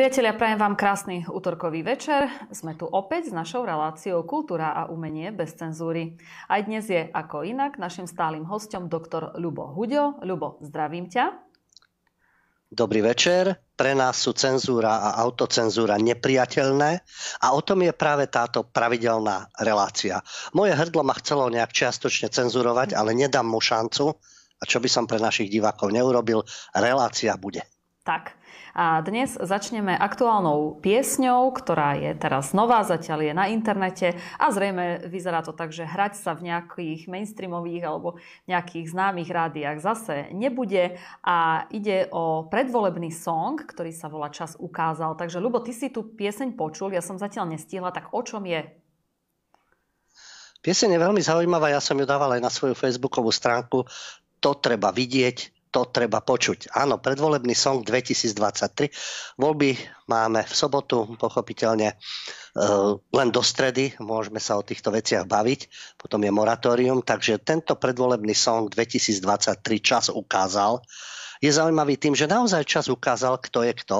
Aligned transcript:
Priatelia, 0.00 0.32
prajem 0.32 0.56
vám 0.56 0.80
krásny 0.80 1.28
útorkový 1.28 1.84
večer. 1.84 2.24
Sme 2.48 2.72
tu 2.72 2.88
opäť 2.88 3.28
s 3.28 3.36
našou 3.36 3.68
reláciou 3.68 4.24
Kultúra 4.24 4.72
a 4.72 4.88
umenie 4.88 5.28
bez 5.28 5.52
cenzúry. 5.52 6.16
Aj 6.48 6.64
dnes 6.64 6.88
je 6.88 7.04
ako 7.12 7.44
inak 7.44 7.76
našim 7.76 8.08
stálym 8.08 8.48
hostom 8.48 8.88
doktor 8.88 9.36
Ľubo 9.36 9.76
Huďo. 9.76 10.24
Ľubo, 10.24 10.56
zdravím 10.64 11.04
ťa. 11.04 11.36
Dobrý 12.72 13.04
večer. 13.04 13.60
Pre 13.76 13.92
nás 13.92 14.16
sú 14.16 14.32
cenzúra 14.32 15.04
a 15.04 15.20
autocenzúra 15.20 16.00
nepriateľné 16.00 16.90
a 17.44 17.46
o 17.52 17.60
tom 17.60 17.84
je 17.84 17.92
práve 17.92 18.24
táto 18.32 18.64
pravidelná 18.64 19.52
relácia. 19.60 20.24
Moje 20.56 20.80
hrdlo 20.80 21.04
ma 21.04 21.12
chcelo 21.20 21.52
nejak 21.52 21.76
čiastočne 21.76 22.32
cenzurovať, 22.32 22.96
ale 22.96 23.12
nedám 23.12 23.44
mu 23.44 23.60
šancu. 23.60 24.16
A 24.56 24.64
čo 24.64 24.80
by 24.80 24.88
som 24.88 25.04
pre 25.04 25.20
našich 25.20 25.52
divákov 25.52 25.92
neurobil, 25.92 26.40
relácia 26.72 27.36
bude. 27.36 27.68
Tak, 28.00 28.39
a 28.74 29.02
dnes 29.02 29.34
začneme 29.34 29.94
aktuálnou 29.96 30.78
piesňou, 30.78 31.50
ktorá 31.50 31.98
je 31.98 32.14
teraz 32.14 32.54
nová, 32.54 32.86
zatiaľ 32.86 33.26
je 33.26 33.32
na 33.34 33.46
internete 33.50 34.14
a 34.38 34.46
zrejme 34.54 35.10
vyzerá 35.10 35.42
to 35.42 35.50
tak, 35.50 35.74
že 35.74 35.86
hrať 35.86 36.18
sa 36.18 36.38
v 36.38 36.52
nejakých 36.52 37.10
mainstreamových 37.10 37.82
alebo 37.82 38.16
nejakých 38.46 38.94
známych 38.94 39.30
rádiách 39.30 39.78
zase 39.82 40.30
nebude 40.30 40.96
a 41.26 41.66
ide 41.74 42.06
o 42.14 42.46
predvolebný 42.46 43.10
song, 43.10 43.58
ktorý 43.58 43.90
sa 43.90 44.06
volá 44.06 44.30
Čas 44.30 44.54
ukázal. 44.56 45.18
Takže 45.18 45.42
Lubo, 45.42 45.58
ty 45.58 45.74
si 45.74 45.90
tú 45.90 46.06
pieseň 46.06 46.54
počul, 46.54 46.94
ja 46.94 47.02
som 47.02 47.18
zatiaľ 47.18 47.50
nestihla, 47.50 47.90
tak 47.90 48.14
o 48.14 48.22
čom 48.22 48.46
je? 48.46 48.62
Pieseň 50.60 50.92
je 50.92 51.00
veľmi 51.00 51.22
zaujímavá, 51.24 51.72
ja 51.72 51.80
som 51.80 51.96
ju 51.96 52.04
dával 52.04 52.36
aj 52.36 52.44
na 52.44 52.52
svoju 52.52 52.76
facebookovú 52.76 53.32
stránku. 53.32 53.88
To 54.44 54.50
treba 54.56 54.92
vidieť, 54.92 55.59
to 55.70 55.86
treba 55.86 56.18
počuť. 56.18 56.74
Áno, 56.74 56.98
predvolebný 56.98 57.54
song 57.54 57.86
2023. 57.86 58.90
Voľby 59.38 59.78
máme 60.10 60.42
v 60.42 60.54
sobotu, 60.54 61.14
pochopiteľne 61.14 61.94
e, 61.94 61.96
len 62.98 63.28
do 63.30 63.42
stredy, 63.42 63.94
môžeme 64.02 64.42
sa 64.42 64.58
o 64.58 64.66
týchto 64.66 64.90
veciach 64.90 65.30
baviť, 65.30 65.60
potom 65.94 66.26
je 66.26 66.30
moratórium, 66.34 67.06
takže 67.06 67.38
tento 67.46 67.78
predvolebný 67.78 68.34
song 68.34 68.66
2023 68.66 69.62
čas 69.78 70.10
ukázal, 70.10 70.82
je 71.40 71.50
zaujímavý 71.50 71.96
tým, 71.96 72.12
že 72.12 72.28
naozaj 72.28 72.68
čas 72.68 72.86
ukázal, 72.92 73.40
kto 73.40 73.64
je 73.64 73.72
kto. 73.72 73.98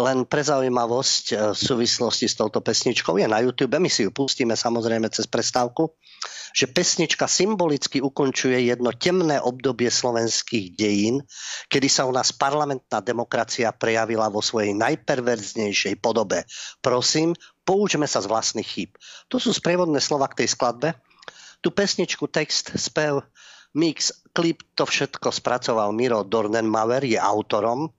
Len 0.00 0.24
pre 0.24 0.40
zaujímavosť 0.40 1.24
e, 1.30 1.34
v 1.52 1.58
súvislosti 1.60 2.26
s 2.26 2.40
touto 2.40 2.64
pesničkou 2.64 3.20
je 3.20 3.28
na 3.28 3.44
YouTube. 3.44 3.76
My 3.76 3.92
si 3.92 4.08
ju 4.08 4.10
pustíme 4.10 4.56
samozrejme 4.56 5.12
cez 5.12 5.28
prestávku 5.28 5.92
že 6.50 6.66
pesnička 6.66 7.30
symbolicky 7.30 8.02
ukončuje 8.02 8.70
jedno 8.70 8.90
temné 8.94 9.38
obdobie 9.38 9.88
slovenských 9.90 10.74
dejín, 10.74 11.22
kedy 11.70 11.86
sa 11.86 12.06
u 12.06 12.12
nás 12.12 12.34
parlamentná 12.34 12.98
demokracia 13.00 13.70
prejavila 13.70 14.26
vo 14.28 14.42
svojej 14.42 14.74
najperverznejšej 14.74 16.02
podobe. 16.02 16.42
Prosím, 16.82 17.38
poučme 17.62 18.06
sa 18.10 18.18
z 18.18 18.30
vlastných 18.30 18.66
chýb. 18.66 18.90
Tu 19.30 19.38
sú 19.38 19.54
sprievodné 19.54 20.02
slova 20.02 20.26
k 20.30 20.44
tej 20.44 20.58
skladbe. 20.58 20.98
Tu 21.60 21.68
pesničku, 21.68 22.24
text, 22.32 22.72
spev, 22.80 23.20
mix, 23.74 24.10
klip, 24.34 24.62
to 24.74 24.86
všetko 24.86 25.30
spracoval 25.30 25.94
Miro 25.94 26.22
Dornenmauer, 26.26 27.04
je 27.06 27.18
autorom 27.18 27.90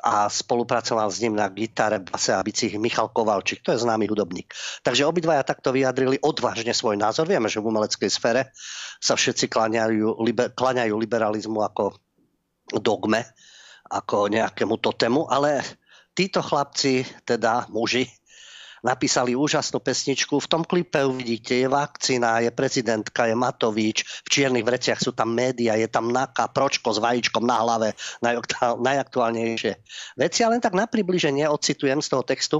a 0.00 0.24
spolupracoval 0.24 1.12
s 1.12 1.20
ním 1.20 1.36
na 1.36 1.52
gitare, 1.52 2.00
base 2.00 2.32
a 2.32 2.40
bicích 2.40 2.80
Michal 2.80 3.12
Kovalčík, 3.12 3.60
to 3.60 3.76
je 3.76 3.84
známy 3.84 4.08
hudobník. 4.08 4.48
Takže 4.80 5.04
obidvaja 5.04 5.44
takto 5.44 5.68
vyjadrili 5.68 6.16
odvážne 6.24 6.72
svoj 6.72 6.96
názor. 6.96 7.28
Vieme, 7.28 7.52
že 7.52 7.60
v 7.60 7.68
umeleckej 7.68 8.08
sfére 8.08 8.48
sa 9.04 9.12
všetci 9.12 9.52
klaňajú, 9.52 10.16
liber, 10.24 10.56
klaňajú 10.56 10.96
liberalizmu 10.96 11.60
ako 11.60 11.92
dogme, 12.80 13.20
ako 13.92 14.32
nejakému 14.32 14.80
totému, 14.80 15.28
ale 15.28 15.60
títo 16.16 16.40
chlapci, 16.40 17.04
teda 17.28 17.68
muži, 17.68 18.08
napísali 18.82 19.38
úžasnú 19.38 19.78
pesničku. 19.78 20.42
V 20.42 20.50
tom 20.50 20.62
klipe 20.66 21.00
uvidíte, 21.06 21.54
je 21.54 21.70
vakcína, 21.70 22.42
je 22.42 22.50
prezidentka, 22.50 23.30
je 23.30 23.38
Matovič, 23.38 24.02
v 24.26 24.28
čiernych 24.28 24.66
vreciach 24.66 24.98
sú 24.98 25.14
tam 25.14 25.32
média, 25.32 25.78
je 25.78 25.86
tam 25.86 26.10
Naka, 26.10 26.50
Pročko 26.50 26.90
s 26.92 26.98
vajíčkom 26.98 27.46
na 27.46 27.62
hlave, 27.62 27.94
najaktuálnejšie 28.82 29.72
veci. 30.18 30.40
Ale 30.42 30.58
len 30.58 30.62
tak 30.62 30.76
na 30.76 30.90
približenie 30.90 31.48
ocitujem 31.48 32.02
z 32.02 32.08
toho 32.10 32.26
textu. 32.26 32.58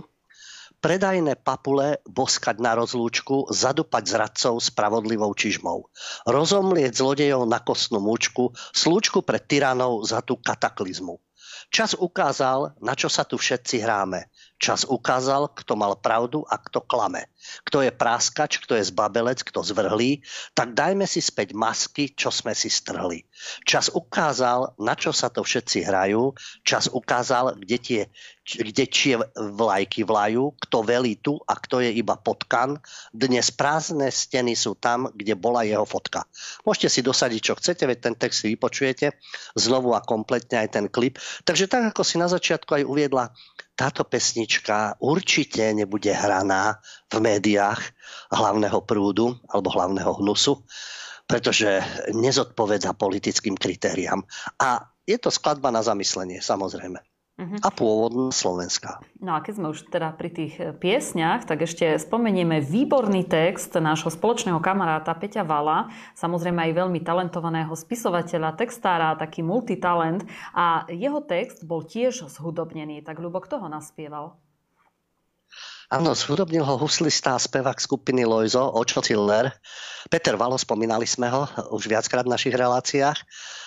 Predajné 0.82 1.38
papule 1.38 2.02
boskať 2.02 2.58
na 2.58 2.74
rozlúčku, 2.74 3.46
zadupať 3.54 4.02
zradcov 4.02 4.58
spravodlivou 4.58 5.30
čižmou. 5.30 5.86
Rozomlieť 6.26 6.98
zlodejov 6.98 7.46
na 7.46 7.62
kostnú 7.62 8.02
múčku, 8.02 8.50
slúčku 8.74 9.22
pre 9.22 9.38
tyranov 9.38 10.02
za 10.02 10.26
tú 10.26 10.42
kataklizmu. 10.42 11.22
Čas 11.70 11.94
ukázal, 11.94 12.74
na 12.82 12.98
čo 12.98 13.06
sa 13.06 13.22
tu 13.22 13.38
všetci 13.38 13.78
hráme. 13.78 14.26
Čas 14.62 14.86
ukázal, 14.86 15.50
kto 15.58 15.74
mal 15.74 15.98
pravdu 15.98 16.46
a 16.46 16.54
kto 16.54 16.86
klame. 16.86 17.26
Kto 17.66 17.82
je 17.82 17.90
práskač, 17.90 18.62
kto 18.62 18.78
je 18.78 18.86
zbabelec, 18.94 19.42
kto 19.42 19.58
zvrhlý, 19.66 20.22
tak 20.54 20.78
dajme 20.78 21.02
si 21.02 21.18
späť 21.18 21.50
masky, 21.50 22.14
čo 22.14 22.30
sme 22.30 22.54
si 22.54 22.70
strhli. 22.70 23.26
Čas 23.66 23.90
ukázal, 23.90 24.78
na 24.78 24.94
čo 24.94 25.10
sa 25.10 25.34
to 25.34 25.42
všetci 25.42 25.82
hrajú. 25.82 26.38
Čas 26.62 26.86
ukázal, 26.86 27.58
kde 27.58 27.78
tie 27.82 28.02
kde 28.42 28.90
čie 28.90 29.14
vlajky 29.38 30.02
vlajú, 30.02 30.58
kto 30.58 30.82
velí 30.82 31.14
tu 31.14 31.38
a 31.46 31.54
kto 31.54 31.78
je 31.78 31.94
iba 31.94 32.18
potkan. 32.18 32.74
Dnes 33.14 33.54
prázdne 33.54 34.10
steny 34.10 34.58
sú 34.58 34.74
tam, 34.74 35.06
kde 35.14 35.38
bola 35.38 35.62
jeho 35.62 35.86
fotka. 35.86 36.26
Môžete 36.66 36.88
si 36.90 37.00
dosadiť, 37.06 37.40
čo 37.40 37.54
chcete, 37.54 37.86
veď 37.86 37.98
ten 38.02 38.14
text 38.18 38.42
si 38.42 38.50
vypočujete 38.50 39.14
znovu 39.54 39.94
a 39.94 40.02
kompletne 40.02 40.58
aj 40.58 40.74
ten 40.74 40.86
klip. 40.90 41.22
Takže 41.46 41.70
tak, 41.70 41.94
ako 41.94 42.02
si 42.02 42.18
na 42.18 42.26
začiatku 42.26 42.82
aj 42.82 42.84
uviedla, 42.86 43.30
táto 43.72 44.04
pesnička 44.04 45.00
určite 45.00 45.72
nebude 45.72 46.12
hraná 46.12 46.80
v 47.08 47.16
médiách 47.20 47.80
hlavného 48.32 48.78
prúdu 48.84 49.36
alebo 49.48 49.72
hlavného 49.72 50.20
hnusu, 50.20 50.60
pretože 51.24 51.80
nezodpoveda 52.12 52.92
politickým 52.96 53.56
kritériám. 53.56 54.20
A 54.60 54.92
je 55.08 55.16
to 55.18 55.32
skladba 55.32 55.72
na 55.72 55.82
zamyslenie, 55.82 56.38
samozrejme 56.44 57.11
uh-huh. 57.38 57.58
a 57.62 57.68
pôvodná 57.72 58.28
Slovenska. 58.34 59.00
No 59.20 59.36
a 59.36 59.40
keď 59.40 59.52
sme 59.58 59.66
už 59.72 59.88
teda 59.88 60.12
pri 60.14 60.30
tých 60.32 60.54
e, 60.60 60.72
piesňach, 60.76 61.48
tak 61.48 61.64
ešte 61.64 61.96
spomenieme 61.96 62.60
výborný 62.60 63.24
text 63.26 63.72
nášho 63.76 64.12
spoločného 64.12 64.60
kamaráta 64.60 65.14
Peťa 65.16 65.46
Vala, 65.46 65.88
samozrejme 66.18 66.70
aj 66.70 66.72
veľmi 66.84 67.00
talentovaného 67.00 67.72
spisovateľa, 67.72 68.58
textára, 68.58 69.16
taký 69.16 69.40
multitalent 69.40 70.26
a 70.52 70.84
jeho 70.92 71.22
text 71.24 71.64
bol 71.64 71.84
tiež 71.86 72.28
zhudobnený. 72.28 73.04
Tak 73.04 73.20
ľubo, 73.20 73.40
kto 73.40 73.62
ho 73.62 73.68
naspieval? 73.68 74.36
Áno, 75.92 76.16
zhudobnil 76.16 76.64
ho 76.64 76.80
huslista 76.80 77.36
a 77.36 77.42
spevák 77.42 77.76
skupiny 77.76 78.24
Lojzo, 78.24 78.64
Očo 78.64 79.04
Ciller. 79.04 79.52
Peter 80.08 80.40
Valo, 80.40 80.56
spomínali 80.56 81.04
sme 81.04 81.28
ho 81.28 81.44
už 81.68 81.84
viackrát 81.84 82.24
v 82.24 82.32
našich 82.32 82.56
reláciách. 82.56 83.20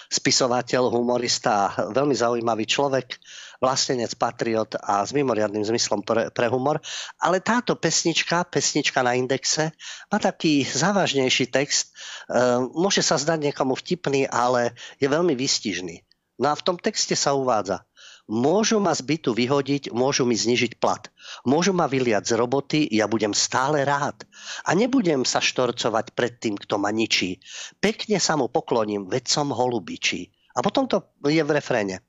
Spisovateľ, 0.10 0.90
humorista, 0.90 1.70
veľmi 1.94 2.18
zaujímavý 2.18 2.66
človek 2.66 3.22
vlastenec, 3.66 4.14
patriot 4.14 4.78
a 4.78 5.02
s 5.02 5.10
mimoriadným 5.10 5.66
zmyslom 5.66 6.06
pre, 6.06 6.30
pre 6.30 6.46
humor. 6.46 6.78
Ale 7.18 7.42
táto 7.42 7.74
pesnička, 7.74 8.46
pesnička 8.46 9.02
na 9.02 9.18
indexe, 9.18 9.74
má 10.14 10.22
taký 10.22 10.62
závažnejší 10.62 11.50
text. 11.50 11.90
E, 11.90 12.62
môže 12.78 13.02
sa 13.02 13.18
zdať 13.18 13.50
niekomu 13.50 13.74
vtipný, 13.74 14.30
ale 14.30 14.78
je 15.02 15.10
veľmi 15.10 15.34
výstižný. 15.34 16.06
No 16.38 16.54
a 16.54 16.56
v 16.56 16.62
tom 16.62 16.78
texte 16.78 17.18
sa 17.18 17.34
uvádza, 17.34 17.82
Môžu 18.26 18.82
ma 18.82 18.90
z 18.90 19.06
bytu 19.06 19.38
vyhodiť, 19.38 19.94
môžu 19.94 20.26
mi 20.26 20.34
znižiť 20.34 20.82
plat. 20.82 21.14
Môžu 21.46 21.78
ma 21.78 21.86
vyliať 21.86 22.34
z 22.34 22.38
roboty, 22.42 22.80
ja 22.90 23.06
budem 23.06 23.38
stále 23.38 23.86
rád. 23.86 24.26
A 24.66 24.74
nebudem 24.74 25.22
sa 25.30 25.38
štorcovať 25.38 26.18
pred 26.18 26.34
tým, 26.42 26.58
kto 26.58 26.82
ma 26.82 26.90
ničí. 26.90 27.38
Pekne 27.78 28.18
sa 28.18 28.34
mu 28.34 28.50
pokloním, 28.50 29.06
veď 29.06 29.30
som 29.30 29.54
holubičí. 29.54 30.34
A 30.58 30.66
potom 30.66 30.90
to 30.90 31.06
je 31.22 31.38
v 31.38 31.54
refréne. 31.54 32.02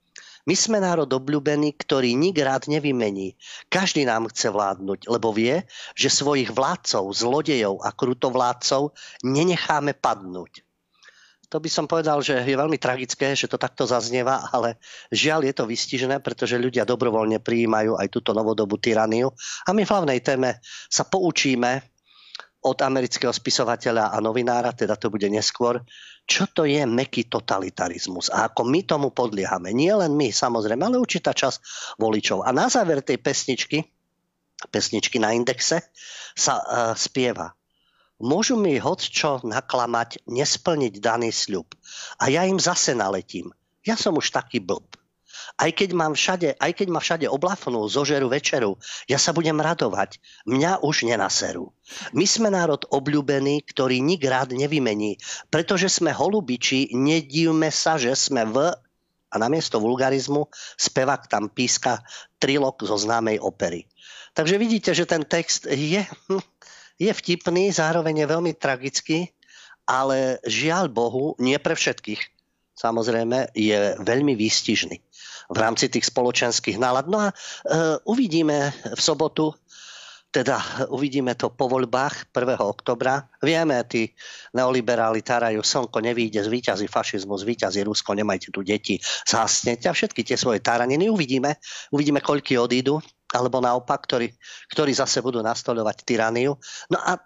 My 0.46 0.54
sme 0.54 0.78
národ 0.78 1.10
obľúbený, 1.10 1.74
ktorý 1.74 2.14
nik 2.14 2.38
rád 2.38 2.70
nevymení. 2.70 3.34
Každý 3.66 4.06
nám 4.06 4.30
chce 4.30 4.54
vládnuť, 4.54 5.10
lebo 5.10 5.34
vie, 5.34 5.66
že 5.98 6.06
svojich 6.06 6.54
vládcov, 6.54 7.10
zlodejov 7.10 7.82
a 7.82 7.90
krutovládcov 7.90 8.94
nenecháme 9.26 9.98
padnúť. 9.98 10.62
To 11.50 11.62
by 11.62 11.70
som 11.70 11.86
povedal, 11.90 12.22
že 12.22 12.42
je 12.42 12.58
veľmi 12.58 12.78
tragické, 12.78 13.34
že 13.34 13.50
to 13.50 13.58
takto 13.58 13.86
zaznieva, 13.86 14.50
ale 14.50 14.78
žiaľ 15.14 15.46
je 15.46 15.54
to 15.54 15.66
vystižené, 15.66 16.18
pretože 16.18 16.58
ľudia 16.58 16.82
dobrovoľne 16.82 17.38
prijímajú 17.38 17.98
aj 17.98 18.10
túto 18.10 18.34
novodobú 18.34 18.78
tyraniu. 18.78 19.30
A 19.66 19.70
my 19.70 19.82
v 19.82 19.92
hlavnej 19.94 20.20
téme 20.22 20.58
sa 20.90 21.06
poučíme 21.06 21.95
od 22.66 22.78
amerického 22.82 23.30
spisovateľa 23.30 24.10
a 24.10 24.18
novinára, 24.18 24.74
teda 24.74 24.98
to 24.98 25.06
bude 25.06 25.30
neskôr, 25.30 25.86
čo 26.26 26.50
to 26.50 26.66
je 26.66 26.82
meký 26.82 27.30
totalitarizmus 27.30 28.34
a 28.34 28.50
ako 28.50 28.66
my 28.66 28.82
tomu 28.82 29.14
podliehame. 29.14 29.70
Nie 29.70 29.94
len 29.94 30.18
my, 30.18 30.34
samozrejme, 30.34 30.82
ale 30.82 30.98
určitá 30.98 31.30
časť 31.30 31.62
voličov. 32.02 32.42
A 32.42 32.50
na 32.50 32.66
záver 32.66 33.06
tej 33.06 33.22
pesničky, 33.22 33.86
pesničky 34.74 35.22
na 35.22 35.30
indexe, 35.30 35.86
sa 36.34 36.58
uh, 36.58 36.66
spieva. 36.98 37.54
Môžu 38.18 38.58
mi 38.58 38.74
hoď 38.80 39.00
čo 39.06 39.30
naklamať, 39.46 40.26
nesplniť 40.26 40.94
daný 40.98 41.30
sľub. 41.30 41.70
A 42.18 42.32
ja 42.32 42.42
im 42.48 42.58
zase 42.58 42.96
naletím. 42.96 43.54
Ja 43.86 43.94
som 43.94 44.18
už 44.18 44.34
taký 44.34 44.58
blb. 44.58 45.05
Aj 45.56 45.70
keď, 45.72 45.96
mám 45.96 46.12
všade, 46.12 46.56
aj 46.58 46.72
keď 46.76 46.88
ma 46.92 47.00
všade 47.00 47.26
oblafnú, 47.30 47.88
zožeru 47.88 48.28
večeru, 48.28 48.76
ja 49.08 49.16
sa 49.16 49.32
budem 49.32 49.56
radovať. 49.56 50.20
Mňa 50.44 50.84
už 50.84 51.08
nenaserú. 51.08 51.72
My 52.12 52.26
sme 52.26 52.50
národ 52.52 52.82
obľúbený, 52.90 53.64
ktorý 53.68 54.02
nik 54.02 54.22
rád 54.26 54.52
nevymení. 54.52 55.16
Pretože 55.48 55.88
sme 55.88 56.10
holubiči, 56.10 56.92
nedívme 56.92 57.70
sa, 57.70 57.96
že 57.96 58.12
sme 58.12 58.44
v 58.48 58.74
a 59.26 59.36
namiesto 59.36 59.82
vulgarizmu 59.82 60.48
spevák 60.78 61.26
tam 61.26 61.50
píska 61.50 62.00
trilok 62.38 62.86
zo 62.86 62.96
známej 62.96 63.42
opery. 63.42 63.84
Takže 64.36 64.56
vidíte, 64.60 64.94
že 64.94 65.08
ten 65.08 65.24
text 65.24 65.66
je, 65.66 66.04
je 67.04 67.12
vtipný, 67.12 67.72
zároveň 67.72 68.24
je 68.24 68.32
veľmi 68.32 68.52
tragický, 68.54 69.32
ale 69.86 70.42
žiaľ 70.44 70.90
Bohu, 70.90 71.34
nie 71.38 71.56
pre 71.58 71.74
všetkých. 71.76 72.22
Samozrejme, 72.76 73.56
je 73.56 73.96
veľmi 74.04 74.36
výstižný 74.36 75.05
v 75.50 75.58
rámci 75.58 75.90
tých 75.90 76.08
spoločenských 76.08 76.78
nálad. 76.78 77.06
No 77.10 77.18
a 77.22 77.28
e, 77.30 77.34
uvidíme 78.06 78.72
v 78.72 79.00
sobotu, 79.00 79.54
teda 80.36 80.60
uvidíme 80.92 81.32
to 81.32 81.48
po 81.48 81.64
voľbách 81.64 82.28
1. 82.28 82.60
oktobra. 82.60 83.24
Vieme, 83.40 83.80
tí 83.88 84.12
neoliberáli 84.52 85.24
tárajú 85.24 85.64
slnko, 85.64 86.04
nevíde 86.04 86.44
z 86.44 86.52
výťazí 86.52 86.86
fašizmu, 86.92 87.40
z 87.40 87.44
výťazí 87.48 87.80
Rusko, 87.86 88.12
nemajte 88.12 88.52
tu 88.52 88.60
deti, 88.60 89.00
zhasnete 89.24 89.88
a 89.88 89.96
všetky 89.96 90.20
tie 90.26 90.36
svoje 90.36 90.60
táraniny 90.60 91.08
uvidíme. 91.08 91.56
Uvidíme, 91.88 92.20
koľky 92.20 92.60
odídu, 92.60 93.00
alebo 93.32 93.64
naopak, 93.64 94.04
ktorí, 94.04 94.28
ktorí 94.76 94.92
zase 94.92 95.24
budú 95.24 95.40
nastoľovať 95.40 96.04
tyraniu. 96.04 96.52
No 96.92 96.98
a 97.00 97.16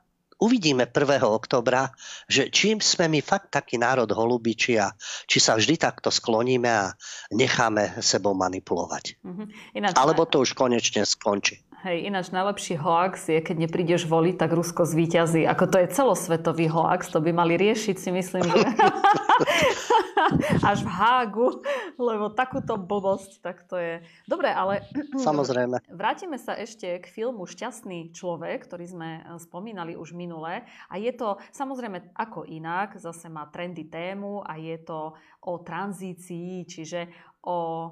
uvidíme 0.41 0.89
1. 0.89 1.21
oktobra, 1.23 1.93
že 2.27 2.49
čím 2.49 2.81
sme 2.81 3.07
my 3.07 3.21
fakt 3.21 3.53
taký 3.53 3.77
národ 3.77 4.09
holubiči 4.09 4.81
a 4.81 4.91
či 5.29 5.39
sa 5.39 5.55
vždy 5.55 5.77
takto 5.77 6.09
skloníme 6.09 6.67
a 6.67 6.97
necháme 7.31 8.01
sebou 8.01 8.33
manipulovať. 8.35 9.21
Mm-hmm. 9.21 9.47
Ináč, 9.77 9.95
Alebo 9.95 10.25
to 10.25 10.43
už 10.43 10.57
konečne 10.57 11.05
skončí. 11.05 11.61
Hej, 11.81 12.13
ináč 12.13 12.29
najlepší 12.29 12.77
hoax 12.77 13.33
je, 13.33 13.41
keď 13.41 13.57
neprídeš 13.65 14.05
voliť, 14.05 14.37
tak 14.37 14.53
Rusko 14.53 14.85
zvíťazí. 14.85 15.49
Ako 15.49 15.65
to 15.65 15.81
je 15.81 15.89
celosvetový 15.89 16.69
hoax, 16.69 17.09
to 17.09 17.25
by 17.25 17.33
mali 17.33 17.57
riešiť 17.57 17.97
si 17.97 18.13
myslím, 18.13 18.45
že 18.45 18.61
až 20.71 20.85
v 20.85 20.91
Hágu, 20.91 21.49
lebo 21.97 22.33
takúto 22.33 22.77
blbosť, 22.77 23.41
tak 23.41 23.65
to 23.67 23.77
je. 23.77 24.05
Dobre, 24.29 24.53
ale 24.53 24.85
Samozrejme. 25.29 25.83
vrátime 25.91 26.37
sa 26.37 26.57
ešte 26.57 27.01
k 27.01 27.07
filmu 27.09 27.49
Šťastný 27.49 28.13
človek, 28.15 28.69
ktorý 28.69 28.87
sme 28.87 29.11
eh, 29.21 29.23
spomínali 29.41 29.97
už 29.97 30.13
minule. 30.13 30.65
A 30.89 30.95
je 31.01 31.13
to 31.15 31.41
samozrejme 31.51 32.15
ako 32.17 32.47
inak, 32.47 32.99
zase 33.01 33.29
má 33.33 33.49
trendy 33.49 33.89
tému 33.89 34.45
a 34.45 34.57
je 34.61 34.77
to 34.83 35.15
o 35.45 35.53
tranzícii, 35.61 36.69
čiže 36.69 37.09
o 37.45 37.91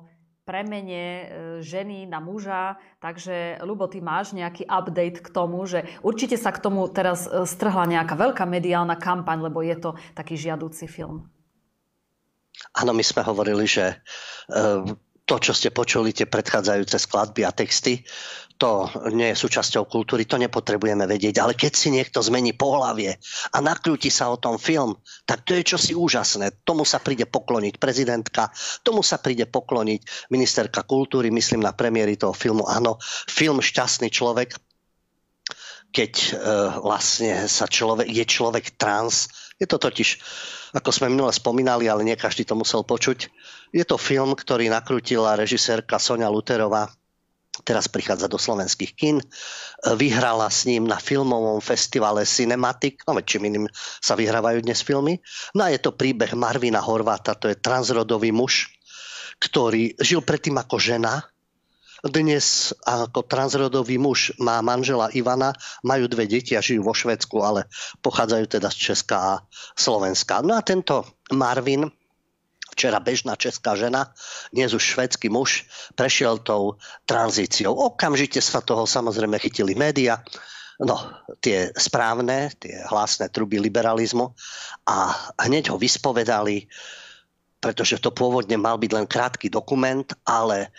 premene 0.49 1.05
e, 1.05 1.25
ženy 1.61 2.09
na 2.09 2.25
muža. 2.25 2.81
Takže, 3.05 3.61
Lubo, 3.61 3.85
ty 3.85 4.01
máš 4.01 4.33
nejaký 4.33 4.65
update 4.65 5.21
k 5.21 5.29
tomu, 5.29 5.69
že 5.69 5.85
určite 6.01 6.41
sa 6.41 6.49
k 6.49 6.65
tomu 6.65 6.89
teraz 6.89 7.29
e, 7.29 7.45
strhla 7.45 7.85
nejaká 7.85 8.17
veľká 8.17 8.49
mediálna 8.49 8.97
kampaň, 8.97 9.53
lebo 9.53 9.61
je 9.61 9.77
to 9.77 9.91
taký 10.17 10.41
žiadúci 10.41 10.89
film. 10.89 11.29
Áno, 12.79 12.93
my 12.95 13.05
sme 13.05 13.23
hovorili, 13.25 13.65
že 13.67 13.91
e, 13.91 13.97
to, 15.29 15.37
čo 15.37 15.53
ste 15.53 15.69
počuli, 15.69 16.17
tie 16.17 16.25
predchádzajúce 16.25 16.97
skladby 16.97 17.45
a 17.45 17.53
texty, 17.53 18.01
to 18.59 18.91
nie 19.15 19.31
je 19.31 19.39
súčasťou 19.39 19.87
kultúry, 19.87 20.27
to 20.27 20.35
nepotrebujeme 20.35 21.07
vedieť. 21.07 21.39
Ale 21.39 21.55
keď 21.55 21.73
si 21.79 21.95
niekto 21.95 22.19
zmení 22.19 22.59
pohlavie 22.59 23.15
a 23.55 23.59
nakrúti 23.63 24.11
sa 24.11 24.35
o 24.35 24.41
tom 24.41 24.59
film, 24.59 24.99
tak 25.23 25.47
to 25.47 25.55
je 25.55 25.63
čosi 25.63 25.95
úžasné. 25.95 26.67
Tomu 26.67 26.83
sa 26.83 26.99
príde 26.99 27.23
pokloniť 27.31 27.79
prezidentka, 27.79 28.51
tomu 28.83 29.07
sa 29.07 29.23
príde 29.23 29.47
pokloniť 29.47 30.33
ministerka 30.35 30.83
kultúry, 30.83 31.31
myslím 31.31 31.63
na 31.63 31.71
premiéry 31.71 32.19
toho 32.19 32.35
filmu. 32.35 32.67
Áno, 32.67 32.99
film 33.31 33.63
Šťastný 33.63 34.11
človek, 34.11 34.59
keď 35.95 36.13
e, 36.13 36.31
vlastne 36.83 37.47
sa 37.47 37.71
človek, 37.71 38.11
je 38.11 38.25
človek 38.27 38.75
trans. 38.77 39.31
Je 39.59 39.67
to 39.67 39.79
totiž, 39.79 40.23
ako 40.73 40.95
sme 40.95 41.11
minule 41.11 41.35
spomínali, 41.35 41.91
ale 41.91 42.07
nie 42.07 42.15
každý 42.15 42.47
to 42.47 42.55
musel 42.55 42.87
počuť. 42.87 43.27
Je 43.75 43.83
to 43.83 43.99
film, 43.99 44.39
ktorý 44.39 44.71
nakrútila 44.71 45.35
režisérka 45.35 45.99
Sonia 45.99 46.31
Luterová 46.31 46.89
teraz 47.67 47.91
prichádza 47.91 48.31
do 48.31 48.39
slovenských 48.39 48.93
kin. 48.95 49.19
Vyhrala 49.83 50.47
s 50.51 50.67
ním 50.67 50.87
na 50.87 50.99
filmovom 50.99 51.59
festivale 51.59 52.23
Cinematic, 52.23 53.03
no 53.07 53.19
čím 53.23 53.51
iným 53.51 53.67
sa 53.99 54.15
vyhrávajú 54.15 54.63
dnes 54.63 54.83
filmy. 54.83 55.19
No 55.55 55.67
a 55.67 55.73
je 55.75 55.83
to 55.83 55.95
príbeh 55.95 56.39
Marvina 56.39 56.79
Horváta, 56.83 57.35
to 57.35 57.51
je 57.51 57.59
transrodový 57.59 58.31
muž, 58.31 58.71
ktorý 59.43 59.99
žil 59.99 60.23
predtým 60.23 60.59
ako 60.59 60.79
žena, 60.79 61.27
dnes 62.07 62.71
ako 62.87 63.27
transrodový 63.27 63.99
muž 63.99 64.35
má 64.39 64.63
manžela 64.63 65.11
Ivana, 65.11 65.55
majú 65.83 66.07
dve 66.07 66.31
deti 66.31 66.55
a 66.55 66.63
žijú 66.63 66.87
vo 66.87 66.95
Švedsku, 66.95 67.43
ale 67.43 67.67
pochádzajú 68.05 68.45
teda 68.59 68.69
z 68.71 68.77
Česka 68.93 69.17
a 69.19 69.33
Slovenska. 69.75 70.43
No 70.47 70.55
a 70.55 70.63
tento 70.63 71.03
Marvin 71.35 71.91
včera 72.79 73.03
bežná 73.03 73.35
česká 73.35 73.75
žena, 73.75 74.15
dnes 74.55 74.71
už 74.71 74.95
švedský 74.95 75.27
muž, 75.27 75.67
prešiel 75.99 76.39
tou 76.39 76.79
tranzíciou. 77.11 77.75
Okamžite 77.75 78.39
sa 78.39 78.63
toho 78.63 78.87
samozrejme 78.87 79.35
chytili 79.43 79.75
média, 79.75 80.23
no, 80.79 80.95
tie 81.43 81.75
správne, 81.75 82.55
tie 82.55 82.79
hlasné 82.87 83.35
truby 83.35 83.59
liberalizmu 83.59 84.31
a 84.87 85.11
hneď 85.43 85.75
ho 85.75 85.77
vyspovedali, 85.77 86.71
pretože 87.59 87.99
to 87.99 88.15
pôvodne 88.15 88.55
mal 88.55 88.79
byť 88.79 88.91
len 88.95 89.11
krátky 89.11 89.51
dokument, 89.51 90.07
ale 90.23 90.71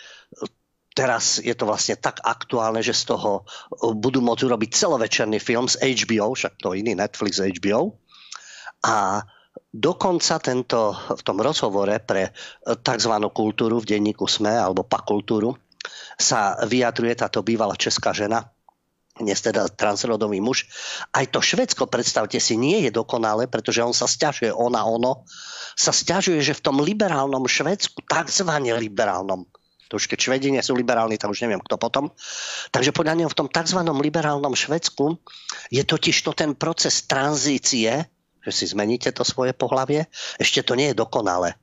teraz 1.00 1.40
je 1.40 1.56
to 1.56 1.64
vlastne 1.64 1.96
tak 1.96 2.20
aktuálne, 2.20 2.84
že 2.84 2.92
z 2.92 3.16
toho 3.16 3.48
budú 3.96 4.20
môcť 4.20 4.44
urobiť 4.44 4.70
celovečerný 4.76 5.40
film 5.40 5.64
z 5.64 5.80
HBO, 5.80 6.36
však 6.36 6.60
to 6.60 6.76
iný 6.76 6.92
Netflix 6.92 7.40
HBO. 7.40 7.96
A 8.84 9.24
Dokonca 9.70 10.42
tento, 10.42 10.98
v 11.14 11.22
tom 11.22 11.38
rozhovore 11.38 11.94
pre 12.02 12.34
tzv. 12.66 13.14
kultúru 13.30 13.78
v 13.78 13.86
denníku 13.86 14.26
SME 14.26 14.58
alebo 14.58 14.82
pakultúru 14.82 15.54
sa 16.18 16.58
vyjadruje 16.66 17.14
táto 17.14 17.46
bývalá 17.46 17.78
česká 17.78 18.10
žena, 18.10 18.50
dnes 19.14 19.38
teda 19.38 19.70
transrodový 19.70 20.42
muž. 20.42 20.66
Aj 21.14 21.22
to 21.30 21.38
Švedsko, 21.38 21.86
predstavte 21.86 22.42
si, 22.42 22.58
nie 22.58 22.82
je 22.82 22.90
dokonalé, 22.90 23.46
pretože 23.46 23.78
on 23.78 23.94
sa 23.94 24.10
stiažuje, 24.10 24.50
ona, 24.50 24.82
ono, 24.82 25.22
sa 25.78 25.94
stiažuje, 25.94 26.42
že 26.42 26.58
v 26.58 26.64
tom 26.66 26.82
liberálnom 26.82 27.46
Švedsku, 27.46 28.02
tzv. 28.10 28.50
liberálnom, 28.74 29.46
to 29.90 29.98
už 29.98 30.06
keď 30.06 30.18
Švedi 30.22 30.54
sú 30.62 30.78
liberálni, 30.78 31.18
tak 31.18 31.34
už 31.34 31.42
neviem 31.42 31.58
kto 31.58 31.74
potom. 31.74 32.14
Takže 32.70 32.94
podľa 32.94 33.18
neho 33.18 33.30
v 33.30 33.34
tom 33.34 33.50
tzv. 33.50 33.82
liberálnom 33.82 34.54
Švedsku 34.54 35.18
je 35.74 35.82
totiž 35.82 36.14
to 36.22 36.30
ten 36.30 36.54
proces 36.54 37.10
tranzície 37.10 38.06
že 38.40 38.52
si 38.52 38.64
zmeníte 38.72 39.12
to 39.12 39.24
svoje 39.24 39.52
pohlavie, 39.52 40.08
ešte 40.40 40.64
to 40.64 40.72
nie 40.76 40.92
je 40.92 41.00
dokonalé. 41.00 41.56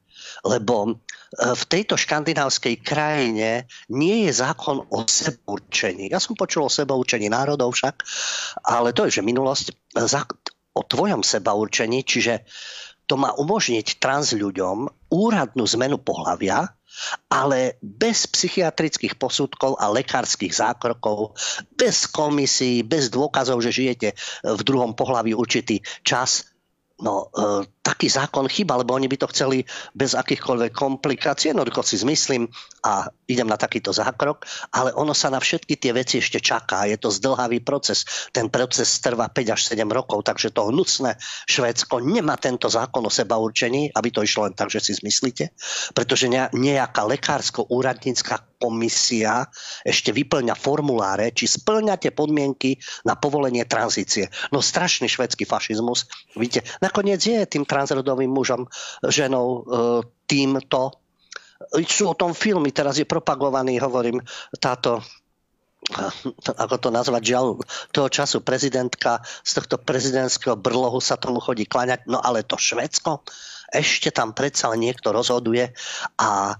Lebo 0.46 0.75
e, 0.86 0.94
v 1.34 1.63
tejto 1.66 1.98
škandinávskej 1.98 2.86
krajine 2.86 3.66
nie 3.90 4.30
je 4.30 4.32
zákon 4.38 4.86
o 4.86 5.00
sebeurčení. 5.06 6.13
Ja 6.13 6.22
som 6.22 6.38
počul 6.38 6.70
o 6.70 6.74
sebeurčení 6.74 7.30
národov 7.34 7.74
však, 7.74 8.06
ale 8.66 8.94
to 8.94 9.10
je 9.10 9.22
že 9.22 9.25
minulosť. 9.25 9.74
O 10.78 10.86
tvojom 10.86 11.25
sebaurčení, 11.25 12.06
čiže 12.06 12.46
to 13.10 13.18
má 13.18 13.34
umožniť 13.34 13.98
trans 13.98 14.38
ľuďom 14.38 15.10
úradnú 15.10 15.66
zmenu 15.66 15.98
pohlavia, 15.98 16.70
ale 17.30 17.77
bez 17.82 18.27
psychiatrických 18.27 19.16
posudkov 19.16 19.77
a 19.77 19.92
lekárskych 19.92 20.54
zákrokov, 20.54 21.38
bez 21.74 22.10
komisí, 22.10 22.82
bez 22.82 23.10
dôkazov, 23.13 23.62
že 23.62 23.75
žijete 23.75 24.18
v 24.44 24.62
druhom 24.63 24.94
pohlaví 24.98 25.36
určitý 25.36 25.82
čas, 26.01 26.48
No, 26.98 27.30
e, 27.30 27.62
taký 27.86 28.10
zákon 28.10 28.50
chyba, 28.50 28.82
lebo 28.82 28.98
oni 28.98 29.06
by 29.06 29.22
to 29.22 29.30
chceli 29.30 29.62
bez 29.94 30.18
akýchkoľvek 30.18 30.74
komplikácií. 30.74 31.54
Jednoducho 31.54 31.86
si 31.86 32.01
zmyslím 32.01 32.50
a 32.82 33.06
idem 33.27 33.48
na 33.48 33.60
takýto 33.60 33.91
zákrok, 33.91 34.48
ale 34.72 34.96
ono 34.96 35.12
sa 35.12 35.27
na 35.27 35.38
všetky 35.38 35.75
tie 35.75 35.91
veci 35.91 36.24
ešte 36.24 36.39
čaká. 36.39 36.88
Je 36.88 36.96
to 36.96 37.12
zdlhavý 37.12 37.60
proces. 37.62 38.07
Ten 38.31 38.48
proces 38.48 38.88
trvá 39.03 39.27
5 39.27 39.53
až 39.55 39.62
7 39.67 39.84
rokov, 39.91 40.24
takže 40.24 40.55
to 40.55 40.72
hnusné 40.72 41.19
Švédsko 41.46 42.00
nemá 42.00 42.39
tento 42.39 42.72
zákon 42.72 43.03
o 43.03 43.12
seba 43.12 43.36
určení, 43.36 43.91
aby 43.91 44.10
to 44.10 44.24
išlo 44.24 44.48
len 44.48 44.55
tak, 44.55 44.72
že 44.72 44.79
si 44.79 44.91
zmyslíte, 44.96 45.51
pretože 45.91 46.31
nejaká 46.31 47.03
lekársko-úradnícka 47.03 48.57
komisia 48.57 49.46
ešte 49.86 50.10
vyplňa 50.10 50.57
formuláre, 50.57 51.29
či 51.36 51.46
splňate 51.46 52.12
podmienky 52.12 52.81
na 53.05 53.13
povolenie 53.13 53.63
tranzície. 53.69 54.34
No 54.50 54.65
strašný 54.65 55.05
švedský 55.05 55.46
fašizmus. 55.46 56.10
Vidíte, 56.34 56.65
nakoniec 56.81 57.22
je 57.22 57.46
tým 57.46 57.63
transrodovým 57.63 58.29
mužom, 58.34 58.65
ženou 59.05 59.48
e, 59.48 59.62
týmto. 60.25 61.07
Sú 61.88 62.12
o 62.12 62.20
tom 62.20 62.34
filmy, 62.38 62.70
teraz 62.72 63.02
je 63.02 63.08
propagovaný, 63.10 63.82
hovorím, 63.82 64.22
táto 64.62 65.02
ako 66.44 66.76
to 66.82 66.90
nazvať, 66.90 67.22
žiaľ, 67.32 67.62
toho 67.94 68.10
času 68.10 68.42
prezidentka 68.42 69.22
z 69.46 69.62
tohto 69.62 69.78
prezidentského 69.78 70.58
brlohu 70.58 70.98
sa 71.00 71.16
tomu 71.22 71.40
chodí 71.40 71.70
klaňať, 71.70 72.10
no 72.10 72.20
ale 72.20 72.44
to 72.44 72.58
Švedsko, 72.60 73.24
ešte 73.72 74.10
tam 74.12 74.34
predsa 74.34 74.74
niekto 74.74 75.14
rozhoduje 75.14 75.72
a 76.20 76.58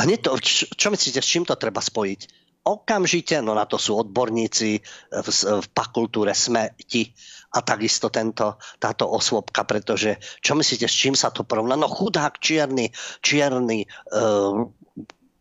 A 0.00 0.08
nie 0.08 0.16
to, 0.16 0.32
čo 0.40 0.88
myslíte, 0.88 1.20
s 1.20 1.28
čím 1.28 1.44
to 1.44 1.60
treba 1.60 1.84
spojiť? 1.84 2.20
Okamžite, 2.64 3.44
no 3.44 3.52
na 3.52 3.68
to 3.68 3.76
sú 3.76 4.00
odborníci 4.00 4.80
v, 5.12 5.28
v 5.60 5.66
pakultúre 5.76 6.32
smeti 6.32 7.12
a 7.50 7.58
takisto 7.66 8.08
tento, 8.14 8.58
táto 8.78 9.10
osôbka, 9.10 9.66
pretože 9.66 10.22
čo 10.38 10.54
myslíte, 10.54 10.86
s 10.86 10.94
čím 10.94 11.14
sa 11.18 11.34
to 11.34 11.42
porovná? 11.42 11.74
No 11.74 11.90
chudák, 11.90 12.38
čierny, 12.38 12.94
čierny, 13.22 13.90
uh, 14.14 14.70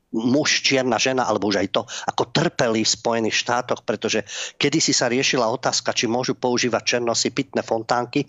muž, 0.10 0.66
čierna 0.66 0.98
žena, 0.98 1.30
alebo 1.30 1.54
už 1.54 1.62
aj 1.62 1.70
to, 1.70 1.82
ako 2.10 2.34
trpeli 2.34 2.82
v 2.82 2.94
Spojených 2.98 3.38
štátoch, 3.46 3.86
pretože 3.86 4.26
kedysi 4.58 4.90
sa 4.90 5.06
riešila 5.06 5.46
otázka, 5.46 5.94
či 5.94 6.10
môžu 6.10 6.34
používať 6.34 6.98
černosy 6.98 7.30
pitné 7.30 7.62
fontánky, 7.62 8.26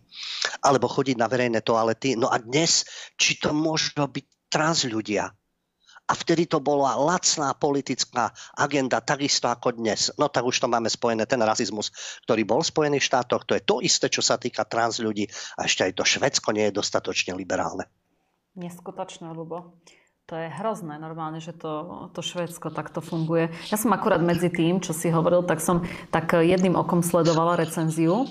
alebo 0.61 0.93
chodiť 0.93 1.17
na 1.17 1.29
verejné 1.29 1.65
toalety. 1.65 2.21
No 2.21 2.29
a 2.29 2.37
dnes, 2.37 2.85
či 3.17 3.41
to 3.41 3.57
môžu 3.57 3.97
byť 3.97 4.53
trans 4.53 4.85
ľudia. 4.85 5.33
A 6.11 6.13
vtedy 6.19 6.51
to 6.51 6.59
bola 6.59 6.99
lacná 6.99 7.55
politická 7.55 8.35
agenda, 8.59 8.99
takisto 8.99 9.47
ako 9.47 9.79
dnes. 9.79 10.11
No 10.19 10.27
tak 10.27 10.43
už 10.43 10.59
to 10.59 10.67
máme 10.67 10.91
spojené, 10.91 11.23
ten 11.31 11.39
rasizmus, 11.39 11.95
ktorý 12.27 12.43
bol 12.43 12.67
v 12.67 12.71
Spojených 12.75 13.07
štátoch, 13.07 13.47
to 13.47 13.55
je 13.55 13.63
to 13.63 13.79
isté, 13.79 14.11
čo 14.11 14.19
sa 14.19 14.35
týka 14.35 14.67
trans 14.67 14.99
ľudí. 14.99 15.31
A 15.55 15.71
ešte 15.71 15.87
aj 15.87 15.95
to 15.95 16.03
Švedsko 16.03 16.51
nie 16.51 16.67
je 16.67 16.83
dostatočne 16.83 17.39
liberálne. 17.39 17.87
Neskutočné, 18.59 19.31
Lubo. 19.31 19.79
To 20.31 20.39
je 20.39 20.47
hrozné 20.47 20.95
normálne, 21.03 21.43
že 21.43 21.51
to, 21.51 22.07
to 22.15 22.23
Švédsko 22.23 22.71
takto 22.71 23.03
funguje. 23.03 23.51
Ja 23.67 23.75
som 23.75 23.91
akurát 23.91 24.23
medzi 24.23 24.47
tým, 24.47 24.79
čo 24.79 24.95
si 24.95 25.11
hovoril, 25.11 25.43
tak 25.43 25.59
som 25.59 25.83
tak 26.15 26.39
jedným 26.39 26.79
okom 26.79 27.03
sledovala 27.03 27.59
recenziu, 27.59 28.31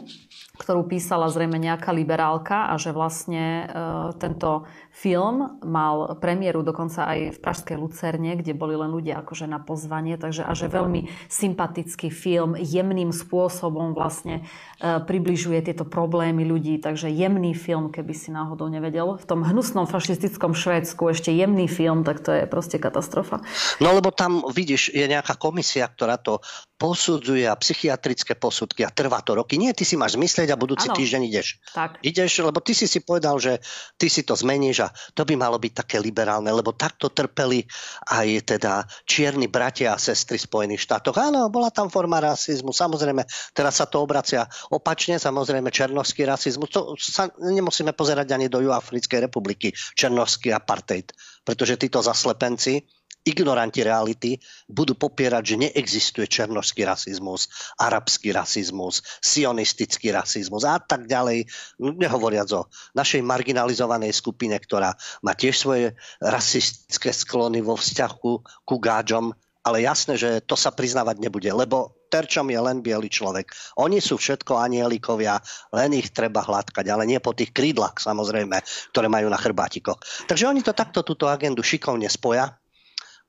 ktorú 0.55 0.87
písala 0.87 1.27
zrejme 1.27 1.59
nejaká 1.59 1.91
liberálka 1.91 2.71
a 2.71 2.79
že 2.79 2.95
vlastne 2.95 3.67
e, 3.67 4.15
tento 4.15 4.63
Film 4.99 5.63
mal 5.63 6.19
premiéru 6.19 6.59
dokonca 6.59 7.07
aj 7.07 7.19
v 7.31 7.39
Pražskej 7.39 7.79
Lucerne, 7.79 8.35
kde 8.35 8.51
boli 8.51 8.75
len 8.75 8.91
ľudia 8.91 9.23
akože 9.23 9.47
na 9.47 9.55
pozvanie, 9.55 10.19
takže 10.19 10.43
a 10.43 10.51
že 10.51 10.67
veľmi 10.67 11.07
sympatický 11.31 12.11
film, 12.11 12.59
jemným 12.59 13.15
spôsobom 13.15 13.95
vlastne 13.95 14.43
e, 14.83 14.99
približuje 14.99 15.71
tieto 15.71 15.87
problémy 15.87 16.43
ľudí, 16.43 16.83
takže 16.83 17.07
jemný 17.07 17.55
film, 17.55 17.95
keby 17.95 18.11
si 18.11 18.35
náhodou 18.35 18.67
nevedel. 18.67 19.15
V 19.15 19.23
tom 19.23 19.47
hnusnom 19.47 19.87
fašistickom 19.87 20.51
Švédsku 20.51 20.99
ešte 21.07 21.31
jemný 21.31 21.71
film, 21.71 21.88
tak 22.05 22.21
to 22.23 22.31
je 22.31 22.45
proste 22.45 22.77
katastrofa. 22.77 23.41
No 23.83 23.93
lebo 23.93 24.13
tam 24.13 24.45
vidíš, 24.49 24.93
je 24.93 25.05
nejaká 25.05 25.35
komisia, 25.35 25.89
ktorá 25.89 26.17
to 26.21 26.39
posudzuje 26.79 27.43
a 27.43 27.59
psychiatrické 27.59 28.39
posudky 28.39 28.87
a 28.87 28.93
trvá 28.93 29.19
to 29.19 29.35
roky. 29.35 29.59
Nie, 29.59 29.75
ty 29.75 29.83
si 29.83 29.99
máš 29.99 30.15
zmyslieť 30.15 30.55
a 30.55 30.55
budúci 30.55 30.87
ano. 30.87 30.95
týždeň 30.95 31.21
ideš. 31.27 31.59
Tak. 31.75 31.99
Ideš, 31.99 32.39
lebo 32.39 32.63
ty 32.63 32.71
si 32.71 32.87
si 32.87 33.03
povedal, 33.03 33.35
že 33.35 33.59
ty 33.99 34.07
si 34.07 34.23
to 34.23 34.31
zmeníš 34.31 34.87
a 34.87 34.89
to 35.11 35.27
by 35.27 35.35
malo 35.35 35.59
byť 35.59 35.73
také 35.75 35.99
liberálne, 35.99 36.47
lebo 36.47 36.71
takto 36.71 37.11
trpeli 37.11 37.67
aj 38.07 38.55
teda 38.55 38.87
čierni 39.03 39.51
bratia 39.51 39.91
a 39.91 39.99
sestry 39.99 40.39
Spojených 40.39 40.87
štátoch. 40.87 41.19
Áno, 41.19 41.51
bola 41.51 41.67
tam 41.67 41.91
forma 41.91 42.23
rasizmu, 42.23 42.71
samozrejme, 42.71 43.27
teraz 43.51 43.83
sa 43.83 43.85
to 43.85 43.99
obracia 43.99 44.47
opačne, 44.71 45.19
samozrejme 45.19 45.67
černovský 45.75 46.23
rasizmus. 46.23 46.71
To 46.71 46.95
sa 46.95 47.27
nemusíme 47.43 47.91
pozerať 47.91 48.31
ani 48.31 48.47
do 48.47 48.63
Juafrickej 48.63 49.27
republiky, 49.27 49.75
černovský 49.99 50.55
apartheid, 50.55 51.11
pretože 51.43 51.79
títo 51.79 52.03
zaslepenci 52.03 52.83
ignoranti 53.27 53.83
reality 53.83 54.39
budú 54.65 54.95
popierať, 54.95 55.43
že 55.43 55.55
neexistuje 55.67 56.25
černožský 56.25 56.87
rasizmus, 56.87 57.51
arabský 57.75 58.31
rasizmus, 58.31 59.03
sionistický 59.19 60.15
rasizmus 60.15 60.63
a 60.63 60.79
tak 60.79 61.05
ďalej. 61.05 61.45
Nehovoriac 61.79 62.49
o 62.55 62.71
našej 62.95 63.19
marginalizovanej 63.21 64.15
skupine, 64.15 64.55
ktorá 64.55 64.95
má 65.19 65.35
tiež 65.35 65.55
svoje 65.59 65.85
rasistické 66.23 67.11
sklony 67.11 67.59
vo 67.59 67.75
vzťahu 67.75 68.31
ku 68.63 68.75
gáďom, 68.79 69.35
ale 69.67 69.83
jasné, 69.83 70.15
že 70.15 70.39
to 70.39 70.55
sa 70.55 70.71
priznávať 70.71 71.19
nebude, 71.19 71.51
lebo 71.51 71.98
terčom 72.09 72.49
je 72.49 72.59
len 72.59 72.81
biely 72.81 73.07
človek. 73.07 73.53
Oni 73.77 74.01
sú 74.01 74.17
všetko 74.17 74.57
anielikovia, 74.57 75.37
len 75.71 75.93
ich 75.93 76.09
treba 76.09 76.41
hladkať, 76.41 76.85
ale 76.89 77.05
nie 77.05 77.21
po 77.21 77.37
tých 77.37 77.53
krídlach 77.53 78.01
samozrejme, 78.01 78.57
ktoré 78.91 79.07
majú 79.07 79.29
na 79.29 79.37
chrbátikoch. 79.37 80.01
Takže 80.25 80.49
oni 80.49 80.65
to 80.65 80.73
takto 80.73 81.05
túto 81.05 81.29
agendu 81.29 81.61
šikovne 81.61 82.09
spoja 82.09 82.59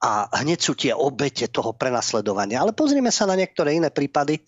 a 0.01 0.11
hneď 0.41 0.59
sú 0.59 0.73
tie 0.73 0.97
obete 0.97 1.53
toho 1.53 1.77
prenasledovania. 1.77 2.65
Ale 2.65 2.73
pozrieme 2.73 3.13
sa 3.13 3.29
na 3.29 3.37
niektoré 3.37 3.77
iné 3.77 3.93
prípady, 3.93 4.41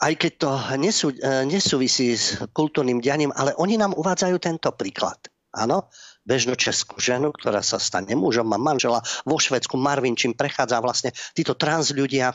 aj 0.00 0.12
keď 0.16 0.32
to 0.36 0.50
nesú, 0.80 1.08
e, 1.12 1.44
nesúvisí 1.48 2.16
s 2.16 2.40
kultúrnym 2.52 3.00
dianím, 3.00 3.32
ale 3.32 3.56
oni 3.56 3.76
nám 3.80 3.96
uvádzajú 3.96 4.36
tento 4.40 4.72
príklad. 4.76 5.16
Áno, 5.52 5.92
bežnú 6.24 6.56
českú 6.56 6.96
ženu, 6.96 7.28
ktorá 7.28 7.60
sa 7.60 7.76
stane 7.76 8.16
mužom, 8.16 8.48
má 8.48 8.56
manžela 8.56 9.04
vo 9.28 9.36
Švedsku, 9.36 9.76
Marvin, 9.76 10.16
čím 10.16 10.32
prechádza 10.32 10.80
vlastne 10.80 11.12
títo 11.36 11.52
trans 11.52 11.92
ľudia 11.92 12.32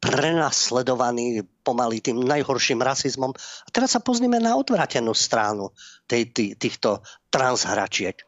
prenasledovaní 0.00 1.42
pomaly 1.64 2.00
tým 2.00 2.22
najhorším 2.22 2.80
rasizmom. 2.80 3.32
A 3.36 3.68
teraz 3.72 3.96
sa 3.96 4.00
pozrieme 4.00 4.38
na 4.38 4.56
odvratenú 4.58 5.12
stranu 5.16 5.72
tej, 6.04 6.30
tý, 6.30 6.44
týchto 6.58 7.00
transhračiek. 7.32 8.18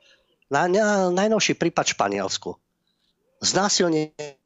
Na, 0.46 0.70
na 0.70 1.10
najnovší 1.10 1.58
prípad 1.58 1.90
v 1.90 1.94
Španielsku 1.98 2.50
znásilnenie 3.40 4.12
e, 4.16 4.36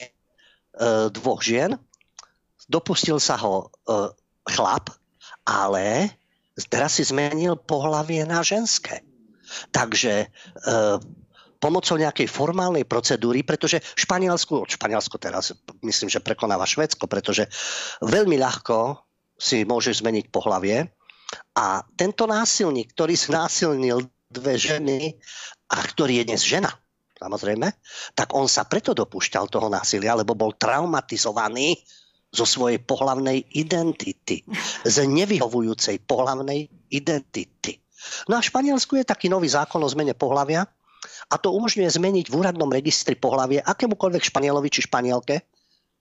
dvoch 1.10 1.42
žien, 1.42 1.78
dopustil 2.66 3.22
sa 3.22 3.38
ho 3.38 3.66
e, 3.66 4.02
chlap, 4.50 4.90
ale 5.46 6.10
teraz 6.68 6.98
si 6.98 7.06
zmenil 7.06 7.56
pohlavie 7.56 8.26
na 8.26 8.42
ženské. 8.42 9.02
Takže 9.74 10.26
e, 10.26 10.28
pomocou 11.60 12.00
nejakej 12.00 12.26
formálnej 12.26 12.88
procedúry, 12.88 13.44
pretože 13.44 13.84
Španielsku, 13.94 14.64
Španielsko 14.64 15.20
teraz 15.20 15.52
myslím, 15.84 16.08
že 16.08 16.24
prekonáva 16.24 16.64
Švedsko, 16.64 17.04
pretože 17.04 17.46
veľmi 18.00 18.40
ľahko 18.40 18.96
si 19.36 19.68
môžeš 19.68 20.00
zmeniť 20.00 20.32
pohlavie 20.32 20.88
a 21.54 21.84
tento 21.94 22.24
násilník, 22.24 22.96
ktorý 22.96 23.14
znásilnil 23.14 24.08
dve 24.32 24.56
ženy 24.56 25.20
a 25.70 25.78
ktorý 25.84 26.24
je 26.24 26.28
dnes 26.32 26.42
žena, 26.42 26.72
samozrejme, 27.20 27.68
tak 28.16 28.32
on 28.32 28.48
sa 28.48 28.64
preto 28.64 28.96
dopúšťal 28.96 29.52
toho 29.52 29.68
násilia, 29.68 30.16
lebo 30.16 30.32
bol 30.32 30.56
traumatizovaný 30.56 31.76
zo 32.30 32.46
svojej 32.46 32.78
pohlavnej 32.78 33.42
identity, 33.58 34.46
z 34.86 34.96
nevyhovujúcej 35.02 35.98
pohlavnej 36.06 36.70
identity. 36.94 37.82
No 38.30 38.38
a 38.38 38.40
v 38.40 38.48
Španielsku 38.48 38.96
je 38.96 39.04
taký 39.04 39.26
nový 39.28 39.50
zákon 39.50 39.82
o 39.82 39.90
zmene 39.90 40.14
pohlavia 40.14 40.64
a 41.30 41.34
to 41.38 41.54
umožňuje 41.54 41.90
zmeniť 41.90 42.26
v 42.30 42.38
úradnom 42.38 42.70
registri 42.70 43.14
pohlavie 43.14 43.62
akémukoľvek 43.62 44.22
Španielovi 44.28 44.68
či 44.68 44.86
Španielke, 44.86 45.46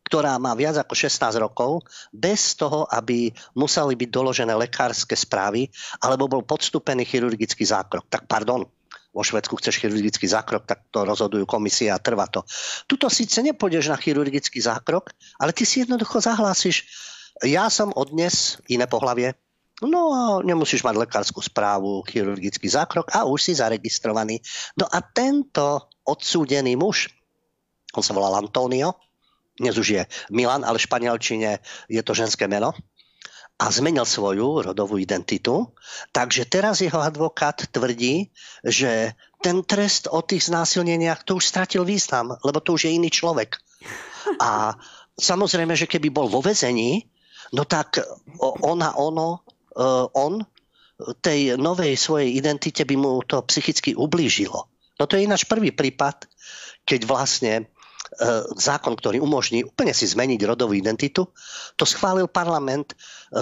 ktorá 0.10 0.42
má 0.42 0.58
viac 0.58 0.74
ako 0.82 0.98
16 0.98 1.38
rokov, 1.38 1.86
bez 2.10 2.58
toho, 2.58 2.90
aby 2.90 3.30
museli 3.54 3.94
byť 3.94 4.10
doložené 4.10 4.58
lekárske 4.58 5.14
správy 5.14 5.70
alebo 6.02 6.26
bol 6.26 6.42
podstúpený 6.42 7.06
chirurgický 7.06 7.62
zákrok. 7.62 8.10
Tak 8.10 8.26
pardon, 8.26 8.66
vo 9.14 9.22
Švedsku 9.22 9.58
chceš 9.58 9.82
chirurgický 9.82 10.26
zákrok, 10.26 10.66
tak 10.66 10.90
to 10.90 11.06
rozhodujú 11.06 11.46
komisie 11.46 11.94
a 11.94 12.02
trvá 12.02 12.26
to. 12.26 12.46
Tuto 12.90 13.10
síce 13.10 13.42
nepôjdeš 13.42 13.90
na 13.94 13.98
chirurgický 13.98 14.62
zákrok, 14.62 15.14
ale 15.38 15.54
ty 15.54 15.66
si 15.66 15.86
jednoducho 15.86 16.22
zahlásiš, 16.22 16.86
ja 17.46 17.72
som 17.72 17.94
odnes 17.96 18.60
iné 18.68 18.90
pohlavie, 18.90 19.38
No 19.80 20.12
a 20.12 20.22
nemusíš 20.44 20.84
mať 20.84 21.08
lekárskú 21.08 21.40
správu, 21.40 22.04
chirurgický 22.04 22.68
zákrok 22.68 23.16
a 23.16 23.24
už 23.24 23.40
si 23.40 23.54
zaregistrovaný. 23.56 24.44
No 24.76 24.84
a 24.92 25.00
tento 25.00 25.88
odsúdený 26.04 26.76
muž, 26.76 27.08
on 27.96 28.04
sa 28.04 28.12
volal 28.12 28.36
Antonio, 28.36 29.00
dnes 29.56 29.76
už 29.76 29.88
je 29.88 30.02
Milan, 30.32 30.64
ale 30.64 30.80
v 30.80 30.88
španielčine 30.88 31.60
je 31.92 32.02
to 32.04 32.16
ženské 32.16 32.48
meno, 32.48 32.76
a 33.60 33.68
zmenil 33.68 34.08
svoju 34.08 34.72
rodovú 34.72 34.96
identitu. 34.96 35.76
Takže 36.16 36.48
teraz 36.48 36.80
jeho 36.80 37.04
advokát 37.04 37.60
tvrdí, 37.68 38.32
že 38.64 39.20
ten 39.44 39.68
trest 39.68 40.08
o 40.08 40.24
tých 40.24 40.48
znásilneniach 40.48 41.28
to 41.28 41.36
už 41.36 41.52
stratil 41.52 41.84
význam, 41.84 42.40
lebo 42.40 42.64
to 42.64 42.80
už 42.80 42.88
je 42.88 42.96
iný 42.96 43.12
človek. 43.12 43.60
A 44.40 44.80
samozrejme, 45.20 45.76
že 45.76 45.92
keby 45.92 46.08
bol 46.08 46.32
vo 46.32 46.40
vezení, 46.40 47.04
no 47.52 47.68
tak 47.68 48.00
ona, 48.40 48.96
ono, 48.96 49.44
on 50.14 50.44
tej 51.24 51.56
novej 51.56 51.96
svojej 51.96 52.36
identite 52.36 52.84
by 52.84 52.96
mu 53.00 53.24
to 53.24 53.40
psychicky 53.48 53.96
ublížilo. 53.96 54.68
No 55.00 55.08
to 55.08 55.16
je 55.16 55.24
ináč 55.24 55.48
prvý 55.48 55.72
prípad, 55.72 56.28
keď 56.84 57.08
vlastne 57.08 57.72
zákon, 58.58 58.98
ktorý 58.98 59.22
umožní 59.22 59.64
úplne 59.64 59.94
si 59.94 60.10
zmeniť 60.10 60.42
rodovú 60.44 60.74
identitu. 60.74 61.30
To 61.78 61.86
schválil 61.86 62.26
parlament 62.26 62.92
e, 62.92 62.96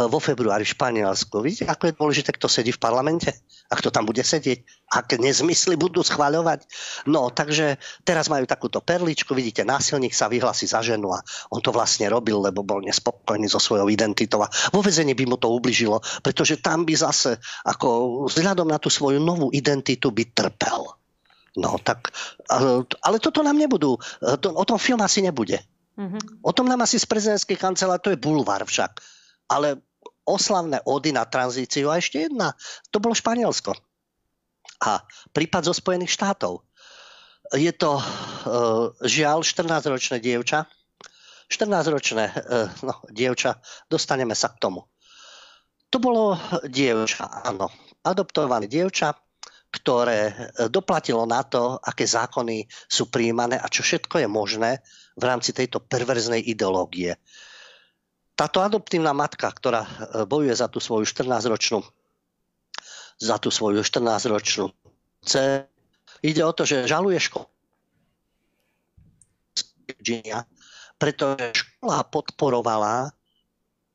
vo 0.06 0.20
februári 0.20 0.68
v 0.68 0.74
Španielsku. 0.76 1.40
Vidíte, 1.40 1.72
ako 1.72 1.84
je 1.88 1.98
dôležité, 1.98 2.30
kto 2.36 2.52
sedí 2.52 2.76
v 2.76 2.82
parlamente? 2.82 3.32
A 3.72 3.80
kto 3.80 3.90
tam 3.90 4.04
bude 4.04 4.22
sedieť? 4.22 4.92
Aké 4.92 5.16
nezmysly 5.20 5.80
budú 5.80 6.04
schváľovať? 6.04 6.68
No, 7.08 7.32
takže 7.32 7.80
teraz 8.04 8.28
majú 8.28 8.44
takúto 8.44 8.84
perličku. 8.84 9.32
Vidíte, 9.32 9.64
násilník 9.64 10.12
sa 10.12 10.28
vyhlási 10.28 10.68
za 10.68 10.84
ženu 10.84 11.16
a 11.16 11.24
on 11.52 11.64
to 11.64 11.72
vlastne 11.72 12.08
robil, 12.12 12.40
lebo 12.44 12.64
bol 12.64 12.84
nespokojný 12.84 13.48
so 13.48 13.60
svojou 13.60 13.88
identitou. 13.88 14.44
A 14.44 14.52
vo 14.72 14.84
vezení 14.84 15.16
by 15.16 15.26
mu 15.28 15.38
to 15.40 15.48
ubližilo, 15.48 16.04
pretože 16.22 16.60
tam 16.60 16.84
by 16.84 16.94
zase, 16.96 17.40
ako 17.64 18.24
vzhľadom 18.30 18.68
na 18.68 18.80
tú 18.80 18.92
svoju 18.92 19.24
novú 19.24 19.48
identitu 19.52 20.12
by 20.12 20.24
trpel. 20.32 20.98
No 21.58 21.82
tak, 21.82 22.14
ale, 22.54 23.18
toto 23.18 23.42
nám 23.42 23.58
nebudú, 23.58 23.98
to, 24.38 24.48
o 24.54 24.62
tom 24.62 24.78
film 24.78 25.02
asi 25.02 25.26
nebude. 25.26 25.58
Mm-hmm. 25.98 26.46
O 26.46 26.54
tom 26.54 26.70
nám 26.70 26.86
asi 26.86 27.02
z 27.02 27.10
prezidentskej 27.10 27.58
kancelárie, 27.58 28.06
to 28.06 28.14
je 28.14 28.22
bulvár 28.22 28.62
však. 28.62 29.02
Ale 29.50 29.82
oslavné 30.28 30.86
ody 30.86 31.10
na 31.10 31.26
tranzíciu 31.26 31.90
a 31.90 31.98
ešte 31.98 32.30
jedna, 32.30 32.54
to 32.94 33.02
bolo 33.02 33.18
Španielsko. 33.18 33.74
A 34.86 35.02
prípad 35.34 35.66
zo 35.66 35.74
Spojených 35.74 36.14
štátov. 36.14 36.62
Je 37.58 37.74
to 37.74 37.98
uh, 37.98 38.04
žiaľ 39.02 39.42
14-ročné 39.42 40.22
dievča. 40.22 40.70
14-ročné 41.50 42.24
uh, 42.30 42.70
no, 42.86 43.02
dievča, 43.10 43.58
dostaneme 43.90 44.38
sa 44.38 44.54
k 44.54 44.62
tomu. 44.62 44.86
To 45.90 45.98
bolo 45.98 46.36
dievča, 46.68 47.48
áno, 47.48 47.72
adoptované 48.04 48.68
dievča, 48.68 49.16
ktoré 49.68 50.22
e, 50.28 50.34
doplatilo 50.72 51.28
na 51.28 51.44
to, 51.44 51.78
aké 51.80 52.08
zákony 52.08 52.68
sú 52.88 53.12
príjmané 53.12 53.60
a 53.60 53.68
čo 53.68 53.84
všetko 53.84 54.24
je 54.24 54.28
možné 54.30 54.72
v 55.18 55.24
rámci 55.24 55.52
tejto 55.52 55.84
perverznej 55.84 56.40
ideológie. 56.44 57.20
Táto 58.38 58.62
adoptívna 58.62 59.12
matka, 59.12 59.50
ktorá 59.50 59.84
e, 59.84 59.92
bojuje 60.24 60.56
za 60.56 60.72
tú 60.72 60.80
svoju 60.80 61.04
14-ročnú 61.04 61.84
za 63.18 63.42
tú 63.42 63.50
svoju 63.50 63.82
14-ročnú 63.82 64.70
ide 66.22 66.42
o 66.46 66.54
to, 66.54 66.64
že 66.70 66.86
žaluje 66.86 67.18
školu 67.18 67.50
pretože 70.98 71.54
škola 71.54 72.06
podporovala 72.10 72.96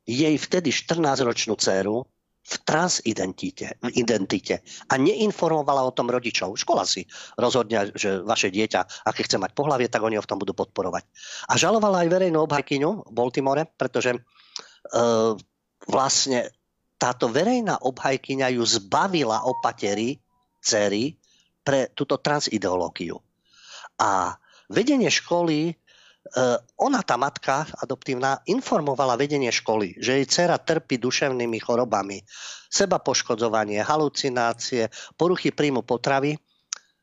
jej 0.07 0.35
vtedy 0.35 0.71
14-ročnú 0.75 1.55
dceru 1.59 2.07
v 2.42 2.54
transidentite 2.66 3.78
identite 3.94 4.66
a 4.90 4.99
neinformovala 4.99 5.87
o 5.87 5.94
tom 5.94 6.11
rodičov. 6.11 6.58
Škola 6.58 6.82
si 6.82 7.06
rozhodne, 7.38 7.94
že 7.94 8.18
vaše 8.18 8.50
dieťa, 8.50 9.06
aké 9.06 9.22
chce 9.22 9.38
mať 9.38 9.54
pohlavie, 9.54 9.87
tak 9.87 10.02
oni 10.02 10.18
ho 10.18 10.25
v 10.25 10.30
tom 10.30 10.42
budú 10.42 10.50
podporovať. 10.50 11.06
A 11.46 11.54
žalovala 11.54 12.02
aj 12.02 12.11
verejnú 12.11 12.42
obhajkyňu 12.42 12.90
v 13.08 13.12
Baltimore, 13.14 13.62
pretože 13.78 14.18
e, 14.18 14.20
vlastne 15.87 16.50
táto 16.99 17.30
verejná 17.30 17.78
obhajkyňa 17.78 18.58
ju 18.58 18.62
zbavila 18.66 19.46
opatery, 19.46 20.18
cery, 20.58 21.18
pre 21.62 21.94
túto 21.94 22.18
transideológiu. 22.18 23.22
A 24.02 24.34
vedenie 24.66 25.11
školy 25.11 25.78
ona, 26.80 27.00
tá 27.04 27.20
matka 27.20 27.68
adoptívna, 27.84 28.40
informovala 28.48 29.20
vedenie 29.20 29.52
školy, 29.52 30.00
že 30.00 30.20
jej 30.20 30.26
dcera 30.26 30.56
trpí 30.56 30.96
duševnými 30.96 31.60
chorobami, 31.60 32.24
seba 32.72 32.96
poškodzovanie, 32.96 33.84
halucinácie, 33.84 34.88
poruchy 35.20 35.52
príjmu 35.52 35.84
potravy. 35.84 36.40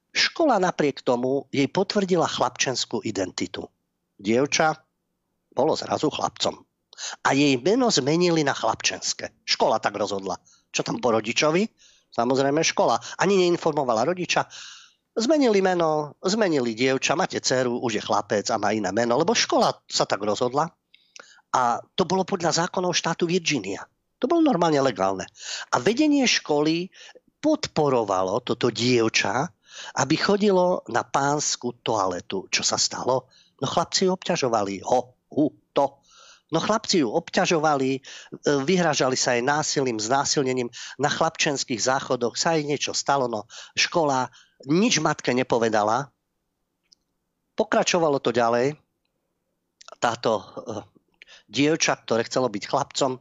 Škola 0.10 0.58
napriek 0.58 1.06
tomu 1.06 1.46
jej 1.54 1.70
potvrdila 1.70 2.26
chlapčenskú 2.26 3.06
identitu. 3.06 3.70
Dievča 4.18 4.74
bolo 5.54 5.78
zrazu 5.78 6.10
chlapcom. 6.10 6.66
A 7.24 7.30
jej 7.32 7.56
meno 7.62 7.88
zmenili 7.94 8.42
na 8.42 8.58
chlapčenské. 8.58 9.30
Škola 9.46 9.78
tak 9.78 9.96
rozhodla. 9.96 10.42
Čo 10.74 10.82
tam 10.84 10.98
po 10.98 11.14
rodičovi? 11.14 11.70
Samozrejme 12.10 12.66
škola. 12.66 12.98
Ani 13.22 13.38
neinformovala 13.38 14.10
rodiča 14.10 14.50
Zmenili 15.18 15.60
meno, 15.62 16.14
zmenili 16.22 16.78
dievča, 16.78 17.18
máte 17.18 17.42
dceru, 17.42 17.82
už 17.82 17.98
je 17.98 18.04
chlapec 18.06 18.46
a 18.54 18.62
má 18.62 18.72
iné 18.72 18.94
meno, 18.94 19.18
lebo 19.18 19.34
škola 19.34 19.74
sa 19.90 20.06
tak 20.06 20.22
rozhodla. 20.22 20.70
A 21.50 21.82
to 21.98 22.06
bolo 22.06 22.22
podľa 22.22 22.66
zákonov 22.66 22.94
štátu 22.94 23.26
Virginia. 23.26 23.82
To 24.22 24.30
bolo 24.30 24.46
normálne 24.46 24.78
legálne. 24.84 25.26
A 25.74 25.82
vedenie 25.82 26.30
školy 26.30 26.94
podporovalo 27.42 28.44
toto 28.46 28.70
dievča, 28.70 29.50
aby 29.98 30.16
chodilo 30.20 30.84
na 30.92 31.08
pánsku 31.08 31.82
toaletu. 31.82 32.52
Čo 32.52 32.62
sa 32.62 32.78
stalo? 32.78 33.32
No 33.64 33.66
chlapci 33.66 34.06
ju 34.06 34.14
obťažovali. 34.14 34.84
Ho, 34.86 35.16
hu, 35.32 35.46
to. 35.72 36.00
No 36.50 36.60
chlapci 36.60 37.06
ju 37.06 37.10
obťažovali, 37.14 37.92
e, 37.96 38.00
vyhražali 38.66 39.16
sa 39.16 39.38
aj 39.38 39.42
násilím, 39.46 40.02
znásilnením. 40.02 40.70
Na 40.98 41.08
chlapčenských 41.08 41.80
záchodoch 41.80 42.36
sa 42.36 42.58
aj 42.58 42.62
niečo 42.66 42.92
stalo. 42.92 43.30
No 43.30 43.46
škola 43.78 44.28
nič 44.68 45.00
matke 45.00 45.32
nepovedala. 45.32 46.12
Pokračovalo 47.56 48.20
to 48.20 48.36
ďalej. 48.36 48.76
Táto 50.00 50.32
uh, 50.40 50.84
dievča, 51.48 52.00
ktoré 52.00 52.24
chcelo 52.28 52.48
byť 52.52 52.64
chlapcom, 52.68 53.20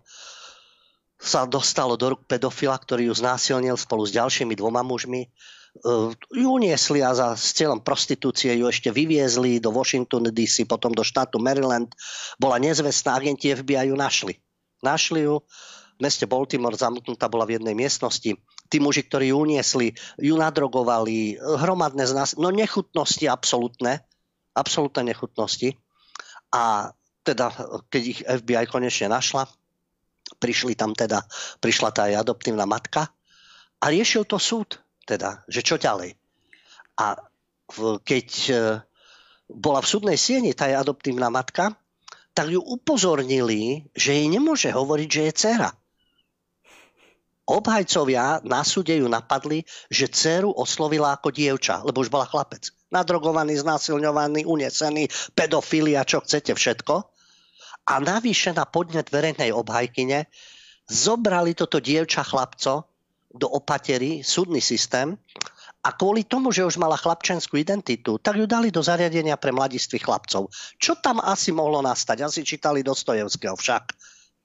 sa 1.18 1.50
dostalo 1.50 1.98
do 1.98 2.14
rúk 2.14 2.22
pedofila, 2.30 2.78
ktorý 2.78 3.10
ju 3.10 3.14
znásilnil 3.18 3.74
spolu 3.74 4.06
s 4.06 4.14
ďalšími 4.14 4.54
dvoma 4.54 4.86
mužmi. 4.86 5.26
Uh, 5.82 6.14
ju 6.30 6.48
uniesli 6.58 7.02
a 7.02 7.14
za, 7.14 7.34
s 7.34 7.54
cieľom 7.54 7.82
prostitúcie 7.82 8.54
ju 8.54 8.70
ešte 8.70 8.90
vyviezli 8.94 9.58
do 9.58 9.74
Washington 9.74 10.30
DC, 10.30 10.66
potom 10.66 10.94
do 10.94 11.02
štátu 11.02 11.42
Maryland. 11.42 11.90
Bola 12.38 12.62
nezvestná, 12.62 13.18
agenti 13.18 13.50
FBI 13.50 13.90
ju 13.90 13.96
našli. 13.98 14.38
Našli 14.82 15.26
ju 15.26 15.42
v 15.98 16.06
meste 16.06 16.30
Baltimore, 16.30 16.78
zamknutá 16.78 17.26
bola 17.26 17.42
v 17.42 17.58
jednej 17.58 17.74
miestnosti 17.74 18.38
tí 18.68 18.78
muži, 18.78 19.08
ktorí 19.08 19.32
ju 19.32 19.36
uniesli, 19.48 19.96
ju 20.20 20.34
nadrogovali, 20.36 21.40
hromadné 21.40 22.04
z 22.04 22.12
nás, 22.12 22.30
no 22.36 22.52
nechutnosti 22.52 23.24
absolútne, 23.24 24.04
absolútne 24.52 25.08
nechutnosti. 25.08 25.74
A 26.52 26.92
teda, 27.24 27.52
keď 27.88 28.02
ich 28.04 28.20
FBI 28.24 28.68
konečne 28.68 29.12
našla, 29.12 29.48
prišli 30.36 30.76
tam 30.76 30.92
teda, 30.92 31.24
prišla 31.64 31.90
tá 31.92 32.08
aj 32.12 32.24
adoptívna 32.28 32.68
matka 32.68 33.08
a 33.80 33.84
riešil 33.88 34.28
to 34.28 34.36
súd, 34.36 34.76
teda, 35.08 35.44
že 35.48 35.64
čo 35.64 35.80
ďalej. 35.80 36.12
A 37.00 37.16
keď 38.04 38.28
e, 38.48 38.52
bola 39.48 39.80
v 39.80 39.90
súdnej 39.90 40.18
sieni 40.20 40.52
tá 40.52 40.68
adoptívna 40.72 41.32
matka, 41.32 41.72
tak 42.32 42.52
ju 42.52 42.60
upozornili, 42.60 43.88
že 43.96 44.14
jej 44.14 44.28
nemôže 44.28 44.72
hovoriť, 44.72 45.08
že 45.08 45.22
je 45.28 45.32
dcera 45.36 45.70
Obhajcovia 47.48 48.44
na 48.44 48.60
súde 48.60 49.00
ju 49.00 49.08
napadli, 49.08 49.64
že 49.88 50.12
dceru 50.12 50.52
oslovila 50.52 51.16
ako 51.16 51.32
dievča, 51.32 51.80
lebo 51.80 52.04
už 52.04 52.12
bola 52.12 52.28
chlapec. 52.28 52.68
Nadrogovaný, 52.92 53.56
znásilňovaný, 53.56 54.44
unesený, 54.44 55.08
pedofilia, 55.32 56.04
čo 56.04 56.20
chcete, 56.20 56.52
všetko. 56.52 56.94
A 57.88 57.94
navyše 58.04 58.52
na 58.52 58.68
podnet 58.68 59.08
verejnej 59.08 59.48
obhajkyne 59.56 60.28
zobrali 60.92 61.56
toto 61.56 61.80
dievča 61.80 62.20
chlapco 62.20 62.84
do 63.32 63.48
opatery, 63.48 64.20
súdny 64.20 64.60
systém, 64.60 65.16
a 65.88 65.94
kvôli 65.94 66.26
tomu, 66.26 66.52
že 66.52 66.66
už 66.66 66.76
mala 66.76 67.00
chlapčenskú 67.00 67.56
identitu, 67.56 68.20
tak 68.20 68.36
ju 68.36 68.44
dali 68.44 68.68
do 68.68 68.84
zariadenia 68.84 69.38
pre 69.40 69.54
mladistvých 69.54 70.04
chlapcov. 70.04 70.52
Čo 70.76 71.00
tam 71.00 71.22
asi 71.22 71.54
mohlo 71.54 71.80
nastať? 71.80 72.28
Asi 72.28 72.44
čítali 72.44 72.84
Dostojevského 72.84 73.56
však. 73.56 73.96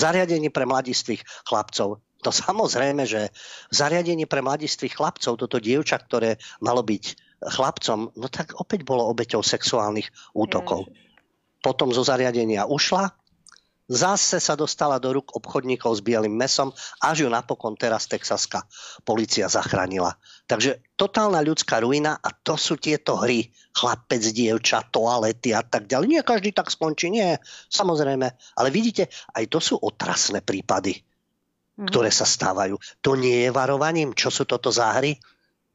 Zariadenie 0.02 0.52
pre 0.52 0.68
mladistvých 0.68 1.24
chlapcov. 1.48 1.98
No 2.22 2.30
samozrejme, 2.30 3.02
že 3.02 3.34
v 3.68 3.74
zariadení 3.74 4.30
pre 4.30 4.40
mladistvých 4.46 4.94
chlapcov 4.94 5.34
toto 5.34 5.58
dievča, 5.58 5.98
ktoré 5.98 6.38
malo 6.62 6.86
byť 6.86 7.04
chlapcom, 7.42 8.14
no 8.14 8.26
tak 8.30 8.54
opäť 8.54 8.86
bolo 8.86 9.10
obeťou 9.10 9.42
sexuálnych 9.42 10.06
útokov. 10.30 10.86
Potom 11.58 11.90
zo 11.90 12.06
zariadenia 12.06 12.70
ušla, 12.70 13.10
zase 13.90 14.38
sa 14.38 14.54
dostala 14.54 15.02
do 15.02 15.18
rúk 15.18 15.34
obchodníkov 15.34 15.98
s 15.98 16.04
bielým 16.06 16.34
mesom, 16.38 16.70
až 17.02 17.26
ju 17.26 17.28
napokon 17.28 17.74
teraz 17.74 18.06
texaská 18.06 18.62
policia 19.02 19.50
zachránila. 19.50 20.14
Takže 20.46 20.82
totálna 20.94 21.42
ľudská 21.42 21.82
ruina 21.82 22.18
a 22.22 22.30
to 22.30 22.54
sú 22.54 22.78
tieto 22.78 23.18
hry. 23.18 23.50
Chlapec, 23.74 24.22
dievča, 24.22 24.86
toalety 24.94 25.50
a 25.50 25.66
tak 25.66 25.90
ďalej. 25.90 26.06
Nie 26.06 26.22
každý 26.22 26.54
tak 26.54 26.70
skončí, 26.70 27.10
nie, 27.10 27.34
samozrejme. 27.70 28.26
Ale 28.58 28.68
vidíte, 28.70 29.10
aj 29.34 29.44
to 29.50 29.58
sú 29.58 29.74
otrasné 29.82 30.46
prípady. 30.46 31.02
Ktoré 31.76 32.12
sa 32.12 32.28
stávajú. 32.28 32.76
To 33.00 33.16
nie 33.16 33.48
je 33.48 33.50
varovaním. 33.50 34.12
Čo 34.12 34.28
sú 34.28 34.42
toto 34.44 34.68
za 34.68 34.92
hry? 34.96 35.16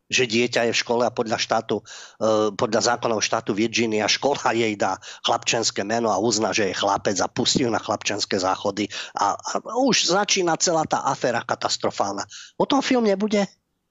že 0.07 0.23
dieťa 0.23 0.67
je 0.67 0.73
v 0.73 0.81
škole 0.81 1.03
a 1.03 1.11
podľa 1.11 1.35
štátu, 1.35 1.83
e, 1.83 2.55
podľa 2.55 2.95
zákonov 2.95 3.19
štátu 3.19 3.51
Virginia 3.51 4.07
škola 4.07 4.55
jej 4.55 4.73
dá 4.79 4.95
chlapčenské 5.27 5.83
meno 5.83 6.07
a 6.07 6.17
uzná, 6.19 6.55
že 6.55 6.71
je 6.71 6.79
chlapec 6.79 7.19
a 7.19 7.27
pustí 7.27 7.67
ju 7.67 7.71
na 7.71 7.79
chlapčenské 7.79 8.39
záchody 8.39 8.87
a, 9.19 9.35
a 9.35 9.51
už 9.83 10.07
začína 10.07 10.55
celá 10.63 10.87
tá 10.87 11.03
aféra 11.03 11.43
katastrofálna. 11.43 12.23
O 12.55 12.63
tom 12.63 12.79
film 12.79 13.03
nebude? 13.03 13.43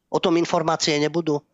O 0.08 0.16
tom 0.16 0.40
informácie 0.40 0.96
nebudú? 0.96 1.44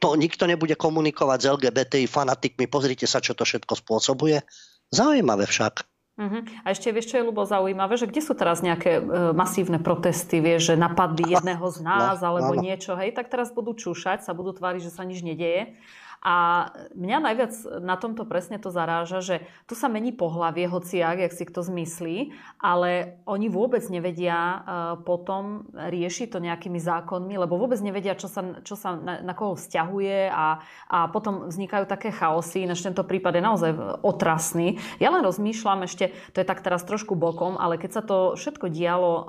To 0.00 0.16
nikto 0.16 0.48
nebude 0.48 0.78
komunikovať 0.78 1.38
s 1.44 1.50
LGBTI 1.50 2.06
fanatikmi. 2.08 2.70
Pozrite 2.70 3.04
sa, 3.04 3.20
čo 3.20 3.36
to 3.36 3.44
všetko 3.44 3.76
spôsobuje. 3.84 4.40
Zaujímavé 4.88 5.44
však. 5.44 5.89
Uh-huh. 6.20 6.44
A 6.68 6.76
ešte 6.76 6.92
vieš, 6.92 7.16
čo 7.16 7.16
je 7.16 7.28
ľubo 7.32 7.48
zaujímavé, 7.48 7.96
že 7.96 8.04
kde 8.04 8.20
sú 8.20 8.36
teraz 8.36 8.60
nejaké 8.60 9.00
e, 9.00 9.32
masívne 9.32 9.80
protesty, 9.80 10.44
vieš, 10.44 10.72
že 10.72 10.74
napadli 10.76 11.24
jedného 11.34 11.64
z 11.72 11.80
nás 11.80 12.20
no, 12.20 12.36
alebo 12.36 12.52
no. 12.52 12.60
niečo, 12.60 12.92
hej, 13.00 13.16
tak 13.16 13.32
teraz 13.32 13.48
budú 13.48 13.72
čúšať, 13.72 14.20
sa 14.20 14.36
budú 14.36 14.52
tváriť, 14.52 14.84
že 14.84 14.92
sa 14.92 15.08
nič 15.08 15.24
nedieje. 15.24 15.80
A 16.20 16.68
mňa 16.92 17.18
najviac 17.24 17.52
na 17.80 17.96
tomto 17.96 18.28
presne 18.28 18.60
to 18.60 18.68
zaráža, 18.68 19.24
že 19.24 19.36
tu 19.64 19.72
sa 19.72 19.88
mení 19.88 20.12
pohlavie, 20.12 20.68
hociak, 20.68 21.16
jak 21.16 21.32
si 21.32 21.48
kto 21.48 21.64
zmyslí, 21.64 22.36
ale 22.60 23.16
oni 23.24 23.48
vôbec 23.48 23.80
nevedia 23.88 24.36
uh, 24.36 24.60
potom 25.00 25.64
riešiť 25.72 26.36
to 26.36 26.44
nejakými 26.44 26.76
zákonmi, 26.76 27.40
lebo 27.40 27.56
vôbec 27.56 27.80
nevedia, 27.80 28.12
čo 28.12 28.28
sa, 28.28 28.60
čo 28.60 28.76
sa 28.76 29.00
na, 29.00 29.24
na 29.24 29.32
koho 29.32 29.56
vzťahuje 29.56 30.28
a, 30.28 30.60
a 30.92 30.98
potom 31.08 31.48
vznikajú 31.48 31.88
také 31.88 32.12
chaosy. 32.12 32.68
Ináč 32.68 32.84
tento 32.84 33.00
prípad 33.00 33.40
je 33.40 33.42
naozaj 33.42 33.70
otrasný. 34.04 34.76
Ja 35.00 35.08
len 35.08 35.24
rozmýšľam 35.24 35.88
ešte, 35.88 36.12
to 36.36 36.44
je 36.44 36.46
tak 36.48 36.60
teraz 36.60 36.84
trošku 36.84 37.16
bokom, 37.16 37.56
ale 37.56 37.80
keď 37.80 37.90
sa 37.96 38.02
to 38.04 38.36
všetko 38.36 38.68
dialo 38.68 39.12
uh, 39.16 39.22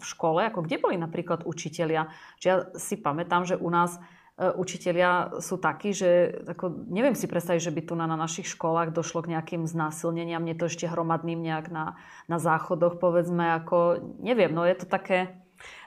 v 0.00 0.04
škole, 0.08 0.40
ako 0.48 0.64
kde 0.64 0.80
boli 0.80 0.96
napríklad 0.96 1.44
učitelia, 1.44 2.08
že 2.40 2.46
ja 2.48 2.56
si 2.80 2.96
pamätám, 2.96 3.44
že 3.44 3.60
u 3.60 3.68
nás 3.68 4.00
E, 4.00 4.17
učitelia 4.38 5.42
sú 5.42 5.58
takí, 5.58 5.90
že 5.90 6.30
ako, 6.46 6.86
neviem 6.86 7.18
si 7.18 7.26
predstaviť, 7.26 7.58
že 7.58 7.74
by 7.74 7.82
tu 7.82 7.94
na, 7.98 8.06
na 8.06 8.14
našich 8.14 8.46
školách 8.54 8.94
došlo 8.94 9.26
k 9.26 9.34
nejakým 9.34 9.66
znásilneniam, 9.66 10.46
nie 10.46 10.54
to 10.54 10.70
ešte 10.70 10.86
hromadným 10.86 11.42
nejak 11.42 11.74
na, 11.74 11.98
na 12.30 12.38
záchodoch, 12.38 13.02
povedzme, 13.02 13.50
ako, 13.58 13.98
neviem, 14.22 14.54
no 14.54 14.62
je 14.62 14.78
to 14.78 14.86
také, 14.86 15.34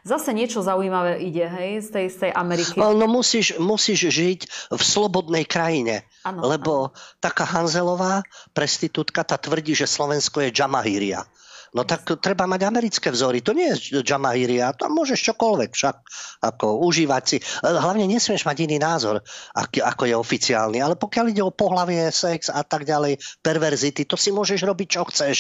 zase 0.03 0.35
niečo 0.35 0.59
zaujímavé 0.59 1.23
ide, 1.23 1.47
hej, 1.47 1.79
z 1.79 1.89
tej, 1.95 2.05
z 2.11 2.17
tej 2.27 2.31
Ameriky. 2.35 2.75
No, 2.75 2.91
no 2.91 3.07
musíš, 3.07 3.55
musíš 3.55 4.11
žiť 4.11 4.39
v 4.67 4.81
slobodnej 4.83 5.47
krajine, 5.47 6.03
ano, 6.27 6.43
lebo 6.43 6.73
ano. 6.91 6.95
taká 7.23 7.47
Hanzelová 7.47 8.27
prestitútka, 8.51 9.23
tá 9.23 9.39
tvrdí, 9.39 9.71
že 9.71 9.87
Slovensko 9.87 10.43
je 10.43 10.51
Jamahíria. 10.51 11.23
No 11.71 11.87
tak 11.87 12.03
treba 12.19 12.43
mať 12.51 12.67
americké 12.67 13.07
vzory. 13.15 13.39
To 13.47 13.55
nie 13.55 13.71
je 13.71 14.03
Jamahíria, 14.03 14.75
tam 14.75 14.91
môžeš 14.91 15.31
čokoľvek 15.31 15.71
však 15.71 15.95
ako 16.43 16.83
užívať 16.83 17.23
si. 17.23 17.37
Hlavne 17.63 18.11
nesmieš 18.11 18.43
mať 18.43 18.67
iný 18.67 18.75
názor, 18.75 19.23
ako 19.55 20.03
je 20.03 20.15
oficiálny. 20.19 20.83
Ale 20.83 20.99
pokiaľ 20.99 21.25
ide 21.31 21.39
o 21.39 21.55
pohlavie, 21.55 22.11
sex 22.11 22.51
a 22.51 22.67
tak 22.67 22.83
ďalej, 22.83 23.23
perverzity, 23.39 24.03
to 24.03 24.19
si 24.19 24.35
môžeš 24.35 24.67
robiť, 24.67 24.87
čo 24.99 25.07
chceš. 25.07 25.37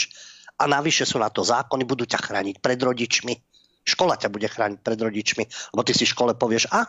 A 0.55 0.71
navyše 0.71 1.03
sú 1.03 1.19
na 1.19 1.27
to 1.27 1.43
zákony, 1.43 1.83
budú 1.83 2.07
ťa 2.07 2.23
chrániť 2.23 2.63
pred 2.63 2.79
rodičmi. 2.79 3.35
Škola 3.83 4.15
ťa 4.15 4.31
bude 4.31 4.47
chrániť 4.47 4.79
pred 4.79 4.99
rodičmi, 5.03 5.43
lebo 5.75 5.81
ty 5.83 5.91
si 5.91 6.07
v 6.07 6.13
škole 6.15 6.31
povieš, 6.37 6.71
a 6.71 6.85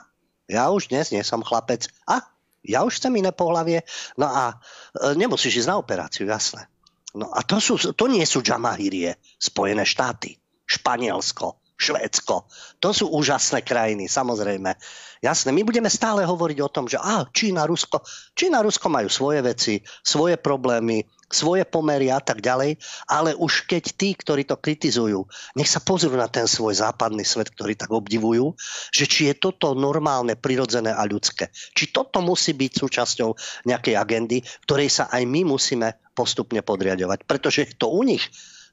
ja 0.46 0.70
už 0.70 0.92
dnes 0.92 1.10
nie 1.10 1.24
som 1.24 1.40
chlapec, 1.42 1.88
a 2.04 2.20
ja 2.62 2.86
už 2.86 3.02
chcem 3.02 3.10
iné 3.18 3.34
pohlavie. 3.34 3.82
No 4.14 4.30
a 4.30 4.54
e, 4.54 5.18
nemusíš 5.18 5.64
ísť 5.64 5.70
na 5.72 5.80
operáciu, 5.82 6.28
jasné. 6.30 6.70
No 7.12 7.28
a 7.28 7.44
to, 7.44 7.60
sú, 7.60 7.76
to 7.76 8.06
nie 8.08 8.24
sú 8.24 8.40
Džamahírie, 8.40 9.20
Spojené 9.36 9.84
štáty, 9.84 10.40
Španielsko, 10.64 11.60
Švédsko. 11.76 12.46
To 12.78 12.94
sú 12.94 13.10
úžasné 13.10 13.66
krajiny, 13.66 14.06
samozrejme. 14.06 14.78
Jasné, 15.18 15.50
my 15.50 15.62
budeme 15.66 15.90
stále 15.90 16.22
hovoriť 16.22 16.58
o 16.62 16.72
tom, 16.72 16.86
že 16.86 16.96
á, 16.96 17.26
Čína, 17.34 17.66
Rusko, 17.66 18.00
Čína, 18.38 18.62
Rusko 18.62 18.86
majú 18.86 19.10
svoje 19.10 19.42
veci, 19.42 19.74
svoje 20.06 20.38
problémy, 20.38 21.02
svoje 21.32 21.64
pomery 21.66 22.12
a 22.12 22.20
tak 22.20 22.44
ďalej, 22.44 22.76
ale 23.08 23.32
už 23.34 23.66
keď 23.66 23.84
tí, 23.96 24.14
ktorí 24.14 24.44
to 24.44 24.60
kritizujú, 24.60 25.24
nech 25.56 25.66
sa 25.66 25.80
pozrú 25.80 26.14
na 26.14 26.28
ten 26.28 26.44
svoj 26.44 26.78
západný 26.78 27.24
svet, 27.24 27.50
ktorý 27.50 27.74
tak 27.74 27.90
obdivujú, 27.90 28.54
že 28.92 29.08
či 29.08 29.32
je 29.32 29.34
toto 29.34 29.72
normálne, 29.72 30.36
prirodzené 30.36 30.92
a 30.92 31.02
ľudské. 31.08 31.48
Či 31.72 31.90
toto 31.90 32.20
musí 32.20 32.52
byť 32.52 32.72
súčasťou 32.78 33.30
nejakej 33.66 33.94
agendy, 33.96 34.44
ktorej 34.68 34.92
sa 34.92 35.08
aj 35.08 35.24
my 35.24 35.48
musíme 35.48 35.96
postupne 36.12 36.60
podriadovať, 36.60 37.24
pretože 37.24 37.72
to 37.80 37.88
u 37.88 38.04
nich 38.04 38.28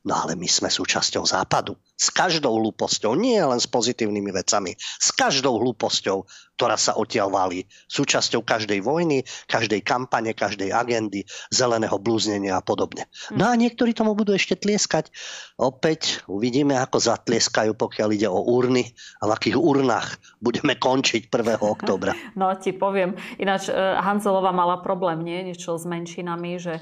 No 0.08 0.16
ale 0.16 0.40
my 0.40 0.48
sme 0.48 0.72
súčasťou 0.72 1.28
západu. 1.28 1.76
S 2.00 2.08
každou 2.08 2.56
hlúposťou, 2.56 3.20
nie 3.20 3.36
len 3.36 3.60
s 3.60 3.68
pozitívnymi 3.68 4.32
vecami, 4.32 4.72
s 4.80 5.12
každou 5.12 5.60
hlúposťou, 5.60 6.24
ktorá 6.56 6.80
sa 6.80 6.96
odtiaľ 6.96 7.28
valí. 7.32 7.68
Súčasťou 7.92 8.48
každej 8.48 8.80
vojny, 8.80 9.28
každej 9.48 9.84
kampane, 9.84 10.32
každej 10.32 10.72
agendy, 10.72 11.28
zeleného 11.52 12.00
blúznenia 12.00 12.56
a 12.56 12.64
podobne. 12.64 13.12
No 13.36 13.52
a 13.52 13.60
niektorí 13.60 13.92
tomu 13.92 14.16
budú 14.16 14.32
ešte 14.32 14.56
tlieskať. 14.56 15.12
Opäť 15.60 16.24
uvidíme, 16.32 16.80
ako 16.80 17.00
zatlieskajú, 17.04 17.76
pokiaľ 17.76 18.10
ide 18.16 18.28
o 18.32 18.40
urny 18.40 18.88
a 19.20 19.28
v 19.28 19.36
akých 19.36 19.58
urnách 19.60 20.20
budeme 20.40 20.80
končiť 20.80 21.28
1. 21.28 21.60
oktobra. 21.60 22.16
No 22.40 22.56
ti 22.56 22.72
poviem. 22.72 23.20
Ináč 23.36 23.68
eh, 23.68 23.76
Hanzelová 23.76 24.56
mala 24.56 24.80
problém, 24.80 25.28
nie? 25.28 25.52
Niečo 25.52 25.76
s 25.76 25.84
menšinami, 25.84 26.56
že 26.56 26.80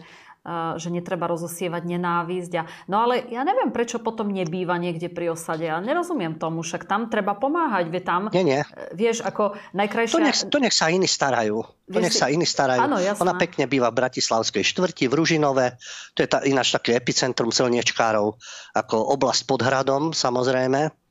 že 0.80 0.90
netreba 0.90 1.28
rozosievať 1.28 1.84
nenávisť. 1.84 2.52
A, 2.56 2.64
no 2.88 3.04
ale 3.04 3.28
ja 3.28 3.44
neviem, 3.44 3.70
prečo 3.76 4.00
potom 4.00 4.32
nebýva 4.32 4.80
niekde 4.80 5.12
pri 5.12 5.36
osade. 5.36 5.68
Ja 5.68 5.84
nerozumiem 5.84 6.40
tomu, 6.40 6.64
však 6.64 6.88
tam 6.88 7.12
treba 7.12 7.36
pomáhať. 7.36 7.92
Vie 7.92 8.00
tam, 8.00 8.32
nie, 8.32 8.48
nie. 8.48 8.62
Vieš, 8.96 9.28
ako 9.28 9.60
najkrajšia... 9.76 10.16
To 10.16 10.24
nech, 10.24 10.38
to 10.48 10.58
nech 10.64 10.76
sa 10.76 10.88
iní 10.88 11.06
starajú. 11.06 11.68
To 11.92 12.00
nech 12.00 12.16
sa 12.16 12.32
iní 12.32 12.48
starajú. 12.48 12.80
Áno, 12.84 12.98
Ona 13.00 13.36
pekne 13.36 13.68
býva 13.68 13.92
v 13.92 14.00
Bratislavskej 14.00 14.64
štvrti, 14.64 15.12
v 15.12 15.14
Ružinove. 15.20 15.76
To 16.16 16.20
je 16.24 16.28
tá, 16.28 16.44
ináč 16.48 16.72
také 16.72 16.96
epicentrum 16.96 17.52
silniečkárov, 17.52 18.40
ako 18.76 18.96
oblasť 19.16 19.42
pod 19.48 19.64
hradom, 19.64 20.16
samozrejme 20.16 21.07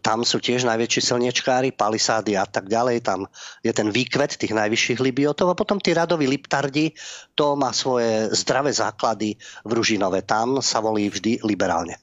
tam 0.00 0.22
sú 0.22 0.38
tiež 0.38 0.62
najväčší 0.64 1.00
silniečkári, 1.02 1.74
palisády 1.74 2.38
a 2.38 2.46
tak 2.46 2.70
ďalej. 2.70 3.02
Tam 3.02 3.26
je 3.60 3.72
ten 3.74 3.90
výkvet 3.90 4.38
tých 4.38 4.54
najvyšších 4.54 5.02
libiotov 5.02 5.50
a 5.50 5.58
potom 5.58 5.82
tí 5.82 5.90
radoví 5.90 6.30
liptardi, 6.30 6.94
to 7.34 7.58
má 7.58 7.74
svoje 7.74 8.30
zdravé 8.30 8.70
základy 8.70 9.34
v 9.66 9.70
Ružinove. 9.74 10.22
Tam 10.22 10.62
sa 10.62 10.78
volí 10.78 11.10
vždy 11.10 11.42
liberálne. 11.42 11.98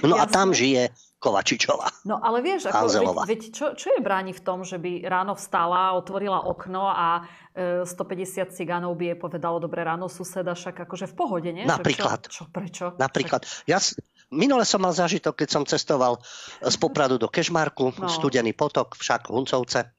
No 0.00 0.16
Jasne. 0.16 0.24
a 0.24 0.24
tam 0.24 0.48
žije 0.56 0.82
Kovačičová. 1.20 2.08
No 2.08 2.16
ale 2.16 2.40
vieš, 2.40 2.72
ako, 2.72 2.88
veď, 2.88 3.28
veď 3.28 3.40
čo, 3.52 3.66
čo 3.76 3.92
je 3.92 4.00
bráni 4.00 4.32
v 4.32 4.40
tom, 4.40 4.64
že 4.64 4.80
by 4.80 5.04
ráno 5.04 5.36
vstala, 5.36 5.92
otvorila 5.92 6.48
okno 6.48 6.88
a 6.88 7.28
e, 7.52 7.84
150 7.84 8.56
cigánov 8.56 8.96
by 8.96 9.12
jej 9.12 9.18
povedalo 9.20 9.60
dobré 9.60 9.84
ráno 9.84 10.08
suseda, 10.08 10.56
však 10.56 10.88
akože 10.88 11.12
v 11.12 11.14
pohode, 11.14 11.50
nie? 11.52 11.68
Napríklad. 11.68 12.24
Čo, 12.24 12.32
čo, 12.32 12.42
prečo? 12.48 12.84
Napríklad. 12.96 13.44
Ja, 13.68 13.84
Minule 14.30 14.62
som 14.62 14.78
mal 14.78 14.94
zážitok, 14.94 15.42
keď 15.42 15.48
som 15.50 15.66
cestoval 15.66 16.22
z 16.62 16.76
Popradu 16.78 17.18
do 17.18 17.26
Kešmarku, 17.26 17.98
no. 17.98 18.06
studený 18.06 18.54
potok, 18.54 18.94
však 18.94 19.26
Huncovce. 19.26 19.90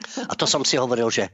A 0.00 0.32
to 0.32 0.48
som 0.48 0.64
si 0.64 0.80
hovoril, 0.80 1.12
že 1.12 1.28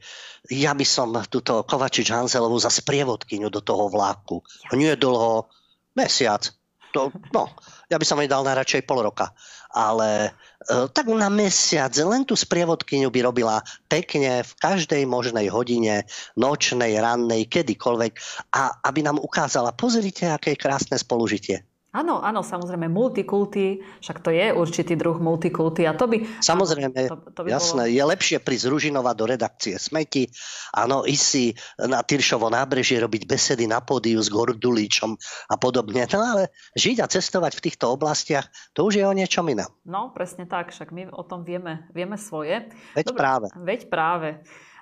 ja 0.51 0.75
by 0.75 0.83
som 0.83 1.15
túto 1.31 1.63
Kovačič 1.63 2.11
Hanzelovú 2.11 2.59
za 2.59 2.67
sprievodkyňu 2.67 3.47
do 3.47 3.63
toho 3.63 3.87
vláku. 3.87 4.43
Ja. 4.67 4.75
Nie 4.75 4.89
je 4.99 5.07
dlho, 5.07 5.47
mesiac. 5.95 6.51
To, 6.91 7.15
no, 7.31 7.47
ja 7.87 7.95
by 7.95 8.03
som 8.03 8.19
jej 8.19 8.27
dal 8.27 8.43
najradšej 8.43 8.83
pol 8.83 9.07
roka. 9.07 9.31
Ale 9.71 10.31
e, 10.67 10.87
tak 10.91 11.07
na 11.07 11.31
mesiac 11.31 11.95
len 11.95 12.27
tú 12.27 12.35
sprievodkyňu 12.35 13.07
by 13.07 13.19
robila 13.23 13.63
pekne 13.87 14.43
v 14.43 14.51
každej 14.59 15.07
možnej 15.07 15.47
hodine, 15.47 16.03
nočnej, 16.35 16.91
rannej, 16.99 17.47
kedykoľvek. 17.47 18.13
A 18.51 18.83
aby 18.83 18.99
nám 18.99 19.15
ukázala, 19.15 19.71
pozrite, 19.71 20.27
aké 20.27 20.59
krásne 20.59 20.99
spolužitie. 20.99 21.63
Áno, 21.95 22.19
áno, 22.19 22.43
samozrejme, 22.43 22.91
multikulty, 22.91 23.79
však 24.03 24.19
to 24.19 24.35
je 24.35 24.51
určitý 24.51 24.99
druh 24.99 25.15
multikulty 25.23 25.87
a 25.87 25.95
to 25.95 26.11
by... 26.11 26.19
Samozrejme, 26.43 26.91
to, 27.07 27.15
to 27.31 27.41
by 27.47 27.55
jasné, 27.55 27.87
bolo... 27.87 27.95
je 27.95 28.03
lepšie 28.03 28.37
prísť 28.43 28.65
Ružinova 28.67 29.15
do 29.15 29.23
redakcie 29.23 29.79
Smeti, 29.79 30.27
áno, 30.75 31.07
ísť 31.07 31.23
si 31.23 31.55
na 31.79 32.03
Tyršovo 32.03 32.51
nábrežie, 32.51 32.99
robiť 32.99 33.23
besedy 33.23 33.71
na 33.71 33.79
pódiu 33.79 34.19
s 34.19 34.27
Gordulíčom 34.27 35.15
a 35.47 35.55
podobne, 35.55 36.03
no 36.11 36.19
ale 36.19 36.51
žiť 36.75 36.99
a 36.99 37.07
cestovať 37.07 37.55
v 37.55 37.63
týchto 37.71 37.87
oblastiach, 37.95 38.51
to 38.75 38.83
už 38.83 38.99
je 38.99 39.05
o 39.07 39.15
niečom 39.15 39.47
iné. 39.47 39.63
No, 39.87 40.11
presne 40.11 40.43
tak, 40.43 40.75
však 40.75 40.91
my 40.91 41.07
o 41.15 41.23
tom 41.23 41.47
vieme, 41.47 41.87
vieme 41.95 42.19
svoje. 42.19 42.67
Veď 42.99 43.15
Dobre, 43.15 43.19
práve. 43.23 43.47
Veď 43.55 43.81
práve. 43.87 44.29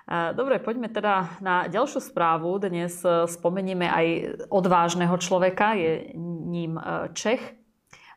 Dobre, 0.06 0.62
poďme 0.62 0.86
teda 0.86 1.34
na 1.42 1.66
ďalšiu 1.66 1.98
správu. 1.98 2.62
Dnes 2.62 3.02
e, 3.02 3.26
spomenieme 3.26 3.90
aj 3.90 4.06
odvážneho 4.54 5.18
človeka, 5.18 5.74
je 5.74 6.14
ním 6.46 6.78
e, 6.78 7.10
Čech. 7.10 7.42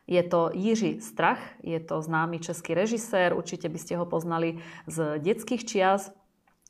Je 0.06 0.22
to 0.22 0.54
Jiří 0.54 1.02
Strach, 1.02 1.42
je 1.66 1.82
to 1.82 1.98
známy 1.98 2.38
český 2.38 2.78
režisér, 2.78 3.34
určite 3.34 3.66
by 3.66 3.78
ste 3.82 3.98
ho 3.98 4.06
poznali 4.06 4.62
z 4.86 5.18
detských 5.18 5.66
čias. 5.66 6.14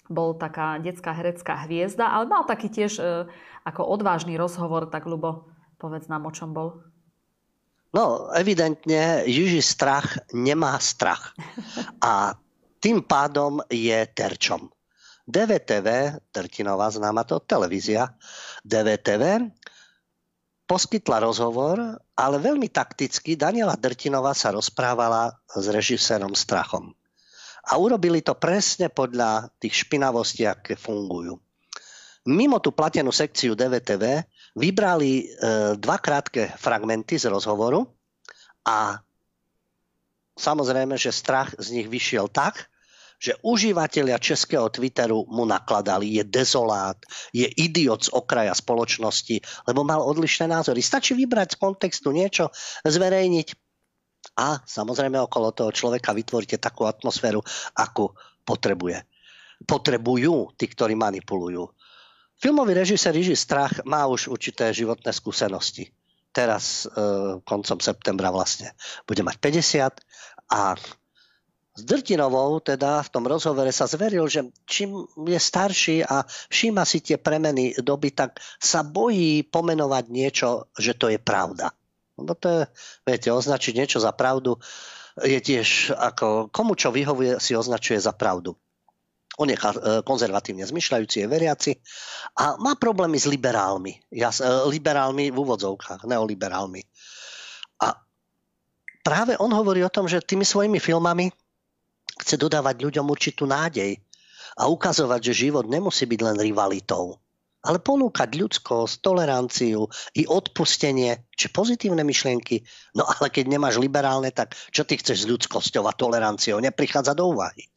Bol 0.09 0.41
taká 0.41 0.81
detská 0.81 1.13
herecká 1.13 1.69
hviezda, 1.69 2.09
ale 2.09 2.25
mal 2.25 2.49
taký 2.49 2.73
tiež 2.73 2.93
e, 2.97 3.29
ako 3.69 3.93
odvážny 3.93 4.41
rozhovor, 4.41 4.89
tak 4.89 5.05
Lubo, 5.05 5.53
povedz 5.77 6.09
nám, 6.09 6.25
o 6.25 6.33
čom 6.33 6.57
bol. 6.57 6.81
No, 7.93 8.33
evidentne 8.33 9.29
Jiří 9.29 9.61
Strach 9.61 10.17
nemá 10.33 10.81
strach. 10.81 11.37
A 12.01 12.33
tým 12.81 13.05
pádom 13.05 13.61
je 13.69 14.01
terčom. 14.17 14.73
DVTV, 15.31 16.19
Trtinová 16.35 16.91
známa 16.91 17.23
to, 17.25 17.39
televízia, 17.39 18.11
DVTV, 18.67 19.55
poskytla 20.71 21.27
rozhovor, 21.27 21.99
ale 22.15 22.37
veľmi 22.39 22.71
takticky 22.71 23.35
Daniela 23.35 23.75
Drtinová 23.75 24.35
sa 24.35 24.55
rozprávala 24.55 25.35
s 25.51 25.67
režisérom 25.67 26.35
Strachom. 26.35 26.95
A 27.71 27.79
urobili 27.79 28.23
to 28.23 28.39
presne 28.39 28.87
podľa 28.91 29.51
tých 29.59 29.87
špinavostí, 29.87 30.47
aké 30.47 30.79
fungujú. 30.79 31.39
Mimo 32.31 32.63
tú 32.63 32.71
platenú 32.71 33.11
sekciu 33.11 33.59
DVTV 33.59 34.23
vybrali 34.55 35.25
e, 35.25 35.25
dva 35.81 35.97
krátke 35.99 36.53
fragmenty 36.55 37.17
z 37.17 37.33
rozhovoru 37.33 37.83
a 38.63 39.01
samozrejme, 40.37 41.01
že 41.01 41.17
strach 41.17 41.57
z 41.57 41.81
nich 41.81 41.89
vyšiel 41.89 42.29
tak, 42.29 42.69
že 43.21 43.37
užívateľia 43.45 44.17
českého 44.17 44.73
Twitteru 44.73 45.29
mu 45.29 45.45
nakladali, 45.45 46.17
je 46.17 46.25
dezolát, 46.25 46.97
je 47.37 47.45
idiot 47.45 48.09
z 48.09 48.11
okraja 48.17 48.57
spoločnosti, 48.57 49.69
lebo 49.69 49.85
mal 49.85 50.01
odlišné 50.01 50.49
názory. 50.49 50.81
Stačí 50.81 51.13
vybrať 51.13 51.55
z 51.55 51.61
kontextu 51.61 52.17
niečo, 52.17 52.49
zverejniť 52.89 53.49
a 54.41 54.65
samozrejme 54.65 55.21
okolo 55.21 55.53
toho 55.53 55.69
človeka 55.69 56.17
vytvoríte 56.17 56.57
takú 56.57 56.89
atmosféru, 56.89 57.45
akú 57.77 58.09
potrebuje. 58.49 59.05
Potrebujú 59.69 60.57
tí, 60.57 60.65
ktorí 60.65 60.97
manipulujú. 60.97 61.69
Filmový 62.41 62.73
režisér 62.73 63.13
Jiži 63.21 63.37
Strach 63.37 63.85
má 63.85 64.09
už 64.09 64.33
určité 64.33 64.73
životné 64.73 65.13
skúsenosti. 65.13 65.93
Teraz 66.33 66.89
e, 66.89 66.97
koncom 67.45 67.79
septembra 67.85 68.33
vlastne 68.33 68.73
bude 69.05 69.21
mať 69.21 69.37
50 69.45 70.57
a 70.57 70.73
s 71.71 71.87
Drtinovou 71.87 72.59
teda 72.59 73.01
v 73.01 73.13
tom 73.15 73.25
rozhovore 73.25 73.71
sa 73.71 73.87
zveril, 73.87 74.27
že 74.27 74.51
čím 74.67 75.07
je 75.15 75.39
starší 75.39 76.03
a 76.03 76.27
všíma 76.27 76.83
si 76.83 76.99
tie 76.99 77.17
premeny 77.17 77.79
doby, 77.79 78.11
tak 78.11 78.43
sa 78.59 78.83
bojí 78.83 79.47
pomenovať 79.47 80.05
niečo, 80.11 80.49
že 80.75 80.99
to 80.99 81.09
je 81.09 81.23
pravda. 81.23 81.71
Lebo 82.19 82.35
to 82.35 82.47
je, 82.51 82.63
viete, 83.07 83.29
označiť 83.31 83.73
niečo 83.79 84.03
za 84.03 84.11
pravdu 84.11 84.59
je 85.19 85.41
tiež 85.41 85.93
ako 85.97 86.49
komu 86.55 86.79
čo 86.79 86.95
vyhovuje, 86.95 87.43
si 87.43 87.53
označuje 87.59 87.99
za 87.99 88.15
pravdu. 88.15 88.55
On 89.41 89.49
je 89.49 89.57
konzervatívne 90.05 90.69
zmyšľajúci, 90.69 91.25
je 91.25 91.29
veriaci 91.31 91.73
a 92.37 92.61
má 92.61 92.77
problémy 92.77 93.17
s 93.17 93.25
liberálmi. 93.25 93.97
Ja, 94.13 94.29
e, 94.29 94.69
liberálmi 94.69 95.33
v 95.33 95.39
úvodzovkách, 95.41 96.05
neoliberálmi. 96.05 96.83
A 97.81 97.97
práve 99.01 99.41
on 99.41 99.49
hovorí 99.49 99.81
o 99.81 99.89
tom, 99.89 100.05
že 100.05 100.21
tými 100.21 100.45
svojimi 100.45 100.77
filmami 100.77 101.33
chce 102.21 102.37
dodávať 102.37 102.77
ľuďom 102.85 103.07
určitú 103.09 103.49
nádej 103.49 103.97
a 104.61 104.69
ukazovať, 104.69 105.33
že 105.33 105.49
život 105.49 105.65
nemusí 105.65 106.05
byť 106.05 106.21
len 106.21 106.37
rivalitou, 106.37 107.17
ale 107.65 107.81
ponúkať 107.81 108.37
ľudskosť, 108.37 109.05
toleranciu 109.05 109.89
i 110.17 110.25
odpustenie, 110.25 111.29
či 111.33 111.47
pozitívne 111.53 112.01
myšlienky. 112.05 112.65
No 112.97 113.05
ale 113.05 113.29
keď 113.29 113.53
nemáš 113.53 113.77
liberálne, 113.81 114.33
tak 114.33 114.57
čo 114.73 114.85
ty 114.85 114.97
chceš 114.97 115.25
s 115.25 115.31
ľudskosťou 115.31 115.85
a 115.85 115.93
toleranciou? 115.93 116.61
Neprichádza 116.61 117.13
do 117.13 117.33
úvahy. 117.33 117.69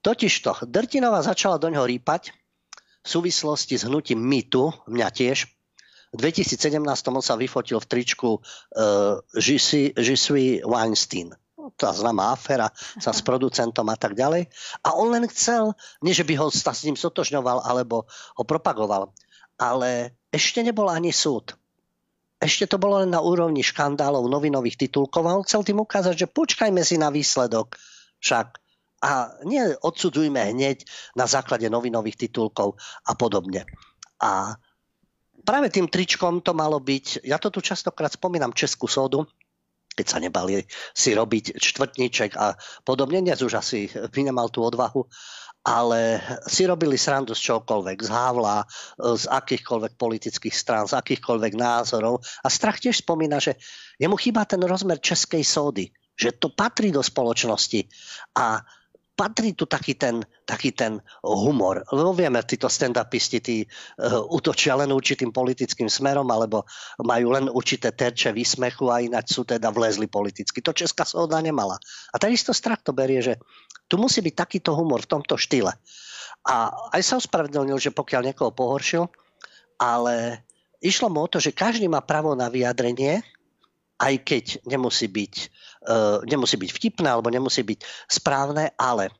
Totižto, 0.00 0.64
Drtinová 0.64 1.20
začala 1.20 1.60
do 1.60 1.68
ňoho 1.68 1.84
rýpať 1.84 2.32
v 3.04 3.08
súvislosti 3.08 3.76
s 3.76 3.84
hnutím 3.84 4.20
MITu, 4.20 4.72
mňa 4.88 5.08
tiež. 5.12 5.44
V 6.10 6.18
2017 6.18 6.80
on 7.12 7.22
sa 7.22 7.36
vyfotil 7.36 7.78
v 7.78 7.86
tričku 7.86 8.40
uh, 8.40 9.20
Je 9.36 10.16
suis 10.16 10.58
Weinstein 10.64 11.36
tá 11.76 11.92
známa 11.92 12.32
aféra 12.32 12.72
sa 12.76 13.12
s 13.12 13.20
producentom 13.20 13.86
a 13.88 13.96
tak 13.96 14.16
ďalej. 14.16 14.48
A 14.84 14.96
on 14.96 15.12
len 15.12 15.28
chcel, 15.28 15.76
nie 16.00 16.16
že 16.16 16.24
by 16.24 16.34
ho 16.40 16.48
s 16.48 16.64
ním 16.86 16.96
sotožňoval 16.96 17.64
alebo 17.66 18.08
ho 18.38 18.42
propagoval, 18.44 19.12
ale 19.60 20.16
ešte 20.32 20.64
nebol 20.64 20.88
ani 20.88 21.12
súd. 21.12 21.54
Ešte 22.40 22.64
to 22.64 22.80
bolo 22.80 23.04
len 23.04 23.12
na 23.12 23.20
úrovni 23.20 23.60
škandálov 23.60 24.24
novinových 24.24 24.88
titulkov 24.88 25.28
a 25.28 25.36
on 25.36 25.44
chcel 25.44 25.60
tým 25.60 25.84
ukázať, 25.84 26.24
že 26.24 26.32
počkajme 26.32 26.80
si 26.80 26.96
na 26.96 27.12
výsledok 27.12 27.76
však 28.24 28.56
a 29.00 29.32
nie 29.48 29.64
odsudzujme 29.80 30.40
hneď 30.52 30.84
na 31.16 31.24
základe 31.24 31.68
novinových 31.68 32.28
titulkov 32.28 32.76
a 33.04 33.12
podobne. 33.16 33.64
A 34.20 34.56
práve 35.44 35.72
tým 35.72 35.88
tričkom 35.88 36.44
to 36.44 36.52
malo 36.52 36.76
byť, 36.80 37.24
ja 37.24 37.40
to 37.40 37.48
tu 37.48 37.64
častokrát 37.64 38.12
spomínam 38.12 38.52
Českú 38.52 38.84
sodu, 38.84 39.24
keď 40.00 40.06
sa 40.08 40.16
nebali 40.16 40.64
si 40.96 41.12
robiť 41.12 41.60
čtvrtníček 41.60 42.40
a 42.40 42.56
podobne. 42.88 43.20
Dnes 43.20 43.44
už 43.44 43.60
asi 43.60 43.92
nemal 44.16 44.48
tú 44.48 44.64
odvahu, 44.64 45.04
ale 45.60 46.24
si 46.48 46.64
robili 46.64 46.96
srandu 46.96 47.36
z 47.36 47.52
čokoľvek, 47.52 48.00
z 48.00 48.08
Havla, 48.08 48.64
z 48.96 49.24
akýchkoľvek 49.28 50.00
politických 50.00 50.56
strán, 50.56 50.88
z 50.88 50.96
akýchkoľvek 50.96 51.52
názorov. 51.52 52.24
A 52.40 52.48
strach 52.48 52.80
tiež 52.80 53.04
spomína, 53.04 53.36
že 53.44 53.60
jemu 54.00 54.16
chýba 54.16 54.48
ten 54.48 54.64
rozmer 54.64 54.96
českej 54.96 55.44
sódy, 55.44 55.92
že 56.16 56.32
to 56.32 56.48
patrí 56.48 56.88
do 56.88 57.04
spoločnosti. 57.04 57.84
A 58.40 58.64
patrí 59.20 59.52
tu 59.52 59.68
taký 59.68 60.00
ten, 60.00 60.24
taký 60.48 60.72
ten 60.72 60.96
humor. 61.20 61.84
Lebo 61.92 62.16
vieme, 62.16 62.40
títo 62.40 62.72
stand-upisti 62.72 63.38
tí, 63.44 63.56
uh, 63.68 64.24
útočia 64.32 64.80
len 64.80 64.88
určitým 64.88 65.28
politickým 65.28 65.92
smerom 65.92 66.24
alebo 66.32 66.64
majú 67.04 67.36
len 67.36 67.52
určité 67.52 67.92
terče 67.92 68.32
výsmechu 68.32 68.88
a 68.88 69.04
ináč 69.04 69.36
sú 69.36 69.44
teda 69.44 69.68
vlezli 69.68 70.08
politicky. 70.08 70.64
To 70.64 70.72
Česká 70.72 71.04
soda 71.04 71.36
nemala. 71.44 71.76
A 72.12 72.16
takisto 72.16 72.56
strach 72.56 72.80
to 72.80 72.96
berie, 72.96 73.20
že 73.20 73.36
tu 73.92 74.00
musí 74.00 74.24
byť 74.24 74.32
takýto 74.32 74.72
humor 74.72 75.04
v 75.04 75.12
tomto 75.12 75.36
štýle. 75.36 75.76
A 76.48 76.72
aj 76.96 77.02
sa 77.04 77.20
ospravedlnil, 77.20 77.76
že 77.76 77.92
pokiaľ 77.92 78.32
niekoho 78.32 78.56
pohoršil, 78.56 79.04
ale 79.76 80.48
išlo 80.80 81.12
mu 81.12 81.20
o 81.20 81.28
to, 81.28 81.36
že 81.36 81.52
každý 81.52 81.84
má 81.92 82.00
právo 82.00 82.32
na 82.32 82.48
vyjadrenie, 82.48 83.20
aj 84.00 84.14
keď 84.24 84.44
nemusí 84.64 85.06
byť, 85.06 85.34
uh, 85.86 86.18
nemusí 86.24 86.56
byť 86.56 86.70
vtipné 86.72 87.08
alebo 87.12 87.28
nemusí 87.28 87.60
byť 87.60 88.08
správne, 88.08 88.72
ale 88.80 89.12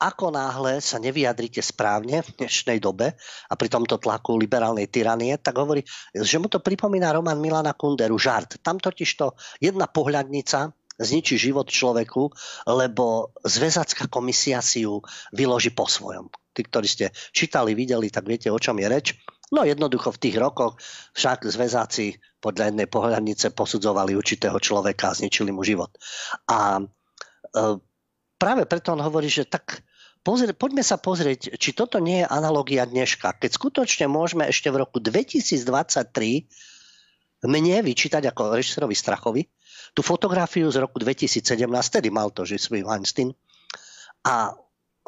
ako 0.00 0.32
náhle 0.32 0.80
sa 0.80 0.96
nevyjadrite 0.96 1.60
správne 1.60 2.24
v 2.24 2.30
dnešnej 2.40 2.80
dobe 2.80 3.12
a 3.20 3.52
pri 3.52 3.68
tomto 3.68 4.00
tlaku 4.00 4.40
liberálnej 4.40 4.88
tyranie, 4.88 5.36
tak 5.36 5.60
hovorí, 5.60 5.84
že 6.16 6.40
mu 6.40 6.48
to 6.48 6.56
pripomína 6.56 7.12
Roman 7.12 7.36
Milana 7.36 7.76
Kunderu, 7.76 8.16
žart. 8.16 8.56
Tam 8.64 8.80
totiž 8.80 9.10
to 9.20 9.36
jedna 9.60 9.84
pohľadnica 9.84 10.72
zničí 10.96 11.36
život 11.36 11.68
človeku, 11.68 12.32
lebo 12.64 13.36
zväzacká 13.44 14.08
komisia 14.08 14.64
si 14.64 14.88
ju 14.88 15.04
vyloží 15.36 15.72
po 15.76 15.84
svojom. 15.84 16.32
Tí, 16.56 16.64
ktorí 16.64 16.88
ste 16.88 17.06
čítali, 17.36 17.76
videli, 17.76 18.08
tak 18.08 18.24
viete, 18.24 18.48
o 18.48 18.56
čom 18.60 18.80
je 18.80 18.88
reč. 18.88 19.06
No 19.52 19.68
jednoducho 19.68 20.16
v 20.16 20.22
tých 20.22 20.36
rokoch 20.40 20.80
však 21.12 21.44
zväzáci 21.44 22.16
podľa 22.40 22.72
jednej 22.72 22.88
pohľadnice 22.88 23.52
posudzovali 23.52 24.16
určitého 24.16 24.56
človeka 24.56 25.12
a 25.12 25.16
zničili 25.16 25.52
mu 25.52 25.60
život. 25.60 25.92
A 26.48 26.80
e, 26.80 26.82
práve 28.40 28.64
preto 28.64 28.96
on 28.96 29.04
hovorí, 29.04 29.28
že 29.28 29.44
tak 29.44 29.84
pozri, 30.24 30.56
poďme 30.56 30.80
sa 30.80 30.96
pozrieť, 30.96 31.60
či 31.60 31.76
toto 31.76 32.00
nie 32.00 32.24
je 32.24 32.32
analogia 32.32 32.88
dneška. 32.88 33.36
Keď 33.38 33.50
skutočne 33.52 34.08
môžeme 34.08 34.48
ešte 34.48 34.72
v 34.72 34.80
roku 34.82 34.98
2023 34.98 35.62
mne 37.44 37.84
vyčítať 37.84 38.24
ako 38.28 38.56
režisérovi 38.56 38.96
Strachovi 38.96 39.42
tú 39.96 40.04
fotografiu 40.04 40.68
z 40.72 40.76
roku 40.80 41.00
2017, 41.00 41.44
tedy 41.88 42.08
mal 42.12 42.30
to, 42.32 42.44
že 42.44 42.60
svoj 42.60 42.84
Weinstein, 42.84 43.32
a 44.20 44.52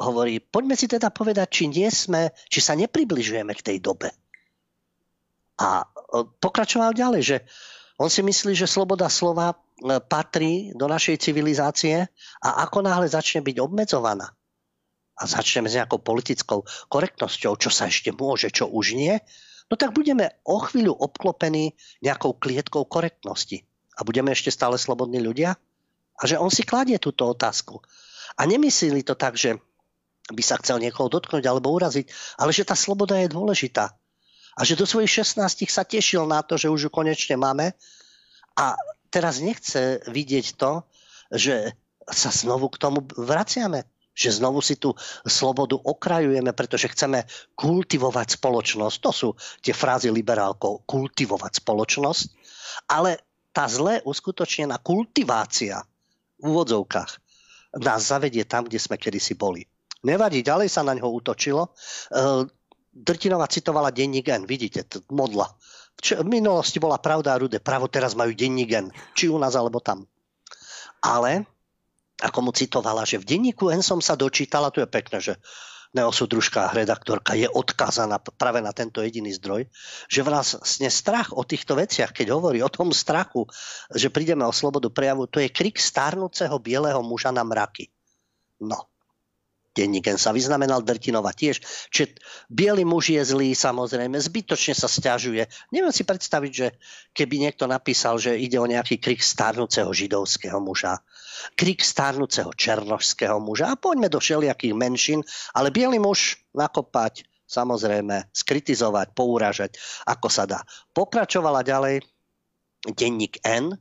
hovorí, 0.01 0.41
poďme 0.41 0.73
si 0.73 0.89
teda 0.89 1.13
povedať, 1.13 1.47
či 1.49 1.63
nie 1.69 1.89
sme, 1.93 2.33
či 2.49 2.59
sa 2.61 2.73
nepribližujeme 2.73 3.53
k 3.53 3.61
tej 3.61 3.77
dobe. 3.77 4.09
A 5.61 5.85
pokračoval 6.13 6.93
ďalej, 6.93 7.21
že 7.25 7.37
on 7.97 8.09
si 8.09 8.21
myslí, 8.21 8.53
že 8.53 8.69
sloboda 8.69 9.09
slova 9.09 9.53
e, 9.53 9.57
patrí 10.01 10.73
do 10.77 10.85
našej 10.85 11.17
civilizácie 11.29 12.05
a 12.41 12.49
ako 12.65 12.85
náhle 12.85 13.09
začne 13.09 13.41
byť 13.41 13.57
obmedzovaná 13.61 14.29
a 15.13 15.23
začneme 15.29 15.69
s 15.69 15.77
nejakou 15.77 16.01
politickou 16.01 16.65
korektnosťou, 16.89 17.53
čo 17.57 17.69
sa 17.69 17.85
ešte 17.85 18.09
môže, 18.09 18.49
čo 18.49 18.65
už 18.65 18.97
nie, 18.97 19.13
no 19.69 19.77
tak 19.77 19.93
budeme 19.93 20.41
o 20.41 20.57
chvíľu 20.57 20.97
obklopení 20.97 21.77
nejakou 22.01 22.33
klietkou 22.37 22.85
korektnosti. 22.89 23.61
A 23.93 24.01
budeme 24.01 24.33
ešte 24.33 24.49
stále 24.49 24.81
slobodní 24.81 25.21
ľudia? 25.21 25.53
A 26.17 26.23
že 26.25 26.41
on 26.41 26.49
si 26.49 26.65
kladie 26.65 26.97
túto 26.97 27.29
otázku. 27.29 27.77
A 28.37 28.49
nemyslí 28.49 29.05
to 29.05 29.13
tak, 29.13 29.37
že 29.37 29.61
by 30.33 30.41
sa 30.41 30.57
chcel 30.57 30.81
niekoho 30.81 31.13
dotknúť 31.13 31.45
alebo 31.45 31.69
uraziť, 31.77 32.09
ale 32.41 32.49
že 32.49 32.65
tá 32.65 32.73
sloboda 32.73 33.21
je 33.21 33.29
dôležitá. 33.29 33.93
A 34.53 34.61
že 34.67 34.77
do 34.77 34.85
svojich 34.85 35.25
16 35.25 35.65
sa 35.69 35.83
tešil 35.83 36.29
na 36.29 36.45
to, 36.45 36.57
že 36.57 36.69
už 36.69 36.87
ju 36.87 36.91
konečne 36.93 37.37
máme 37.39 37.73
a 38.53 38.77
teraz 39.09 39.41
nechce 39.41 40.01
vidieť 40.05 40.57
to, 40.57 40.85
že 41.33 41.73
sa 42.05 42.29
znovu 42.29 42.69
k 42.69 42.81
tomu 42.81 43.05
vraciame. 43.17 43.85
Že 44.13 44.45
znovu 44.45 44.61
si 44.61 44.77
tú 44.77 44.93
slobodu 45.25 45.73
okrajujeme, 45.73 46.53
pretože 46.53 46.85
chceme 46.93 47.25
kultivovať 47.57 48.37
spoločnosť. 48.37 48.97
To 49.01 49.09
sú 49.09 49.29
tie 49.65 49.73
frázy 49.73 50.13
liberálkov. 50.13 50.85
Kultivovať 50.85 51.65
spoločnosť. 51.65 52.23
Ale 52.93 53.17
tá 53.49 53.65
zle 53.65 54.05
uskutočnená 54.05 54.77
kultivácia 54.85 55.81
v 56.37 56.45
úvodzovkách 56.45 57.11
nás 57.81 58.05
zavedie 58.05 58.45
tam, 58.45 58.69
kde 58.69 58.77
sme 58.77 59.01
kedysi 59.01 59.33
boli. 59.33 59.65
Nevadí, 60.05 60.45
ďalej 60.45 60.69
sa 60.69 60.85
na 60.85 60.93
ňo 60.93 61.09
útočilo. 61.09 61.73
Drtinová 62.93 63.49
citovala 63.49 63.89
denní 63.89 64.21
gen, 64.21 64.45
vidíte, 64.45 64.85
t- 64.85 65.01
modla. 65.09 65.49
V, 65.97 66.21
v 66.21 66.27
minulosti 66.29 66.77
bola 66.77 67.01
pravda 67.01 67.33
a 67.33 67.41
rude, 67.41 67.57
pravo 67.57 67.89
teraz 67.89 68.13
majú 68.13 68.37
denní 68.37 68.69
gen, 68.69 68.93
či 69.17 69.29
u 69.29 69.41
nás 69.41 69.57
alebo 69.57 69.81
tam. 69.81 70.05
Ale, 71.01 71.49
ako 72.21 72.39
mu 72.45 72.51
citovala, 72.53 73.01
že 73.01 73.17
v 73.17 73.25
denníku 73.25 73.73
N 73.73 73.81
som 73.81 73.97
sa 73.97 74.13
dočítala, 74.13 74.69
tu 74.69 74.79
je 74.79 74.87
pekné, 74.87 75.17
že 75.19 75.33
neosudružká 75.93 76.73
redaktorka 76.73 77.37
je 77.37 77.45
odkázaná 77.45 78.17
práve 78.17 78.61
na 78.61 78.73
tento 78.73 79.01
jediný 79.01 79.29
zdroj, 79.37 79.69
že 80.09 80.25
vlastne 80.25 80.89
strach 80.89 81.33
o 81.33 81.45
týchto 81.45 81.77
veciach, 81.77 82.13
keď 82.13 82.33
hovorí 82.33 82.65
o 82.65 82.69
tom 82.69 82.89
strachu, 82.89 83.45
že 83.93 84.09
prídeme 84.09 84.41
o 84.45 84.53
slobodu 84.53 84.89
prejavu, 84.89 85.29
to 85.29 85.37
je 85.37 85.53
krik 85.53 85.77
starnúceho 85.77 86.57
bieleho 86.57 87.01
muža 87.05 87.29
na 87.29 87.45
mraky. 87.45 87.93
No, 88.65 88.89
denníken 89.73 90.21
sa 90.21 90.29
vyznamenal 90.29 90.85
Drtinova 90.85 91.33
tiež. 91.33 91.59
Čiže 91.89 92.21
biely 92.47 92.85
muž 92.85 93.09
je 93.09 93.21
zlý, 93.25 93.57
samozrejme, 93.57 94.15
zbytočne 94.21 94.77
sa 94.77 94.85
stiažuje. 94.85 95.49
Neviem 95.73 95.89
si 95.89 96.05
predstaviť, 96.05 96.51
že 96.53 96.67
keby 97.11 97.49
niekto 97.49 97.65
napísal, 97.65 98.21
že 98.21 98.37
ide 98.37 98.61
o 98.61 98.69
nejaký 98.69 99.01
krik 99.01 99.19
starnúceho 99.25 99.89
židovského 99.89 100.61
muža, 100.61 101.01
krik 101.57 101.81
starnúceho 101.81 102.53
černožského 102.53 103.41
muža 103.41 103.73
a 103.73 103.79
poďme 103.79 104.07
do 104.07 104.21
všelijakých 104.21 104.77
menšín, 104.77 105.19
ale 105.57 105.73
biely 105.73 105.97
muž 105.97 106.37
nakopať, 106.53 107.25
samozrejme, 107.49 108.29
skritizovať, 108.29 109.17
pouražať, 109.17 109.75
ako 110.05 110.27
sa 110.29 110.45
dá. 110.45 110.61
Pokračovala 110.93 111.65
ďalej 111.65 112.05
denník 112.93 113.41
N, 113.41 113.73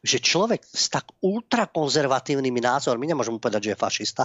že 0.00 0.16
človek 0.16 0.64
s 0.64 0.88
tak 0.88 1.12
ultrakonzervatívnymi 1.20 2.60
názormi, 2.64 3.04
nemôžem 3.04 3.36
mu 3.36 3.40
povedať, 3.40 3.68
že 3.68 3.70
je 3.76 3.82
fašista, 3.82 4.24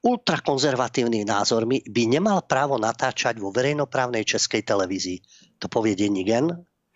ultrakonzervatívnymi 0.00 1.28
názormi 1.28 1.84
by 1.84 2.02
nemal 2.08 2.44
právo 2.48 2.80
natáčať 2.80 3.36
vo 3.36 3.52
verejnoprávnej 3.52 4.24
českej 4.24 4.64
televízii. 4.64 5.20
To 5.60 5.68
povie 5.68 5.92
denník 5.92 6.28
N. 6.32 6.46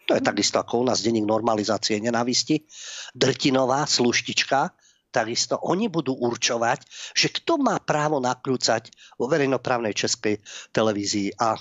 To 0.05 0.13
je 0.13 0.23
takisto 0.25 0.61
ako 0.61 0.85
u 0.85 0.89
nás 0.89 1.01
denník 1.01 1.25
normalizácie 1.25 2.01
nenávisti. 2.01 2.65
Drtinová, 3.13 3.89
sluštička, 3.89 4.73
takisto 5.13 5.61
oni 5.61 5.89
budú 5.89 6.17
určovať, 6.17 6.85
že 7.15 7.29
kto 7.31 7.61
má 7.61 7.79
právo 7.81 8.21
nakrúcať 8.21 8.91
vo 9.21 9.29
verejnoprávnej 9.29 9.95
českej 9.97 10.41
televízii. 10.73 11.37
A 11.41 11.57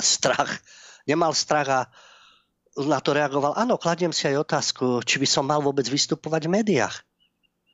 strach, 0.00 0.60
nemal 1.06 1.36
strach 1.36 1.68
a 1.68 1.80
na 2.80 2.98
to 3.02 3.12
reagoval, 3.12 3.54
áno, 3.56 3.76
kladiem 3.76 4.14
si 4.14 4.26
aj 4.30 4.46
otázku, 4.46 5.04
či 5.04 5.20
by 5.20 5.28
som 5.28 5.44
mal 5.44 5.60
vôbec 5.60 5.84
vystupovať 5.84 6.48
v 6.48 6.54
médiách. 6.60 6.96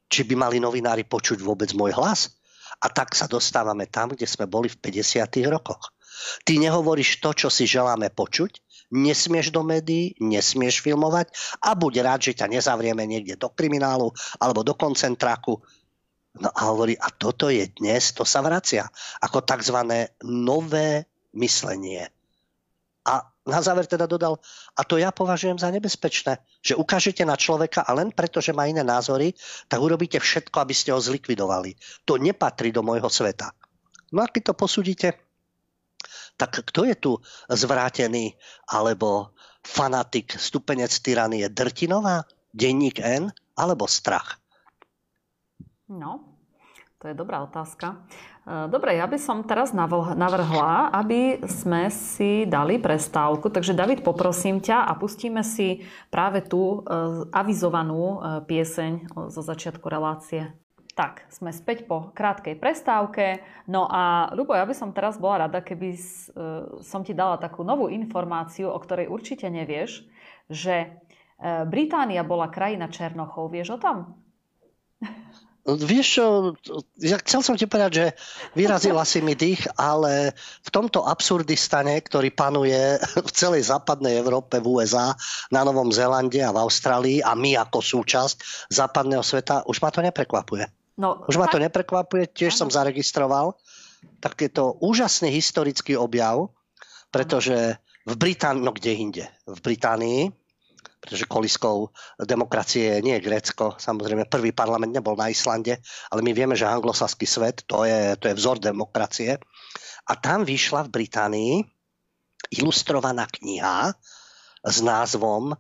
Či 0.07 0.23
by 0.29 0.35
mali 0.39 0.57
novinári 0.63 1.03
počuť 1.03 1.43
vôbec 1.43 1.75
môj 1.75 1.95
hlas. 1.95 2.36
A 2.81 2.87
tak 2.93 3.17
sa 3.17 3.25
dostávame 3.25 3.89
tam, 3.89 4.13
kde 4.13 4.29
sme 4.29 4.45
boli 4.45 4.69
v 4.69 4.79
50. 4.79 5.27
rokoch. 5.49 5.97
Ty 6.45 6.57
nehovoríš 6.57 7.21
to, 7.21 7.37
čo 7.37 7.49
si 7.53 7.69
želáme 7.69 8.09
počuť, 8.09 8.65
nesmieš 8.93 9.53
do 9.53 9.67
médií, 9.67 10.17
nesmieš 10.23 10.81
filmovať 10.81 11.33
a 11.61 11.77
buď 11.77 11.93
rád, 12.01 12.21
že 12.31 12.39
ťa 12.39 12.47
nezavrieme 12.49 13.05
niekde 13.05 13.37
do 13.37 13.53
kriminálu 13.53 14.15
alebo 14.41 14.65
do 14.65 14.73
koncentráku. 14.73 15.61
No 16.37 16.49
a 16.53 16.61
hovorí, 16.69 16.97
a 16.97 17.09
toto 17.13 17.49
je 17.49 17.69
dnes, 17.81 18.13
to 18.13 18.25
sa 18.25 18.45
vracia 18.45 18.85
ako 19.25 19.41
tzv. 19.45 19.77
nové 20.25 21.09
myslenie. 21.33 22.09
A 23.09 23.25
na 23.47 23.63
záver 23.63 23.87
teda 23.87 24.11
dodal, 24.11 24.43
a 24.75 24.83
to 24.83 24.99
ja 24.99 25.15
považujem 25.15 25.57
za 25.57 25.71
nebezpečné, 25.71 26.43
že 26.59 26.75
ukážete 26.75 27.23
na 27.23 27.39
človeka 27.39 27.87
a 27.87 27.95
len 27.95 28.11
preto, 28.11 28.43
že 28.43 28.51
má 28.51 28.67
iné 28.67 28.83
názory, 28.83 29.33
tak 29.71 29.79
urobíte 29.79 30.19
všetko, 30.19 30.57
aby 30.61 30.75
ste 30.75 30.91
ho 30.91 30.99
zlikvidovali. 30.99 31.79
To 32.11 32.19
nepatrí 32.19 32.75
do 32.75 32.83
môjho 32.83 33.07
sveta. 33.07 33.55
No 34.11 34.23
a 34.23 34.31
keď 34.31 34.53
to 34.53 34.55
posúdite, 34.59 35.09
tak 36.37 36.61
kto 36.69 36.85
je 36.85 36.97
tu 36.99 37.13
zvrátený 37.49 38.37
alebo 38.69 39.33
fanatik, 39.65 40.37
stupenec 40.37 40.93
tyranie? 41.01 41.49
Drtinová, 41.49 42.29
denník 42.53 43.01
N 43.01 43.33
alebo 43.57 43.89
strach? 43.89 44.37
No, 45.87 46.36
to 46.97 47.13
je 47.13 47.15
dobrá 47.15 47.45
otázka. 47.45 47.87
E, 47.93 48.67
dobre, 48.73 48.97
ja 48.97 49.05
by 49.05 49.19
som 49.21 49.45
teraz 49.45 49.77
navrhla, 50.17 50.89
aby 50.97 51.45
sme 51.45 51.93
si 51.93 52.49
dali 52.49 52.81
prestávku. 52.81 53.53
Takže 53.53 53.77
David, 53.77 54.01
poprosím 54.01 54.65
ťa 54.65 54.89
a 54.89 54.93
pustíme 54.97 55.45
si 55.45 55.85
práve 56.09 56.41
tú 56.41 56.81
e, 56.81 56.99
avizovanú 57.37 58.03
e, 58.03 58.19
pieseň 58.49 59.13
zo 59.29 59.43
začiatku 59.45 59.85
relácie. 59.93 60.57
Tak, 60.97 61.29
sme 61.29 61.53
späť 61.53 61.85
po 61.85 62.17
krátkej 62.17 62.57
prestávke. 62.57 63.45
No 63.69 63.85
a 63.85 64.33
Ľubo, 64.33 64.57
ja 64.57 64.65
by 64.65 64.73
som 64.73 64.97
teraz 64.97 65.21
bola 65.21 65.45
rada, 65.45 65.61
keby 65.61 65.93
som 66.81 67.05
ti 67.05 67.13
dala 67.13 67.37
takú 67.37 67.61
novú 67.69 67.93
informáciu, 67.93 68.73
o 68.73 68.81
ktorej 68.81 69.13
určite 69.13 69.53
nevieš, 69.53 70.09
že 70.49 70.97
Británia 71.69 72.25
bola 72.25 72.49
krajina 72.49 72.89
Černochov. 72.89 73.53
Vieš 73.53 73.77
o 73.77 73.79
tom? 73.79 73.97
Vieš 75.67 76.07
čo, 76.07 76.25
ja 77.03 77.19
chcel 77.19 77.43
som 77.43 77.59
ti 77.59 77.67
povedať, 77.67 77.91
že 77.91 78.07
vyrazila 78.55 79.03
si 79.03 79.19
mi 79.19 79.35
dých, 79.35 79.67
ale 79.75 80.31
v 80.63 80.71
tomto 80.71 81.03
absurdistane, 81.03 81.99
ktorý 82.07 82.31
panuje 82.31 83.03
v 83.27 83.31
celej 83.35 83.67
západnej 83.67 84.15
Európe, 84.23 84.63
v 84.63 84.79
USA, 84.79 85.19
na 85.51 85.67
Novom 85.67 85.91
Zélande 85.91 86.39
a 86.39 86.55
v 86.55 86.63
Austrálii 86.63 87.19
a 87.19 87.35
my 87.35 87.59
ako 87.59 87.83
súčasť 87.83 88.71
západného 88.71 89.27
sveta, 89.27 89.67
už 89.67 89.83
ma 89.83 89.91
to 89.91 90.07
neprekvapuje. 90.07 90.71
No, 91.03 91.27
už 91.27 91.35
ma 91.35 91.51
to 91.51 91.59
neprekvapuje, 91.59 92.31
tiež 92.31 92.55
ano. 92.57 92.61
som 92.63 92.69
zaregistroval. 92.71 93.59
Tak 94.23 94.39
je 94.39 94.51
to 94.55 94.79
úžasný 94.79 95.35
historický 95.35 95.99
objav, 95.99 96.55
pretože 97.11 97.83
v 98.07 98.15
Británii, 98.15 98.63
no 98.63 98.71
kde 98.71 98.93
inde, 98.95 99.25
v 99.51 99.59
Británii 99.59 100.31
pretože 101.07 101.31
koliskou 101.31 101.95
demokracie 102.19 102.99
nie 102.99 103.15
je 103.15 103.27
Grécko. 103.31 103.79
Samozrejme, 103.79 104.27
prvý 104.27 104.51
parlament 104.51 104.91
nebol 104.91 105.15
na 105.15 105.31
Islande, 105.31 105.79
ale 106.11 106.21
my 106.27 106.35
vieme, 106.35 106.59
že 106.59 106.67
anglosaský 106.67 107.23
svet 107.23 107.63
to 107.63 107.87
je, 107.87 108.19
to 108.19 108.27
je 108.27 108.35
vzor 108.35 108.59
demokracie. 108.59 109.39
A 110.11 110.13
tam 110.19 110.43
vyšla 110.43 110.91
v 110.91 110.93
Británii 110.99 111.53
ilustrovaná 112.59 113.31
kniha 113.31 113.95
s 114.67 114.83
názvom 114.83 115.55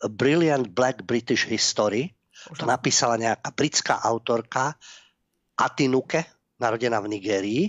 Brilliant 0.00 0.72
Black 0.72 1.04
British 1.04 1.44
History. 1.44 2.16
To 2.56 2.64
napísala 2.64 3.20
nejaká 3.20 3.52
britská 3.52 4.00
autorka 4.00 4.80
Atinuke, 5.60 6.24
narodená 6.56 7.04
v 7.04 7.20
Nigérii. 7.20 7.62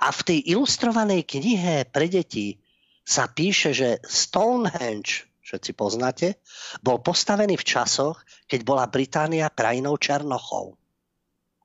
A 0.00 0.08
v 0.16 0.20
tej 0.24 0.38
ilustrovanej 0.48 1.28
knihe 1.28 1.84
pre 1.92 2.08
deti 2.08 2.56
sa 3.04 3.28
píše, 3.28 3.76
že 3.76 4.00
Stonehenge 4.00 5.25
všetci 5.46 5.78
poznáte, 5.78 6.42
bol 6.82 6.98
postavený 6.98 7.54
v 7.54 7.64
časoch, 7.64 8.26
keď 8.50 8.60
bola 8.66 8.90
Británia 8.90 9.46
krajinou 9.46 9.94
Černochov. 9.94 10.74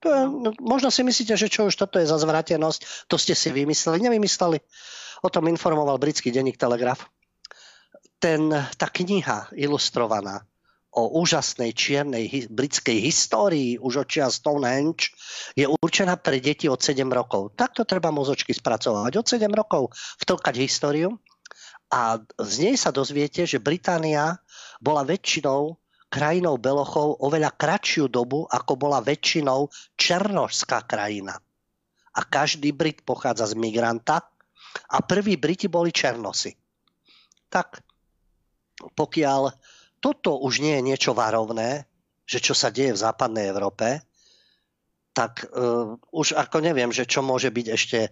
To 0.02 0.08
je, 0.10 0.22
no, 0.30 0.50
možno 0.62 0.94
si 0.94 1.02
myslíte, 1.02 1.34
že 1.34 1.50
čo 1.50 1.70
už 1.70 1.78
toto 1.78 1.98
je 1.98 2.10
za 2.10 2.18
zvratenosť, 2.22 3.10
to 3.10 3.18
ste 3.18 3.34
si 3.34 3.50
vymysleli. 3.50 4.06
Nevymysleli. 4.06 4.62
O 5.22 5.30
tom 5.30 5.46
informoval 5.50 6.02
britský 6.02 6.34
denník 6.34 6.58
Telegraf. 6.58 7.06
Ten, 8.22 8.50
tá 8.54 8.90
kniha 8.90 9.54
ilustrovaná 9.54 10.46
o 10.92 11.22
úžasnej 11.24 11.72
čiernej 11.72 12.28
hi, 12.28 12.40
britskej 12.52 13.00
histórii 13.00 13.80
už 13.80 14.04
od 14.04 14.08
čia 14.12 14.28
Stonehenge 14.28 15.16
je 15.56 15.64
určená 15.64 16.20
pre 16.20 16.44
deti 16.44 16.68
od 16.68 16.84
7 16.84 17.08
rokov. 17.08 17.56
Takto 17.56 17.88
treba 17.88 18.12
mozočky 18.12 18.52
spracovať. 18.52 19.16
Od 19.16 19.26
7 19.26 19.48
rokov 19.56 19.96
vtlkať 20.20 20.56
históriu 20.60 21.16
a 21.92 22.24
z 22.40 22.54
nej 22.64 22.76
sa 22.80 22.96
dozviete, 22.96 23.44
že 23.44 23.60
Británia 23.60 24.40
bola 24.80 25.04
väčšinou 25.04 25.76
krajinou 26.08 26.56
Belochov 26.56 27.20
oveľa 27.20 27.52
kratšiu 27.56 28.08
dobu, 28.08 28.48
ako 28.48 28.80
bola 28.80 29.04
väčšinou 29.04 29.68
černožská 30.00 30.88
krajina. 30.88 31.36
A 32.16 32.22
každý 32.28 32.72
Brit 32.76 33.04
pochádza 33.04 33.52
z 33.52 33.56
migranta 33.60 34.24
a 34.92 34.98
prví 35.04 35.36
Briti 35.36 35.72
boli 35.72 35.92
Černosy. 35.92 36.52
Tak 37.52 37.84
pokiaľ 38.96 39.52
toto 40.04 40.40
už 40.44 40.64
nie 40.64 40.80
je 40.80 40.88
niečo 40.92 41.12
varovné, 41.16 41.88
že 42.28 42.40
čo 42.40 42.56
sa 42.56 42.72
deje 42.72 42.96
v 42.96 43.04
západnej 43.04 43.52
Európe, 43.52 44.04
tak 45.12 45.44
uh, 45.52 46.00
už 46.16 46.40
ako 46.40 46.64
neviem, 46.64 46.92
že 46.92 47.04
čo 47.04 47.20
môže 47.20 47.52
byť 47.52 47.68
ešte 47.68 48.00
uh, 48.08 48.12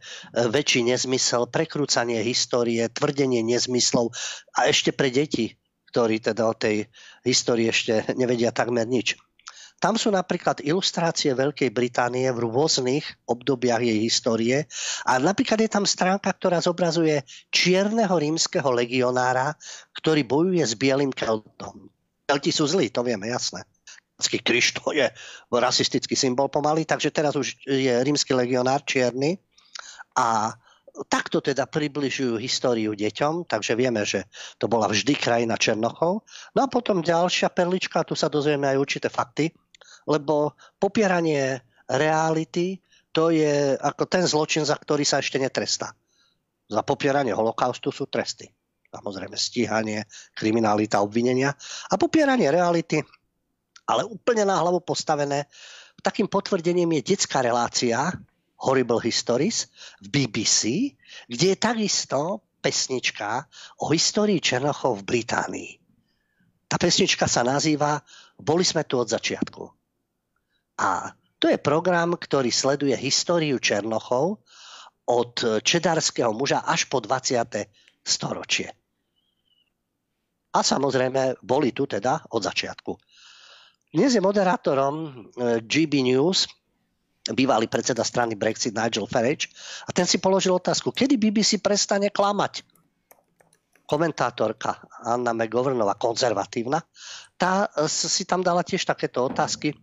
väčší 0.52 0.84
nezmysel, 0.84 1.48
prekrúcanie 1.48 2.20
histórie, 2.24 2.84
tvrdenie 2.92 3.40
nezmyslov 3.44 4.12
a 4.56 4.68
ešte 4.68 4.92
pre 4.92 5.08
deti, 5.08 5.56
ktorí 5.92 6.20
teda 6.20 6.44
o 6.44 6.54
tej 6.54 6.92
histórii 7.24 7.72
ešte 7.72 8.04
nevedia 8.20 8.52
takmer 8.52 8.84
nič. 8.84 9.16
Tam 9.80 9.96
sú 9.96 10.12
napríklad 10.12 10.60
ilustrácie 10.60 11.32
Veľkej 11.32 11.72
Británie 11.72 12.28
v 12.36 12.44
rôznych 12.44 13.08
obdobiach 13.24 13.80
jej 13.80 13.96
histórie 14.04 14.68
a 15.08 15.16
napríklad 15.24 15.56
je 15.64 15.72
tam 15.72 15.88
stránka, 15.88 16.36
ktorá 16.36 16.60
zobrazuje 16.60 17.24
čierneho 17.48 18.12
rímskeho 18.12 18.76
legionára, 18.76 19.56
ktorý 19.96 20.28
bojuje 20.28 20.68
s 20.68 20.76
bielým 20.76 21.16
keltom. 21.16 21.88
Kelti 22.28 22.52
sú 22.52 22.68
zlí, 22.68 22.92
to 22.92 23.08
vieme, 23.08 23.32
jasné 23.32 23.64
kríž 24.20 24.76
to 24.76 24.92
je 24.92 25.08
rasistický 25.48 26.20
symbol 26.20 26.52
pomaly, 26.52 26.84
takže 26.84 27.08
teraz 27.16 27.40
už 27.40 27.56
je 27.64 27.94
rímsky 28.04 28.36
legionár 28.36 28.84
čierny 28.84 29.40
a 30.20 30.52
takto 31.08 31.40
teda 31.40 31.64
približujú 31.70 32.36
históriu 32.36 32.92
deťom, 32.92 33.48
takže 33.48 33.80
vieme, 33.80 34.04
že 34.04 34.28
to 34.60 34.68
bola 34.68 34.92
vždy 34.92 35.16
krajina 35.16 35.56
Černochov. 35.56 36.28
No 36.52 36.60
a 36.60 36.68
potom 36.68 37.00
ďalšia 37.00 37.54
perlička, 37.56 38.04
tu 38.04 38.20
sa 38.20 38.28
dozvieme 38.28 38.68
aj 38.68 38.82
určité 38.82 39.08
fakty, 39.08 39.48
lebo 40.10 40.60
popieranie 40.76 41.64
reality 41.88 42.84
to 43.16 43.32
je 43.32 43.80
ako 43.80 44.04
ten 44.06 44.28
zločin, 44.28 44.68
za 44.68 44.76
ktorý 44.76 45.08
sa 45.08 45.24
ešte 45.24 45.40
netrestá. 45.40 45.96
Za 46.70 46.86
popieranie 46.86 47.34
holokaustu 47.34 47.90
sú 47.90 48.06
tresty. 48.06 48.46
Samozrejme 48.90 49.38
stíhanie, 49.38 50.06
kriminalita, 50.34 51.02
obvinenia. 51.02 51.54
A 51.90 51.98
popieranie 51.98 52.50
reality 52.50 53.02
ale 53.90 54.06
úplne 54.06 54.46
na 54.46 54.62
hlavu 54.62 54.86
postavené. 54.86 55.50
takým 56.06 56.30
potvrdením 56.30 57.02
je 57.02 57.18
detská 57.18 57.42
relácia 57.42 58.14
Horrible 58.62 59.02
Histories 59.02 59.68
v 60.06 60.08
BBC, 60.14 60.94
kde 61.26 61.46
je 61.52 61.58
takisto 61.58 62.46
pesnička 62.62 63.50
o 63.82 63.90
histórii 63.90 64.38
Černochov 64.38 65.02
v 65.02 65.08
Británii. 65.10 65.72
Tá 66.70 66.78
pesnička 66.78 67.26
sa 67.26 67.42
nazýva 67.42 67.98
Boli 68.40 68.64
sme 68.64 68.88
tu 68.88 68.96
od 68.96 69.10
začiatku. 69.10 69.64
A 70.80 71.12
to 71.36 71.52
je 71.52 71.60
program, 71.60 72.16
ktorý 72.16 72.48
sleduje 72.48 72.96
históriu 72.96 73.60
Černochov 73.60 74.40
od 75.10 75.34
čedárskeho 75.60 76.32
muža 76.32 76.64
až 76.64 76.88
po 76.88 77.04
20. 77.04 77.68
storočie. 78.00 78.72
A 80.56 80.60
samozrejme 80.64 81.44
boli 81.44 81.76
tu 81.76 81.84
teda 81.84 82.32
od 82.32 82.42
začiatku. 82.42 82.92
Dnes 83.90 84.14
je 84.14 84.22
moderátorom 84.22 84.96
e, 85.02 85.12
GB 85.66 86.06
News 86.06 86.46
bývalý 87.34 87.66
predseda 87.66 88.06
strany 88.06 88.38
Brexit 88.38 88.78
Nigel 88.78 89.10
Farage 89.10 89.50
a 89.86 89.90
ten 89.90 90.06
si 90.06 90.22
položil 90.22 90.54
otázku, 90.54 90.94
kedy 90.94 91.18
BBC 91.18 91.58
prestane 91.58 92.14
klamať. 92.14 92.62
Komentátorka 93.90 94.86
Anna 95.02 95.34
McGovernová, 95.34 95.98
konzervatívna, 95.98 96.86
tá 97.34 97.66
e, 97.74 97.90
si 97.90 98.30
tam 98.30 98.46
dala 98.46 98.62
tiež 98.62 98.86
takéto 98.86 99.26
otázky, 99.26 99.74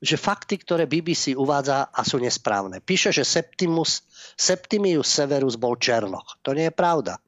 že 0.00 0.16
fakty, 0.16 0.64
ktoré 0.64 0.88
BBC 0.88 1.36
uvádza 1.36 1.92
a 1.92 2.00
sú 2.08 2.16
nesprávne. 2.16 2.80
Píše, 2.80 3.12
že 3.12 3.28
Septimus, 3.28 4.08
Septimius 4.40 5.12
Severus 5.12 5.60
bol 5.60 5.76
Černoch. 5.76 6.40
To 6.40 6.56
nie 6.56 6.64
je 6.64 6.72
pravda. 6.72 7.20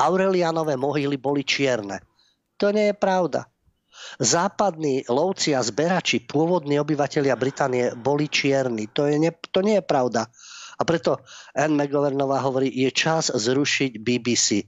Aurelianové 0.00 0.80
mohyly 0.80 1.20
boli 1.20 1.44
čierne. 1.44 2.00
To 2.56 2.72
nie 2.72 2.88
je 2.88 2.96
pravda. 2.96 3.44
Západní 4.18 5.06
lovci 5.06 5.54
a 5.54 5.62
zberači, 5.62 6.24
pôvodní 6.26 6.80
obyvateľia 6.82 7.38
Británie 7.38 7.94
boli 7.94 8.26
čierni. 8.26 8.90
To, 8.94 9.06
je 9.06 9.16
ne, 9.18 9.30
to 9.30 9.60
nie 9.62 9.78
je 9.78 9.84
pravda. 9.84 10.26
A 10.78 10.82
preto 10.86 11.22
Anne 11.54 11.74
McGovernová 11.74 12.38
hovorí, 12.42 12.70
je 12.70 12.90
čas 12.94 13.34
zrušiť 13.34 13.98
BBC. 13.98 14.66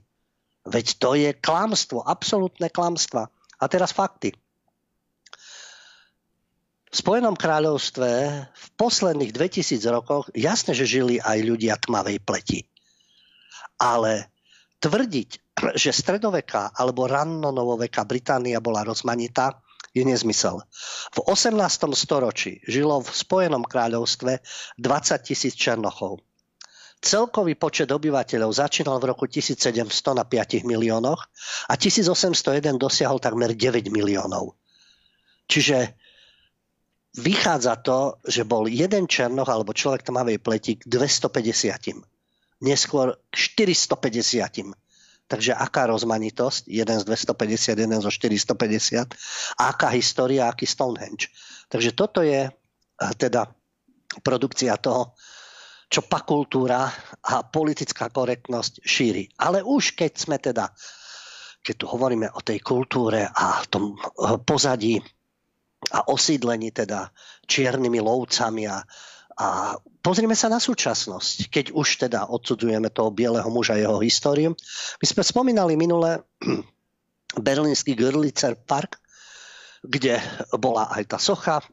Veď 0.67 0.85
to 0.99 1.15
je 1.15 1.31
klamstvo, 1.35 2.03
absolútne 2.03 2.67
klamstva. 2.67 3.31
A 3.31 3.63
teraz 3.71 3.95
fakty. 3.95 4.35
V 6.91 6.95
Spojenom 6.99 7.39
kráľovstve 7.39 8.09
v 8.51 8.65
posledných 8.75 9.31
2000 9.31 9.79
rokoch 9.95 10.27
jasne, 10.35 10.75
že 10.75 10.83
žili 10.83 11.23
aj 11.23 11.39
ľudia 11.39 11.79
tmavej 11.79 12.19
pleti. 12.19 12.67
Ale 13.79 14.27
tvrdiť, 14.83 15.50
že 15.77 15.91
stredoveká 15.93 16.73
alebo 16.73 17.05
rannonovoveká 17.05 18.05
Británia 18.05 18.57
bola 18.63 18.85
rozmanitá, 18.85 19.61
je 19.91 20.07
nezmysel. 20.07 20.63
V 21.11 21.19
18. 21.27 21.59
storočí 21.91 22.63
žilo 22.63 23.03
v 23.03 23.09
Spojenom 23.11 23.67
kráľovstve 23.67 24.39
20 24.79 25.27
tisíc 25.27 25.53
Černochov. 25.59 26.23
Celkový 27.01 27.57
počet 27.57 27.89
obyvateľov 27.89 28.53
začínal 28.53 29.01
v 29.01 29.09
roku 29.09 29.25
1700 29.25 29.73
na 30.13 30.23
5 30.23 30.63
miliónoch 30.63 31.21
a 31.67 31.73
1801 31.73 32.77
dosiahol 32.77 33.17
takmer 33.17 33.57
9 33.57 33.89
miliónov. 33.89 34.53
Čiže 35.49 35.97
vychádza 37.17 37.81
to, 37.81 38.21
že 38.23 38.47
bol 38.47 38.69
jeden 38.69 39.09
Černoch 39.09 39.49
alebo 39.49 39.75
človek 39.75 40.07
tmavej 40.07 40.39
pleti 40.39 40.77
k 40.79 40.87
250 40.87 42.05
neskôr 42.61 43.17
k 43.33 43.35
450. 43.35 44.80
Takže 45.31 45.55
aká 45.55 45.87
rozmanitosť? 45.87 46.67
Jeden 46.67 46.99
z 46.99 47.07
250, 47.07 47.79
jeden 47.79 47.99
zo 48.03 48.11
450. 48.11 49.15
A 49.55 49.71
aká 49.71 49.87
história, 49.95 50.51
aký 50.51 50.67
Stonehenge. 50.67 51.31
Takže 51.71 51.95
toto 51.95 52.19
je 52.19 52.51
teda 53.15 53.47
produkcia 54.19 54.75
toho, 54.75 55.15
čo 55.87 56.03
pakultúra 56.03 56.91
a 57.23 57.47
politická 57.47 58.11
korektnosť 58.11 58.83
šíri. 58.83 59.31
Ale 59.39 59.63
už 59.63 59.95
keď 59.95 60.11
sme 60.19 60.35
teda, 60.35 60.67
keď 61.63 61.75
tu 61.79 61.85
hovoríme 61.87 62.27
o 62.35 62.43
tej 62.43 62.59
kultúre 62.59 63.23
a 63.23 63.63
tom 63.71 63.95
pozadí 64.43 64.99
a 65.95 66.11
osídlení 66.11 66.75
teda 66.75 67.07
čiernymi 67.47 68.03
lovcami 68.03 68.67
a 68.67 68.83
a 69.37 69.79
pozrime 70.03 70.35
sa 70.35 70.51
na 70.51 70.59
súčasnosť, 70.59 71.47
keď 71.47 71.65
už 71.71 72.07
teda 72.07 72.27
odsudzujeme 72.27 72.91
toho 72.91 73.13
bieleho 73.13 73.47
muža 73.47 73.79
jeho 73.79 74.01
históriu. 74.03 74.51
My 74.99 75.05
sme 75.07 75.23
spomínali 75.23 75.73
minule 75.79 76.25
berlínsky 77.47 77.95
Görlitzer 77.95 78.59
Park, 78.59 78.99
kde 79.81 80.19
bola 80.59 80.91
aj 80.93 81.03
tá 81.09 81.17
socha 81.17 81.57
e, 81.61 81.65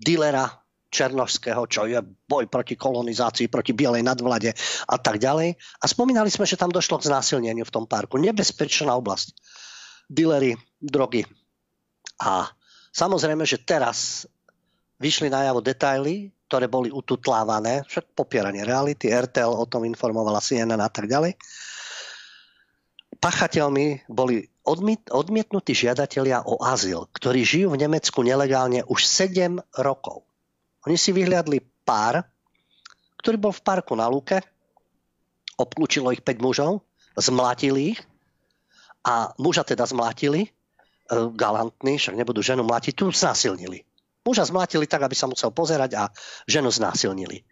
dílera 0.00 0.48
Černožského, 0.86 1.66
čo 1.66 1.84
je 1.84 1.98
boj 2.02 2.48
proti 2.48 2.78
kolonizácii, 2.78 3.52
proti 3.52 3.76
bielej 3.76 4.06
nadvlade 4.06 4.54
a 4.86 4.96
tak 4.96 5.18
ďalej. 5.20 5.58
A 5.82 5.84
spomínali 5.84 6.30
sme, 6.32 6.48
že 6.48 6.56
tam 6.56 6.72
došlo 6.72 7.02
k 7.02 7.10
znásilneniu 7.10 7.66
v 7.66 7.74
tom 7.74 7.84
parku. 7.84 8.16
Nebezpečná 8.16 8.94
oblasť. 8.96 9.34
Dílery, 10.06 10.54
drogy. 10.78 11.26
A 12.22 12.48
samozrejme, 12.94 13.44
že 13.44 13.60
teraz 13.60 14.24
vyšli 14.96 15.28
najavo 15.28 15.60
detaily 15.60 16.32
ktoré 16.46 16.70
boli 16.70 16.94
ututlávané, 16.94 17.82
však 17.90 18.14
popieranie 18.14 18.62
reality, 18.62 19.10
RTL 19.10 19.50
o 19.50 19.66
tom 19.66 19.82
informovala 19.82 20.38
CNN 20.38 20.78
a 20.78 20.86
tak 20.86 21.10
ďalej. 21.10 21.34
Pachateľmi 23.18 24.06
boli 24.06 24.46
odmiet, 24.62 25.10
odmietnutí 25.10 25.74
žiadatelia 25.74 26.46
o 26.46 26.62
azyl, 26.62 27.10
ktorí 27.10 27.42
žijú 27.42 27.74
v 27.74 27.82
Nemecku 27.82 28.22
nelegálne 28.22 28.86
už 28.86 29.02
7 29.02 29.58
rokov. 29.82 30.22
Oni 30.86 30.94
si 30.94 31.10
vyhliadli 31.10 31.62
pár, 31.82 32.22
ktorý 33.18 33.36
bol 33.42 33.52
v 33.54 33.64
parku 33.66 33.98
na 33.98 34.06
Luke, 34.06 34.38
obklúčilo 35.58 36.14
ich 36.14 36.22
5 36.22 36.38
mužov, 36.38 36.86
zmlatili 37.18 37.96
ich 37.96 38.00
a 39.02 39.34
muža 39.40 39.66
teda 39.66 39.82
zmlatili, 39.82 40.46
e, 40.46 40.50
galantní, 41.34 41.98
však 41.98 42.14
nebudú 42.14 42.44
ženu 42.44 42.62
mlatiť, 42.62 42.92
tu 42.94 43.10
znásilnili. 43.10 43.82
Muža 44.26 44.42
zmlátili 44.42 44.90
tak, 44.90 45.06
aby 45.06 45.14
sa 45.14 45.30
musel 45.30 45.54
pozerať 45.54 45.94
a 45.94 46.10
ženu 46.50 46.68
znásilnili. 46.74 47.46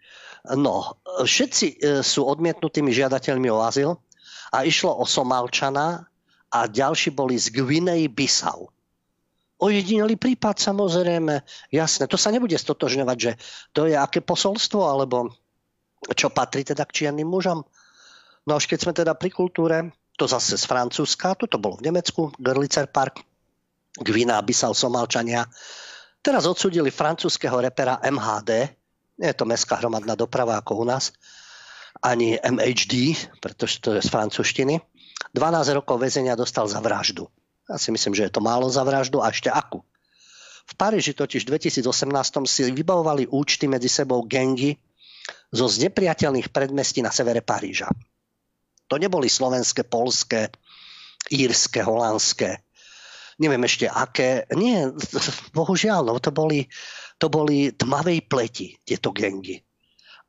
No, 0.58 1.00
všetci 1.22 1.66
e, 1.70 1.76
sú 2.04 2.26
odmietnutými 2.26 2.92
žiadateľmi 2.92 3.48
o 3.48 3.62
azyl 3.64 3.96
a 4.52 4.66
išlo 4.66 4.92
o 4.92 5.06
Somálčana 5.08 6.04
a 6.52 6.60
ďalší 6.68 7.14
boli 7.14 7.38
z 7.38 7.54
Gvinej 7.54 8.10
Bissau. 8.12 8.68
Ojedinelý 9.56 10.20
prípad 10.20 10.60
samozrejme, 10.60 11.40
jasné, 11.72 12.04
to 12.10 12.18
sa 12.20 12.28
nebude 12.28 12.58
stotožňovať, 12.58 13.16
že 13.16 13.32
to 13.72 13.88
je 13.88 13.96
aké 13.96 14.20
posolstvo, 14.20 14.84
alebo 14.84 15.32
čo 16.12 16.28
patrí 16.28 16.66
teda 16.66 16.84
k 16.84 16.92
čiernym 17.00 17.24
mužom. 17.24 17.64
No 18.44 18.52
až 18.60 18.68
keď 18.68 18.78
sme 18.84 18.92
teda 18.92 19.16
pri 19.16 19.32
kultúre, 19.32 19.88
to 20.20 20.28
zase 20.28 20.60
z 20.60 20.64
Francúzska, 20.68 21.32
toto 21.38 21.56
bolo 21.56 21.80
v 21.80 21.88
Nemecku, 21.88 22.28
Görlitzer 22.36 22.92
Park, 22.92 23.24
Gvina, 23.96 24.44
Bissau, 24.44 24.76
Somalčania, 24.76 25.48
Teraz 26.24 26.48
odsudili 26.48 26.88
francúzského 26.88 27.60
repera 27.60 28.00
MHD, 28.00 28.72
nie 29.20 29.28
je 29.28 29.36
to 29.36 29.44
mestská 29.44 29.76
hromadná 29.76 30.16
doprava 30.16 30.56
ako 30.56 30.80
u 30.80 30.84
nás, 30.88 31.12
ani 32.00 32.40
MHD, 32.40 33.12
pretože 33.44 33.84
to 33.84 33.92
je 33.92 34.00
z 34.00 34.08
francúzštiny. 34.08 34.80
12 35.36 35.76
rokov 35.76 36.00
väzenia 36.00 36.32
dostal 36.32 36.64
za 36.64 36.80
vraždu. 36.80 37.28
Ja 37.68 37.76
si 37.76 37.92
myslím, 37.92 38.16
že 38.16 38.24
je 38.24 38.32
to 38.32 38.40
málo 38.40 38.72
za 38.72 38.80
vraždu 38.88 39.20
a 39.20 39.28
ešte 39.28 39.52
akú. 39.52 39.84
V 40.64 40.72
Paríži 40.80 41.12
totiž 41.12 41.44
v 41.44 41.60
2018 41.60 41.84
si 42.48 42.72
vybavovali 42.72 43.28
účty 43.28 43.68
medzi 43.68 43.92
sebou 43.92 44.24
gengy 44.24 44.80
zo 45.52 45.68
znepriateľných 45.68 46.48
predmestí 46.48 47.04
na 47.04 47.12
severe 47.12 47.44
Paríža. 47.44 47.92
To 48.88 48.96
neboli 48.96 49.28
slovenské, 49.28 49.84
polské, 49.84 50.48
írske, 51.28 51.84
holandské 51.84 52.63
neviem 53.38 53.62
ešte 53.66 53.86
aké. 53.90 54.46
Nie, 54.54 54.90
bohužiaľ, 55.58 56.10
no 56.10 56.20
to 56.20 56.30
boli, 56.30 56.66
to 57.18 57.26
boli 57.30 57.72
tmavej 57.74 58.26
pleti, 58.26 58.78
tieto 58.82 59.10
gengy. 59.10 59.62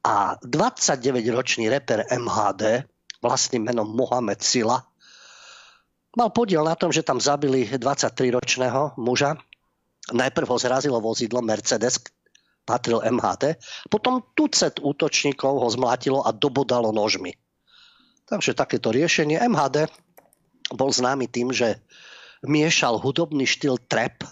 A 0.06 0.38
29-ročný 0.46 1.66
reper 1.66 2.06
MHD, 2.14 2.86
vlastným 3.26 3.66
menom 3.66 3.90
Mohamed 3.90 4.38
Sila, 4.46 4.78
mal 6.14 6.30
podiel 6.30 6.62
na 6.62 6.78
tom, 6.78 6.94
že 6.94 7.02
tam 7.02 7.18
zabili 7.18 7.66
23-ročného 7.66 9.02
muža. 9.02 9.34
Najprv 10.14 10.46
ho 10.46 10.58
zrazilo 10.62 11.02
vozidlo 11.02 11.42
Mercedes, 11.42 11.98
patril 12.66 13.02
MHD, 13.02 13.58
potom 13.90 14.22
tucet 14.34 14.82
útočníkov 14.82 15.54
ho 15.62 15.68
zmlátilo 15.70 16.22
a 16.26 16.34
dobodalo 16.34 16.94
nožmi. 16.94 17.34
Takže 18.26 18.58
takéto 18.58 18.90
riešenie. 18.90 19.38
MHD 19.38 19.86
bol 20.74 20.90
známy 20.90 21.30
tým, 21.30 21.54
že 21.54 21.78
miešal 22.46 22.98
hudobný 23.02 23.46
štýl 23.46 23.78
trap, 23.86 24.26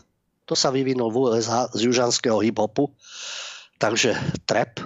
to 0.43 0.53
sa 0.53 0.69
vyvinul 0.69 1.09
v 1.09 1.29
USA 1.29 1.69
z 1.71 1.87
južanského 1.87 2.39
hip-hopu, 2.43 2.91
takže 3.79 4.15
trap. 4.47 4.79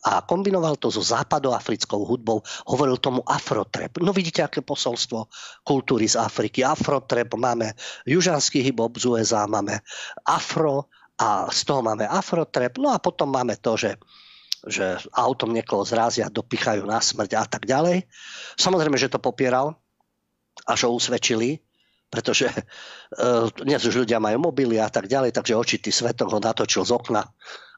A 0.00 0.24
kombinoval 0.24 0.80
to 0.80 0.88
so 0.88 1.04
západoafrickou 1.04 2.08
hudbou, 2.08 2.40
hovoril 2.64 2.96
tomu 2.96 3.20
afrotrap. 3.28 4.00
No 4.00 4.16
vidíte, 4.16 4.40
aké 4.40 4.64
posolstvo 4.64 5.28
kultúry 5.60 6.08
z 6.08 6.16
Afriky. 6.16 6.64
Afrotrap, 6.64 7.36
máme 7.36 7.76
južanský 8.08 8.64
hip-hop 8.64 8.96
z 8.96 9.04
USA, 9.12 9.44
máme 9.44 9.84
afro 10.24 10.88
a 11.20 11.52
z 11.52 11.68
toho 11.68 11.84
máme 11.84 12.08
afrotrep, 12.08 12.80
no 12.80 12.96
a 12.96 12.96
potom 12.96 13.28
máme 13.28 13.60
to, 13.60 13.76
že 13.76 14.00
že 14.68 15.00
autom 15.16 15.56
niekoho 15.56 15.88
zrázia, 15.88 16.28
dopichajú 16.28 16.84
na 16.84 17.00
smrť 17.00 17.30
a 17.32 17.44
tak 17.48 17.64
ďalej. 17.64 18.04
Samozrejme, 18.60 19.00
že 19.00 19.08
to 19.08 19.16
popieral, 19.16 19.80
až 20.68 20.84
ho 20.84 20.92
usvedčili, 20.92 21.64
pretože 22.10 22.50
uh, 22.50 23.46
dnes 23.66 23.80
už 23.86 24.04
ľudia 24.04 24.18
majú 24.18 24.50
mobily 24.50 24.82
a 24.82 24.90
tak 24.90 25.06
ďalej, 25.06 25.30
takže 25.32 25.56
očitý 25.56 25.94
svetok 25.94 26.34
ho 26.34 26.40
natočil 26.42 26.82
z 26.82 26.92
okna 26.92 27.22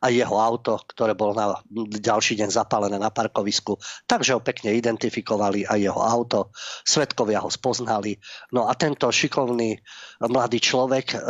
a 0.02 0.10
jeho 0.10 0.34
auto, 0.34 0.82
ktoré 0.82 1.14
bolo 1.14 1.30
na 1.30 1.54
ďalší 1.94 2.34
deň 2.34 2.50
zapálené 2.50 2.98
na 2.98 3.14
parkovisku, 3.14 3.78
takže 4.10 4.34
ho 4.34 4.42
pekne 4.42 4.74
identifikovali 4.74 5.62
aj 5.62 5.78
jeho 5.78 6.02
auto, 6.02 6.50
svetkovia 6.82 7.38
ho 7.38 7.46
spoznali. 7.46 8.18
No 8.50 8.66
a 8.66 8.74
tento 8.74 9.06
šikovný 9.06 9.78
mladý 10.26 10.58
človek 10.58 11.14
uh, 11.14 11.20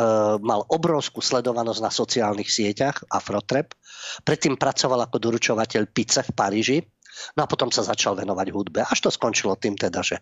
mal 0.40 0.64
obrovskú 0.72 1.20
sledovanosť 1.20 1.80
na 1.84 1.92
sociálnych 1.92 2.48
sieťach 2.48 3.04
Afrotrep. 3.12 3.76
Predtým 4.24 4.56
pracoval 4.56 5.04
ako 5.04 5.20
doručovateľ 5.20 5.92
pice 5.92 6.24
v 6.24 6.32
Paríži 6.32 6.78
No 7.36 7.44
a 7.44 7.50
potom 7.50 7.68
sa 7.68 7.84
začal 7.84 8.16
venovať 8.16 8.48
hudbe. 8.52 8.80
Až 8.84 9.08
to 9.08 9.10
skončilo 9.12 9.56
tým 9.56 9.76
teda, 9.76 10.00
že 10.00 10.20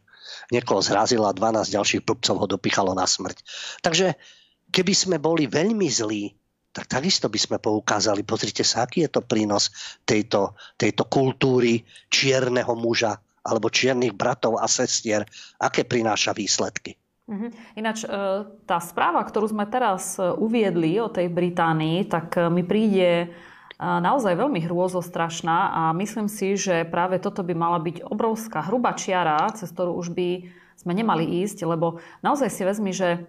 niekoho 0.51 0.82
zrazila 0.82 1.30
a 1.30 1.36
12 1.36 1.70
ďalších 1.70 2.05
blbcov 2.05 2.36
ho 2.38 2.47
dopichalo 2.47 2.93
na 2.95 3.07
smrť. 3.07 3.43
Takže 3.82 4.14
keby 4.70 4.93
sme 4.95 5.16
boli 5.18 5.51
veľmi 5.51 5.88
zlí, 5.91 6.34
tak 6.70 6.86
takisto 6.86 7.26
by 7.26 7.38
sme 7.38 7.57
poukázali, 7.59 8.22
pozrite 8.22 8.62
sa, 8.62 8.86
aký 8.86 9.03
je 9.07 9.11
to 9.11 9.26
prínos 9.26 9.74
tejto, 10.07 10.55
tejto 10.78 11.03
kultúry 11.11 11.82
čierneho 12.07 12.78
muža 12.78 13.18
alebo 13.43 13.72
čiernych 13.72 14.14
bratov 14.14 14.61
a 14.61 14.70
sestier, 14.70 15.26
aké 15.59 15.82
prináša 15.82 16.36
výsledky. 16.36 16.95
Mhm. 17.30 17.78
Ináč, 17.78 18.03
e, 18.03 18.11
tá 18.66 18.78
správa, 18.82 19.22
ktorú 19.22 19.55
sme 19.55 19.62
teraz 19.70 20.18
e, 20.18 20.34
uviedli 20.34 20.99
o 20.99 21.07
tej 21.07 21.30
Británii, 21.30 22.11
tak 22.11 22.34
e, 22.34 22.51
mi 22.51 22.66
príde 22.66 23.30
naozaj 23.80 24.36
veľmi 24.36 24.60
hrôzostrašná 24.68 25.58
a 25.72 25.82
myslím 25.96 26.28
si, 26.28 26.52
že 26.60 26.84
práve 26.84 27.16
toto 27.16 27.40
by 27.40 27.56
mala 27.56 27.80
byť 27.80 28.04
obrovská 28.04 28.68
hrubá 28.68 28.92
čiara, 28.92 29.48
cez 29.56 29.72
ktorú 29.72 29.96
už 29.96 30.12
by 30.12 30.52
sme 30.76 30.92
nemali 30.92 31.24
ísť, 31.44 31.64
lebo 31.64 32.04
naozaj 32.20 32.52
si 32.52 32.62
vezmi, 32.68 32.92
že 32.92 33.24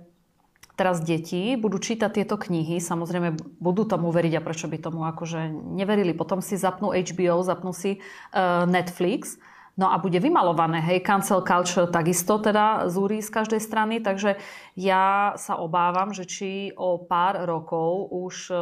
teraz 0.76 1.00
deti 1.00 1.56
budú 1.56 1.80
čítať 1.80 2.12
tieto 2.12 2.36
knihy, 2.36 2.84
samozrejme 2.84 3.40
budú 3.64 3.88
tomu 3.88 4.12
veriť 4.12 4.34
a 4.40 4.44
prečo 4.44 4.68
by 4.68 4.78
tomu 4.80 5.08
akože 5.08 5.52
neverili. 5.52 6.12
Potom 6.12 6.44
si 6.44 6.60
zapnú 6.60 6.92
HBO, 6.92 7.44
zapnú 7.44 7.72
si 7.72 8.00
uh, 8.00 8.68
Netflix 8.68 9.40
No 9.80 9.88
a 9.88 9.96
bude 10.04 10.20
vymalované, 10.20 10.84
hej, 10.84 11.00
cancel 11.00 11.48
culture 11.48 11.88
takisto 11.88 12.44
teda 12.44 12.92
zúri 12.92 13.24
z 13.24 13.32
každej 13.32 13.62
strany, 13.64 14.04
takže 14.04 14.36
ja 14.76 15.32
sa 15.40 15.56
obávam, 15.64 16.12
že 16.12 16.28
či 16.28 16.76
o 16.76 17.00
pár 17.00 17.48
rokov 17.48 18.12
už 18.12 18.52
e, 18.52 18.56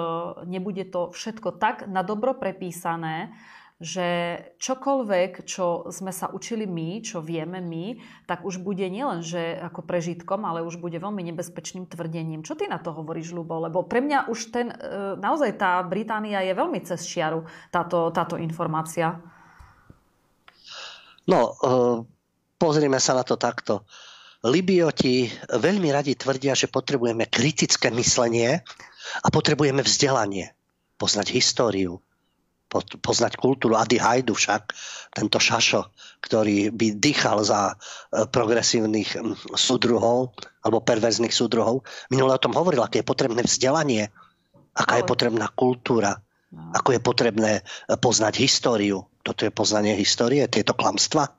nebude 0.45 0.85
to 0.85 1.09
všetko 1.09 1.57
tak 1.57 1.89
na 1.89 2.05
dobro 2.05 2.37
prepísané, 2.37 3.33
že 3.79 4.37
čokoľvek, 4.59 5.47
čo 5.47 5.87
sme 5.87 6.11
sa 6.11 6.27
učili 6.29 6.67
my, 6.67 6.99
čo 6.99 7.23
vieme 7.23 7.63
my, 7.63 7.95
tak 8.27 8.43
už 8.43 8.59
bude 8.59 8.83
nielen, 8.83 9.23
že 9.23 9.55
ako 9.55 9.87
prežitkom, 9.87 10.43
ale 10.43 10.67
už 10.67 10.77
bude 10.83 10.99
veľmi 10.99 11.23
nebezpečným 11.31 11.87
tvrdením. 11.87 12.43
Čo 12.43 12.59
ty 12.59 12.67
na 12.67 12.77
to 12.77 12.91
hovoríš, 12.91 13.31
Ľubo? 13.31 13.65
Lebo 13.65 13.87
pre 13.87 14.03
mňa 14.03 14.27
už 14.27 14.39
ten, 14.51 14.67
e, 14.69 14.75
naozaj 15.17 15.57
tá 15.57 15.79
Británia 15.87 16.43
je 16.43 16.53
veľmi 16.53 16.83
cez 16.83 17.01
čiaru, 17.07 17.47
táto, 17.71 18.11
táto 18.11 18.35
informácia. 18.35 19.38
No, 21.29 21.53
eh, 21.53 21.97
pozrime 22.57 22.97
sa 22.97 23.13
na 23.13 23.21
to 23.21 23.37
takto. 23.37 23.85
Libioti 24.41 25.29
veľmi 25.51 25.93
radi 25.93 26.17
tvrdia, 26.17 26.57
že 26.57 26.71
potrebujeme 26.71 27.29
kritické 27.29 27.93
myslenie 27.93 28.65
a 29.21 29.27
potrebujeme 29.29 29.85
vzdelanie. 29.85 30.55
Poznať 30.97 31.31
históriu, 31.31 32.01
poznať 33.03 33.39
kultúru. 33.39 33.77
Adi 33.77 34.01
Hajdu 34.01 34.35
však, 34.35 34.73
tento 35.15 35.39
šašo, 35.39 35.93
ktorý 36.19 36.73
by 36.73 36.97
dýchal 36.97 37.45
za 37.45 37.77
eh, 37.77 38.25
progresívnych 38.25 39.13
súdruhov 39.53 40.33
alebo 40.65 40.81
perverzných 40.81 41.31
súdruhov, 41.31 41.85
minule 42.09 42.33
o 42.33 42.41
tom 42.41 42.57
hovoril, 42.57 42.81
aké 42.81 43.05
je 43.05 43.07
potrebné 43.07 43.45
vzdelanie, 43.45 44.09
aká 44.73 44.97
je 44.97 45.05
potrebná 45.05 45.45
kultúra. 45.53 46.17
Ako 46.49 46.97
je 46.97 47.01
potrebné 47.01 47.53
eh, 47.61 47.63
poznať 47.97 48.41
históriu, 48.41 49.05
toto 49.21 49.45
je 49.45 49.53
poznanie 49.53 49.93
histórie, 49.93 50.45
tieto 50.49 50.73
klamstva. 50.73 51.29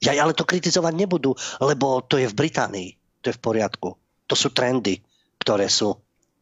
Ja, 0.00 0.16
ale 0.16 0.32
to 0.32 0.48
kritizovať 0.48 0.94
nebudú, 0.96 1.36
lebo 1.60 2.00
to 2.00 2.16
je 2.16 2.28
v 2.28 2.38
Británii. 2.38 2.90
To 3.20 3.28
je 3.28 3.36
v 3.36 3.44
poriadku. 3.44 3.88
To 4.32 4.34
sú 4.36 4.48
trendy, 4.48 5.04
ktoré 5.36 5.68
sú, 5.68 5.92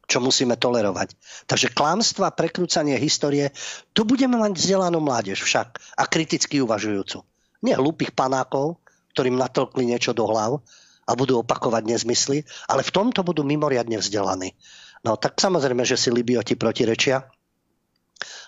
čo 0.07 0.23
musíme 0.23 0.55
tolerovať. 0.55 1.11
Takže 1.43 1.75
klamstva, 1.75 2.31
prekrúcanie 2.31 2.95
histórie, 2.95 3.51
tu 3.91 4.07
budeme 4.07 4.39
mať 4.39 4.55
vzdelanú 4.55 5.03
mládež 5.03 5.43
však 5.43 5.75
a 5.99 6.03
kriticky 6.07 6.63
uvažujúcu. 6.63 7.19
Nie 7.67 7.75
hlúpych 7.75 8.15
panákov, 8.15 8.79
ktorým 9.11 9.35
natlkli 9.35 9.83
niečo 9.83 10.15
do 10.15 10.23
hlav 10.23 10.63
a 11.03 11.11
budú 11.19 11.43
opakovať 11.43 11.83
nezmysly, 11.83 12.47
ale 12.71 12.85
v 12.85 12.93
tomto 12.95 13.27
budú 13.27 13.43
mimoriadne 13.43 13.99
vzdelaní. 13.99 14.55
No 15.03 15.19
tak 15.19 15.35
samozrejme, 15.35 15.83
že 15.83 15.99
si 15.99 16.11
Libioti 16.11 16.55
protirečia. 16.55 17.27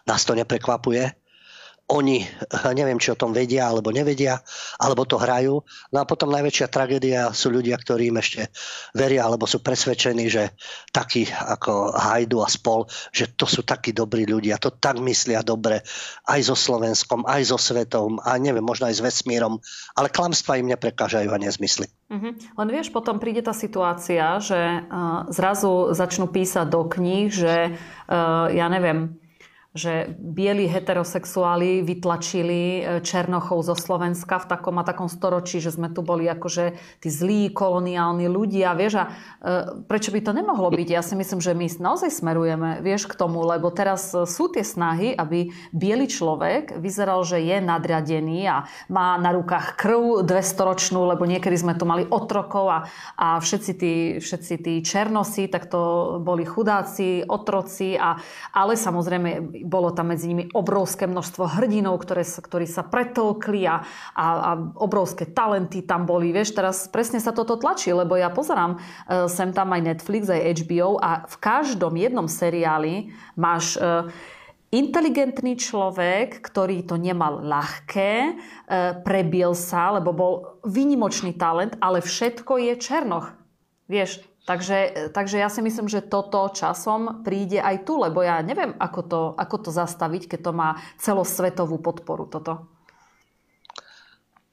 Nás 0.07 0.25
to 0.25 0.35
neprekvapuje 0.35 1.21
oni, 1.91 2.23
neviem, 2.71 2.95
či 2.95 3.11
o 3.11 3.19
tom 3.19 3.35
vedia 3.35 3.67
alebo 3.67 3.91
nevedia, 3.91 4.39
alebo 4.79 5.03
to 5.03 5.19
hrajú. 5.19 5.59
No 5.91 5.97
a 5.99 6.07
potom 6.07 6.31
najväčšia 6.31 6.71
tragédia 6.71 7.35
sú 7.35 7.51
ľudia, 7.51 7.75
ktorí 7.75 8.07
im 8.07 8.17
ešte 8.23 8.47
veria 8.95 9.27
alebo 9.27 9.43
sú 9.43 9.59
presvedčení, 9.59 10.31
že 10.31 10.55
takí 10.95 11.27
ako 11.27 11.91
Hajdu 11.91 12.39
a 12.39 12.47
spol, 12.47 12.87
že 13.11 13.35
to 13.35 13.43
sú 13.43 13.67
takí 13.67 13.91
dobrí 13.91 14.23
ľudia, 14.23 14.55
to 14.55 14.71
tak 14.71 15.03
myslia 15.03 15.43
dobre 15.43 15.83
aj 16.31 16.39
so 16.47 16.55
Slovenskom, 16.55 17.27
aj 17.27 17.51
so 17.51 17.59
svetom, 17.59 18.23
a 18.23 18.39
neviem, 18.39 18.63
možno 18.63 18.87
aj 18.87 18.95
s 18.95 19.03
vesmírom, 19.03 19.59
ale 19.99 20.07
klamstva 20.07 20.63
im 20.63 20.71
neprekážajú 20.71 21.27
a 21.27 21.37
nezmysly. 21.43 21.91
Mm-hmm. 22.07 22.55
Len 22.55 22.69
vieš, 22.71 22.91
potom 22.91 23.19
príde 23.19 23.43
tá 23.43 23.55
situácia, 23.55 24.39
že 24.39 24.59
uh, 24.59 25.27
zrazu 25.31 25.91
začnú 25.91 26.31
písať 26.31 26.67
do 26.67 26.87
kníh, 26.87 27.27
že 27.31 27.75
uh, 27.75 28.47
ja 28.51 28.67
neviem, 28.67 29.20
že 29.71 30.11
bieli 30.19 30.67
heterosexuáli 30.67 31.79
vytlačili 31.79 32.83
e, 32.83 32.99
Černochov 32.99 33.63
zo 33.63 33.71
Slovenska 33.71 34.43
v 34.43 34.49
takom 34.51 34.75
a 34.75 34.83
takom 34.83 35.07
storočí, 35.07 35.63
že 35.63 35.71
sme 35.71 35.87
tu 35.87 36.03
boli 36.03 36.27
akože 36.27 36.75
tí 36.99 37.07
zlí 37.07 37.55
koloniálni 37.55 38.27
ľudia, 38.27 38.75
vieš, 38.75 38.99
a 38.99 39.03
e, 39.07 39.11
prečo 39.87 40.11
by 40.11 40.19
to 40.27 40.35
nemohlo 40.35 40.67
byť? 40.75 40.87
Ja 40.91 40.99
si 40.99 41.15
myslím, 41.15 41.39
že 41.39 41.55
my 41.55 41.71
naozaj 41.71 42.11
smerujeme, 42.11 42.83
vieš, 42.83 43.07
k 43.07 43.15
tomu, 43.15 43.47
lebo 43.47 43.71
teraz 43.71 44.11
e, 44.11 44.27
sú 44.27 44.51
tie 44.51 44.59
snahy, 44.59 45.15
aby 45.15 45.55
biely 45.71 46.11
človek 46.11 46.75
vyzeral, 46.75 47.23
že 47.23 47.39
je 47.39 47.63
nadradený 47.63 48.51
a 48.51 48.67
má 48.91 49.15
na 49.23 49.31
rukách 49.31 49.79
krv 49.79 50.27
200-ročnú, 50.27 51.07
lebo 51.15 51.23
niekedy 51.23 51.55
sme 51.55 51.79
tu 51.79 51.87
mali 51.87 52.03
otrokov 52.11 52.67
a, 52.67 52.79
a 53.15 53.39
všetci, 53.39 53.71
tí, 53.79 53.93
všetci 54.19 54.53
tí 54.59 54.73
černosi, 54.83 55.47
tak 55.47 55.71
to 55.71 56.19
boli 56.19 56.43
chudáci, 56.43 57.23
otroci, 57.23 57.95
a, 57.95 58.19
ale 58.51 58.75
samozrejme 58.75 59.60
bolo 59.63 59.95
tam 59.95 60.13
medzi 60.13 60.29
nimi 60.31 60.45
obrovské 60.51 61.07
množstvo 61.07 61.57
hrdinov, 61.57 62.01
ktoré, 62.03 62.25
ktorí 62.25 62.67
sa 62.67 62.85
pretolkli 62.85 63.65
a, 63.65 63.81
a, 64.13 64.25
a 64.25 64.51
obrovské 64.81 65.29
talenty 65.29 65.85
tam 65.85 66.05
boli. 66.05 66.33
Vieš, 66.35 66.53
teraz 66.57 66.85
presne 66.91 67.21
sa 67.21 67.31
toto 67.31 67.57
tlačí, 67.57 67.93
lebo 67.93 68.17
ja 68.19 68.29
pozerám 68.29 68.77
uh, 68.77 69.29
sem 69.31 69.53
tam 69.55 69.73
aj 69.73 69.81
Netflix, 69.95 70.29
aj 70.29 70.65
HBO 70.65 70.97
a 70.99 71.25
v 71.25 71.35
každom 71.39 71.93
jednom 71.97 72.25
seriáli 72.29 73.13
máš 73.37 73.77
uh, 73.77 74.09
inteligentný 74.71 75.59
človek, 75.59 76.39
ktorý 76.39 76.87
to 76.87 76.95
nemal 76.95 77.43
ľahké, 77.43 78.11
e, 78.23 78.33
prebil 79.03 79.51
sa, 79.51 79.99
lebo 79.99 80.15
bol 80.15 80.33
výnimočný 80.63 81.35
talent, 81.35 81.75
ale 81.83 81.99
všetko 81.99 82.55
je 82.55 82.73
Černoch. 82.79 83.35
Vieš, 83.91 84.23
Takže, 84.41 85.11
takže 85.13 85.37
ja 85.37 85.53
si 85.53 85.61
myslím, 85.61 85.85
že 85.85 86.01
toto 86.01 86.49
časom 86.49 87.21
príde 87.21 87.61
aj 87.61 87.85
tu, 87.85 88.01
lebo 88.01 88.25
ja 88.25 88.41
neviem, 88.41 88.73
ako 88.81 89.01
to, 89.05 89.21
ako 89.37 89.69
to 89.69 89.69
zastaviť, 89.69 90.33
keď 90.33 90.39
to 90.49 90.51
má 90.51 90.69
celosvetovú 90.97 91.77
podporu 91.77 92.25
toto. 92.25 92.65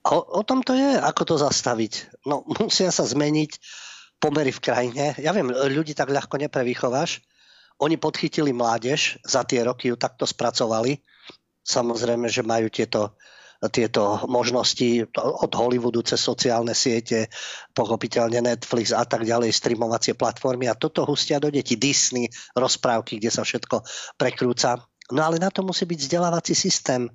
O, 0.04 0.40
o 0.40 0.42
tom 0.44 0.60
to 0.60 0.76
je, 0.76 0.96
ako 1.00 1.22
to 1.24 1.34
zastaviť. 1.40 2.24
No, 2.28 2.44
musia 2.60 2.92
sa 2.92 3.08
zmeniť 3.08 3.50
pomery 4.20 4.52
v 4.52 4.60
krajine. 4.60 5.04
Ja 5.16 5.32
viem, 5.32 5.48
ľudí 5.48 5.96
tak 5.96 6.12
ľahko 6.12 6.36
neprevychováš. 6.36 7.24
Oni 7.78 7.94
podchytili 7.94 8.50
mládež, 8.50 9.22
za 9.22 9.46
tie 9.46 9.62
roky 9.62 9.88
ju 9.88 9.96
takto 9.96 10.26
spracovali. 10.26 10.98
Samozrejme, 11.62 12.26
že 12.26 12.42
majú 12.42 12.66
tieto 12.68 13.14
tieto 13.66 14.22
možnosti 14.30 15.10
od 15.18 15.50
Hollywoodu 15.50 16.06
cez 16.06 16.22
sociálne 16.22 16.78
siete, 16.78 17.26
pochopiteľne 17.74 18.54
Netflix 18.54 18.94
a 18.94 19.02
tak 19.02 19.26
ďalej, 19.26 19.50
streamovacie 19.50 20.14
platformy 20.14 20.70
a 20.70 20.78
toto 20.78 21.02
hustia 21.02 21.42
do 21.42 21.50
detí. 21.50 21.74
Disney, 21.74 22.30
rozprávky, 22.54 23.18
kde 23.18 23.34
sa 23.34 23.42
všetko 23.42 23.82
prekrúca. 24.14 24.78
No 25.10 25.26
ale 25.26 25.42
na 25.42 25.50
to 25.50 25.66
musí 25.66 25.88
byť 25.88 25.98
vzdelávací 25.98 26.54
systém. 26.54 27.10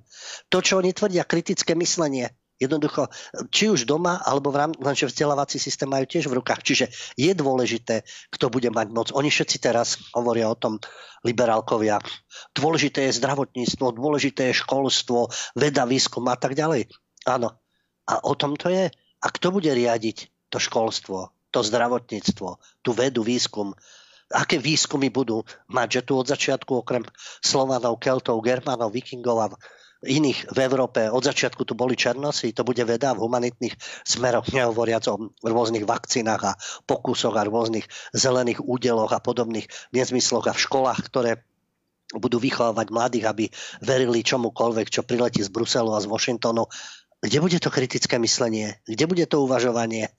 To, 0.52 0.60
čo 0.60 0.82
oni 0.82 0.92
tvrdia, 0.92 1.24
kritické 1.24 1.72
myslenie, 1.78 2.28
Jednoducho, 2.54 3.10
či 3.50 3.66
už 3.66 3.82
doma, 3.82 4.22
alebo 4.22 4.54
v 4.54 4.62
rámci, 4.62 4.78
lenže 4.78 5.06
vzdelávací 5.10 5.58
systém 5.58 5.90
majú 5.90 6.06
tiež 6.06 6.30
v 6.30 6.38
rukách. 6.38 6.62
Čiže 6.62 6.86
je 7.18 7.32
dôležité, 7.34 8.06
kto 8.30 8.46
bude 8.46 8.70
mať 8.70 8.94
moc. 8.94 9.08
Oni 9.10 9.26
všetci 9.26 9.58
teraz 9.58 9.98
hovoria 10.14 10.46
o 10.46 10.54
tom, 10.54 10.78
liberálkovia. 11.26 11.98
Dôležité 12.54 13.10
je 13.10 13.18
zdravotníctvo, 13.18 13.96
dôležité 13.96 14.52
je 14.52 14.60
školstvo, 14.62 15.32
veda, 15.58 15.82
výskum 15.88 16.22
a 16.30 16.36
tak 16.38 16.54
ďalej. 16.54 16.86
Áno. 17.26 17.58
A 18.04 18.20
o 18.22 18.36
tom 18.36 18.54
to 18.54 18.68
je. 18.68 18.92
A 19.24 19.26
kto 19.32 19.48
bude 19.50 19.72
riadiť 19.72 20.28
to 20.52 20.60
školstvo, 20.60 21.32
to 21.48 21.64
zdravotníctvo, 21.64 22.60
tú 22.84 22.90
vedu, 22.92 23.24
výskum? 23.24 23.72
Aké 24.28 24.60
výskumy 24.60 25.08
budú 25.08 25.42
mať, 25.72 26.00
že 26.00 26.04
tu 26.04 26.12
od 26.20 26.28
začiatku 26.28 26.84
okrem 26.84 27.04
Slovanov, 27.40 27.96
Keltov, 27.96 28.44
Germanov, 28.44 28.92
Vikingov 28.92 29.38
a 29.40 29.48
iných 30.04 30.52
v 30.52 30.58
Európe. 30.64 31.08
Od 31.08 31.24
začiatku 31.24 31.64
tu 31.64 31.72
boli 31.74 31.96
černosy, 31.96 32.52
to 32.52 32.62
bude 32.62 32.80
veda 32.84 33.16
v 33.16 33.24
humanitných 33.24 33.74
smeroch, 34.04 34.48
nehovoriac 34.52 35.04
o 35.10 35.32
rôznych 35.42 35.88
vakcínach 35.88 36.42
a 36.44 36.52
pokusoch 36.84 37.34
a 37.34 37.42
rôznych 37.48 37.88
zelených 38.12 38.62
údeloch 38.62 39.10
a 39.10 39.20
podobných 39.20 39.66
nezmysloch 39.96 40.46
a 40.48 40.56
v 40.56 40.62
školách, 40.62 41.00
ktoré 41.08 41.30
budú 42.14 42.38
vychovávať 42.38 42.86
mladých, 42.94 43.24
aby 43.26 43.44
verili 43.82 44.22
čomukoľvek, 44.22 44.86
čo 44.92 45.02
priletí 45.02 45.42
z 45.42 45.50
Bruselu 45.50 45.90
a 45.96 46.04
z 46.04 46.06
Washingtonu. 46.06 46.70
Kde 47.24 47.38
bude 47.40 47.58
to 47.58 47.72
kritické 47.72 48.20
myslenie? 48.20 48.78
Kde 48.84 49.04
bude 49.08 49.24
to 49.24 49.42
uvažovanie? 49.42 50.12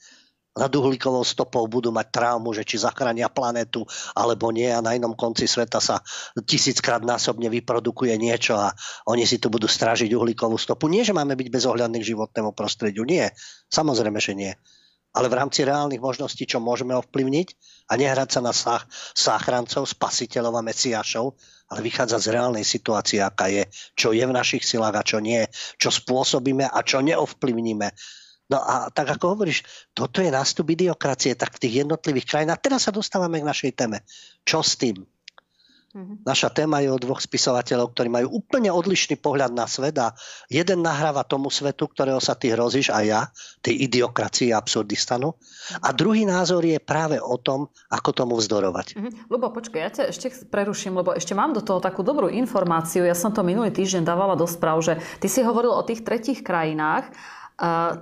Nad 0.55 0.71
uhlíkovou 0.71 1.27
stopou 1.27 1.67
budú 1.67 1.91
mať 1.91 2.07
traumu, 2.15 2.55
že 2.55 2.63
či 2.63 2.79
zachránia 2.79 3.27
planetu 3.27 3.83
alebo 4.15 4.55
nie 4.55 4.71
a 4.71 4.79
na 4.79 4.95
inom 4.95 5.11
konci 5.11 5.51
sveta 5.51 5.83
sa 5.83 5.99
tisíckrát 6.47 7.03
násobne 7.03 7.51
vyprodukuje 7.51 8.15
niečo 8.15 8.55
a 8.55 8.71
oni 9.11 9.27
si 9.27 9.35
tu 9.35 9.51
budú 9.51 9.67
strážiť 9.67 10.07
uhlíkovú 10.15 10.55
stopu. 10.55 10.87
Nie, 10.87 11.03
že 11.03 11.11
máme 11.11 11.35
byť 11.35 11.47
bezohľadní 11.51 11.99
k 11.99 12.09
životnému 12.15 12.55
prostrediu. 12.55 13.03
Nie. 13.03 13.35
Samozrejme, 13.67 14.19
že 14.23 14.31
nie. 14.31 14.53
Ale 15.15 15.31
v 15.31 15.39
rámci 15.39 15.63
reálnych 15.63 16.03
možností, 16.03 16.43
čo 16.43 16.59
môžeme 16.59 16.91
ovplyvniť 16.91 17.47
a 17.87 17.95
nehrať 17.95 18.29
sa 18.35 18.41
na 18.43 18.51
sáchrancov, 19.15 19.87
spasiteľov 19.87 20.59
a 20.59 20.65
mesiašov, 20.67 21.39
ale 21.71 21.79
vychádzať 21.87 22.19
z 22.19 22.31
reálnej 22.35 22.65
situácie, 22.67 23.23
aká 23.23 23.47
je, 23.47 23.63
čo 23.95 24.11
je 24.11 24.23
v 24.27 24.35
našich 24.35 24.67
silách 24.67 24.95
a 24.99 25.07
čo 25.07 25.23
nie, 25.23 25.47
čo 25.79 25.87
spôsobíme 25.87 26.67
a 26.67 26.79
čo 26.83 26.99
neovplyvníme 26.99 27.87
No 28.45 28.61
a 28.61 28.93
tak 28.93 29.09
ako 29.09 29.33
hovoríš, 29.33 29.65
toto 29.97 30.21
je 30.21 30.29
nástup 30.29 30.69
idiokracie, 30.69 31.33
tak 31.33 31.57
v 31.57 31.61
tých 31.65 31.73
jednotlivých 31.85 32.29
krajinách. 32.29 32.61
Teraz 32.61 32.85
sa 32.85 32.93
dostávame 32.93 33.41
k 33.41 33.49
našej 33.49 33.71
téme. 33.73 34.05
Čo 34.45 34.61
s 34.61 34.77
tým? 34.77 35.01
Mm-hmm. 35.95 36.27
Naša 36.27 36.51
téma 36.51 36.83
je 36.83 36.91
o 36.91 36.99
dvoch 36.99 37.23
spisovateľov, 37.23 37.95
ktorí 37.95 38.11
majú 38.11 38.43
úplne 38.43 38.67
odlišný 38.67 39.15
pohľad 39.15 39.55
na 39.55 39.63
svet 39.63 39.95
a 39.95 40.11
jeden 40.51 40.83
nahráva 40.83 41.23
tomu 41.23 41.47
svetu, 41.47 41.87
ktorého 41.87 42.19
sa 42.19 42.35
ty 42.35 42.51
hrozíš 42.51 42.91
a 42.91 42.99
ja, 42.99 43.21
tej 43.63 43.87
idiokracii 43.87 44.51
a 44.51 44.59
absurdistanu. 44.59 45.39
A 45.79 45.95
druhý 45.95 46.27
názor 46.27 46.67
je 46.67 46.75
práve 46.83 47.15
o 47.15 47.39
tom, 47.39 47.71
ako 47.87 48.11
tomu 48.11 48.35
vzdorovať. 48.35 48.99
Mm-hmm. 48.99 49.31
Lubo, 49.31 49.47
počkaj, 49.55 49.79
ja 49.79 49.91
ťa 49.95 50.03
ešte 50.11 50.27
preruším, 50.51 50.99
lebo 50.99 51.15
ešte 51.15 51.31
mám 51.31 51.55
do 51.55 51.63
toho 51.63 51.79
takú 51.79 52.03
dobrú 52.03 52.27
informáciu. 52.27 53.07
Ja 53.07 53.15
som 53.15 53.31
to 53.31 53.39
minulý 53.47 53.71
týždeň 53.71 54.03
dávala 54.03 54.35
do 54.35 54.43
správ, 54.43 54.83
že 54.83 54.99
ty 55.23 55.31
si 55.31 55.47
hovoril 55.47 55.71
o 55.71 55.87
tých 55.87 56.03
tretich 56.03 56.43
krajinách 56.43 57.07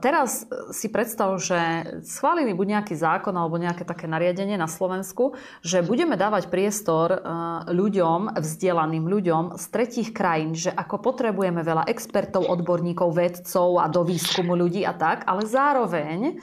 Teraz 0.01 0.49
si 0.73 0.89
predstav, 0.89 1.37
že 1.37 1.85
schválili 2.01 2.57
buď 2.57 2.81
nejaký 2.81 2.97
zákon 2.97 3.37
alebo 3.37 3.61
nejaké 3.61 3.85
také 3.85 4.09
nariadenie 4.09 4.57
na 4.57 4.65
Slovensku, 4.65 5.37
že 5.61 5.85
budeme 5.85 6.17
dávať 6.17 6.49
priestor 6.49 7.13
e, 7.13 7.19
ľuďom, 7.69 8.33
vzdelaným 8.33 9.05
ľuďom 9.05 9.61
z 9.61 9.65
tretích 9.69 10.09
krajín, 10.09 10.57
že 10.57 10.73
ako 10.73 11.05
potrebujeme 11.05 11.61
veľa 11.61 11.85
expertov, 11.85 12.49
odborníkov, 12.49 13.13
vedcov 13.13 13.77
a 13.77 13.85
do 13.93 14.01
výskumu 14.01 14.57
ľudí 14.57 14.81
a 14.89 14.97
tak, 14.97 15.21
ale 15.29 15.45
zároveň 15.45 16.17
e, 16.25 16.33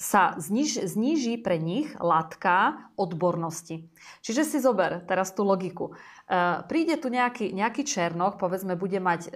sa 0.00 0.22
zniž, 0.40 0.88
zníži 0.88 1.36
pre 1.36 1.60
nich 1.60 1.92
latka 2.00 2.88
odbornosti. 2.96 3.92
Čiže 4.24 4.42
si 4.48 4.56
zober 4.56 5.04
teraz 5.04 5.36
tú 5.36 5.44
logiku. 5.44 5.92
E, 5.92 6.64
príde 6.64 6.96
tu 6.96 7.12
nejaký, 7.12 7.52
nejaký 7.52 7.84
černoch, 7.84 8.40
povedzme, 8.40 8.72
bude 8.72 9.04
mať 9.04 9.28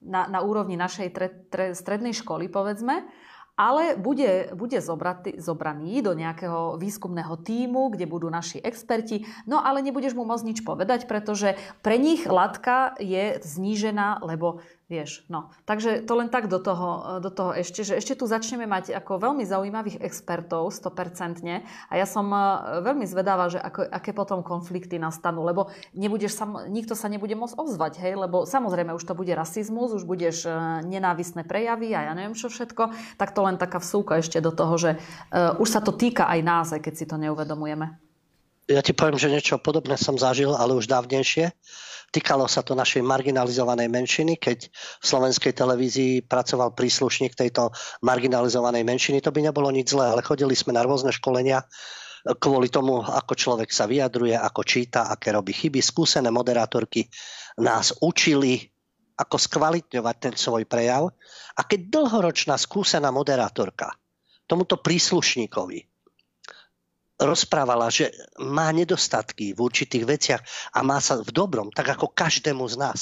na, 0.00 0.26
na 0.26 0.40
úrovni 0.40 0.74
našej 0.80 1.08
tre, 1.12 1.28
tre, 1.52 1.76
strednej 1.76 2.16
školy, 2.16 2.48
povedzme, 2.48 3.04
ale 3.60 3.92
bude, 4.00 4.56
bude 4.56 4.80
zobratý, 4.80 5.36
zobraný 5.36 6.00
do 6.00 6.16
nejakého 6.16 6.80
výskumného 6.80 7.36
týmu, 7.44 7.92
kde 7.92 8.08
budú 8.08 8.32
naši 8.32 8.56
experti, 8.64 9.28
no 9.44 9.60
ale 9.60 9.84
nebudeš 9.84 10.16
mu 10.16 10.24
môcť 10.24 10.48
nič 10.48 10.58
povedať, 10.64 11.04
pretože 11.04 11.60
pre 11.84 12.00
nich 12.00 12.24
latka 12.24 12.96
je 12.96 13.36
znížená, 13.44 14.24
lebo 14.24 14.64
Vieš, 14.90 15.22
no. 15.30 15.54
Takže 15.70 16.02
to 16.02 16.18
len 16.18 16.26
tak 16.34 16.50
do 16.50 16.58
toho, 16.58 17.22
do 17.22 17.30
toho 17.30 17.54
ešte, 17.54 17.86
že 17.86 17.94
ešte 17.94 18.18
tu 18.18 18.26
začneme 18.26 18.66
mať 18.66 18.90
ako 18.98 19.22
veľmi 19.22 19.46
zaujímavých 19.46 20.02
expertov, 20.02 20.74
100%. 20.74 21.46
A 21.86 21.92
ja 21.94 22.02
som 22.10 22.26
e, 22.26 22.38
veľmi 22.82 23.06
zvedáva, 23.06 23.54
že 23.54 23.62
ako, 23.62 23.86
aké 23.86 24.10
potom 24.10 24.42
konflikty 24.42 24.98
nastanú, 24.98 25.46
lebo 25.46 25.70
nebudeš 25.94 26.34
sam, 26.34 26.66
nikto 26.66 26.98
sa 26.98 27.06
nebude 27.06 27.38
môcť 27.38 27.54
ozvať, 27.54 28.02
hej, 28.02 28.18
lebo 28.18 28.42
samozrejme 28.42 28.90
už 28.90 29.06
to 29.06 29.14
bude 29.14 29.30
rasizmus, 29.30 29.94
už 29.94 30.02
budeš 30.02 30.50
e, 30.50 30.58
nenávisné 30.82 31.46
prejavy 31.46 31.94
a 31.94 32.10
ja 32.10 32.12
neviem 32.18 32.34
čo 32.34 32.50
všetko, 32.50 32.90
tak 33.14 33.30
to 33.30 33.46
len 33.46 33.62
taká 33.62 33.78
vsúka 33.78 34.18
ešte 34.18 34.42
do 34.42 34.50
toho, 34.50 34.74
že 34.74 34.90
uh, 34.98 35.54
už 35.62 35.68
sa 35.70 35.78
to 35.78 35.94
týka 35.94 36.26
aj 36.26 36.40
nás, 36.42 36.66
aj 36.74 36.82
keď 36.82 36.94
si 36.98 37.04
to 37.06 37.14
neuvedomujeme. 37.14 38.09
Ja 38.70 38.86
ti 38.86 38.94
poviem, 38.94 39.18
že 39.18 39.26
niečo 39.26 39.58
podobné 39.58 39.98
som 39.98 40.14
zažil, 40.14 40.54
ale 40.54 40.78
už 40.78 40.86
dávnejšie. 40.86 41.50
Týkalo 42.14 42.46
sa 42.46 42.62
to 42.62 42.78
našej 42.78 43.02
marginalizovanej 43.02 43.90
menšiny, 43.90 44.38
keď 44.38 44.70
v 44.70 45.04
slovenskej 45.04 45.50
televízii 45.50 46.22
pracoval 46.22 46.78
príslušník 46.78 47.34
tejto 47.34 47.74
marginalizovanej 48.06 48.86
menšiny. 48.86 49.18
To 49.26 49.34
by 49.34 49.50
nebolo 49.50 49.74
nič 49.74 49.90
zlé, 49.90 50.14
ale 50.14 50.22
chodili 50.22 50.54
sme 50.54 50.70
na 50.70 50.86
rôzne 50.86 51.10
školenia 51.10 51.66
kvôli 52.38 52.70
tomu, 52.70 53.02
ako 53.02 53.34
človek 53.34 53.74
sa 53.74 53.90
vyjadruje, 53.90 54.38
ako 54.38 54.62
číta, 54.62 55.10
aké 55.10 55.34
robí 55.34 55.50
chyby. 55.50 55.82
Skúsené 55.82 56.30
moderátorky 56.30 57.10
nás 57.58 57.90
učili, 57.98 58.70
ako 59.18 59.34
skvalitňovať 59.34 60.16
ten 60.22 60.34
svoj 60.38 60.62
prejav. 60.70 61.10
A 61.58 61.66
keď 61.66 61.90
dlhoročná 61.90 62.54
skúsená 62.54 63.10
moderátorka 63.10 63.98
tomuto 64.46 64.78
príslušníkovi 64.78 65.89
rozprávala, 67.20 67.92
že 67.92 68.08
má 68.40 68.72
nedostatky 68.72 69.52
v 69.52 69.60
určitých 69.60 70.04
veciach 70.08 70.42
a 70.72 70.80
má 70.80 70.98
sa 70.98 71.20
v 71.20 71.28
dobrom, 71.28 71.68
tak 71.68 71.92
ako 71.92 72.10
každému 72.10 72.64
z 72.66 72.76
nás. 72.80 73.00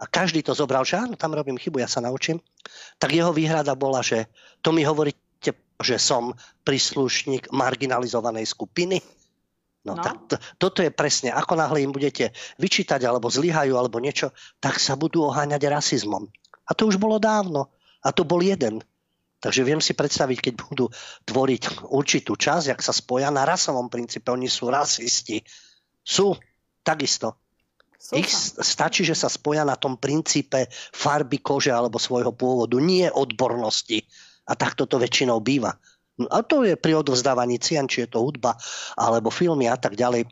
A 0.00 0.08
každý 0.08 0.40
to 0.40 0.56
zobral, 0.56 0.84
že 0.84 0.96
áno, 0.96 1.16
tam 1.16 1.36
robím 1.36 1.60
chybu, 1.60 1.84
ja 1.84 1.88
sa 1.88 2.00
naučím. 2.00 2.40
Tak 2.96 3.12
jeho 3.12 3.32
výhrada 3.36 3.76
bola, 3.76 4.00
že 4.00 4.32
to 4.64 4.72
mi 4.72 4.80
hovoríte, 4.80 5.52
že 5.80 5.96
som 6.00 6.32
príslušník 6.64 7.52
marginalizovanej 7.52 8.48
skupiny. 8.48 9.00
No, 9.84 9.96
no. 9.96 10.04
Tak 10.04 10.16
to, 10.28 10.36
toto 10.56 10.80
je 10.84 10.92
presne, 10.92 11.32
ako 11.32 11.56
náhle 11.56 11.84
im 11.84 11.92
budete 11.92 12.32
vyčítať 12.60 13.00
alebo 13.04 13.32
zlyhajú 13.32 13.76
alebo 13.76 14.00
niečo, 14.00 14.32
tak 14.60 14.80
sa 14.80 14.96
budú 14.96 15.28
oháňať 15.28 15.68
rasizmom. 15.68 16.28
A 16.68 16.76
to 16.76 16.88
už 16.88 17.00
bolo 17.00 17.20
dávno. 17.20 17.68
A 18.00 18.12
to 18.12 18.24
bol 18.24 18.40
jeden 18.40 18.80
Takže 19.40 19.64
viem 19.64 19.80
si 19.80 19.96
predstaviť, 19.96 20.38
keď 20.38 20.54
budú 20.60 20.86
tvoriť 21.24 21.88
určitú 21.88 22.36
časť, 22.36 22.76
ak 22.76 22.80
sa 22.84 22.92
spoja 22.92 23.32
na 23.32 23.48
rasovom 23.48 23.88
princípe, 23.88 24.28
oni 24.28 24.52
sú 24.52 24.68
rasisti. 24.68 25.40
Sú, 26.04 26.36
takisto. 26.84 27.40
Súha. 27.96 28.20
Ich 28.20 28.28
stačí, 28.64 29.04
že 29.04 29.16
sa 29.16 29.32
spoja 29.32 29.64
na 29.64 29.76
tom 29.80 29.96
princípe 29.96 30.68
farby 30.72 31.40
kože 31.40 31.72
alebo 31.72 31.96
svojho 31.96 32.32
pôvodu, 32.36 32.76
nie 32.80 33.08
odbornosti. 33.08 34.04
A 34.48 34.56
takto 34.56 34.84
to 34.84 35.00
väčšinou 35.00 35.40
býva. 35.40 35.76
No 36.20 36.28
a 36.28 36.44
to 36.44 36.64
je 36.68 36.76
pri 36.76 37.00
odovzdávaní 37.00 37.56
cien, 37.60 37.88
či 37.88 38.04
je 38.04 38.12
to 38.12 38.20
hudba 38.20 38.56
alebo 38.96 39.32
filmy 39.32 39.72
a 39.72 39.76
tak 39.80 39.96
ďalej 39.96 40.28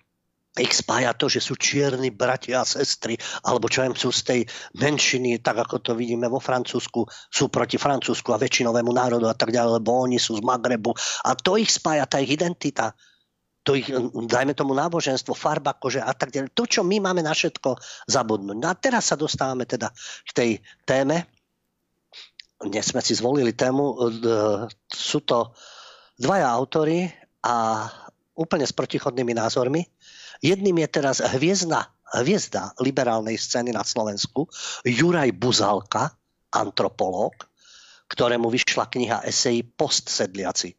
ich 0.59 0.75
spája 0.75 1.15
to, 1.15 1.31
že 1.31 1.41
sú 1.41 1.55
čierni 1.55 2.11
bratia 2.11 2.63
a 2.63 2.69
sestry, 2.69 3.15
alebo 3.47 3.71
čo 3.71 3.87
viem, 3.87 3.95
sú 3.95 4.11
z 4.11 4.23
tej 4.23 4.41
menšiny, 4.79 5.39
tak 5.39 5.63
ako 5.63 5.79
to 5.81 5.93
vidíme 5.95 6.27
vo 6.27 6.43
Francúzsku, 6.43 7.07
sú 7.31 7.49
proti 7.49 7.79
Francúzsku 7.79 8.35
a 8.35 8.41
väčšinovému 8.43 8.91
národu 8.91 9.27
a 9.31 9.37
tak 9.39 9.55
ďalej, 9.55 9.83
lebo 9.83 9.91
oni 10.05 10.19
sú 10.19 10.39
z 10.39 10.43
Magrebu. 10.43 10.93
A 11.27 11.39
to 11.39 11.55
ich 11.57 11.71
spája, 11.71 12.05
tá 12.11 12.19
ich 12.19 12.35
identita 12.35 12.93
to 13.69 13.77
ich, 13.77 13.93
dajme 14.33 14.57
tomu 14.57 14.73
náboženstvo, 14.73 15.37
farba 15.37 15.77
kože 15.77 16.01
a 16.01 16.17
tak 16.17 16.33
ďalej. 16.33 16.57
To, 16.57 16.65
čo 16.65 16.81
my 16.81 17.05
máme 17.05 17.21
na 17.21 17.37
všetko 17.37 17.77
zabudnúť. 18.09 18.57
No 18.57 18.65
a 18.65 18.73
teraz 18.73 19.13
sa 19.13 19.17
dostávame 19.21 19.69
teda 19.69 19.93
k 20.25 20.31
tej 20.33 20.51
téme. 20.89 21.29
Dnes 22.57 22.89
sme 22.89 23.05
si 23.05 23.13
zvolili 23.13 23.53
tému. 23.53 23.85
E, 23.93 23.97
sú 24.89 25.21
to 25.21 25.53
dvaja 26.17 26.49
autory 26.49 27.13
a 27.45 27.85
úplne 28.41 28.65
s 28.65 28.73
protichodnými 28.73 29.37
názormi. 29.37 29.85
Jedným 30.39 30.79
je 30.85 30.89
teraz 30.89 31.19
hviezda, 31.19 31.91
hviezda 32.23 32.73
liberálnej 32.79 33.35
scény 33.35 33.75
na 33.75 33.83
Slovensku, 33.83 34.47
Juraj 34.87 35.35
Buzalka, 35.35 36.15
antropológ, 36.55 37.35
ktorému 38.09 38.49
vyšla 38.49 38.89
kniha 38.89 39.19
esejí 39.29 39.67
Postsedliaci. 39.77 40.73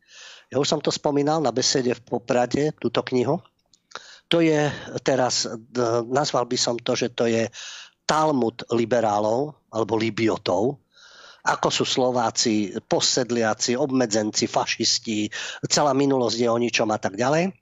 Ja 0.50 0.58
už 0.58 0.66
som 0.66 0.82
to 0.82 0.90
spomínal 0.90 1.46
na 1.46 1.54
besede 1.54 1.94
v 1.94 2.02
Poprade, 2.02 2.74
túto 2.82 3.06
knihu. 3.06 3.38
To 4.34 4.42
je 4.42 4.70
teraz, 5.06 5.46
nazval 6.10 6.50
by 6.50 6.58
som 6.58 6.76
to, 6.82 6.98
že 6.98 7.14
to 7.14 7.30
je 7.30 7.46
Talmud 8.10 8.66
liberálov 8.74 9.70
alebo 9.70 9.94
libiotov. 9.94 10.82
Ako 11.46 11.70
sú 11.70 11.86
Slováci, 11.86 12.74
posedliaci, 12.90 13.78
obmedzenci, 13.78 14.50
fašisti, 14.50 15.30
celá 15.70 15.94
minulosť 15.94 16.38
je 16.42 16.50
o 16.50 16.58
ničom 16.58 16.90
a 16.90 16.98
tak 16.98 17.14
ďalej. 17.14 17.54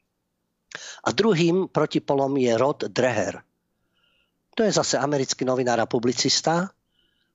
A 1.05 1.09
druhým 1.11 1.69
protipolom 1.69 2.33
je 2.37 2.53
Rod 2.57 2.87
Dreher. 2.91 3.41
To 4.57 4.65
je 4.65 4.71
zase 4.73 4.97
americký 4.97 5.45
novinár 5.45 5.77
a 5.77 5.85
publicista, 5.85 6.65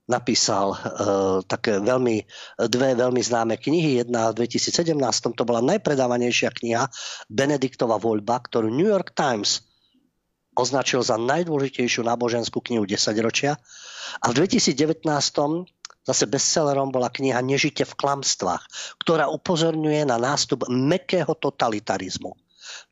napísal 0.03 0.75
uh, 0.75 0.79
také 1.47 1.79
veľmi, 1.79 2.27
dve 2.67 2.89
veľmi 2.99 3.21
známe 3.23 3.55
knihy. 3.55 4.03
Jedna 4.03 4.35
v 4.35 4.43
2017, 4.43 4.91
to 5.31 5.43
bola 5.47 5.63
najpredávanejšia 5.63 6.51
kniha 6.51 6.83
Benediktova 7.31 7.95
voľba, 7.95 8.43
ktorú 8.43 8.67
New 8.67 8.87
York 8.87 9.15
Times 9.15 9.63
označil 10.53 11.01
za 11.01 11.15
najdôležitejšiu 11.17 12.05
náboženskú 12.05 12.61
knihu 12.69 12.85
10 12.85 13.15
ročia. 13.23 13.57
A 14.21 14.29
v 14.29 14.43
2019 14.43 15.07
zase 16.03 16.25
bestsellerom 16.27 16.91
bola 16.91 17.07
kniha 17.07 17.39
Nežite 17.39 17.87
v 17.87 17.95
klamstvách, 17.95 18.63
ktorá 18.99 19.31
upozorňuje 19.31 20.03
na 20.03 20.19
nástup 20.19 20.67
mekého 20.67 21.31
totalitarizmu. 21.31 22.35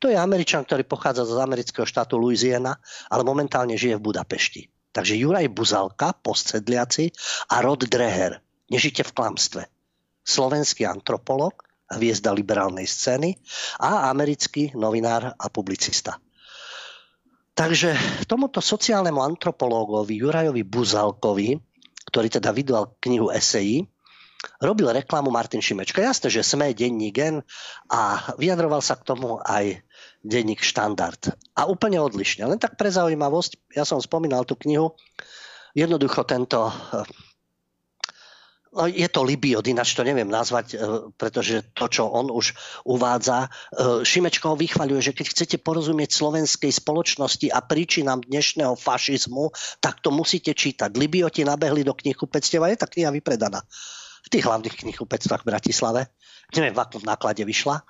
To 0.00 0.10
je 0.10 0.16
Američan, 0.18 0.64
ktorý 0.66 0.84
pochádza 0.84 1.24
z 1.28 1.38
amerického 1.38 1.86
štátu 1.86 2.18
Louisiana, 2.18 2.76
ale 3.08 3.22
momentálne 3.22 3.76
žije 3.78 3.98
v 3.98 4.06
Budapešti. 4.12 4.62
Takže 4.92 5.16
Juraj 5.16 5.48
Buzalka, 5.48 6.12
postsedliaci 6.12 7.08
a 7.48 7.64
Rod 7.64 7.88
Dreher, 7.88 8.44
nežite 8.68 9.00
v 9.08 9.14
klamstve. 9.16 9.62
Slovenský 10.22 10.84
antropolog, 10.84 11.56
hviezda 11.92 12.32
liberálnej 12.32 12.84
scény 12.88 13.36
a 13.80 14.08
americký 14.12 14.72
novinár 14.76 15.32
a 15.36 15.46
publicista. 15.48 16.20
Takže 17.52 17.92
tomuto 18.24 18.64
sociálnemu 18.64 19.20
antropológovi 19.20 20.16
Jurajovi 20.16 20.64
Buzalkovi, 20.64 21.60
ktorý 22.08 22.28
teda 22.32 22.48
vydal 22.52 22.96
knihu 23.00 23.28
esejí, 23.28 23.84
robil 24.62 24.94
reklamu 24.94 25.34
Martin 25.34 25.58
Šimečka. 25.58 25.98
Jasné, 25.98 26.30
že 26.30 26.46
sme 26.46 26.70
denní 26.70 27.10
gen 27.10 27.42
a 27.90 28.32
vyjadroval 28.38 28.80
sa 28.80 28.94
k 28.94 29.04
tomu 29.04 29.42
aj 29.42 29.82
denník 30.22 30.62
štandard. 30.62 31.34
A 31.58 31.66
úplne 31.66 31.98
odlišne. 31.98 32.46
Len 32.46 32.62
tak 32.62 32.78
pre 32.78 32.88
zaujímavosť, 32.88 33.74
ja 33.74 33.82
som 33.82 33.98
spomínal 33.98 34.46
tú 34.46 34.54
knihu, 34.62 34.94
jednoducho 35.74 36.22
tento 36.22 36.70
no, 38.72 38.86
je 38.88 39.08
to 39.10 39.20
Libiot, 39.26 39.66
ináč 39.66 39.92
to 39.98 40.06
neviem 40.06 40.30
nazvať, 40.30 40.66
e, 40.72 40.76
pretože 41.18 41.74
to, 41.76 41.90
čo 41.90 42.08
on 42.08 42.30
už 42.32 42.56
uvádza, 42.88 43.46
e, 43.46 44.06
Šimečko 44.06 44.54
ho 44.54 44.56
vychvaľuje, 44.56 45.12
že 45.12 45.16
keď 45.16 45.26
chcete 45.28 45.56
porozumieť 45.60 46.14
slovenskej 46.14 46.72
spoločnosti 46.72 47.50
a 47.52 47.60
príčinám 47.60 48.24
dnešného 48.24 48.78
fašizmu, 48.78 49.52
tak 49.82 50.00
to 50.00 50.08
musíte 50.14 50.54
čítať. 50.54 50.94
Libioti 50.94 51.44
nabehli 51.44 51.84
do 51.84 51.92
knihkupectiev 51.92 52.64
a 52.64 52.70
je 52.72 52.80
tá 52.80 52.88
kniha 52.88 53.12
vypredaná. 53.12 53.60
V 54.22 54.28
tých 54.30 54.46
hlavných 54.46 54.78
knihkupectvách 54.86 55.42
v 55.42 55.50
Bratislave. 55.50 56.00
Neviem, 56.54 56.74
v 56.74 56.82
akom 56.82 57.02
náklade 57.02 57.42
vyšla 57.42 57.82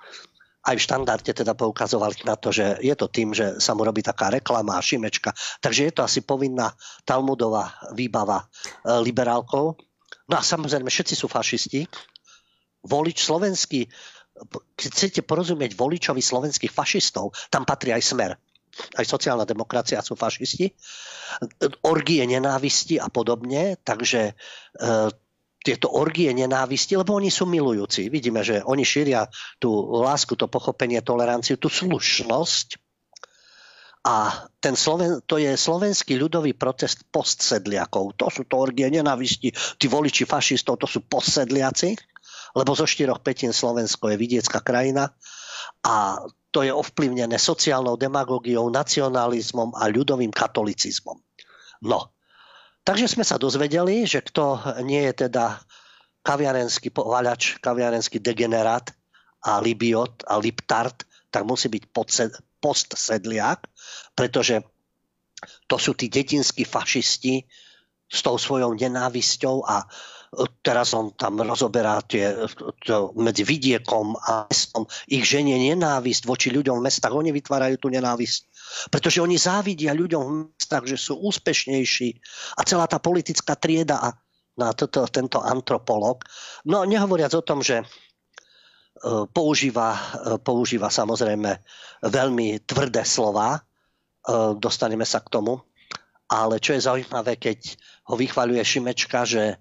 aj 0.63 0.75
v 0.79 0.85
štandarde 0.87 1.31
teda 1.35 1.53
poukazovali 1.59 2.23
na 2.23 2.39
to, 2.39 2.55
že 2.55 2.79
je 2.79 2.95
to 2.95 3.11
tým, 3.11 3.35
že 3.35 3.59
sa 3.59 3.75
mu 3.75 3.83
robí 3.83 3.99
taká 3.99 4.31
reklama 4.31 4.79
a 4.79 4.81
šimečka. 4.81 5.35
Takže 5.59 5.91
je 5.91 5.93
to 5.93 6.01
asi 6.07 6.23
povinná 6.23 6.71
Talmudová 7.03 7.75
výbava 7.91 8.39
e, 8.39 8.45
liberálkov. 9.03 9.75
No 10.31 10.35
a 10.39 10.41
samozrejme, 10.41 10.87
všetci 10.87 11.19
sú 11.19 11.27
fašisti. 11.27 11.83
Volič 12.87 13.27
slovenský, 13.27 13.91
keď 14.79 14.89
chcete 14.95 15.21
porozumieť 15.27 15.75
voličovi 15.75 16.23
slovenských 16.23 16.71
fašistov, 16.71 17.35
tam 17.51 17.67
patrí 17.67 17.91
aj 17.91 18.03
smer. 18.03 18.31
Aj 18.73 19.05
sociálna 19.05 19.43
demokracia 19.43 20.01
sú 20.01 20.15
fašisti. 20.15 20.71
Orgie 21.83 22.23
nenávisti 22.23 23.03
a 23.03 23.11
podobne. 23.11 23.75
Takže 23.83 24.31
e, 24.31 24.33
tieto 25.63 25.95
orgie 25.95 26.29
nenávisti, 26.35 26.99
lebo 26.99 27.15
oni 27.15 27.31
sú 27.31 27.47
milujúci. 27.47 28.11
Vidíme, 28.11 28.43
že 28.43 28.59
oni 28.61 28.83
šíria 28.83 29.31
tú 29.57 29.71
lásku, 30.03 30.35
to 30.35 30.51
pochopenie, 30.51 30.99
toleranciu, 30.99 31.55
tú 31.55 31.71
slušnosť. 31.71 32.77
A 34.03 34.45
ten 34.59 34.75
Sloven, 34.75 35.23
to 35.23 35.39
je 35.39 35.55
slovenský 35.55 36.19
ľudový 36.19 36.51
protest 36.59 37.07
postsedliakov. 37.07 38.19
To 38.19 38.27
sú 38.27 38.43
to 38.43 38.59
orgie 38.59 38.91
nenávisti, 38.91 39.55
tí 39.79 39.85
voliči 39.87 40.27
fašistov, 40.27 40.83
to 40.83 40.87
sú 40.91 41.07
postsedliaci, 41.07 41.95
lebo 42.59 42.75
zo 42.75 42.83
štyroch 42.83 43.23
petín 43.23 43.55
Slovensko 43.55 44.11
je 44.11 44.19
vidiecká 44.19 44.59
krajina 44.59 45.15
a 45.87 46.19
to 46.53 46.61
je 46.61 46.69
ovplyvnené 46.69 47.41
sociálnou 47.41 47.97
demagógiou, 47.97 48.69
nacionalizmom 48.69 49.73
a 49.73 49.89
ľudovým 49.89 50.29
katolicizmom. 50.29 51.17
No, 51.87 52.12
Takže 52.83 53.07
sme 53.07 53.23
sa 53.23 53.39
dozvedeli, 53.39 54.03
že 54.03 54.19
kto 54.19 54.59
nie 54.83 55.07
je 55.07 55.27
teda 55.27 55.63
kaviarenský 56.23 56.91
povaľač, 56.91 57.63
kaviarenský 57.63 58.19
degenerát 58.19 58.91
a 59.43 59.59
libiot 59.59 60.27
a 60.27 60.39
liptart, 60.39 61.07
tak 61.31 61.47
musí 61.47 61.71
byť 61.71 61.83
postsedliak, 62.59 63.59
pretože 64.15 64.63
to 65.67 65.75
sú 65.75 65.95
tí 65.95 66.07
detinskí 66.07 66.63
fašisti 66.63 67.43
s 68.07 68.19
tou 68.23 68.39
svojou 68.39 68.75
nenávisťou 68.75 69.63
a 69.67 69.83
teraz 70.61 70.93
on 70.93 71.13
tam 71.13 71.41
rozoberá 71.41 72.01
tie, 72.05 72.33
to, 72.85 73.13
medzi 73.17 73.45
vidiekom 73.45 74.17
a 74.17 74.45
mestom. 74.49 74.85
Ich 75.09 75.25
ženie 75.29 75.57
nenávisť 75.73 76.25
voči 76.25 76.49
ľuďom 76.49 76.81
v 76.81 76.85
mestách. 76.89 77.13
Oni 77.13 77.29
vytvárajú 77.29 77.77
tú 77.77 77.87
nenávisť 77.93 78.52
pretože 78.89 79.21
oni 79.21 79.35
závidia 79.39 79.95
ľuďom 79.95 80.21
v 80.23 80.33
mestách, 80.53 80.85
že 80.89 80.97
sú 80.97 81.19
úspešnejší 81.19 82.09
a 82.57 82.61
celá 82.67 82.85
tá 82.89 82.97
politická 82.97 83.55
trieda 83.55 83.99
a 83.99 84.09
na 84.57 84.73
toto, 84.73 85.05
tento 85.09 85.41
antropolog. 85.41 86.21
No 86.69 86.85
nehovoriac 86.85 87.33
o 87.33 87.45
tom, 87.45 87.65
že 87.65 87.81
e, 87.81 87.85
používa, 89.33 89.97
e, 89.97 89.99
používa 90.37 90.93
samozrejme 90.93 91.57
veľmi 92.05 92.61
tvrdé 92.69 93.01
slova, 93.01 93.57
e, 93.57 93.61
dostaneme 94.57 95.05
sa 95.09 95.25
k 95.25 95.31
tomu, 95.33 95.57
ale 96.29 96.61
čo 96.61 96.77
je 96.77 96.85
zaujímavé, 96.85 97.37
keď 97.41 97.77
ho 98.09 98.15
vychvaľuje 98.17 98.61
Šimečka, 98.61 99.25
že 99.25 99.57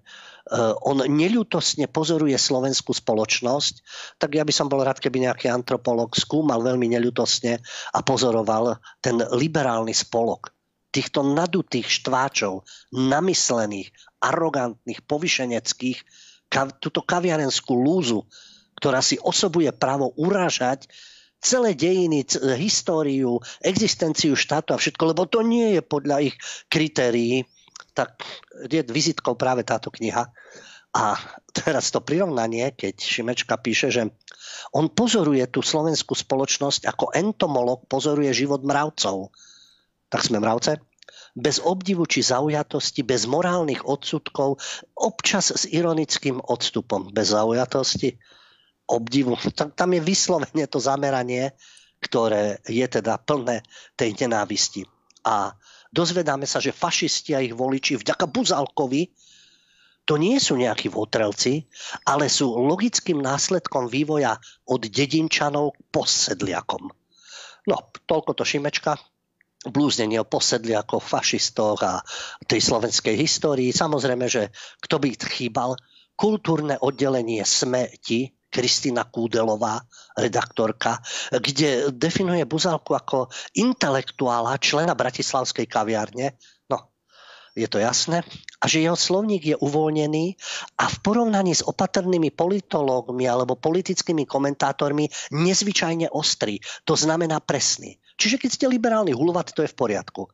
on 0.82 0.98
neľutosne 1.06 1.86
pozoruje 1.86 2.34
slovenskú 2.34 2.90
spoločnosť, 2.90 3.74
tak 4.18 4.34
ja 4.34 4.42
by 4.42 4.50
som 4.50 4.66
bol 4.66 4.82
rád, 4.82 4.98
keby 4.98 5.30
nejaký 5.30 5.46
antropolog 5.46 6.10
skúmal 6.18 6.66
veľmi 6.66 6.90
neľutosne 6.98 7.62
a 7.94 7.98
pozoroval 8.02 8.82
ten 8.98 9.22
liberálny 9.22 9.94
spolok 9.94 10.50
týchto 10.92 11.24
nadutých 11.24 11.88
štváčov, 11.88 12.68
namyslených, 12.92 13.88
arogantných, 14.20 15.00
povyšeneckých, 15.08 15.98
túto 16.78 17.00
kaviarenskú 17.00 17.72
lúzu, 17.72 18.28
ktorá 18.76 19.00
si 19.00 19.16
osobuje 19.16 19.72
právo 19.72 20.12
urážať 20.20 20.84
celé 21.40 21.72
dejiny, 21.72 22.28
históriu, 22.60 23.40
existenciu 23.64 24.36
štátu 24.36 24.76
a 24.76 24.78
všetko, 24.78 25.16
lebo 25.16 25.24
to 25.24 25.40
nie 25.40 25.80
je 25.80 25.82
podľa 25.82 26.28
ich 26.28 26.36
kritérií 26.68 27.48
tak 27.92 28.24
je 28.68 28.80
vizitkou 28.84 29.36
práve 29.36 29.64
táto 29.64 29.92
kniha. 29.92 30.28
A 30.92 31.16
teraz 31.56 31.88
to 31.88 32.04
prirovnanie, 32.04 32.72
keď 32.76 33.00
Šimečka 33.00 33.56
píše, 33.56 33.88
že 33.88 34.12
on 34.76 34.92
pozoruje 34.92 35.44
tú 35.48 35.64
slovenskú 35.64 36.12
spoločnosť 36.12 36.84
ako 36.84 37.16
entomolog 37.16 37.88
pozoruje 37.88 38.32
život 38.36 38.60
mravcov. 38.60 39.32
Tak 40.12 40.20
sme 40.28 40.44
mravce? 40.44 40.84
Bez 41.32 41.64
obdivu 41.64 42.04
či 42.04 42.20
zaujatosti, 42.20 43.00
bez 43.08 43.24
morálnych 43.24 43.88
odsudkov, 43.88 44.60
občas 44.92 45.48
s 45.48 45.64
ironickým 45.64 46.44
odstupom. 46.44 47.08
Bez 47.08 47.32
zaujatosti, 47.32 48.20
obdivu. 48.84 49.40
Tam, 49.56 49.90
je 49.96 50.00
vyslovene 50.04 50.68
to 50.68 50.76
zameranie, 50.76 51.56
ktoré 52.04 52.60
je 52.68 52.84
teda 52.84 53.16
plné 53.16 53.64
tej 53.96 54.12
nenávisti. 54.20 54.84
A 55.24 55.56
Dozvedáme 55.92 56.48
sa, 56.48 56.58
že 56.58 56.72
fašisti 56.72 57.36
a 57.36 57.44
ich 57.44 57.52
voliči 57.52 58.00
vďaka 58.00 58.24
Buzalkovi 58.24 59.12
to 60.02 60.18
nie 60.18 60.34
sú 60.42 60.58
nejakí 60.58 60.90
votrelci, 60.90 61.70
ale 62.02 62.26
sú 62.26 62.50
logickým 62.58 63.22
následkom 63.22 63.86
vývoja 63.86 64.34
od 64.66 64.82
dedinčanov 64.82 65.78
k 65.78 65.80
posedliakom. 65.94 66.90
No, 67.70 67.76
toľko 68.10 68.34
to 68.34 68.42
Šimečka. 68.42 68.98
Blúznenie 69.62 70.18
o 70.18 70.26
posedliakoch, 70.26 71.06
fašistoch 71.06 71.78
a 71.86 72.02
tej 72.50 72.58
slovenskej 72.58 73.14
histórii. 73.14 73.70
Samozrejme, 73.70 74.26
že 74.26 74.50
kto 74.82 74.98
by 74.98 75.14
chýbal, 75.14 75.78
kultúrne 76.18 76.82
oddelenie 76.82 77.46
smeti 77.46 78.34
Kristýna 78.52 79.08
Kúdelová, 79.08 79.80
redaktorka, 80.12 81.00
kde 81.32 81.88
definuje 81.88 82.44
Buzalku 82.44 82.92
ako 82.92 83.32
intelektuála, 83.56 84.60
člena 84.60 84.92
Bratislavskej 84.92 85.64
kaviárne. 85.64 86.36
No, 86.68 86.92
je 87.56 87.64
to 87.64 87.80
jasné. 87.80 88.20
A 88.60 88.68
že 88.68 88.84
jeho 88.84 88.94
slovník 88.94 89.42
je 89.42 89.56
uvoľnený 89.56 90.36
a 90.76 90.84
v 90.92 90.96
porovnaní 91.00 91.56
s 91.56 91.64
opatrnými 91.64 92.28
politológmi 92.36 93.24
alebo 93.24 93.56
politickými 93.56 94.28
komentátormi 94.28 95.08
nezvyčajne 95.32 96.12
ostrý. 96.12 96.60
To 96.84 96.92
znamená 96.92 97.40
presný. 97.40 97.96
Čiže 98.20 98.36
keď 98.36 98.50
ste 98.52 98.66
liberálny 98.68 99.16
hulvat, 99.16 99.56
to 99.56 99.64
je 99.64 99.72
v 99.72 99.78
poriadku. 99.80 100.28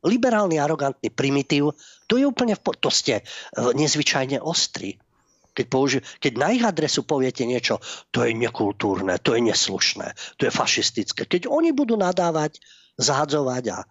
Liberálny, 0.00 0.58
arogantný 0.58 1.12
primitív, 1.12 1.76
to 2.10 2.18
je 2.18 2.24
úplne 2.24 2.56
v 2.56 2.60
po- 2.64 2.76
To 2.76 2.88
ste 2.88 3.20
e, 3.20 3.22
nezvyčajne 3.54 4.40
ostrý 4.40 4.96
Keď, 5.50 5.66
použi- 5.66 6.04
keď 6.22 6.32
na 6.38 6.48
ich 6.54 6.64
adresu 6.64 7.02
poviete 7.02 7.44
niečo, 7.44 7.82
to 8.14 8.22
je 8.24 8.32
nekultúrne, 8.34 9.18
to 9.20 9.34
je 9.34 9.40
neslušné, 9.44 10.14
to 10.38 10.46
je 10.46 10.52
fašistické. 10.52 11.26
Keď 11.26 11.50
oni 11.50 11.74
budú 11.74 11.98
nadávať, 11.98 12.60
zahadzovať 13.00 13.64
a 13.72 13.78
e, 13.80 13.86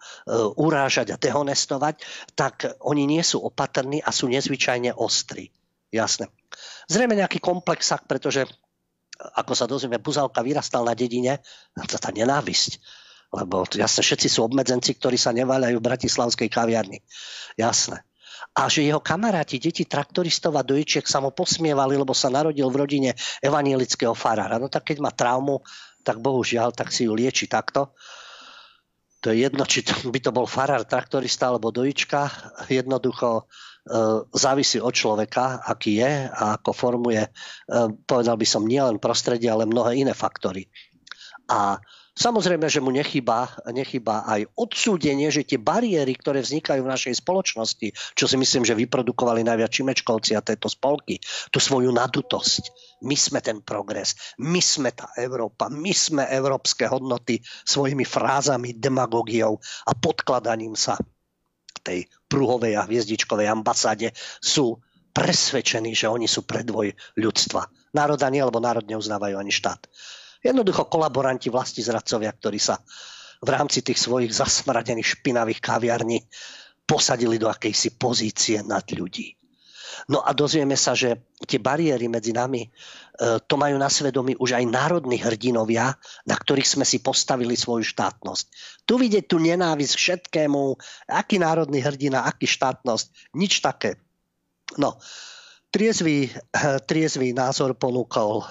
urážať 0.54 1.12
a 1.12 1.20
dehonestovať, 1.20 2.00
tak 2.38 2.78
oni 2.80 3.10
nie 3.10 3.22
sú 3.26 3.42
opatrní 3.42 3.98
a 4.00 4.14
sú 4.14 4.30
nezvyčajne 4.30 4.94
ostrí. 4.94 5.50
Jasné. 5.90 6.30
Zrejme 6.86 7.18
nejaký 7.18 7.42
komplexak, 7.42 8.06
pretože 8.06 8.46
ako 9.20 9.52
sa 9.52 9.68
dozvieme, 9.68 10.00
Buzalka 10.00 10.40
vyrastal 10.40 10.86
na 10.86 10.96
dedine, 10.96 11.44
to 11.76 12.00
tá 12.00 12.08
nenávisť. 12.08 12.80
Lebo 13.30 13.62
jasne, 13.68 14.02
všetci 14.02 14.26
sú 14.26 14.42
obmedzenci, 14.42 14.98
ktorí 14.98 15.14
sa 15.14 15.30
neváľajú 15.30 15.76
v 15.78 15.86
bratislavskej 15.86 16.48
kaviarni. 16.50 16.98
Jasné. 17.54 18.02
A 18.56 18.66
že 18.66 18.86
jeho 18.86 19.00
kamaráti, 19.02 19.60
deti 19.60 19.84
traktoristov 19.86 20.56
a 20.56 20.66
dojčiek 20.66 21.04
sa 21.04 21.20
mu 21.20 21.30
posmievali, 21.30 21.96
lebo 21.96 22.16
sa 22.16 22.32
narodil 22.32 22.66
v 22.68 22.80
rodine 22.80 23.10
evanielického 23.44 24.16
farára. 24.16 24.60
No 24.60 24.72
tak 24.72 24.90
keď 24.90 24.98
má 25.04 25.10
traumu, 25.12 25.60
tak 26.00 26.18
bohužiaľ, 26.18 26.72
tak 26.72 26.90
si 26.90 27.04
ju 27.06 27.12
lieči 27.12 27.46
takto. 27.46 27.92
To 29.20 29.32
je 29.32 29.44
jedno, 29.44 29.68
či 29.68 29.84
by 29.84 30.18
to 30.24 30.32
bol 30.32 30.48
farár, 30.48 30.88
traktorista 30.88 31.52
alebo 31.52 31.68
dojička. 31.68 32.28
Jednoducho 32.72 33.50
E, 33.80 33.92
závisí 34.36 34.76
od 34.76 34.92
človeka, 34.92 35.64
aký 35.64 36.04
je 36.04 36.12
a 36.28 36.60
ako 36.60 36.70
formuje, 36.76 37.24
e, 37.24 37.30
povedal 38.04 38.36
by 38.36 38.46
som, 38.46 38.68
nielen 38.68 39.00
prostredie, 39.00 39.48
ale 39.48 39.64
mnohé 39.64 39.96
iné 39.96 40.12
faktory. 40.12 40.68
A 41.48 41.80
Samozrejme, 42.20 42.68
že 42.68 42.84
mu 42.84 42.92
nechýba, 42.92 43.48
nechýba 43.72 44.28
aj 44.28 44.44
odsúdenie, 44.52 45.32
že 45.32 45.40
tie 45.40 45.56
bariéry, 45.56 46.12
ktoré 46.20 46.44
vznikajú 46.44 46.84
v 46.84 46.92
našej 46.92 47.14
spoločnosti, 47.24 47.88
čo 48.12 48.28
si 48.28 48.36
myslím, 48.36 48.68
že 48.68 48.76
vyprodukovali 48.76 49.40
najviac 49.40 49.72
Čimečkovci 49.72 50.36
a 50.36 50.44
tieto 50.44 50.68
spolky, 50.68 51.16
tú 51.48 51.56
svoju 51.56 51.88
nadutosť. 51.88 52.62
My 53.08 53.16
sme 53.16 53.40
ten 53.40 53.64
progres, 53.64 54.36
my 54.36 54.60
sme 54.60 54.92
tá 54.92 55.08
Európa, 55.16 55.72
my 55.72 55.96
sme 55.96 56.28
európske 56.28 56.84
hodnoty 56.84 57.40
svojimi 57.64 58.04
frázami, 58.04 58.76
demagogiou 58.76 59.56
a 59.88 59.96
podkladaním 59.96 60.76
sa 60.76 61.00
tej 61.80 62.04
pruhovej 62.28 62.76
a 62.76 62.84
hviezdičkovej 62.84 63.48
ambasáde 63.48 64.12
sú 64.44 64.76
presvedčení, 65.16 65.96
že 65.96 66.12
oni 66.12 66.28
sú 66.28 66.44
predvoj 66.44 66.92
ľudstva. 67.16 67.64
Národa 67.96 68.28
nie, 68.28 68.44
lebo 68.44 68.60
národ 68.60 68.84
neuznávajú 68.84 69.40
ani 69.40 69.48
štát. 69.48 69.88
Jednoducho 70.40 70.88
kolaboranti, 70.88 71.52
vlasti 71.52 71.84
zradcovia, 71.84 72.32
ktorí 72.32 72.56
sa 72.56 72.80
v 73.40 73.48
rámci 73.48 73.80
tých 73.80 74.00
svojich 74.00 74.32
zasmradených 74.32 75.20
špinavých 75.20 75.60
kaviarní 75.60 76.24
posadili 76.84 77.36
do 77.36 77.48
akejsi 77.48 77.96
pozície 77.96 78.60
nad 78.64 78.84
ľudí. 78.88 79.40
No 80.08 80.24
a 80.24 80.32
dozvieme 80.32 80.78
sa, 80.78 80.96
že 80.96 81.20
tie 81.44 81.60
bariéry 81.60 82.08
medzi 82.08 82.32
nami, 82.32 82.64
e, 82.64 82.68
to 83.44 83.54
majú 83.60 83.76
na 83.76 83.90
svedomí 83.92 84.38
už 84.38 84.56
aj 84.56 84.64
národní 84.64 85.20
hrdinovia, 85.20 85.92
na 86.24 86.36
ktorých 86.38 86.66
sme 86.78 86.84
si 86.88 87.04
postavili 87.04 87.58
svoju 87.58 87.84
štátnosť. 87.84 88.44
Tu 88.86 88.94
vidieť 88.96 89.24
tú 89.28 89.36
nenávisť 89.42 89.94
všetkému, 89.94 90.60
aký 91.10 91.36
národný 91.42 91.84
hrdina, 91.84 92.24
aký 92.24 92.48
štátnosť, 92.48 93.36
nič 93.36 93.60
také. 93.60 94.00
No, 94.78 94.96
triezvý, 95.70 96.30
triezvý 96.90 97.34
názor 97.34 97.74
ponúkol, 97.78 98.42
e, 98.42 98.46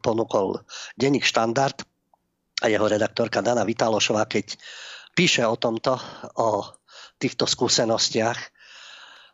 ponúkol 0.00 0.62
denník 0.96 1.26
štandard 1.26 1.76
a 2.62 2.70
jeho 2.70 2.86
redaktorka 2.86 3.42
Dana 3.42 3.66
Vitalošová, 3.66 4.26
keď 4.30 4.54
píše 5.12 5.42
o 5.44 5.58
tomto, 5.58 5.98
o 6.38 6.64
týchto 7.18 7.46
skúsenostiach, 7.46 8.38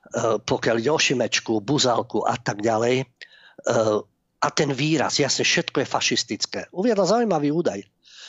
Eh, 0.08 0.40
pokiaľ 0.40 0.76
ide 0.80 0.88
o 0.88 0.96
Šimečku, 0.96 1.60
Buzalku 1.60 2.24
a 2.24 2.40
tak 2.40 2.64
ďalej. 2.64 3.04
Eh, 3.04 3.98
a 4.38 4.48
ten 4.54 4.70
výraz, 4.72 5.20
jasne, 5.20 5.44
všetko 5.44 5.84
je 5.84 5.88
fašistické. 5.88 6.60
Uviedla 6.72 7.04
zaujímavý 7.04 7.52
údaj, 7.52 7.84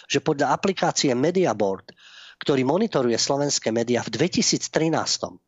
že 0.09 0.19
podľa 0.19 0.51
aplikácie 0.51 1.15
Mediaboard, 1.15 1.95
ktorý 2.43 2.67
monitoruje 2.67 3.15
slovenské 3.15 3.71
médiá 3.71 4.03
v 4.03 4.11
2013 4.11 5.39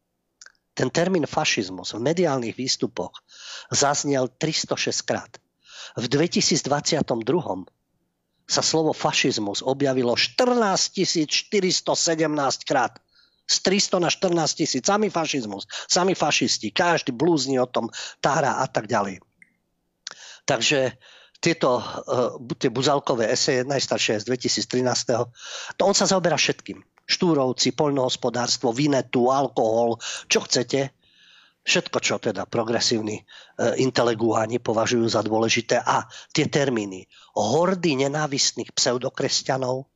ten 0.73 0.87
termín 0.89 1.27
fašizmus 1.27 1.93
v 1.93 1.99
mediálnych 1.99 2.55
výstupoch 2.55 3.11
zaznel 3.71 4.31
306 4.39 5.01
krát. 5.03 5.31
V 5.99 6.07
2022 6.07 6.67
sa 8.47 8.61
slovo 8.63 8.91
fašizmus 8.95 9.63
objavilo 9.63 10.15
14 10.15 10.95
417 10.95 12.67
krát 12.67 12.99
z 13.51 13.55
300 13.67 13.99
na 13.99 14.09
14 14.09 14.59
tisíc. 14.63 14.83
Sami 14.87 15.11
fašizmus, 15.11 15.67
sami 15.91 16.15
fašisti, 16.15 16.71
každý 16.71 17.11
blúzni 17.11 17.59
o 17.59 17.67
tom, 17.67 17.91
tára 18.23 18.63
a 18.63 18.65
tak 18.71 18.87
ďalej. 18.87 19.19
Takže 20.47 20.95
tieto 21.41 21.81
uh, 21.81 22.37
tie 22.55 22.69
buzalkové 22.69 23.33
eseje, 23.33 23.65
najstaršie 23.65 24.21
z 24.21 24.25
2013. 24.29 25.75
To 25.75 25.81
on 25.83 25.95
sa 25.97 26.05
zaoberá 26.05 26.37
všetkým. 26.37 26.79
Štúrovci, 27.11 27.75
poľnohospodárstvo, 27.75 28.71
vinetu, 28.71 29.27
alkohol, 29.27 29.99
čo 30.31 30.47
chcete. 30.47 30.95
Všetko, 31.61 31.97
čo 32.01 32.17
teda 32.17 32.49
progresívni 32.49 33.21
e, 33.21 33.23
inteleguáni 33.83 34.57
považujú 34.57 35.05
za 35.05 35.21
dôležité. 35.21 35.77
A 35.77 36.07
tie 36.33 36.49
termíny. 36.49 37.05
Hordy 37.37 38.01
nenávistných 38.01 38.73
pseudokresťanov, 38.73 39.91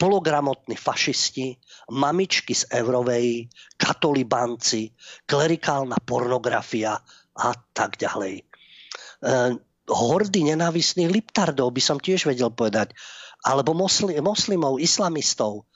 pologramotní 0.00 0.80
fašisti, 0.80 1.60
mamičky 1.92 2.56
z 2.56 2.72
Eurovej, 2.72 3.52
katolibanci, 3.76 4.96
klerikálna 5.28 6.00
pornografia 6.00 6.96
a 7.36 7.50
tak 7.76 8.00
ďalej. 8.00 8.40
E, 8.40 8.44
hordy 9.90 10.40
nenávistných 10.54 11.10
liptardov 11.10 11.74
by 11.74 11.82
som 11.82 11.98
tiež 11.98 12.30
vedel 12.30 12.48
povedať, 12.48 12.94
alebo 13.44 13.76
mosli, 13.76 14.16
moslimov, 14.20 14.78
islamistov, 14.78 15.66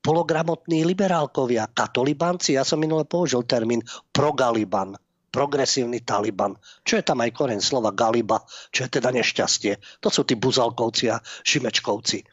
pologramotní 0.00 0.84
liberálkovia, 0.84 1.68
katolibanci, 1.70 2.56
ja 2.56 2.64
som 2.64 2.80
minule 2.80 3.04
použil 3.04 3.44
termín 3.44 3.84
progaliban, 4.12 4.96
progresívny 5.30 6.02
Taliban. 6.02 6.56
Čo 6.82 6.98
je 6.98 7.04
tam 7.06 7.22
aj 7.22 7.30
koren 7.36 7.62
slova 7.62 7.94
Galiba, 7.94 8.42
čo 8.74 8.88
je 8.88 8.90
teda 8.98 9.14
nešťastie. 9.14 10.02
To 10.02 10.08
sú 10.10 10.26
tí 10.26 10.34
buzalkovci 10.34 11.12
a 11.12 11.22
šimečkovci. 11.22 12.26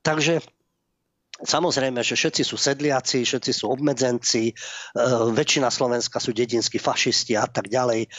Takže 0.00 0.40
Samozrejme, 1.40 2.04
že 2.04 2.20
všetci 2.20 2.44
sú 2.44 2.60
sedliaci, 2.60 3.24
všetci 3.24 3.52
sú 3.56 3.72
obmedzenci, 3.72 4.52
e, 4.52 4.54
väčšina 5.32 5.72
Slovenska 5.72 6.20
sú 6.20 6.36
dedinskí 6.36 6.76
fašisti 6.76 7.32
a 7.32 7.48
tak 7.48 7.72
ďalej. 7.72 8.12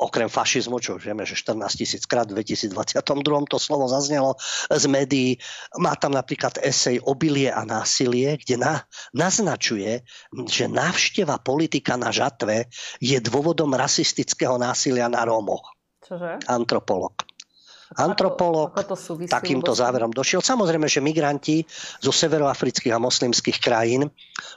Okrem 0.00 0.32
fašizmu, 0.32 0.80
čo 0.80 0.96
vieme, 0.96 1.28
že 1.28 1.36
14 1.36 1.60
tisíc 1.76 2.08
krát 2.08 2.24
v 2.24 2.40
2022 2.40 2.72
to 3.52 3.60
slovo 3.60 3.84
zaznelo 3.84 4.40
z 4.72 4.84
médií. 4.88 5.36
Má 5.76 5.92
tam 5.92 6.16
napríklad 6.16 6.56
esej 6.64 7.04
Obilie 7.04 7.52
a 7.52 7.68
násilie, 7.68 8.40
kde 8.40 8.56
na, 8.56 8.74
naznačuje, 9.12 10.00
že 10.48 10.72
návšteva 10.72 11.36
politika 11.44 12.00
na 12.00 12.08
žatve 12.08 12.72
je 12.96 13.20
dôvodom 13.20 13.76
rasistického 13.76 14.56
násilia 14.56 15.12
na 15.12 15.20
Rómoch. 15.28 15.76
Čože? 16.00 16.48
Antropolog 16.48 17.20
antropolog 17.98 18.70
ako, 18.70 18.94
ako 18.94 19.26
takýmto 19.26 19.74
záverom 19.74 20.14
došiel. 20.14 20.38
Samozrejme, 20.38 20.86
že 20.86 21.02
migranti 21.02 21.66
zo 21.98 22.14
severoafrických 22.14 22.94
a 22.94 23.02
moslimských 23.02 23.58
krajín, 23.58 24.06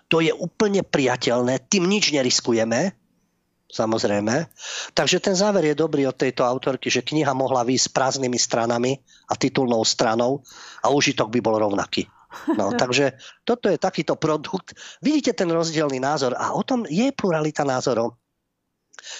to 0.06 0.22
je 0.22 0.30
úplne 0.30 0.86
priateľné, 0.86 1.66
tým 1.66 1.90
nič 1.90 2.14
neriskujeme, 2.14 2.94
samozrejme. 3.74 4.54
Takže 4.94 5.18
ten 5.18 5.34
záver 5.34 5.74
je 5.74 5.76
dobrý 5.76 6.06
od 6.06 6.14
tejto 6.14 6.46
autorky, 6.46 6.94
že 6.94 7.02
kniha 7.02 7.34
mohla 7.34 7.66
výjsť 7.66 7.90
s 7.90 7.94
prázdnymi 7.94 8.38
stranami 8.38 9.02
a 9.26 9.34
titulnou 9.34 9.82
stranou 9.82 10.46
a 10.86 10.94
užitok 10.94 11.34
by 11.34 11.40
bol 11.42 11.58
rovnaký. 11.58 12.06
No, 12.54 12.70
takže 12.82 13.18
toto 13.42 13.74
je 13.74 13.82
takýto 13.82 14.14
produkt. 14.16 14.78
Vidíte 15.02 15.34
ten 15.34 15.50
rozdielný 15.50 15.98
názor 15.98 16.38
a 16.38 16.54
o 16.54 16.62
tom 16.62 16.86
je 16.86 17.10
pluralita 17.10 17.66
názorov. 17.66 18.22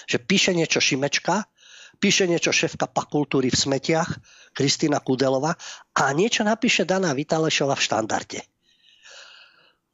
Že 0.06 0.18
píše 0.22 0.52
niečo 0.54 0.78
Šimečka, 0.78 1.50
píše 1.98 2.30
niečo 2.30 2.54
šéfka 2.54 2.86
pakultúry 2.86 3.50
v 3.50 3.58
smetiach, 3.58 4.10
Kristýna 4.54 5.02
Kudelova, 5.02 5.58
a 5.98 6.04
niečo 6.14 6.46
napíše 6.46 6.86
Dana 6.86 7.10
Vitalešova 7.18 7.74
v 7.74 7.86
štandarde. 7.90 8.42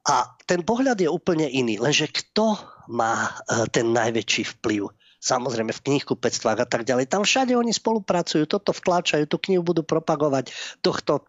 A 0.09 0.35
ten 0.43 0.65
pohľad 0.65 0.99
je 0.99 1.07
úplne 1.11 1.47
iný, 1.47 1.77
lenže 1.77 2.09
kto 2.09 2.59
má 2.89 3.29
e, 3.45 3.69
ten 3.69 3.93
najväčší 3.93 4.57
vplyv? 4.57 4.89
Samozrejme 5.19 5.75
v 5.75 5.83
knihkupectvách 5.83 6.59
a 6.63 6.67
tak 6.67 6.87
ďalej. 6.87 7.11
Tam 7.11 7.27
všade 7.27 7.51
oni 7.53 7.75
spolupracujú, 7.75 8.47
toto 8.47 8.71
vtláčajú, 8.71 9.27
tú 9.27 9.37
knihu 9.47 9.61
budú 9.61 9.83
propagovať, 9.83 10.49
tohto 10.79 11.27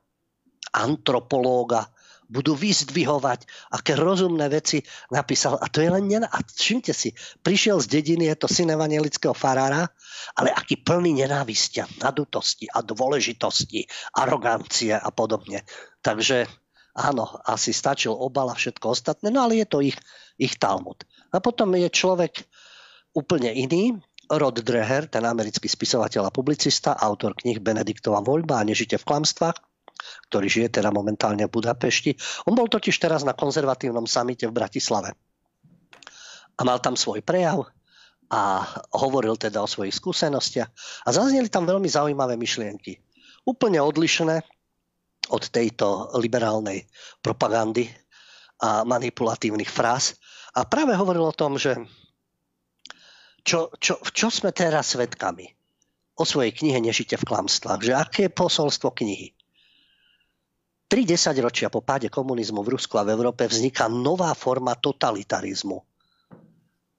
antropológa, 0.70 1.90
budú 2.30 2.54
vyzdvihovať, 2.54 3.42
aké 3.74 3.98
rozumné 3.98 4.46
veci 4.46 4.78
napísal. 5.11 5.58
A 5.58 5.66
to 5.66 5.82
je 5.82 5.90
len... 5.90 6.06
Nena... 6.06 6.30
A 6.30 6.38
všimte 6.46 6.94
si, 6.94 7.11
prišiel 7.42 7.82
z 7.82 7.90
dediny, 7.90 8.30
je 8.30 8.38
to 8.38 8.46
syn 8.46 8.70
evangelického 8.70 9.34
farára, 9.34 9.90
ale 10.38 10.54
aký 10.54 10.78
plný 10.78 11.26
nenávistia, 11.26 11.90
nadutosti 11.98 12.70
a 12.70 12.86
dôležitosti, 12.86 13.90
arogancie 14.14 14.94
a 14.94 15.11
podobne. 15.11 15.66
Takže 16.06 16.46
áno, 16.94 17.42
asi 17.42 17.74
stačil 17.74 18.14
obal 18.14 18.54
a 18.54 18.54
všetko 18.54 18.94
ostatné, 18.94 19.34
no 19.34 19.42
ale 19.42 19.58
je 19.58 19.66
to 19.66 19.82
ich, 19.82 19.98
ich 20.38 20.54
Talmud. 20.54 21.02
A 21.31 21.39
potom 21.39 21.74
je 21.78 21.89
človek 21.91 22.45
úplne 23.14 23.51
iný, 23.55 23.99
Rod 24.31 24.62
Dreher, 24.62 25.11
ten 25.11 25.26
americký 25.26 25.66
spisovateľ 25.66 26.31
a 26.31 26.35
publicista, 26.35 26.95
autor 26.95 27.35
knih 27.35 27.59
Benediktova 27.59 28.22
voľba 28.22 28.62
a 28.62 28.66
Nežite 28.66 28.95
v 28.95 29.07
klamstvách, 29.07 29.59
ktorý 30.31 30.47
žije 30.47 30.68
teda 30.78 30.95
momentálne 30.95 31.51
v 31.51 31.55
Budapešti. 31.55 32.14
On 32.47 32.55
bol 32.55 32.70
totiž 32.70 32.95
teraz 32.95 33.26
na 33.26 33.35
konzervatívnom 33.35 34.07
samite 34.07 34.47
v 34.47 34.55
Bratislave. 34.55 35.18
A 36.55 36.61
mal 36.62 36.78
tam 36.78 36.95
svoj 36.95 37.26
prejav 37.26 37.66
a 38.31 38.62
hovoril 38.95 39.35
teda 39.35 39.59
o 39.59 39.66
svojich 39.66 39.99
skúsenostiach. 39.99 40.70
A 41.03 41.09
zazneli 41.11 41.51
tam 41.51 41.66
veľmi 41.66 41.91
zaujímavé 41.91 42.39
myšlienky. 42.39 43.03
Úplne 43.43 43.83
odlišné 43.83 44.47
od 45.35 45.43
tejto 45.51 46.14
liberálnej 46.22 46.87
propagandy 47.18 47.91
a 48.62 48.87
manipulatívnych 48.87 49.66
fráz. 49.66 50.14
A 50.55 50.66
práve 50.66 50.98
hovoril 50.98 51.22
o 51.22 51.36
tom, 51.36 51.55
že 51.55 51.78
čo, 53.46 53.70
čo, 53.78 54.03
čo 54.03 54.28
sme 54.28 54.51
teraz 54.51 54.92
svedkami 54.94 55.46
o 56.20 56.24
svojej 56.28 56.53
knihe 56.53 56.78
Nežite 56.82 57.16
v 57.16 57.24
klamstvách, 57.24 57.80
že 57.80 57.92
aké 57.96 58.20
je 58.28 58.36
posolstvo 58.36 58.92
knihy. 58.92 59.32
Tri 60.90 61.07
desaťročia 61.07 61.70
po 61.70 61.86
páde 61.86 62.11
komunizmu 62.11 62.66
v 62.66 62.74
Rusku 62.76 62.98
a 62.98 63.07
v 63.07 63.14
Európe 63.14 63.46
vzniká 63.46 63.86
nová 63.86 64.34
forma 64.34 64.74
totalitarizmu. 64.74 65.78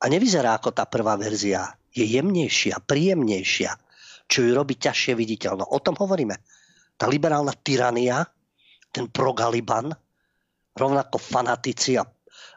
A 0.01 0.07
nevyzerá 0.07 0.55
ako 0.55 0.71
tá 0.71 0.87
prvá 0.87 1.19
verzia. 1.19 1.75
Je 1.91 2.07
jemnejšia, 2.07 2.79
príjemnejšia, 2.87 3.71
čo 4.31 4.47
ju 4.47 4.55
robí 4.55 4.79
ťažšie 4.79 5.13
viditeľno. 5.13 5.67
O 5.67 5.77
tom 5.83 5.99
hovoríme. 5.99 6.39
Tá 6.95 7.05
liberálna 7.11 7.51
tyrania, 7.51 8.23
ten 8.95 9.11
progaliban, 9.11 9.91
rovnako 10.71 11.19
fanatici 11.19 11.99
a 11.99 12.07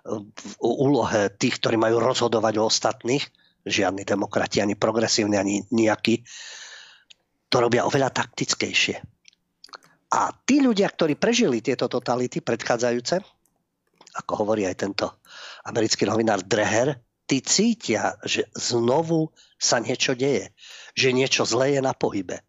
v 0.05 0.55
úlohe 0.61 1.33
tých, 1.33 1.57
ktorí 1.59 1.81
majú 1.81 1.97
rozhodovať 1.97 2.55
o 2.61 2.69
ostatných, 2.69 3.25
žiadni 3.65 4.05
demokrati, 4.05 4.61
ani 4.61 4.77
progresívni, 4.77 5.41
ani 5.41 5.65
nejakí, 5.73 6.21
to 7.49 7.57
robia 7.57 7.89
oveľa 7.89 8.13
taktickejšie. 8.13 9.01
A 10.15 10.31
tí 10.45 10.61
ľudia, 10.61 10.93
ktorí 10.93 11.17
prežili 11.17 11.65
tieto 11.65 11.89
totality 11.89 12.45
predchádzajúce, 12.45 13.25
ako 14.15 14.33
hovorí 14.45 14.69
aj 14.69 14.77
tento 14.79 15.07
americký 15.67 16.07
novinár 16.07 16.45
Dreher, 16.45 17.01
tí 17.25 17.41
cítia, 17.41 18.15
že 18.23 18.47
znovu 18.53 19.33
sa 19.57 19.81
niečo 19.81 20.13
deje, 20.13 20.53
že 20.93 21.17
niečo 21.17 21.49
zlé 21.49 21.81
je 21.81 21.83
na 21.83 21.97
pohybe. 21.97 22.45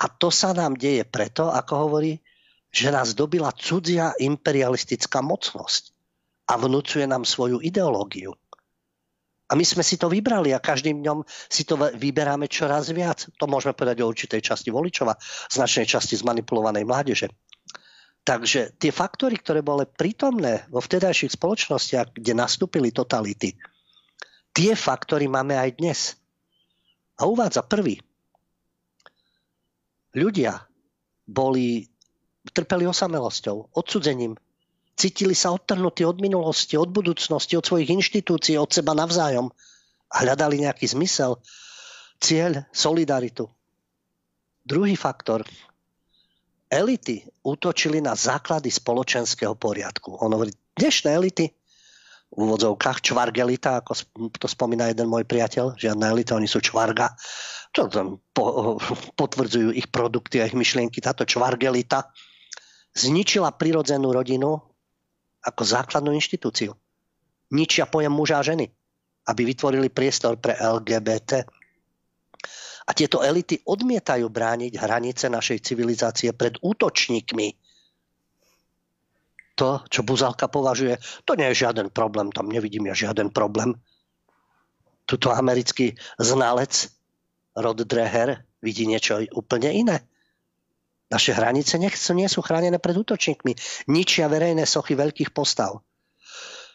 A 0.00 0.08
to 0.08 0.32
sa 0.32 0.56
nám 0.56 0.80
deje 0.80 1.04
preto, 1.04 1.52
ako 1.52 1.72
hovorí, 1.86 2.24
že 2.72 2.88
nás 2.88 3.12
dobila 3.12 3.52
cudzia 3.52 4.16
imperialistická 4.16 5.20
mocnosť 5.20 5.95
a 6.46 6.52
vnúcuje 6.54 7.06
nám 7.10 7.26
svoju 7.26 7.58
ideológiu. 7.58 8.34
A 9.46 9.54
my 9.54 9.62
sme 9.62 9.86
si 9.86 9.94
to 9.94 10.10
vybrali 10.10 10.50
a 10.50 10.62
každým 10.62 11.06
dňom 11.06 11.22
si 11.46 11.62
to 11.62 11.78
vyberáme 11.78 12.50
čoraz 12.50 12.90
viac. 12.90 13.30
To 13.38 13.46
môžeme 13.46 13.78
povedať 13.78 14.02
o 14.02 14.10
určitej 14.10 14.42
časti 14.42 14.74
voličova, 14.74 15.14
značnej 15.50 15.86
časti 15.86 16.18
zmanipulovanej 16.18 16.82
mládeže. 16.82 17.30
Takže 18.26 18.74
tie 18.74 18.90
faktory, 18.90 19.38
ktoré 19.38 19.62
boli 19.62 19.86
prítomné 19.86 20.66
vo 20.66 20.82
vtedajších 20.82 21.38
spoločnostiach, 21.38 22.18
kde 22.18 22.32
nastúpili 22.34 22.90
totality, 22.90 23.54
tie 24.50 24.74
faktory 24.74 25.30
máme 25.30 25.54
aj 25.54 25.70
dnes. 25.78 25.98
A 27.22 27.30
uvádza 27.30 27.62
prvý. 27.62 28.02
Ľudia 30.10 30.58
boli, 31.22 31.86
trpeli 32.50 32.90
osamelosťou, 32.90 33.78
odsudzením, 33.78 34.34
Cítili 34.96 35.36
sa 35.36 35.52
odtrhnutí 35.52 36.08
od 36.08 36.24
minulosti, 36.24 36.80
od 36.80 36.88
budúcnosti, 36.88 37.52
od 37.60 37.68
svojich 37.68 37.92
inštitúcií, 37.92 38.56
od 38.56 38.72
seba 38.72 38.96
navzájom. 38.96 39.52
Hľadali 40.08 40.64
nejaký 40.64 40.88
zmysel, 40.88 41.36
cieľ, 42.16 42.64
solidaritu. 42.72 43.52
Druhý 44.64 44.96
faktor. 44.96 45.44
Elity 46.72 47.22
útočili 47.44 48.00
na 48.00 48.16
základy 48.16 48.72
spoločenského 48.72 49.54
poriadku. 49.54 50.16
On 50.18 50.32
hovorí, 50.32 50.50
dnešné 50.74 51.12
elity, 51.12 51.46
v 52.26 52.38
úvodzovkách 52.42 53.06
čvargelita, 53.06 53.86
ako 53.86 53.92
to 54.34 54.50
spomína 54.50 54.90
jeden 54.90 55.06
môj 55.06 55.22
priateľ, 55.22 55.78
žiadna 55.78 56.10
elita, 56.10 56.34
oni 56.34 56.50
sú 56.50 56.58
čvarga. 56.58 57.14
Čo 57.70 57.86
tam 57.86 58.18
po, 58.34 58.76
potvrdzujú 59.14 59.70
ich 59.70 59.86
produkty 59.94 60.42
a 60.42 60.48
ich 60.50 60.56
myšlienky. 60.56 60.98
Táto 60.98 61.22
čvargelita 61.22 62.10
zničila 62.98 63.54
prirodzenú 63.54 64.10
rodinu, 64.10 64.65
ako 65.46 65.62
základnú 65.62 66.10
inštitúciu. 66.10 66.74
Ničia 67.54 67.86
pojem 67.86 68.10
muža 68.10 68.42
a 68.42 68.46
ženy, 68.46 68.66
aby 69.30 69.42
vytvorili 69.46 69.86
priestor 69.94 70.34
pre 70.42 70.58
LGBT. 70.58 71.46
A 72.86 72.90
tieto 72.94 73.22
elity 73.22 73.62
odmietajú 73.62 74.26
brániť 74.26 74.78
hranice 74.78 75.30
našej 75.30 75.62
civilizácie 75.62 76.30
pred 76.34 76.58
útočníkmi. 76.58 77.54
To, 79.56 79.82
čo 79.88 80.04
Buzalka 80.04 80.50
považuje, 80.50 80.98
to 81.24 81.32
nie 81.38 81.48
je 81.50 81.66
žiaden 81.66 81.88
problém, 81.90 82.28
tam 82.34 82.50
nevidím 82.50 82.90
ja 82.90 82.94
žiaden 82.94 83.32
problém. 83.32 83.74
Tuto 85.06 85.30
americký 85.30 85.94
znalec 86.18 86.90
Rod 87.56 87.78
Dreher 87.86 88.42
vidí 88.60 88.84
niečo 88.84 89.22
úplne 89.32 89.70
iné. 89.72 89.96
Naše 91.06 91.38
hranice 91.38 91.78
nechcú, 91.78 92.18
nie 92.18 92.26
sú 92.26 92.42
chránené 92.42 92.82
pred 92.82 92.98
útočníkmi. 92.98 93.54
Ničia 93.86 94.26
verejné 94.26 94.66
sochy 94.66 94.98
veľkých 94.98 95.30
postav. 95.30 95.86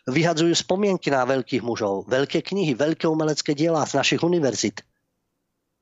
Vyhadzujú 0.07 0.55
spomienky 0.55 1.11
na 1.11 1.27
veľkých 1.27 1.61
mužov, 1.61 2.07
veľké 2.07 2.41
knihy, 2.41 2.73
veľké 2.73 3.05
umelecké 3.05 3.53
diela 3.53 3.83
z 3.83 3.99
našich 3.99 4.23
univerzit. 4.23 4.81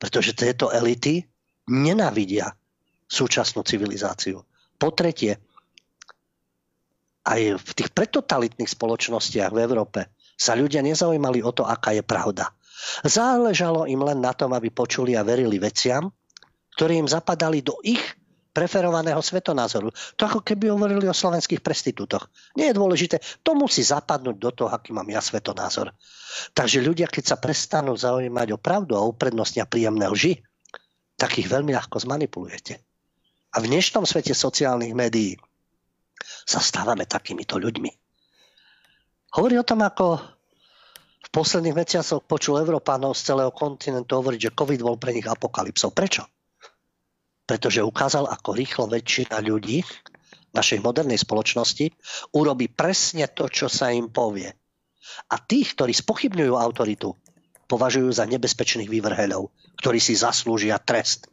Pretože 0.01 0.33
tieto 0.33 0.73
elity 0.73 1.23
nenávidia 1.69 2.51
súčasnú 3.05 3.61
civilizáciu. 3.63 4.43
Po 4.81 4.89
tretie, 4.91 5.37
aj 7.29 7.41
v 7.61 7.71
tých 7.77 7.89
pretotalitných 7.93 8.69
spoločnostiach 8.69 9.53
v 9.53 9.61
Európe 9.61 10.01
sa 10.39 10.57
ľudia 10.57 10.81
nezaujímali 10.81 11.45
o 11.45 11.51
to, 11.53 11.67
aká 11.67 11.93
je 11.93 12.01
pravda. 12.01 12.49
Záležalo 13.05 13.85
im 13.85 14.01
len 14.01 14.23
na 14.23 14.33
tom, 14.33 14.55
aby 14.55 14.71
počuli 14.71 15.13
a 15.13 15.21
verili 15.21 15.59
veciam, 15.59 16.09
ktoré 16.79 16.95
im 16.95 17.11
zapadali 17.11 17.59
do 17.59 17.75
ich 17.83 18.18
preferovaného 18.49 19.21
svetonázoru. 19.21 19.93
To 20.17 20.23
ako 20.25 20.41
keby 20.41 20.73
hovorili 20.73 21.05
o 21.05 21.15
slovenských 21.15 21.61
prestitútoch. 21.61 22.27
Nie 22.57 22.73
je 22.73 22.79
dôležité, 22.79 23.21
to 23.45 23.53
musí 23.53 23.85
zapadnúť 23.85 24.37
do 24.37 24.49
toho, 24.51 24.69
aký 24.73 24.91
mám 24.91 25.07
ja 25.07 25.21
svetonázor. 25.21 25.93
Takže 26.53 26.81
ľudia, 26.81 27.07
keď 27.09 27.35
sa 27.35 27.37
prestanú 27.37 27.93
zaujímať 27.93 28.47
o 28.53 28.61
pravdu 28.61 28.97
a 28.97 29.05
uprednostnia 29.05 29.69
príjemné 29.69 30.09
lži, 30.09 30.41
tak 31.19 31.37
ich 31.37 31.51
veľmi 31.51 31.75
ľahko 31.75 31.99
zmanipulujete. 31.99 32.79
A 33.53 33.57
v 33.59 33.69
dnešnom 33.69 34.05
svete 34.05 34.37
sociálnych 34.37 34.93
médií 34.93 35.35
sa 36.45 36.61
stávame 36.61 37.09
takýmito 37.09 37.57
ľuďmi. 37.57 37.91
Hovorí 39.37 39.55
o 39.61 39.67
tom, 39.67 39.85
ako 39.85 40.17
v 41.19 41.29
posledných 41.29 41.77
mesiacoch 41.77 42.25
počul 42.25 42.57
Európánov 42.57 43.13
z 43.13 43.29
celého 43.29 43.53
kontinentu 43.53 44.17
hovoriť, 44.17 44.49
že 44.49 44.55
COVID 44.57 44.79
bol 44.81 44.97
pre 44.97 45.13
nich 45.13 45.27
apokalypsou. 45.27 45.93
Prečo? 45.93 46.25
Pretože 47.49 47.81
ukázal, 47.81 48.29
ako 48.29 48.53
rýchlo 48.53 48.85
väčšina 48.85 49.41
ľudí 49.41 49.81
našej 50.53 50.85
modernej 50.85 51.17
spoločnosti 51.17 51.89
urobí 52.37 52.69
presne 52.69 53.25
to, 53.25 53.49
čo 53.49 53.65
sa 53.65 53.89
im 53.89 54.13
povie. 54.13 54.53
A 55.33 55.41
tých, 55.41 55.73
ktorí 55.73 55.97
spochybňujú 55.97 56.53
autoritu, 56.53 57.17
považujú 57.65 58.13
za 58.13 58.29
nebezpečných 58.29 58.85
vývrheľov, 58.85 59.49
ktorí 59.81 59.97
si 59.97 60.13
zaslúžia 60.13 60.77
trest. 60.77 61.25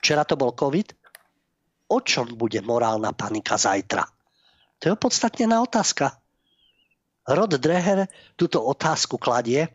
Včera 0.00 0.24
to 0.24 0.40
bol 0.40 0.56
COVID. 0.56 0.96
O 1.92 2.00
čom 2.00 2.32
bude 2.40 2.64
morálna 2.64 3.12
panika 3.12 3.60
zajtra? 3.60 4.08
To 4.80 4.82
je 4.88 4.96
opodstatnená 4.96 5.60
otázka. 5.60 6.16
Rod 7.28 7.52
Dreher 7.60 8.08
túto 8.32 8.64
otázku 8.64 9.20
kladie 9.20 9.68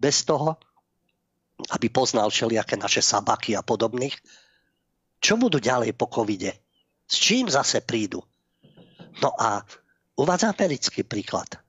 bez 0.00 0.24
toho, 0.24 0.56
aby 1.68 1.92
poznal 1.92 2.32
všelijaké 2.32 2.80
naše 2.80 3.04
sabaky 3.04 3.52
a 3.52 3.60
podobných, 3.60 4.16
čo 5.22 5.38
budú 5.38 5.62
ďalej 5.62 5.94
po 5.94 6.10
covide? 6.10 6.58
S 7.06 7.22
čím 7.22 7.46
zase 7.46 7.78
prídu? 7.86 8.18
No 9.22 9.30
a 9.38 9.62
uvádza 10.18 10.50
americký 10.50 11.06
príklad. 11.06 11.62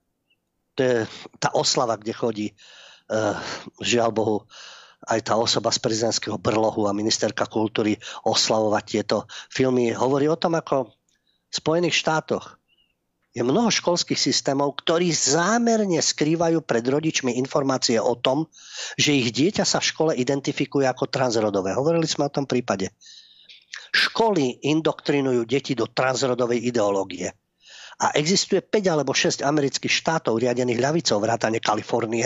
To 0.74 0.82
je 0.82 0.96
tá 1.38 1.54
oslava, 1.54 2.02
kde 2.02 2.14
chodí, 2.18 2.48
uh, 2.50 3.38
žiaľ 3.78 4.10
Bohu, 4.10 4.38
aj 5.06 5.20
tá 5.22 5.38
osoba 5.38 5.70
z 5.70 5.84
prezidentského 5.84 6.40
brlohu 6.40 6.88
a 6.88 6.96
ministerka 6.96 7.46
kultúry 7.46 8.00
oslavovať 8.24 8.84
tieto 8.88 9.30
filmy. 9.52 9.92
Hovorí 9.92 10.32
o 10.32 10.40
tom, 10.40 10.56
ako 10.58 10.90
v 10.90 11.54
Spojených 11.54 12.00
štátoch 12.00 12.58
je 13.34 13.42
mnoho 13.42 13.74
školských 13.74 14.18
systémov, 14.18 14.78
ktorí 14.78 15.10
zámerne 15.10 15.98
skrývajú 15.98 16.62
pred 16.62 16.86
rodičmi 16.86 17.34
informácie 17.42 17.98
o 17.98 18.14
tom, 18.14 18.46
že 18.96 19.18
ich 19.18 19.34
dieťa 19.34 19.66
sa 19.66 19.82
v 19.82 19.90
škole 19.90 20.12
identifikuje 20.14 20.86
ako 20.86 21.10
transrodové. 21.10 21.74
Hovorili 21.74 22.06
sme 22.06 22.30
o 22.30 22.34
tom 22.34 22.46
prípade. 22.46 22.94
Školy 23.94 24.66
indoktrinujú 24.66 25.46
deti 25.46 25.78
do 25.78 25.86
transrodovej 25.86 26.66
ideológie. 26.66 27.30
A 28.02 28.10
existuje 28.18 28.58
5 28.66 28.90
alebo 28.90 29.14
6 29.14 29.46
amerických 29.46 29.94
štátov 29.94 30.42
riadených 30.42 30.82
ľavicou 30.82 31.22
vrátane 31.22 31.62
Kalifornie, 31.62 32.26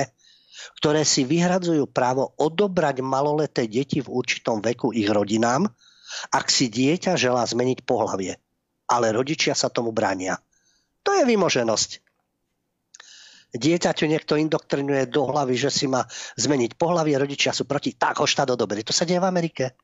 ktoré 0.79 1.03
si 1.03 1.27
vyhradzujú 1.27 1.91
právo 1.91 2.31
odobrať 2.39 3.03
maloleté 3.03 3.67
deti 3.67 3.99
v 3.99 4.07
určitom 4.07 4.63
veku 4.63 4.95
ich 4.95 5.11
rodinám, 5.11 5.67
ak 6.31 6.47
si 6.47 6.71
dieťa 6.71 7.19
želá 7.19 7.43
zmeniť 7.43 7.83
pohlavie. 7.83 8.39
Ale 8.87 9.11
rodičia 9.11 9.51
sa 9.51 9.67
tomu 9.67 9.91
bránia. 9.91 10.39
To 11.03 11.11
je 11.11 11.27
vymoženosť. 11.27 12.07
Dieťaťu 13.57 14.07
niekto 14.07 14.39
indoktrinuje 14.39 15.07
do 15.07 15.27
hlavy, 15.27 15.55
že 15.59 15.71
si 15.71 15.85
má 15.87 16.03
zmeniť 16.39 16.79
pohlavie, 16.79 17.15
rodičia 17.19 17.51
sú 17.51 17.67
proti, 17.67 17.95
tak 17.95 18.19
ho 18.19 18.27
štát 18.27 18.55
odobrí. 18.55 18.83
To 18.87 18.95
sa 18.95 19.03
deje 19.03 19.19
v 19.19 19.27
Amerike. 19.27 19.75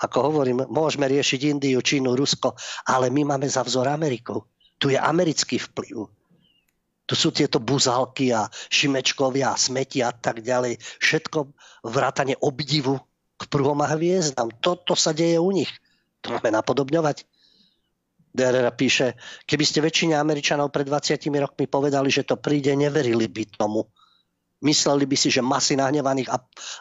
Ako 0.00 0.32
hovorím, 0.32 0.64
môžeme 0.72 1.04
riešiť 1.04 1.40
Indiu, 1.52 1.84
Čínu, 1.84 2.16
Rusko, 2.16 2.56
ale 2.88 3.12
my 3.12 3.36
máme 3.36 3.44
za 3.44 3.60
vzor 3.60 3.88
Ameriku. 3.92 4.48
Tu 4.80 4.96
je 4.96 4.98
americký 4.98 5.60
vplyv. 5.60 6.08
Tu 7.04 7.14
sú 7.18 7.34
tieto 7.34 7.60
buzálky 7.60 8.32
a 8.32 8.48
šimečkovia 8.48 9.52
a 9.52 9.60
smeti 9.60 10.00
a 10.00 10.14
tak 10.14 10.40
ďalej. 10.40 10.78
Všetko 10.78 11.52
vrátane 11.84 12.38
obdivu 12.40 12.96
k 13.36 13.42
prvom 13.50 13.82
a 13.82 13.90
hviezdam. 13.92 14.48
Toto 14.62 14.96
sa 14.96 15.10
deje 15.12 15.36
u 15.36 15.50
nich. 15.52 15.68
To 16.24 16.32
máme 16.36 16.54
napodobňovať. 16.54 17.26
Derera 18.30 18.70
píše, 18.70 19.18
keby 19.42 19.64
ste 19.66 19.82
väčšine 19.82 20.14
Američanov 20.14 20.70
pred 20.70 20.86
20 20.86 21.18
rokmi 21.42 21.66
povedali, 21.66 22.14
že 22.14 22.22
to 22.22 22.38
príde, 22.38 22.70
neverili 22.78 23.26
by 23.26 23.58
tomu. 23.58 23.90
Mysleli 24.62 25.02
by 25.02 25.16
si, 25.18 25.34
že 25.34 25.42
masy 25.42 25.74
nahnevaných 25.74 26.30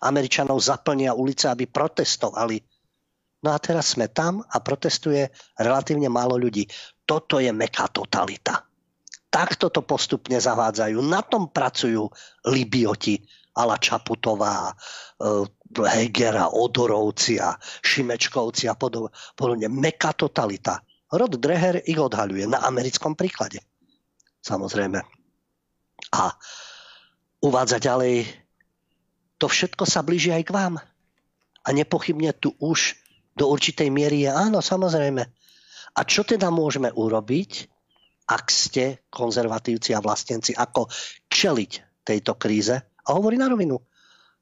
Američanov 0.06 0.62
zaplnia 0.62 1.18
ulice, 1.18 1.50
aby 1.50 1.66
protestovali. 1.66 2.62
No 3.40 3.56
a 3.56 3.58
teraz 3.60 3.96
sme 3.96 4.12
tam 4.12 4.44
a 4.44 4.60
protestuje 4.60 5.32
relatívne 5.56 6.12
málo 6.12 6.36
ľudí. 6.36 6.68
Toto 7.08 7.40
je 7.40 7.50
meká 7.56 7.88
totalita. 7.88 8.68
Takto 9.30 9.70
to 9.70 9.86
postupne 9.86 10.36
zavádzajú. 10.36 10.98
Na 11.06 11.22
tom 11.24 11.54
pracujú 11.54 12.10
Libioti, 12.50 13.22
Ala 13.56 13.78
Čaputová, 13.78 14.70
e, 14.70 14.74
Hegera, 15.70 16.50
Odorovci 16.50 17.38
a 17.38 17.54
Šimečkovci 17.86 18.66
a 18.68 18.76
podobne. 18.76 19.70
Meká 19.70 20.12
totalita. 20.18 20.82
Rod 21.10 21.38
Dreher 21.38 21.82
ich 21.86 21.98
odhaľuje 21.98 22.50
na 22.50 22.66
americkom 22.66 23.14
príklade. 23.14 23.62
Samozrejme. 24.42 25.00
A 26.10 26.24
uvádza 27.46 27.78
ďalej, 27.78 28.26
to 29.38 29.46
všetko 29.46 29.86
sa 29.86 30.02
blíži 30.02 30.34
aj 30.34 30.44
k 30.50 30.52
vám. 30.54 30.76
A 31.64 31.68
nepochybne 31.70 32.34
tu 32.34 32.58
už 32.58 32.98
do 33.36 33.50
určitej 33.50 33.90
miery 33.94 34.28
je 34.28 34.32
áno, 34.32 34.60
samozrejme. 34.60 35.24
A 35.96 36.02
čo 36.06 36.22
teda 36.24 36.54
môžeme 36.54 36.94
urobiť, 36.94 37.52
ak 38.30 38.46
ste 38.54 39.10
konzervatívci 39.10 39.98
a 39.98 40.04
vlastenci, 40.04 40.54
ako 40.54 40.86
čeliť 41.34 42.04
tejto 42.06 42.38
kríze? 42.38 42.78
A 42.78 43.10
hovorí 43.18 43.42
na 43.42 43.50
rovinu. 43.50 43.82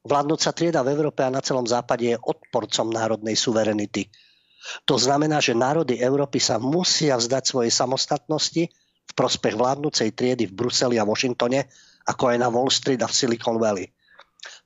Vládnúca 0.04 0.52
trieda 0.52 0.84
v 0.84 0.92
Európe 0.92 1.24
a 1.24 1.32
na 1.32 1.40
celom 1.40 1.64
západe 1.64 2.04
je 2.04 2.20
odporcom 2.20 2.92
národnej 2.92 3.34
suverenity. 3.34 4.12
To 4.84 5.00
znamená, 5.00 5.40
že 5.40 5.56
národy 5.56 5.96
Európy 5.96 6.36
sa 6.42 6.60
musia 6.60 7.16
vzdať 7.16 7.44
svojej 7.48 7.72
samostatnosti 7.72 8.62
v 9.08 9.12
prospech 9.16 9.56
vládnúcej 9.56 10.12
triedy 10.12 10.52
v 10.52 10.56
Bruseli 10.56 11.00
a 11.00 11.08
Washingtone, 11.08 11.64
ako 12.04 12.24
aj 12.28 12.36
na 12.36 12.48
Wall 12.52 12.68
Street 12.68 13.00
a 13.00 13.08
v 13.08 13.16
Silicon 13.16 13.56
Valley. 13.56 13.88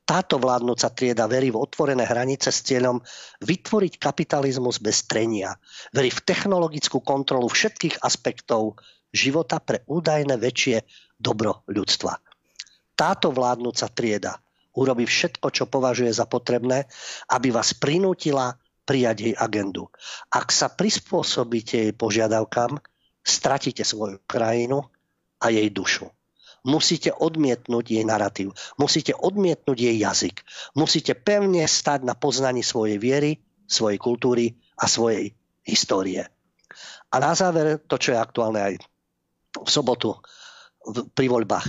Táto 0.03 0.35
vládnúca 0.35 0.91
trieda 0.91 1.31
verí 1.31 1.47
v 1.47 1.63
otvorené 1.63 2.03
hranice 2.03 2.51
s 2.51 2.59
cieľom 2.67 2.99
vytvoriť 3.39 3.93
kapitalizmus 3.95 4.83
bez 4.83 5.07
trenia. 5.07 5.55
Verí 5.95 6.11
v 6.11 6.23
technologickú 6.27 6.99
kontrolu 6.99 7.47
všetkých 7.47 8.03
aspektov 8.03 8.75
života 9.15 9.63
pre 9.63 9.87
údajné 9.87 10.35
väčšie 10.35 10.83
dobro 11.15 11.63
ľudstva. 11.71 12.19
Táto 12.99 13.31
vládnúca 13.31 13.87
trieda 13.95 14.43
urobí 14.75 15.07
všetko, 15.07 15.47
čo 15.55 15.71
považuje 15.71 16.11
za 16.11 16.27
potrebné, 16.27 16.83
aby 17.31 17.53
vás 17.53 17.71
prinútila 17.77 18.59
prijať 18.83 19.17
jej 19.31 19.35
agendu. 19.39 19.87
Ak 20.33 20.51
sa 20.51 20.67
prispôsobíte 20.67 21.79
jej 21.79 21.93
požiadavkám, 21.95 22.75
stratíte 23.23 23.87
svoju 23.87 24.19
krajinu 24.27 24.83
a 25.39 25.47
jej 25.47 25.71
dušu. 25.71 26.11
Musíte 26.63 27.11
odmietnúť 27.11 27.85
jej 27.99 28.05
narratív. 28.07 28.55
Musíte 28.79 29.11
odmietnúť 29.11 29.77
jej 29.77 29.97
jazyk. 29.99 30.47
Musíte 30.79 31.11
pevne 31.11 31.67
stať 31.67 32.07
na 32.07 32.15
poznaní 32.15 32.63
svojej 32.63 32.95
viery, 32.95 33.43
svojej 33.67 33.99
kultúry 33.99 34.55
a 34.79 34.87
svojej 34.87 35.35
histórie. 35.67 36.23
A 37.11 37.15
na 37.19 37.35
záver 37.35 37.83
to, 37.83 37.99
čo 37.99 38.15
je 38.15 38.19
aktuálne 38.19 38.59
aj 38.63 38.73
v 39.59 39.69
sobotu 39.69 40.17
pri 41.13 41.27
voľbách. 41.29 41.67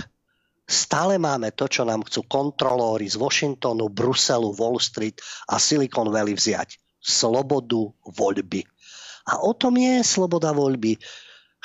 Stále 0.65 1.21
máme 1.21 1.53
to, 1.53 1.69
čo 1.69 1.85
nám 1.85 2.01
chcú 2.09 2.25
kontrolóri 2.25 3.05
z 3.05 3.21
Washingtonu, 3.21 3.93
Bruselu, 3.93 4.49
Wall 4.57 4.81
Street 4.81 5.21
a 5.45 5.61
Silicon 5.61 6.09
Valley 6.09 6.33
vziať. 6.33 6.81
Slobodu 6.97 7.85
voľby. 8.01 8.65
A 9.29 9.45
o 9.45 9.53
tom 9.53 9.77
je 9.77 10.01
sloboda 10.01 10.57
voľby. 10.57 10.97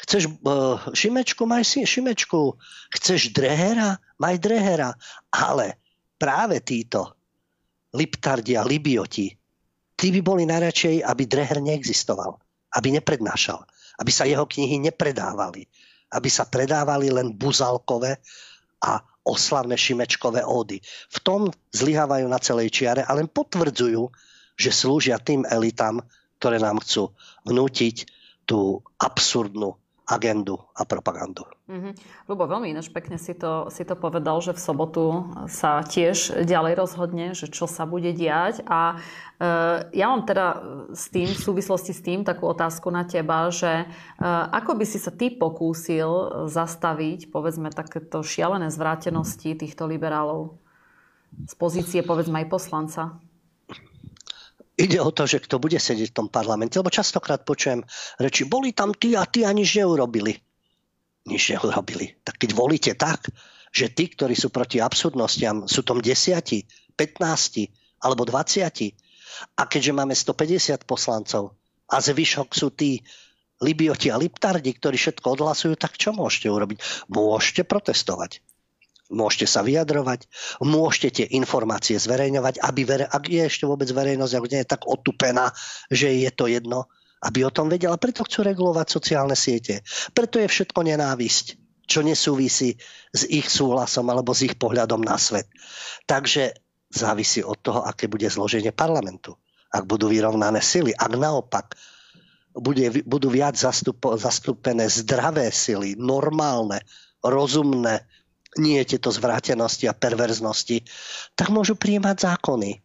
Chceš 0.00 0.32
uh, 0.32 0.80
šimečku, 0.96 1.44
maj 1.44 1.68
si 1.68 1.84
šimečku. 1.84 2.56
Chceš 2.96 3.36
drehera, 3.36 4.00
maj 4.16 4.40
drehera. 4.40 4.96
Ale 5.28 5.76
práve 6.16 6.64
títo 6.64 7.20
a 7.90 8.62
libioti, 8.64 9.28
tí 9.98 10.06
by 10.14 10.20
boli 10.22 10.48
najradšej, 10.48 11.04
aby 11.04 11.22
dreher 11.28 11.58
neexistoval. 11.60 12.40
Aby 12.72 12.96
neprednášal. 12.96 13.60
Aby 14.00 14.10
sa 14.14 14.24
jeho 14.24 14.46
knihy 14.46 14.80
nepredávali. 14.80 15.68
Aby 16.14 16.28
sa 16.32 16.48
predávali 16.48 17.12
len 17.12 17.34
buzalkové 17.34 18.16
a 18.80 19.02
oslavné 19.26 19.76
šimečkové 19.76 20.40
ódy. 20.40 20.80
V 21.12 21.18
tom 21.20 21.40
zlyhávajú 21.76 22.24
na 22.24 22.40
celej 22.40 22.72
čiare 22.72 23.04
a 23.04 23.12
len 23.12 23.28
potvrdzujú, 23.28 24.08
že 24.56 24.70
slúžia 24.72 25.20
tým 25.20 25.44
elitám, 25.44 26.00
ktoré 26.40 26.56
nám 26.56 26.80
chcú 26.80 27.12
vnútiť 27.44 28.08
tú 28.48 28.80
absurdnú 28.96 29.79
agendu 30.10 30.58
a 30.74 30.82
propagandu. 30.82 31.46
Mm-hmm. 31.70 31.92
Lubo, 32.26 32.50
veľmi 32.50 32.74
ináč 32.74 32.90
pekne 32.90 33.14
si 33.14 33.30
to, 33.30 33.70
si 33.70 33.86
to 33.86 33.94
povedal, 33.94 34.42
že 34.42 34.58
v 34.58 34.60
sobotu 34.60 35.30
sa 35.46 35.86
tiež 35.86 36.42
ďalej 36.42 36.74
rozhodne, 36.74 37.30
že 37.38 37.46
čo 37.46 37.70
sa 37.70 37.86
bude 37.86 38.10
diať. 38.10 38.66
A 38.66 38.98
e, 39.38 39.46
ja 39.94 40.10
mám 40.10 40.26
teda 40.26 40.46
s 40.90 41.06
tým, 41.14 41.30
v 41.30 41.38
súvislosti 41.38 41.94
s 41.94 42.02
tým 42.02 42.26
takú 42.26 42.50
otázku 42.50 42.90
na 42.90 43.06
teba, 43.06 43.46
že 43.54 43.70
e, 43.70 43.86
ako 44.50 44.82
by 44.82 44.84
si 44.84 44.98
sa 44.98 45.14
ty 45.14 45.30
pokúsil 45.30 46.42
zastaviť, 46.50 47.30
povedzme, 47.30 47.70
takéto 47.70 48.26
šialené 48.26 48.66
zvrátenosti 48.74 49.54
týchto 49.54 49.86
liberálov 49.86 50.58
z 51.46 51.54
pozície, 51.54 52.02
povedzme, 52.02 52.42
aj 52.42 52.50
poslanca? 52.50 53.02
Ide 54.80 54.96
o 54.96 55.12
to, 55.12 55.28
že 55.28 55.44
kto 55.44 55.60
bude 55.60 55.76
sedieť 55.76 56.08
v 56.08 56.18
tom 56.24 56.28
parlamente, 56.32 56.80
lebo 56.80 56.88
častokrát 56.88 57.44
počujem 57.44 57.84
reči, 58.16 58.48
boli 58.48 58.72
tam 58.72 58.96
tí 58.96 59.12
a 59.12 59.28
tí 59.28 59.44
a 59.44 59.52
nič 59.52 59.76
neurobili. 59.76 60.40
Nič 61.28 61.52
neurobili. 61.52 62.16
Tak 62.24 62.40
keď 62.40 62.50
volíte 62.56 62.92
tak, 62.96 63.28
že 63.70 63.92
tí, 63.92 64.08
ktorí 64.08 64.32
sú 64.32 64.48
proti 64.48 64.80
absurdnostiam, 64.80 65.68
sú 65.68 65.84
tom 65.84 66.00
10, 66.00 66.96
15 66.96 66.96
alebo 68.00 68.24
20 68.24 69.60
a 69.60 69.62
keďže 69.68 69.92
máme 69.92 70.16
150 70.16 70.88
poslancov 70.88 71.60
a 71.92 72.00
zvyšok 72.00 72.48
sú 72.56 72.72
tí 72.72 73.04
Libioti 73.60 74.08
a 74.08 74.16
Liptardi, 74.16 74.72
ktorí 74.72 74.96
všetko 74.96 75.36
odhlasujú, 75.36 75.76
tak 75.76 76.00
čo 76.00 76.16
môžete 76.16 76.48
urobiť? 76.48 76.80
Môžete 77.12 77.68
protestovať. 77.68 78.40
Môžete 79.10 79.50
sa 79.50 79.66
vyjadrovať, 79.66 80.30
môžete 80.62 81.08
tie 81.22 81.26
informácie 81.34 81.98
zverejňovať, 81.98 82.62
aby 82.62 82.80
vere, 82.86 83.06
ak 83.10 83.26
je 83.26 83.42
ešte 83.42 83.66
vôbec 83.66 83.90
verejnosť, 83.90 84.32
ak 84.38 84.46
nie 84.46 84.60
je 84.62 84.70
tak 84.70 84.82
otupená, 84.86 85.50
že 85.90 86.14
je 86.14 86.30
to 86.30 86.46
jedno, 86.46 86.86
aby 87.26 87.42
o 87.42 87.50
tom 87.50 87.66
vedela. 87.66 87.98
Preto 87.98 88.22
chcú 88.22 88.46
regulovať 88.46 88.86
sociálne 88.86 89.34
siete. 89.34 89.82
Preto 90.14 90.38
je 90.38 90.46
všetko 90.46 90.80
nenávisť, 90.86 91.46
čo 91.90 92.06
nesúvisí 92.06 92.78
s 93.10 93.26
ich 93.26 93.50
súhlasom 93.50 94.06
alebo 94.06 94.30
s 94.30 94.46
ich 94.46 94.54
pohľadom 94.54 95.02
na 95.02 95.18
svet. 95.18 95.50
Takže 96.06 96.54
závisí 96.86 97.42
od 97.42 97.58
toho, 97.58 97.82
aké 97.82 98.06
bude 98.06 98.30
zloženie 98.30 98.70
parlamentu. 98.70 99.34
Ak 99.70 99.86
budú 99.90 100.06
vyrovnané 100.06 100.62
sily, 100.62 100.94
ak 100.94 101.12
naopak 101.18 101.74
bude, 102.54 103.02
budú 103.06 103.30
viac 103.30 103.54
zastup, 103.54 104.02
zastúpené 104.18 104.90
zdravé 104.90 105.54
sily, 105.54 105.94
normálne, 105.94 106.82
rozumné, 107.22 108.06
nie 108.58 108.82
tieto 108.82 109.14
zvrátenosti 109.14 109.86
a 109.86 109.94
perverznosti, 109.94 110.82
tak 111.38 111.54
môžu 111.54 111.78
prijímať 111.78 112.34
zákony. 112.34 112.82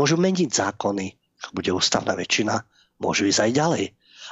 Môžu 0.00 0.16
meniť 0.16 0.50
zákony. 0.52 1.06
Ak 1.44 1.50
bude 1.52 1.68
ústavná 1.72 2.16
väčšina, 2.16 2.64
môžu 3.00 3.28
ísť 3.28 3.48
aj 3.48 3.52
ďalej. 3.52 3.84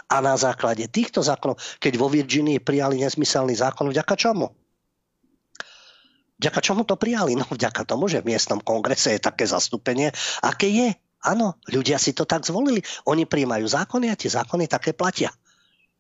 A 0.09 0.21
na 0.25 0.35
základe 0.37 0.89
týchto 0.89 1.21
zákonov, 1.21 1.61
keď 1.81 1.93
vo 2.01 2.09
Virginii 2.09 2.61
prijali 2.61 3.01
nezmyselný 3.01 3.57
zákon, 3.57 3.89
vďaka 3.93 4.15
čomu? 4.17 4.53
Vďaka 6.41 6.61
čomu 6.61 6.83
to 6.85 6.99
prijali? 6.99 7.39
No 7.39 7.47
vďaka 7.47 7.87
tomu, 7.87 8.11
že 8.11 8.21
v 8.21 8.35
miestnom 8.35 8.61
kongrese 8.61 9.17
je 9.17 9.23
také 9.23 9.47
zastúpenie, 9.47 10.11
aké 10.43 10.69
je. 10.69 10.89
Áno, 11.25 11.57
ľudia 11.73 11.97
si 11.97 12.13
to 12.13 12.29
tak 12.29 12.45
zvolili. 12.45 12.85
Oni 13.09 13.25
prijímajú 13.25 13.65
zákony 13.65 14.13
a 14.13 14.19
tie 14.19 14.29
zákony 14.29 14.69
také 14.69 14.93
platia. 14.93 15.33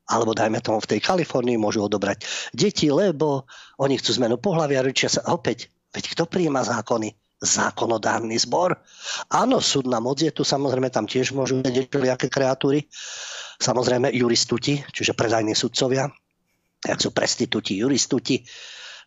Alebo 0.05 0.36
dajme 0.36 0.60
tomu 0.60 0.81
v 0.85 0.90
tej 0.97 1.01
Kalifornii 1.01 1.56
môžu 1.56 1.85
odobrať 1.89 2.24
deti, 2.52 2.93
lebo 2.93 3.48
oni 3.81 3.97
chcú 3.97 4.20
zmenu 4.20 4.36
pohľavia, 4.36 4.85
rečia 4.85 5.09
sa 5.09 5.24
opäť, 5.32 5.72
veď 5.97 6.05
kto 6.12 6.22
prijíma 6.28 6.60
zákony? 6.64 7.14
Zákonodárny 7.44 8.40
zbor. 8.40 8.72
Áno, 9.28 9.60
súdna 9.60 10.01
moc 10.01 10.16
je 10.16 10.32
tu, 10.32 10.48
samozrejme 10.48 10.89
tam 10.89 11.05
tiež 11.05 11.36
môžu 11.36 11.60
vedieť 11.60 11.93
aké 12.09 12.32
kreatúry. 12.32 12.89
Samozrejme 13.60 14.09
juristuti, 14.16 14.81
čiže 14.81 15.12
predajní 15.12 15.52
sudcovia, 15.52 16.09
jak 16.81 16.98
sú 17.01 17.12
prestitúti, 17.12 17.76
juristuti. 17.76 18.48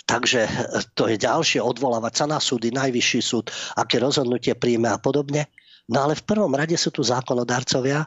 Takže 0.06 0.48
to 0.94 1.10
je 1.10 1.18
ďalšie, 1.18 1.60
odvolávať 1.60 2.14
sa 2.14 2.26
na 2.30 2.38
súdy, 2.38 2.70
najvyšší 2.72 3.22
súd, 3.26 3.50
aké 3.76 3.98
rozhodnutie 3.98 4.54
príjme 4.54 4.94
a 4.94 5.02
podobne. 5.02 5.50
No 5.90 6.06
ale 6.06 6.14
v 6.16 6.24
prvom 6.28 6.52
rade 6.54 6.78
sú 6.78 6.94
tu 6.94 7.02
zákonodarcovia, 7.02 8.06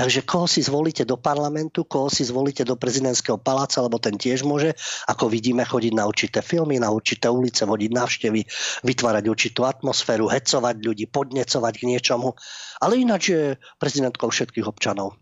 Takže 0.00 0.24
koho 0.24 0.48
si 0.48 0.64
zvolíte 0.64 1.04
do 1.04 1.20
parlamentu, 1.20 1.84
koho 1.84 2.08
si 2.08 2.24
zvolíte 2.24 2.64
do 2.64 2.72
prezidentského 2.72 3.36
paláca, 3.36 3.84
lebo 3.84 4.00
ten 4.00 4.16
tiež 4.16 4.48
môže, 4.48 4.72
ako 5.04 5.28
vidíme, 5.28 5.60
chodiť 5.60 5.92
na 5.92 6.08
určité 6.08 6.40
filmy, 6.40 6.80
na 6.80 6.88
určité 6.88 7.28
ulice, 7.28 7.68
vodiť 7.68 7.90
návštevy, 7.92 8.40
vytvárať 8.80 9.24
určitú 9.28 9.68
atmosféru, 9.68 10.32
hecovať 10.32 10.80
ľudí, 10.80 11.04
podnecovať 11.04 11.74
k 11.76 11.84
niečomu. 11.84 12.32
Ale 12.80 12.96
ináč 12.96 13.28
je 13.28 13.60
prezidentkou 13.76 14.32
všetkých 14.32 14.64
občanov. 14.64 15.20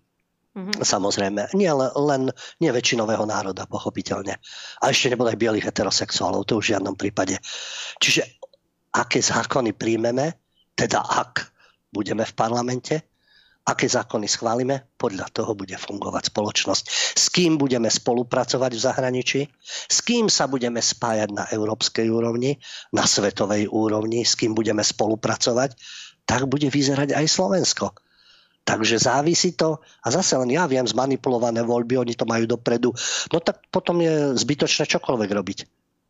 Mm-hmm. 0.54 0.78
Samozrejme, 0.78 1.58
nie 1.58 1.70
len, 1.74 1.90
len 1.98 2.22
nie 2.62 2.70
väčšinového 2.70 3.26
národa, 3.26 3.66
pochopiteľne. 3.66 4.38
A 4.78 4.94
ešte 4.94 5.10
nebodaj 5.10 5.42
bielých 5.42 5.74
heterosexuálov, 5.74 6.46
to 6.46 6.62
už 6.62 6.70
v 6.70 6.72
žiadnom 6.78 6.94
prípade. 6.94 7.34
Čiže 7.98 8.30
aké 8.94 9.18
zákony 9.26 9.74
príjmeme, 9.74 10.38
teda 10.78 11.02
ak 11.02 11.50
budeme 11.90 12.22
v 12.22 12.34
parlamente, 12.38 13.07
aké 13.68 13.84
zákony 13.84 14.24
schválime, 14.24 14.88
podľa 14.96 15.28
toho 15.28 15.52
bude 15.52 15.76
fungovať 15.76 16.32
spoločnosť. 16.32 16.84
S 17.14 17.28
kým 17.28 17.60
budeme 17.60 17.92
spolupracovať 17.92 18.72
v 18.72 18.80
zahraničí, 18.80 19.40
s 19.92 19.98
kým 20.00 20.32
sa 20.32 20.48
budeme 20.48 20.80
spájať 20.80 21.28
na 21.36 21.44
európskej 21.52 22.08
úrovni, 22.08 22.56
na 22.96 23.04
svetovej 23.04 23.68
úrovni, 23.68 24.24
s 24.24 24.32
kým 24.40 24.56
budeme 24.56 24.80
spolupracovať, 24.80 25.76
tak 26.24 26.48
bude 26.48 26.72
vyzerať 26.72 27.12
aj 27.12 27.26
Slovensko. 27.28 27.92
Takže 28.64 29.00
závisí 29.00 29.56
to, 29.56 29.80
a 30.04 30.08
zase 30.12 30.36
len 30.36 30.52
ja 30.52 30.68
viem, 30.68 30.84
zmanipulované 30.84 31.64
voľby, 31.64 32.04
oni 32.04 32.12
to 32.12 32.28
majú 32.28 32.44
dopredu, 32.44 32.92
no 33.32 33.40
tak 33.40 33.64
potom 33.72 34.00
je 34.04 34.36
zbytočné 34.36 34.84
čokoľvek 34.84 35.30
robiť. 35.32 35.58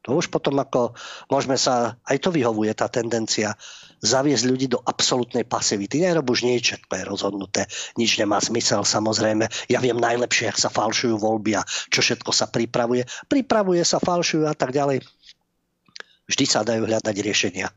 To 0.06 0.16
už 0.16 0.30
potom 0.30 0.56
ako 0.62 0.94
môžeme 1.28 1.58
sa, 1.58 1.98
aj 2.06 2.22
to 2.22 2.30
vyhovuje 2.30 2.70
tá 2.72 2.86
tendencia, 2.86 3.58
zaviesť 3.98 4.44
ľudí 4.46 4.66
do 4.70 4.78
absolútnej 4.78 5.42
pasivity. 5.42 5.98
Nerob 5.98 6.30
už 6.30 6.46
nič, 6.46 6.70
všetko 6.70 6.92
je 6.94 7.04
rozhodnuté, 7.04 7.60
nič 7.98 8.14
nemá 8.16 8.38
zmysel 8.38 8.86
samozrejme. 8.86 9.50
Ja 9.66 9.82
viem 9.82 9.98
najlepšie, 9.98 10.54
ak 10.54 10.58
sa 10.58 10.70
falšujú 10.70 11.18
voľby 11.18 11.58
a 11.58 11.66
čo 11.90 12.00
všetko 12.00 12.30
sa 12.30 12.46
pripravuje. 12.46 13.02
Pripravuje 13.26 13.82
sa, 13.82 13.98
falšujú 13.98 14.46
a 14.46 14.54
tak 14.54 14.70
ďalej. 14.70 15.02
Vždy 16.28 16.44
sa 16.46 16.62
dajú 16.62 16.86
hľadať 16.86 17.16
riešenia. 17.18 17.68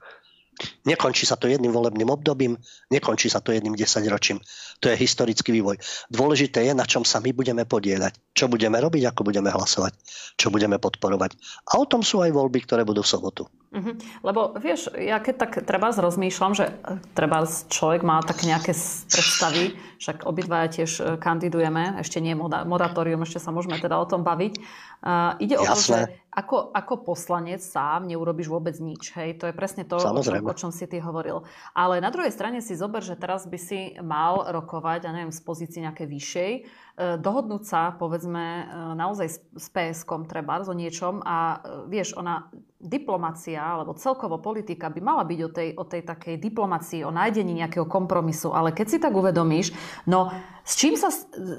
Nekončí 0.85 1.29
sa 1.29 1.37
to 1.37 1.45
jedným 1.45 1.69
volebným 1.69 2.09
obdobím, 2.09 2.57
nekončí 2.89 3.29
sa 3.29 3.39
to 3.39 3.53
jedným 3.53 3.77
desaťročím. 3.77 4.41
To 4.81 4.89
je 4.89 4.95
historický 4.97 5.53
vývoj. 5.53 5.77
Dôležité 6.09 6.65
je, 6.65 6.73
na 6.73 6.89
čom 6.89 7.05
sa 7.05 7.21
my 7.21 7.29
budeme 7.31 7.63
podielať. 7.69 8.17
Čo 8.33 8.49
budeme 8.49 8.81
robiť, 8.81 9.13
ako 9.13 9.21
budeme 9.27 9.53
hlasovať, 9.53 9.93
čo 10.35 10.49
budeme 10.49 10.81
podporovať. 10.81 11.37
A 11.69 11.77
o 11.77 11.85
tom 11.85 12.01
sú 12.01 12.25
aj 12.25 12.33
voľby, 12.33 12.65
ktoré 12.65 12.81
budú 12.81 13.05
v 13.05 13.11
sobotu. 13.13 13.43
Uh-huh. 13.71 13.95
Lebo 14.19 14.51
vieš, 14.59 14.91
ja 14.99 15.23
keď 15.23 15.35
tak 15.47 15.51
treba 15.63 15.95
rozmýšľam, 15.95 16.51
že 16.51 16.75
treba 17.15 17.47
človek 17.47 18.03
má 18.03 18.19
tak 18.19 18.43
nejaké 18.43 18.75
predstavy, 19.07 19.79
však 19.95 20.27
obidvaja 20.27 20.67
tiež 20.67 20.91
e, 20.99 21.01
kandidujeme, 21.15 22.03
ešte 22.03 22.19
nie 22.19 22.35
moratórium, 22.35 23.23
ešte 23.23 23.39
sa 23.39 23.55
môžeme 23.55 23.79
teda 23.79 23.95
o 23.95 24.03
tom 24.03 24.27
baviť. 24.27 24.59
Uh, 25.01 25.33
ide 25.41 25.57
o 25.57 25.65
to, 25.65 25.81
že 25.81 26.13
ako, 26.29 26.69
ako 26.77 27.01
poslanec 27.01 27.57
sám 27.57 28.05
neurobiš 28.05 28.53
vôbec 28.53 28.77
nič. 28.77 29.17
Hej? 29.17 29.41
To 29.41 29.49
je 29.49 29.55
presne 29.57 29.81
to, 29.81 29.97
o 29.97 30.21
čom, 30.21 30.45
o 30.45 30.53
čom 30.53 30.69
si 30.69 30.85
ty 30.85 31.01
hovoril. 31.01 31.41
Ale 31.73 31.97
na 31.97 32.13
druhej 32.13 32.29
strane 32.29 32.61
si 32.61 32.77
zober, 32.77 33.01
že 33.01 33.17
teraz 33.17 33.49
by 33.49 33.57
si 33.57 33.97
mal 33.97 34.45
rokovať, 34.45 35.09
ja 35.09 35.11
neviem, 35.15 35.33
z 35.33 35.41
pozície 35.41 35.81
nejakej 35.81 36.05
vyššej, 36.05 36.51
E, 36.90 36.90
dohodnúť 36.99 37.63
sa, 37.63 37.95
povedzme, 37.95 38.43
e, 38.43 38.63
naozaj 38.99 39.27
s 39.55 39.67
PSK 39.71 40.27
treba 40.27 40.59
o 40.59 40.75
niečom 40.75 41.23
a 41.23 41.57
e, 41.63 41.87
vieš, 41.87 42.13
ona 42.19 42.51
diplomacia 42.77 43.63
alebo 43.63 43.95
celkovo 43.95 44.43
politika 44.43 44.91
by 44.91 44.99
mala 44.99 45.23
byť 45.23 45.39
o 45.39 45.49
tej, 45.49 45.69
o 45.79 45.83
tej 45.87 46.01
takej 46.03 46.35
diplomácii, 46.37 47.07
o 47.07 47.15
nájdení 47.15 47.63
nejakého 47.63 47.87
kompromisu, 47.87 48.51
ale 48.51 48.75
keď 48.75 48.87
si 48.91 48.97
tak 48.99 49.15
uvedomíš, 49.15 49.71
no 50.03 50.35
s 50.67 50.75
čím 50.75 50.99
sa 50.99 51.09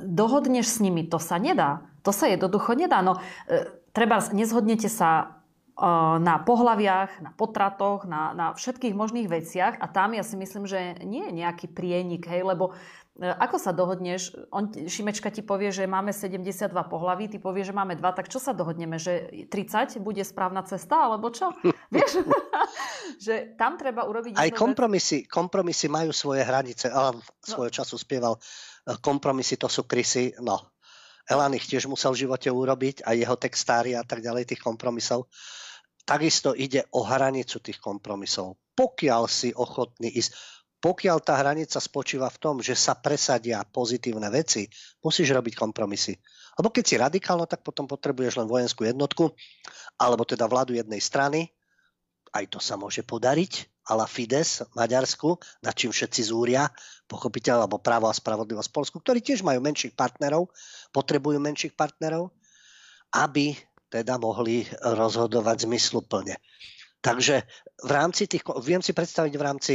dohodneš 0.04 0.68
s 0.68 0.78
nimi, 0.84 1.08
to 1.08 1.16
sa 1.16 1.40
nedá. 1.40 1.80
To 2.02 2.10
sa 2.10 2.26
jednoducho 2.26 2.74
nedá. 2.74 2.98
No, 3.00 3.22
treba, 3.94 4.18
nezhodnete 4.34 4.90
sa 4.90 5.38
na 6.18 6.36
pohľaviach, 6.42 7.22
na 7.22 7.30
potratoch, 7.32 8.04
na, 8.04 8.34
na 8.36 8.46
všetkých 8.52 8.94
možných 8.94 9.30
veciach 9.30 9.78
a 9.78 9.86
tam 9.88 10.12
ja 10.12 10.26
si 10.26 10.36
myslím, 10.36 10.68
že 10.68 11.00
nie 11.06 11.30
je 11.30 11.38
nejaký 11.42 11.70
prienik, 11.70 12.28
hej, 12.28 12.44
lebo 12.44 12.74
E, 12.74 13.01
ako 13.20 13.60
sa 13.60 13.76
dohodneš? 13.76 14.32
On, 14.48 14.72
Šimečka 14.72 15.28
ti 15.28 15.44
povie, 15.44 15.68
že 15.68 15.84
máme 15.84 16.16
72 16.16 16.72
pohlaví, 16.88 17.28
ty 17.28 17.36
povie, 17.36 17.60
že 17.60 17.76
máme 17.76 17.92
2, 17.92 18.00
tak 18.16 18.32
čo 18.32 18.40
sa 18.40 18.56
dohodneme? 18.56 18.96
Že 18.96 19.46
30 19.52 20.00
bude 20.00 20.24
správna 20.24 20.64
cesta, 20.64 21.04
alebo 21.04 21.28
čo? 21.28 21.52
Vieš? 21.94 22.24
že 23.28 23.52
tam 23.60 23.76
treba 23.76 24.08
urobiť... 24.08 24.40
Aj 24.40 24.48
kompromisy, 24.56 25.28
vec. 25.28 25.28
kompromisy 25.28 25.92
majú 25.92 26.08
svoje 26.16 26.40
hranice. 26.40 26.88
Alan 26.88 27.20
no. 27.20 27.24
svojho 27.44 27.68
času 27.68 28.00
spieval, 28.00 28.40
e, 28.88 28.96
kompromisy 29.04 29.60
to 29.60 29.68
sú 29.68 29.84
krysy. 29.84 30.32
No, 30.40 30.72
Elan 31.28 31.52
ich 31.52 31.68
tiež 31.68 31.92
musel 31.92 32.16
v 32.16 32.24
živote 32.26 32.48
urobiť, 32.48 33.04
a 33.04 33.12
jeho 33.12 33.36
textári 33.36 33.92
a 33.92 34.08
tak 34.08 34.24
ďalej, 34.24 34.56
tých 34.56 34.64
kompromisov. 34.64 35.28
Takisto 36.02 36.56
ide 36.56 36.88
o 36.96 37.04
hranicu 37.04 37.60
tých 37.60 37.76
kompromisov. 37.76 38.58
Pokiaľ 38.72 39.22
si 39.28 39.52
ochotný 39.52 40.08
ísť 40.08 40.61
pokiaľ 40.82 41.22
tá 41.22 41.38
hranica 41.38 41.78
spočíva 41.78 42.26
v 42.26 42.40
tom, 42.42 42.58
že 42.58 42.74
sa 42.74 42.98
presadia 42.98 43.62
pozitívne 43.62 44.26
veci, 44.34 44.66
musíš 44.98 45.30
robiť 45.30 45.54
kompromisy. 45.54 46.18
Lebo 46.58 46.74
keď 46.74 46.84
si 46.84 46.94
radikálno, 46.98 47.46
tak 47.46 47.62
potom 47.62 47.86
potrebuješ 47.86 48.42
len 48.42 48.50
vojenskú 48.50 48.82
jednotku, 48.82 49.30
alebo 50.02 50.26
teda 50.26 50.50
vládu 50.50 50.74
jednej 50.74 50.98
strany, 50.98 51.54
aj 52.34 52.50
to 52.50 52.58
sa 52.58 52.74
môže 52.74 53.06
podariť, 53.06 53.70
ala 53.92 54.10
Fides 54.10 54.62
v 54.62 54.72
Maďarsku, 54.78 55.38
na 55.62 55.70
čím 55.70 55.94
všetci 55.94 56.22
zúria, 56.26 56.66
pochopiteľ, 57.06 57.66
alebo 57.66 57.82
právo 57.82 58.10
a 58.10 58.14
spravodlivosť 58.14 58.68
v 58.70 58.76
Polsku, 58.76 58.96
ktorí 58.98 59.22
tiež 59.22 59.46
majú 59.46 59.62
menších 59.62 59.94
partnerov, 59.94 60.50
potrebujú 60.90 61.38
menších 61.38 61.74
partnerov, 61.78 62.34
aby 63.14 63.54
teda 63.92 64.16
mohli 64.16 64.64
rozhodovať 64.80 65.68
zmysluplne. 65.68 66.40
Takže 67.02 67.44
v 67.82 67.90
rámci 67.90 68.30
tých, 68.30 68.46
viem 68.62 68.80
si 68.80 68.94
predstaviť 68.94 69.34
v 69.34 69.42
rámci 69.42 69.74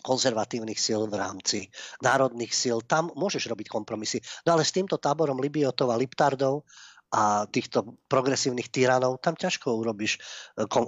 konzervatívnych 0.00 0.80
síl 0.80 1.06
v 1.06 1.14
rámci 1.14 1.58
národných 2.00 2.52
síl. 2.52 2.80
Tam 2.84 3.12
môžeš 3.14 3.46
robiť 3.46 3.70
kompromisy. 3.70 4.20
No 4.48 4.56
ale 4.56 4.64
s 4.66 4.72
týmto 4.74 4.96
táborom 4.96 5.38
Libiotov 5.38 5.92
a 5.92 6.00
Liptardov 6.00 6.64
a 7.10 7.42
týchto 7.50 7.98
progresívnych 8.06 8.70
tyranov, 8.70 9.18
tam 9.18 9.34
ťažko 9.34 9.74
urobíš. 9.74 10.22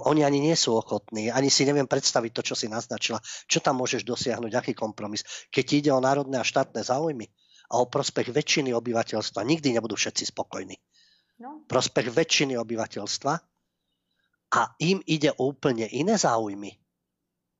Oni 0.07 0.23
ani 0.23 0.39
nie 0.39 0.55
sú 0.55 0.79
ochotní, 0.79 1.27
ani 1.27 1.51
si 1.51 1.67
neviem 1.67 1.83
predstaviť 1.83 2.31
to, 2.31 2.41
čo 2.47 2.55
si 2.55 2.71
naznačila. 2.71 3.19
Čo 3.47 3.59
tam 3.59 3.83
môžeš 3.83 4.07
dosiahnuť, 4.07 4.51
aký 4.55 4.71
kompromis. 4.71 5.27
Keď 5.51 5.65
ide 5.83 5.91
o 5.91 5.99
národné 5.99 6.39
a 6.39 6.47
štátne 6.47 6.79
záujmy 6.79 7.27
a 7.71 7.83
o 7.83 7.91
prospech 7.91 8.31
väčšiny 8.31 8.71
obyvateľstva, 8.71 9.43
nikdy 9.43 9.75
nebudú 9.75 9.99
všetci 9.99 10.31
spokojní. 10.31 10.79
No. 11.43 11.67
Prospech 11.67 12.07
väčšiny 12.07 12.55
obyvateľstva 12.55 13.33
a 14.53 14.61
im 14.79 15.01
ide 15.03 15.33
úplne 15.35 15.89
iné 15.91 16.15
záujmy 16.15 16.82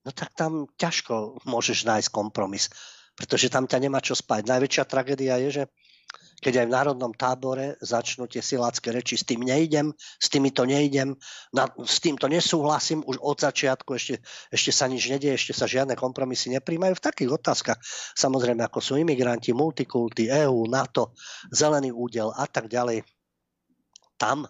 no 0.03 0.09
tak 0.11 0.35
tam 0.35 0.67
ťažko 0.75 1.43
môžeš 1.47 1.87
nájsť 1.87 2.09
kompromis, 2.11 2.69
pretože 3.15 3.51
tam 3.51 3.65
ťa 3.67 3.77
nemá 3.79 3.99
čo 4.03 4.13
spať. 4.15 4.47
Najväčšia 4.47 4.83
tragédia 4.87 5.35
je, 5.47 5.49
že 5.61 5.63
keď 6.43 6.59
aj 6.59 6.67
v 6.67 6.75
národnom 6.75 7.13
tábore 7.15 7.79
začnú 7.79 8.27
tie 8.27 8.43
silácké 8.43 8.91
reči, 8.91 9.15
s 9.15 9.23
tým 9.23 9.47
nejdem, 9.47 9.95
s 9.95 10.27
týmito 10.27 10.67
nejdem, 10.67 11.15
na, 11.55 11.71
s 11.87 12.03
týmto 12.03 12.27
nesúhlasím, 12.27 12.99
už 13.07 13.15
od 13.23 13.39
začiatku 13.39 13.95
ešte, 13.95 14.19
ešte 14.51 14.71
sa 14.75 14.91
nič 14.91 15.07
nedieje, 15.07 15.39
ešte 15.39 15.53
sa 15.55 15.71
žiadne 15.71 15.95
kompromisy 15.95 16.51
nepríjmajú. 16.59 16.99
V 16.99 17.05
takých 17.07 17.31
otázkach, 17.39 17.79
samozrejme, 18.19 18.59
ako 18.67 18.79
sú 18.83 18.93
imigranti, 18.99 19.55
multikulty, 19.55 20.27
EÚ, 20.27 20.67
NATO, 20.67 21.15
zelený 21.47 21.95
údel 21.95 22.35
a 22.35 22.43
tak 22.43 22.67
ďalej, 22.67 23.07
tam 24.19 24.43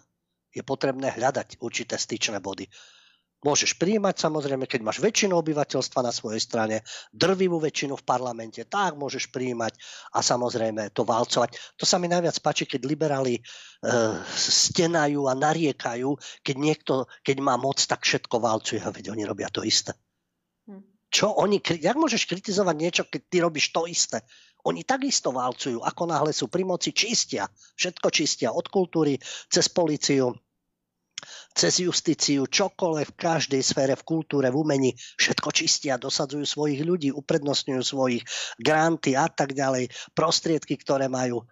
je 0.50 0.66
potrebné 0.66 1.14
hľadať 1.14 1.62
určité 1.62 1.94
styčné 1.94 2.42
body. 2.42 2.66
Môžeš 3.44 3.76
príjmať 3.76 4.24
samozrejme, 4.24 4.64
keď 4.64 4.80
máš 4.80 5.04
väčšinu 5.04 5.36
obyvateľstva 5.36 6.00
na 6.00 6.08
svojej 6.08 6.40
strane, 6.40 6.80
drvivú 7.12 7.60
väčšinu 7.60 8.00
v 8.00 8.06
parlamente, 8.08 8.64
tak 8.64 8.96
môžeš 8.96 9.28
príjmať 9.28 9.76
a 10.16 10.24
samozrejme 10.24 10.88
to 10.96 11.04
valcovať. 11.04 11.76
To 11.76 11.84
sa 11.84 12.00
mi 12.00 12.08
najviac 12.08 12.40
páči, 12.40 12.64
keď 12.64 12.88
liberáli 12.88 13.36
e, 13.36 13.42
stenajú 14.32 15.28
a 15.28 15.36
nariekajú, 15.36 16.16
keď 16.40 16.56
niekto, 16.56 16.94
keď 17.20 17.36
má 17.44 17.60
moc, 17.60 17.76
tak 17.84 18.08
všetko 18.08 18.40
valcuje. 18.40 18.80
A 18.80 18.88
veď 18.88 19.12
oni 19.12 19.28
robia 19.28 19.52
to 19.52 19.60
isté. 19.60 19.92
Hm. 20.64 20.80
Čo 21.12 21.36
oni, 21.36 21.60
jak 21.60 22.00
môžeš 22.00 22.24
kritizovať 22.24 22.76
niečo, 22.80 23.02
keď 23.04 23.22
ty 23.28 23.36
robíš 23.44 23.76
to 23.76 23.84
isté? 23.84 24.24
Oni 24.64 24.80
takisto 24.88 25.28
válcujú, 25.28 25.84
ako 25.84 26.02
náhle 26.08 26.32
sú 26.32 26.48
pri 26.48 26.64
moci, 26.64 26.96
čistia. 26.96 27.44
Všetko 27.76 28.08
čistia 28.08 28.48
od 28.56 28.64
kultúry, 28.72 29.20
cez 29.52 29.68
policiu, 29.68 30.32
cez 31.54 31.78
justíciu, 31.78 32.50
čokoľvek 32.50 33.14
v 33.14 33.18
každej 33.18 33.62
sfére, 33.62 33.94
v 33.94 34.02
kultúre, 34.02 34.50
v 34.50 34.58
umení, 34.58 34.90
všetko 35.16 35.48
čistia, 35.54 35.94
dosadzujú 35.94 36.42
svojich 36.42 36.82
ľudí, 36.82 37.14
uprednostňujú 37.14 37.82
svojich 37.82 38.22
granty 38.58 39.14
a 39.14 39.30
tak 39.30 39.54
ďalej, 39.54 39.88
prostriedky, 40.18 40.74
ktoré 40.74 41.06
majú. 41.06 41.46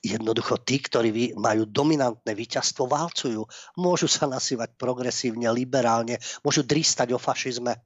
Jednoducho 0.00 0.62
tí, 0.64 0.80
ktorí 0.80 1.36
majú 1.36 1.68
dominantné 1.68 2.32
víťazstvo, 2.32 2.88
válcujú. 2.88 3.44
Môžu 3.76 4.08
sa 4.08 4.30
nasývať 4.30 4.78
progresívne, 4.78 5.50
liberálne, 5.52 6.16
môžu 6.40 6.64
dristať 6.64 7.12
o 7.12 7.18
fašizme 7.20 7.76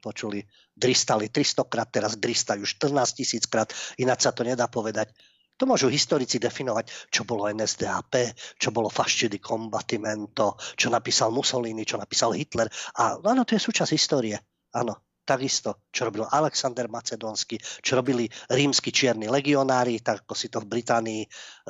počuli, 0.00 0.40
dristali 0.72 1.28
300 1.28 1.68
krát, 1.68 1.88
teraz 1.92 2.16
dristajú 2.16 2.64
14 2.64 3.20
tisíc 3.20 3.44
krát, 3.44 3.68
ináč 4.00 4.24
sa 4.24 4.32
to 4.32 4.40
nedá 4.40 4.64
povedať. 4.64 5.12
To 5.54 5.70
môžu 5.70 5.86
historici 5.86 6.42
definovať, 6.42 6.90
čo 7.14 7.22
bolo 7.22 7.46
NSDAP, 7.46 8.34
čo 8.58 8.74
bolo 8.74 8.90
Fasci 8.90 9.30
di 9.30 9.38
čo 9.38 10.88
napísal 10.90 11.30
Mussolini, 11.30 11.86
čo 11.86 11.94
napísal 11.94 12.34
Hitler. 12.34 12.66
A 12.98 13.22
áno, 13.22 13.46
to 13.46 13.54
je 13.54 13.62
súčasť 13.62 13.94
histórie. 13.94 14.34
Áno, 14.74 15.22
takisto, 15.22 15.86
čo 15.94 16.10
robil 16.10 16.26
Alexander 16.26 16.90
Macedónsky, 16.90 17.62
čo 17.62 17.94
robili 17.94 18.26
rímsky 18.50 18.90
čierni 18.90 19.30
legionári, 19.30 20.02
tak 20.02 20.26
ako 20.26 20.34
si 20.34 20.50
to 20.50 20.58
v 20.58 20.70
Británii 20.74 21.22
e, 21.22 21.28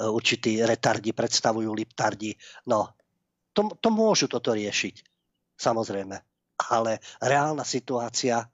určití 0.09 0.65
retardi 0.65 1.13
predstavujú, 1.13 1.69
liptardi. 1.77 2.33
No, 2.73 2.97
to, 3.53 3.69
to 3.77 3.89
môžu 3.93 4.33
toto 4.33 4.57
riešiť, 4.57 5.05
samozrejme 5.61 6.17
ale 6.55 7.03
reálna 7.19 7.67
situácia 7.67 8.47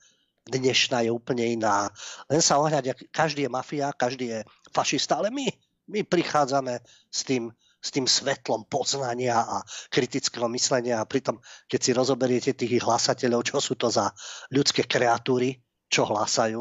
dnešná 0.50 1.06
je 1.06 1.14
úplne 1.14 1.46
iná. 1.46 1.88
Len 2.26 2.42
sa 2.42 2.58
ohľadia, 2.58 2.98
každý 3.14 3.46
je 3.46 3.50
mafia, 3.50 3.94
každý 3.94 4.26
je 4.34 4.38
fašista, 4.74 5.22
ale 5.22 5.30
my, 5.30 5.46
my 5.88 6.02
prichádzame 6.02 6.82
s 7.08 7.20
tým, 7.22 7.54
s 7.80 7.88
tým 7.94 8.04
svetlom 8.04 8.66
poznania 8.66 9.40
a 9.40 9.62
kritického 9.88 10.50
myslenia 10.52 11.00
a 11.00 11.08
pritom, 11.08 11.38
keď 11.70 11.80
si 11.80 11.90
rozoberiete 11.96 12.52
tých 12.52 12.82
hlasateľov, 12.82 13.40
čo 13.46 13.58
sú 13.62 13.78
to 13.78 13.88
za 13.88 14.10
ľudské 14.52 14.84
kreatúry, 14.84 15.62
čo 15.86 16.04
hlasajú, 16.04 16.60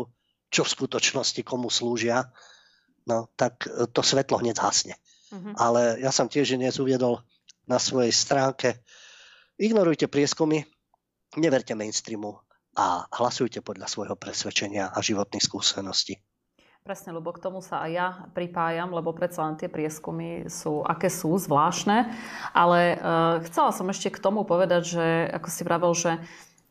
čo 0.49 0.61
v 0.65 0.73
skutočnosti 0.79 1.41
komu 1.43 1.67
slúžia, 1.69 2.29
no 3.09 3.29
tak 3.35 3.65
to 3.93 4.01
svetlo 4.01 4.39
hneď 4.39 4.57
zhasne. 4.57 4.95
Mm-hmm. 5.29 5.53
Ale 5.57 6.01
ja 6.01 6.09
som 6.09 6.25
tiež 6.25 6.57
dnes 6.57 6.81
uviedol 6.81 7.21
na 7.69 7.77
svojej 7.77 8.09
stránke, 8.09 8.81
ignorujte 9.61 10.09
prieskumy, 10.09 10.65
neverte 11.37 11.77
mainstreamu 11.77 12.48
a 12.79 13.03
hlasujte 13.11 13.59
podľa 13.59 13.91
svojho 13.91 14.15
presvedčenia 14.15 14.87
a 14.95 14.99
životných 15.03 15.43
skúseností. 15.43 16.15
Presne, 16.79 17.11
lebo 17.11 17.35
k 17.35 17.43
tomu 17.43 17.59
sa 17.59 17.83
aj 17.83 17.91
ja 17.91 18.07
pripájam, 18.31 18.95
lebo 18.95 19.11
predsa 19.11 19.43
len 19.43 19.59
tie 19.59 19.67
prieskumy 19.67 20.47
sú, 20.47 20.79
aké 20.87 21.11
sú, 21.11 21.35
zvláštne. 21.35 22.07
Ale 22.55 22.95
e, 22.95 22.97
chcela 23.51 23.75
som 23.75 23.91
ešte 23.91 24.15
k 24.15 24.23
tomu 24.23 24.47
povedať, 24.47 24.95
že 24.95 25.05
ako 25.27 25.47
si 25.51 25.61
vravel, 25.67 25.91
že 25.91 26.23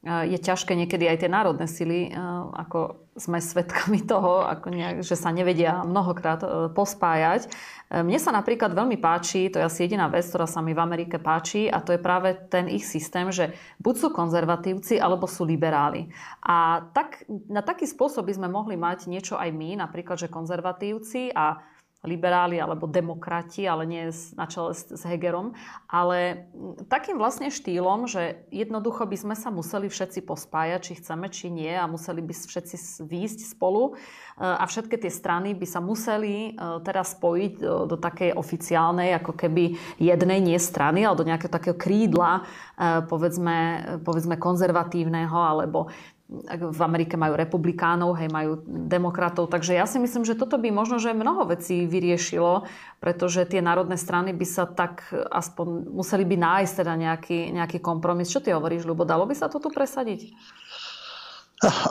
je 0.07 0.39
ťažké 0.39 0.79
niekedy 0.79 1.11
aj 1.11 1.27
tie 1.27 1.31
národné 1.31 1.67
sily, 1.67 2.15
ako 2.55 3.09
sme 3.19 3.43
svedkami 3.43 4.07
toho, 4.07 4.47
ako 4.47 4.71
nejak, 4.71 5.03
že 5.03 5.19
sa 5.19 5.35
nevedia 5.35 5.83
mnohokrát 5.83 6.41
e, 6.47 6.49
pospájať. 6.71 7.51
E, 7.91 8.07
mne 8.07 8.15
sa 8.23 8.31
napríklad 8.31 8.71
veľmi 8.79 8.95
páči, 9.03 9.51
to 9.51 9.59
je 9.59 9.67
asi 9.67 9.91
jediná 9.91 10.07
vec, 10.07 10.23
ktorá 10.23 10.47
sa 10.47 10.63
mi 10.63 10.71
v 10.71 10.81
Amerike 10.81 11.19
páči, 11.19 11.67
a 11.67 11.83
to 11.83 11.99
je 11.99 12.01
práve 12.01 12.39
ten 12.47 12.71
ich 12.71 12.87
systém, 12.87 13.27
že 13.35 13.59
buď 13.83 13.95
sú 13.99 14.09
konzervatívci, 14.15 15.03
alebo 15.03 15.27
sú 15.27 15.43
liberáli. 15.43 16.15
A 16.47 16.89
tak, 16.95 17.27
na 17.51 17.67
taký 17.67 17.91
spôsob 17.91 18.31
by 18.31 18.39
sme 18.39 18.49
mohli 18.49 18.79
mať 18.79 19.11
niečo 19.11 19.35
aj 19.35 19.51
my, 19.51 19.83
napríklad, 19.83 20.15
že 20.15 20.31
konzervatívci 20.31 21.35
a 21.35 21.59
liberáli 22.07 22.63
alebo 22.63 22.87
demokrati, 22.87 23.67
ale 23.67 23.83
nie 23.83 24.07
na 24.39 24.47
čele 24.47 24.71
s, 24.71 24.87
Hegerom, 25.03 25.59
ale 25.91 26.47
takým 26.87 27.19
vlastne 27.19 27.51
štýlom, 27.51 28.07
že 28.07 28.47
jednoducho 28.55 29.03
by 29.03 29.17
sme 29.19 29.35
sa 29.35 29.51
museli 29.51 29.91
všetci 29.91 30.23
pospájať, 30.23 30.81
či 30.85 30.93
chceme, 31.03 31.27
či 31.27 31.51
nie 31.51 31.75
a 31.75 31.91
museli 31.91 32.23
by 32.23 32.31
všetci 32.31 33.03
výjsť 33.03 33.41
spolu 33.51 33.99
e, 34.39 34.47
a 34.47 34.63
všetky 34.63 34.95
tie 34.95 35.11
strany 35.11 35.59
by 35.59 35.67
sa 35.67 35.83
museli 35.83 36.55
e, 36.55 36.79
teraz 36.87 37.19
spojiť 37.19 37.53
do, 37.59 37.91
do 37.91 37.97
takej 37.99 38.31
oficiálnej, 38.39 39.19
ako 39.19 39.35
keby 39.35 39.75
jednej 39.99 40.39
nie 40.39 40.59
strany, 40.63 41.03
ale 41.03 41.19
do 41.19 41.27
nejakého 41.27 41.51
takého 41.51 41.75
krídla, 41.75 42.47
e, 42.79 43.03
povedzme, 43.11 43.59
povedzme 44.07 44.39
konzervatívneho 44.39 45.35
alebo 45.35 45.91
v 46.29 46.81
Amerike 46.85 47.17
majú 47.17 47.41
republikánov, 47.41 48.13
hej, 48.21 48.29
majú 48.29 48.61
demokratov. 48.69 49.49
Takže 49.49 49.73
ja 49.73 49.89
si 49.89 49.97
myslím, 49.97 50.29
že 50.29 50.37
toto 50.37 50.61
by 50.61 50.69
možno, 50.69 51.01
že 51.01 51.17
mnoho 51.17 51.49
vecí 51.49 51.89
vyriešilo, 51.89 52.69
pretože 53.01 53.49
tie 53.49 53.65
národné 53.65 53.97
strany 53.97 54.37
by 54.37 54.45
sa 54.45 54.69
tak 54.69 55.09
aspoň 55.13 55.89
museli 55.89 56.29
by 56.29 56.37
nájsť 56.37 56.73
teda 56.85 56.95
nejaký, 57.01 57.39
nejaký 57.57 57.79
kompromis. 57.81 58.29
Čo 58.29 58.45
ty 58.45 58.53
hovoríš, 58.53 58.85
Ľubo? 58.85 59.09
Dalo 59.09 59.25
by 59.25 59.33
sa 59.33 59.49
to 59.49 59.57
tu 59.57 59.73
presadiť? 59.73 60.37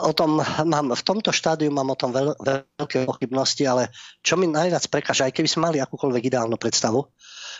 O 0.00 0.16
tom 0.16 0.40
mám, 0.64 0.96
v 0.96 1.02
tomto 1.04 1.28
štádiu 1.28 1.68
mám 1.68 1.92
o 1.92 1.98
tom 1.98 2.08
veľ, 2.08 2.40
veľké 2.40 3.04
pochybnosti, 3.04 3.68
ale 3.68 3.92
čo 4.24 4.40
mi 4.40 4.48
najviac 4.48 4.80
prekáža, 4.88 5.28
aj 5.28 5.36
keby 5.36 5.48
sme 5.50 5.66
mali 5.68 5.78
akúkoľvek 5.82 6.32
ideálnu 6.32 6.56
predstavu, 6.56 7.04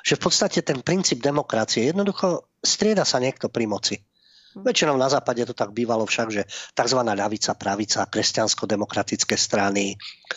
že 0.01 0.17
v 0.17 0.23
podstate 0.25 0.65
ten 0.65 0.81
princíp 0.81 1.21
demokracie 1.21 1.93
jednoducho 1.93 2.49
strieda 2.65 3.05
sa 3.05 3.21
niekto 3.21 3.53
pri 3.53 3.69
moci. 3.69 4.08
Väčšinou 4.59 4.99
na 4.99 5.07
západe 5.07 5.43
to 5.47 5.55
tak 5.55 5.71
bývalo 5.71 6.03
však, 6.05 6.29
že 6.35 6.43
tzv. 6.75 7.01
ľavica, 7.03 7.55
pravica, 7.55 8.07
kresťansko-demokratické 8.11 9.39
strany, 9.39 9.95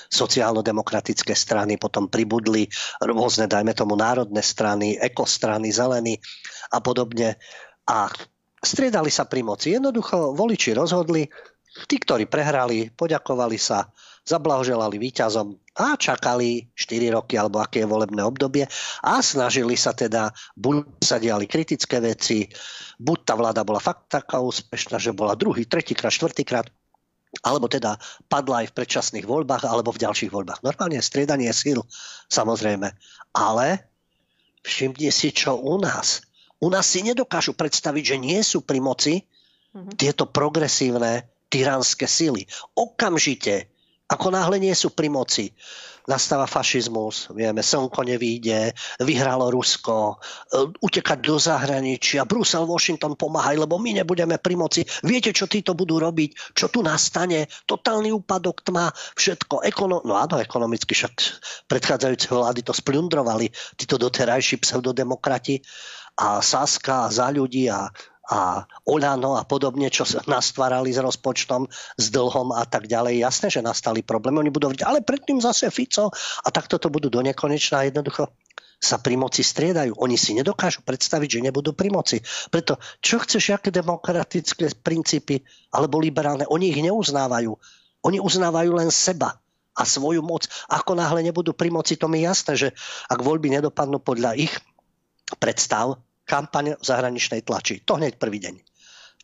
sociálno-demokratické 0.10 1.34
strany, 1.34 1.81
potom 1.81 2.07
pribudli 2.07 2.69
rôzne, 3.02 3.49
dajme 3.49 3.73
tomu, 3.73 3.98
národné 3.98 4.45
strany, 4.45 4.95
ekostrany, 5.02 5.73
zelení 5.73 6.22
a 6.69 6.80
podobne. 6.80 7.41
A 7.89 8.07
striedali 8.61 9.10
sa 9.10 9.26
pri 9.26 9.41
moci. 9.41 9.73
Jednoducho 9.73 10.38
voliči 10.38 10.77
rozhodli, 10.77 11.26
tí, 11.89 11.98
ktorí 11.98 12.30
prehrali, 12.30 12.93
poďakovali 12.93 13.57
sa, 13.57 13.89
zablahoželali 14.31 14.95
víťazom 14.95 15.59
a 15.75 15.99
čakali 15.99 16.71
4 16.71 17.15
roky 17.15 17.35
alebo 17.35 17.59
aké 17.59 17.83
je 17.83 17.91
volebné 17.91 18.23
obdobie 18.23 18.63
a 19.03 19.19
snažili 19.19 19.75
sa 19.75 19.91
teda, 19.91 20.31
buď 20.55 21.03
sa 21.03 21.19
diali 21.19 21.47
kritické 21.47 21.99
veci, 21.99 22.47
buď 22.95 23.17
tá 23.27 23.33
vláda 23.35 23.67
bola 23.67 23.83
fakt 23.83 24.07
taká 24.07 24.39
úspešná, 24.39 24.95
že 24.99 25.11
bola 25.11 25.35
druhý, 25.35 25.67
tretíkrát, 25.67 26.15
štvrtýkrát, 26.15 26.71
alebo 27.43 27.71
teda 27.71 27.95
padla 28.27 28.63
aj 28.63 28.71
v 28.71 28.77
predčasných 28.83 29.25
voľbách, 29.27 29.63
alebo 29.63 29.95
v 29.95 30.03
ďalších 30.03 30.31
voľbách. 30.31 30.63
Normálne 30.67 30.99
striedanie 30.99 31.51
síl, 31.55 31.79
samozrejme. 32.27 32.91
Ale 33.31 33.87
všimni 34.67 35.07
si, 35.15 35.31
čo 35.31 35.55
u 35.55 35.79
nás. 35.79 36.27
U 36.59 36.67
nás 36.67 36.85
si 36.85 37.01
nedokážu 37.01 37.55
predstaviť, 37.55 38.03
že 38.03 38.17
nie 38.19 38.39
sú 38.43 38.61
pri 38.61 38.83
moci 38.83 39.23
mm-hmm. 39.23 39.95
tieto 39.97 40.27
progresívne 40.27 41.31
tyranské 41.47 42.05
síly. 42.05 42.45
Okamžite 42.75 43.71
ako 44.11 44.27
náhle 44.35 44.59
nie 44.59 44.75
sú 44.75 44.91
pri 44.91 45.07
moci, 45.07 45.55
nastáva 46.09 46.49
fašizmus, 46.49 47.29
vieme, 47.31 47.61
slnko 47.61 48.01
nevíde, 48.03 48.73
vyhralo 48.99 49.53
Rusko, 49.53 50.17
e, 50.17 50.65
utekať 50.81 51.19
do 51.21 51.38
zahraničia, 51.38 52.25
Brusel, 52.25 52.65
Washington 52.65 53.13
pomáhaj, 53.15 53.55
lebo 53.55 53.77
my 53.77 54.01
nebudeme 54.01 54.41
pri 54.41 54.55
moci. 54.57 54.81
Viete, 55.05 55.29
čo 55.31 55.45
títo 55.45 55.77
budú 55.77 56.01
robiť? 56.01 56.57
Čo 56.57 56.73
tu 56.73 56.81
nastane? 56.81 57.45
Totálny 57.69 58.09
úpadok, 58.11 58.65
tma, 58.65 58.89
všetko. 58.91 59.61
Ekono- 59.63 60.03
no 60.03 60.17
áno, 60.17 60.41
ekonomicky 60.41 60.97
však 60.97 61.13
predchádzajúce 61.69 62.27
vlády 62.33 62.61
to 62.65 62.73
splundrovali, 62.73 63.47
títo 63.77 64.01
doterajší 64.01 64.59
pseudodemokrati 64.59 65.61
a 66.17 66.43
Saska 66.43 67.07
a 67.07 67.11
za 67.13 67.31
ľudí 67.31 67.71
a 67.71 67.88
a 68.31 68.63
Olano 68.87 69.35
a 69.35 69.43
podobne, 69.43 69.91
čo 69.91 70.07
sa 70.07 70.23
nastvárali 70.23 70.95
s 70.95 71.03
rozpočtom, 71.03 71.67
s 71.99 72.05
dlhom 72.15 72.55
a 72.55 72.63
tak 72.63 72.87
ďalej. 72.87 73.19
Jasné, 73.19 73.47
že 73.51 73.59
nastali 73.59 74.07
problémy. 74.07 74.47
Oni 74.47 74.51
budú 74.55 74.71
hovoriť, 74.71 74.87
ale 74.87 75.03
predtým 75.03 75.43
zase 75.43 75.67
Fico 75.67 76.07
a 76.15 76.47
takto 76.47 76.79
to 76.79 76.87
budú 76.87 77.11
do 77.11 77.19
nekonečna 77.19 77.91
jednoducho 77.91 78.31
sa 78.81 78.97
pri 78.97 79.13
moci 79.13 79.45
striedajú. 79.45 79.93
Oni 80.01 80.17
si 80.17 80.33
nedokážu 80.33 80.81
predstaviť, 80.81 81.29
že 81.37 81.45
nebudú 81.45 81.77
pri 81.77 81.93
moci. 81.93 82.17
Preto, 82.49 82.81
čo 82.97 83.21
chceš, 83.21 83.53
aké 83.53 83.69
demokratické 83.69 84.73
princípy 84.81 85.45
alebo 85.69 86.01
liberálne, 86.01 86.49
oni 86.49 86.73
ich 86.73 86.81
neuznávajú. 86.81 87.53
Oni 88.01 88.17
uznávajú 88.17 88.71
len 88.73 88.89
seba 88.89 89.37
a 89.77 89.85
svoju 89.85 90.25
moc. 90.25 90.49
Ako 90.65 90.97
náhle 90.97 91.21
nebudú 91.21 91.53
pri 91.53 91.69
moci, 91.69 91.93
to 91.93 92.09
mi 92.09 92.25
je 92.25 92.27
jasné, 92.33 92.53
že 92.57 92.67
ak 93.05 93.21
voľby 93.21 93.53
nedopadnú 93.53 94.01
podľa 94.01 94.33
ich 94.33 94.53
predstav, 95.37 96.01
kampaň 96.26 96.77
v 96.77 96.84
zahraničnej 96.84 97.41
tlači. 97.45 97.84
To 97.85 97.98
hneď 97.98 98.18
prvý 98.18 98.39
deň. 98.41 98.56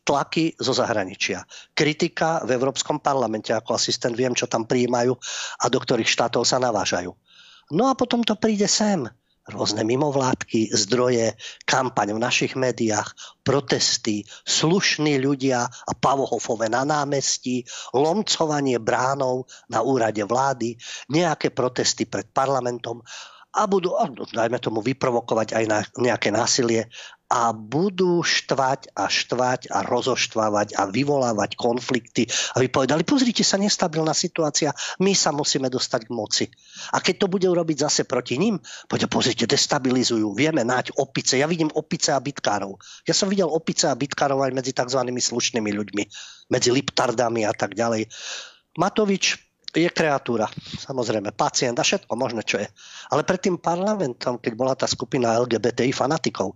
Tlaky 0.07 0.55
zo 0.55 0.71
zahraničia. 0.71 1.43
Kritika 1.75 2.39
v 2.47 2.55
Európskom 2.55 3.03
parlamente, 3.03 3.51
ako 3.51 3.75
asistent 3.75 4.15
viem, 4.15 4.31
čo 4.31 4.47
tam 4.47 4.63
prijímajú 4.63 5.11
a 5.59 5.65
do 5.67 5.79
ktorých 5.83 6.07
štátov 6.07 6.47
sa 6.47 6.63
navážajú. 6.63 7.11
No 7.75 7.91
a 7.91 7.93
potom 7.99 8.23
to 8.23 8.39
príde 8.39 8.71
sem. 8.71 9.03
rôzne 9.47 9.87
mimovládky, 9.87 10.75
zdroje, 10.75 11.39
kampaň 11.63 12.11
v 12.11 12.19
našich 12.19 12.53
médiách, 12.59 13.15
protesty, 13.47 14.27
slušní 14.43 15.23
ľudia 15.23 15.63
a 15.63 15.91
pavohofové 15.95 16.67
na 16.67 16.83
námestí, 16.83 17.63
lomcovanie 17.95 18.75
bránov 18.75 19.47
na 19.71 19.79
úrade 19.79 20.19
vlády, 20.27 20.75
nejaké 21.07 21.55
protesty 21.55 22.03
pred 22.03 22.27
parlamentom 22.35 22.99
a 23.57 23.65
budú, 23.65 23.97
dajme 24.29 24.61
tomu, 24.61 24.85
vyprovokovať 24.85 25.57
aj 25.57 25.65
na 25.65 25.81
nejaké 25.97 26.29
násilie 26.29 26.85
a 27.27 27.51
budú 27.51 28.23
štvať 28.23 28.95
a 28.95 29.11
štvať 29.11 29.67
a 29.67 29.83
rozoštvávať 29.83 30.79
a 30.79 30.87
vyvolávať 30.87 31.59
konflikty. 31.59 32.23
A 32.55 32.63
vy 32.63 32.71
povedali, 32.71 33.03
pozrite 33.03 33.43
sa, 33.43 33.59
nestabilná 33.59 34.15
situácia, 34.15 34.71
my 35.03 35.11
sa 35.11 35.35
musíme 35.35 35.67
dostať 35.67 36.07
k 36.07 36.13
moci. 36.15 36.45
A 36.95 37.03
keď 37.03 37.25
to 37.25 37.27
bude 37.27 37.43
urobiť 37.43 37.77
zase 37.83 38.01
proti 38.07 38.39
ním, 38.39 38.61
povedia, 38.87 39.11
pozrite, 39.11 39.43
destabilizujú, 39.43 40.31
vieme 40.31 40.63
náť 40.63 40.95
opice. 40.95 41.35
Ja 41.35 41.51
vidím 41.51 41.73
opice 41.73 42.15
a 42.15 42.23
bitkárov. 42.23 42.79
Ja 43.03 43.11
som 43.11 43.27
videl 43.27 43.51
opice 43.51 43.91
a 43.91 43.99
bitkárov 43.99 44.47
aj 44.47 44.55
medzi 44.55 44.71
tzv. 44.71 45.01
slušnými 45.03 45.71
ľuďmi, 45.75 46.03
medzi 46.47 46.69
liptardami 46.71 47.43
a 47.43 47.51
tak 47.51 47.75
ďalej. 47.75 48.07
Matovič 48.79 49.46
je 49.75 49.89
kreatúra, 49.91 50.47
samozrejme, 50.79 51.35
pacient 51.35 51.75
a 51.75 51.83
všetko 51.83 52.13
možné, 52.15 52.41
čo 52.47 52.57
je. 52.61 52.67
Ale 53.11 53.27
pred 53.27 53.39
tým 53.43 53.59
parlamentom, 53.59 54.39
keď 54.39 54.53
bola 54.55 54.73
tá 54.73 54.87
skupina 54.87 55.35
LGBTI 55.37 55.91
fanatikov, 55.91 56.55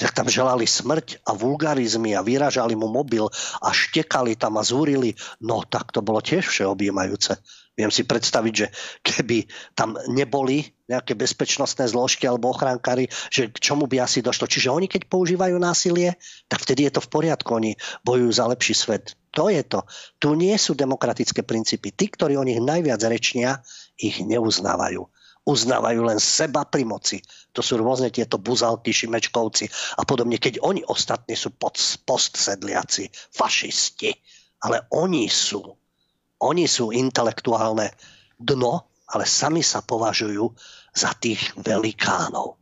tak 0.00 0.16
tam 0.16 0.32
želali 0.32 0.64
smrť 0.64 1.28
a 1.28 1.36
vulgarizmy 1.36 2.16
a 2.16 2.24
vyražali 2.24 2.72
mu 2.72 2.88
mobil 2.88 3.28
a 3.60 3.68
štekali 3.68 4.32
tam 4.40 4.56
a 4.56 4.64
zúrili, 4.64 5.12
no 5.44 5.60
tak 5.68 5.92
to 5.92 6.00
bolo 6.00 6.24
tiež 6.24 6.48
všeobjímajúce. 6.48 7.36
Viem 7.80 7.88
si 7.88 8.04
predstaviť, 8.04 8.52
že 8.52 8.66
keby 9.00 9.48
tam 9.72 9.96
neboli 10.12 10.68
nejaké 10.84 11.16
bezpečnostné 11.16 11.88
zložky 11.88 12.28
alebo 12.28 12.52
ochrankári, 12.52 13.08
že 13.32 13.48
k 13.48 13.56
čomu 13.56 13.88
by 13.88 14.04
asi 14.04 14.20
došlo. 14.20 14.44
Čiže 14.44 14.68
oni, 14.68 14.84
keď 14.84 15.08
používajú 15.08 15.56
násilie, 15.56 16.20
tak 16.44 16.60
vtedy 16.60 16.84
je 16.90 17.00
to 17.00 17.00
v 17.00 17.08
poriadku. 17.08 17.48
Oni 17.56 17.72
bojujú 18.04 18.30
za 18.36 18.44
lepší 18.52 18.74
svet. 18.76 19.16
To 19.32 19.48
je 19.48 19.64
to. 19.64 19.88
Tu 20.20 20.28
nie 20.36 20.52
sú 20.60 20.76
demokratické 20.76 21.40
princípy. 21.40 21.96
Tí, 21.96 22.12
ktorí 22.12 22.36
o 22.36 22.44
nich 22.44 22.60
najviac 22.60 23.00
rečnia, 23.08 23.64
ich 23.96 24.20
neuznávajú 24.20 25.08
uznávajú 25.40 26.00
len 26.04 26.20
seba 26.20 26.68
pri 26.68 26.84
moci. 26.84 27.18
To 27.56 27.64
sú 27.64 27.80
rôzne 27.80 28.12
tieto 28.12 28.36
buzalky, 28.36 28.92
šimečkovci 28.92 29.96
a 29.96 30.04
podobne, 30.04 30.36
keď 30.36 30.60
oni 30.60 30.84
ostatní 30.84 31.34
sú 31.34 31.56
pod, 31.56 31.80
postsedliaci, 32.04 33.08
fašisti. 33.32 34.12
Ale 34.60 34.84
oni 34.92 35.24
sú, 35.32 35.64
oni 36.40 36.64
sú 36.64 36.90
intelektuálne 36.92 37.92
dno, 38.40 38.88
ale 39.12 39.24
sami 39.28 39.60
sa 39.60 39.84
považujú 39.84 40.48
za 40.96 41.12
tých 41.16 41.52
velikánov. 41.60 42.56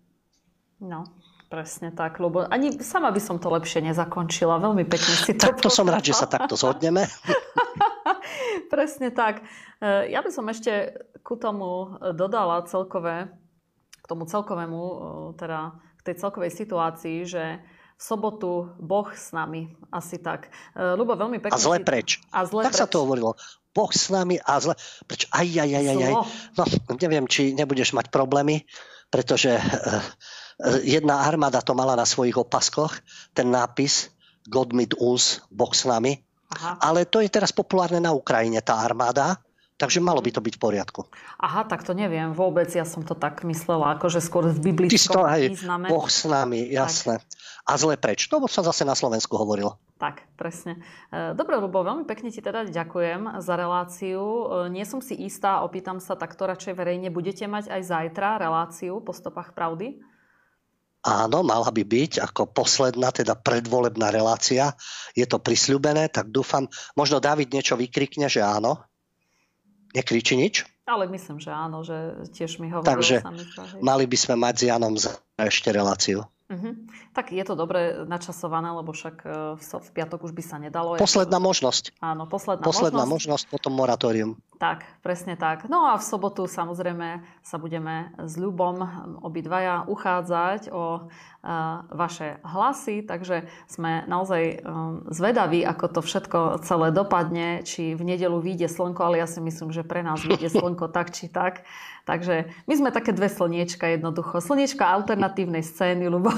No, 0.82 1.06
presne 1.50 1.90
tak, 1.90 2.20
lebo 2.20 2.44
ani 2.46 2.78
sama 2.84 3.10
by 3.10 3.20
som 3.22 3.40
to 3.40 3.48
lepšie 3.50 3.82
nezakončila. 3.82 4.60
Veľmi 4.60 4.84
pekne 4.84 5.14
si 5.16 5.32
to 5.34 5.48
Tak 5.48 5.62
to 5.64 5.70
som 5.72 5.88
rád, 5.88 6.04
že 6.04 6.14
sa 6.14 6.28
takto 6.28 6.54
zhodneme. 6.54 7.08
presne 8.72 9.10
tak. 9.10 9.42
E, 9.80 10.12
ja 10.12 10.20
by 10.20 10.30
som 10.30 10.46
ešte 10.46 10.94
ku 11.24 11.40
tomu 11.40 11.98
e, 11.98 12.12
dodala 12.12 12.62
celkové, 12.68 13.32
k 13.98 14.06
tomu 14.06 14.28
celkovému, 14.28 14.80
e, 14.80 14.96
teda 15.40 15.74
k 15.98 16.00
tej 16.12 16.14
celkovej 16.20 16.52
situácii, 16.54 17.16
že 17.24 17.44
v 17.98 18.02
sobotu 18.06 18.70
Boh 18.78 19.10
s 19.10 19.34
nami, 19.34 19.74
asi 19.90 20.22
tak. 20.22 20.54
Ľubo, 20.78 21.18
veľmi 21.18 21.42
pekne... 21.42 21.58
A 21.58 21.58
zle 21.58 21.82
preč. 21.82 22.22
A 22.30 22.46
zle 22.46 22.62
tak 22.62 22.78
preč. 22.78 22.78
sa 22.78 22.86
to 22.86 23.02
hovorilo. 23.02 23.34
Boh 23.78 23.94
s 23.94 24.10
nami 24.10 24.42
a 24.42 24.58
zle... 24.58 24.74
Preč? 25.06 25.30
Aj, 25.30 25.46
aj, 25.46 25.70
aj, 25.70 25.86
aj, 25.86 26.00
aj. 26.02 26.14
No, 26.58 26.64
neviem, 26.98 27.30
či 27.30 27.54
nebudeš 27.54 27.94
mať 27.94 28.10
problémy, 28.10 28.66
pretože 29.06 29.54
jedna 30.82 31.22
armáda 31.22 31.62
to 31.62 31.78
mala 31.78 31.94
na 31.94 32.02
svojich 32.02 32.34
opaskoch, 32.34 32.98
ten 33.30 33.54
nápis 33.54 34.10
God 34.50 34.74
mit 34.74 34.98
uns, 34.98 35.46
Boh 35.54 35.70
s 35.70 35.86
nami. 35.86 36.18
Aha. 36.48 36.80
Ale 36.82 37.06
to 37.06 37.22
je 37.22 37.30
teraz 37.30 37.54
populárne 37.54 38.02
na 38.02 38.16
Ukrajine, 38.16 38.58
tá 38.64 38.80
armáda. 38.82 39.38
Takže 39.78 40.02
malo 40.02 40.18
by 40.18 40.34
to 40.34 40.42
byť 40.42 40.58
v 40.58 40.62
poriadku. 40.62 41.06
Aha, 41.38 41.62
tak 41.62 41.86
to 41.86 41.94
neviem 41.94 42.34
vôbec. 42.34 42.66
Ja 42.74 42.82
som 42.82 43.06
to 43.06 43.14
tak 43.14 43.46
myslela, 43.46 43.94
akože 43.94 44.18
skôr 44.18 44.50
v 44.50 44.74
biblickom 44.74 45.22
význame. 45.22 45.86
Boh 45.86 46.10
s 46.10 46.26
nami, 46.26 46.66
jasné. 46.66 47.22
Tak. 47.22 47.30
A 47.68 47.78
zle 47.78 47.94
preč. 47.94 48.26
To 48.26 48.42
sa 48.50 48.66
zase 48.66 48.82
na 48.82 48.98
Slovensku 48.98 49.38
hovorilo. 49.38 49.78
Tak, 50.02 50.26
presne. 50.34 50.82
E, 51.14 51.30
dobre, 51.36 51.54
Lubo, 51.62 51.86
veľmi 51.86 52.10
pekne 52.10 52.34
ti 52.34 52.42
teda 52.42 52.66
ďakujem 52.66 53.38
za 53.38 53.54
reláciu. 53.54 54.18
E, 54.18 54.44
nie 54.74 54.82
som 54.82 54.98
si 54.98 55.14
istá, 55.14 55.62
opýtam 55.62 56.02
sa, 56.02 56.18
tak 56.18 56.34
to 56.34 56.48
radšej 56.48 56.74
verejne 56.74 57.14
budete 57.14 57.46
mať 57.46 57.70
aj 57.70 57.82
zajtra 57.86 58.42
reláciu 58.42 58.98
po 58.98 59.14
stopách 59.14 59.54
pravdy? 59.54 60.00
Áno, 61.06 61.46
mala 61.46 61.70
by 61.70 61.86
byť 61.86 62.18
ako 62.18 62.50
posledná, 62.50 63.14
teda 63.14 63.38
predvolebná 63.38 64.10
relácia. 64.10 64.74
Je 65.14 65.22
to 65.28 65.38
prisľubené, 65.38 66.10
tak 66.10 66.34
dúfam, 66.34 66.66
možno 66.98 67.22
David 67.22 67.54
niečo 67.54 67.78
vykrikne, 67.78 68.26
že 68.26 68.42
áno. 68.42 68.87
Nekričí 69.96 70.34
nič? 70.36 70.64
Ale 70.88 71.04
myslím, 71.12 71.36
že 71.36 71.52
áno, 71.52 71.84
že 71.84 72.24
tiež 72.32 72.60
mi 72.64 72.72
hovoril. 72.72 72.88
Takže 72.88 73.20
mali 73.84 74.04
by 74.08 74.16
sme 74.16 74.34
mať 74.40 74.54
s 74.56 74.62
Janom 74.72 74.94
ešte 75.36 75.68
reláciu. 75.68 76.24
Uh-huh. 76.48 76.72
Tak 77.12 77.28
je 77.28 77.44
to 77.44 77.52
dobre 77.52 78.08
načasované, 78.08 78.72
lebo 78.72 78.96
však 78.96 79.16
e, 79.20 79.28
v, 79.60 79.60
v 79.60 79.88
piatok 79.92 80.24
už 80.24 80.32
by 80.32 80.40
sa 80.40 80.56
nedalo. 80.56 80.96
Posledná 80.96 81.36
možnosť. 81.36 81.92
Áno, 82.00 82.24
posledná, 82.24 82.64
posledná 82.64 83.04
možnosť. 83.04 83.12
možnosť, 83.12 83.44
potom 83.52 83.76
moratórium. 83.76 84.40
Tak, 84.58 84.82
presne 85.06 85.38
tak. 85.38 85.70
No 85.70 85.86
a 85.86 85.94
v 85.94 86.02
sobotu 86.02 86.50
samozrejme 86.50 87.22
sa 87.46 87.62
budeme 87.62 88.10
s 88.18 88.34
Ľubom 88.34 88.82
obidvaja 89.22 89.86
uchádzať 89.86 90.74
o 90.74 91.06
vaše 91.94 92.42
hlasy, 92.42 93.06
takže 93.06 93.46
sme 93.70 94.02
naozaj 94.10 94.58
um, 94.66 95.06
zvedaví, 95.06 95.62
ako 95.62 95.86
to 95.86 96.00
všetko 96.02 96.38
celé 96.66 96.90
dopadne, 96.90 97.62
či 97.62 97.94
v 97.94 98.02
nedelu 98.02 98.34
vyjde 98.42 98.66
slnko, 98.66 99.00
ale 99.06 99.22
ja 99.22 99.30
si 99.30 99.38
myslím, 99.38 99.70
že 99.70 99.86
pre 99.86 100.02
nás 100.02 100.18
vyjde 100.26 100.50
slnko 100.58 100.90
tak 100.90 101.14
či 101.14 101.30
tak. 101.30 101.62
Takže 102.04 102.50
my 102.66 102.74
sme 102.74 102.90
také 102.90 103.14
dve 103.14 103.30
slniečka 103.30 103.86
jednoducho. 103.86 104.42
Slniečka 104.42 104.82
alternatívnej 104.82 105.62
scény, 105.62 106.10
lebo 106.10 106.34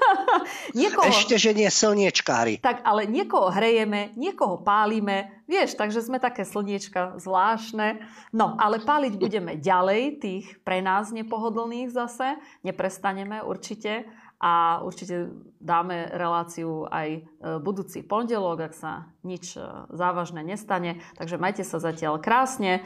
niekoho... 0.80 1.06
Ešte, 1.06 1.38
že 1.38 1.54
nie 1.54 1.70
slniečkári. 1.70 2.58
Tak, 2.58 2.82
ale 2.82 3.06
niekoho 3.06 3.52
hrejeme, 3.52 4.10
niekoho 4.18 4.58
pálime, 4.58 5.41
vieš, 5.52 5.76
takže 5.76 6.00
sme 6.00 6.16
také 6.16 6.48
slniečka 6.48 7.20
zvláštne. 7.20 8.00
No, 8.32 8.56
ale 8.56 8.80
páliť 8.80 9.20
budeme 9.20 9.60
ďalej, 9.60 10.24
tých 10.24 10.46
pre 10.64 10.80
nás 10.80 11.12
nepohodlných 11.12 11.92
zase, 11.92 12.40
neprestaneme 12.64 13.44
určite 13.44 14.08
a 14.42 14.82
určite 14.82 15.30
dáme 15.62 16.10
reláciu 16.10 16.90
aj 16.90 17.08
e, 17.14 17.20
budúci 17.62 18.02
pondelok, 18.02 18.66
ak 18.66 18.74
sa 18.74 18.92
nič 19.22 19.54
e, 19.54 19.62
závažné 19.94 20.42
nestane. 20.42 20.98
Takže 21.14 21.38
majte 21.38 21.62
sa 21.62 21.78
zatiaľ 21.78 22.18
krásne 22.18 22.82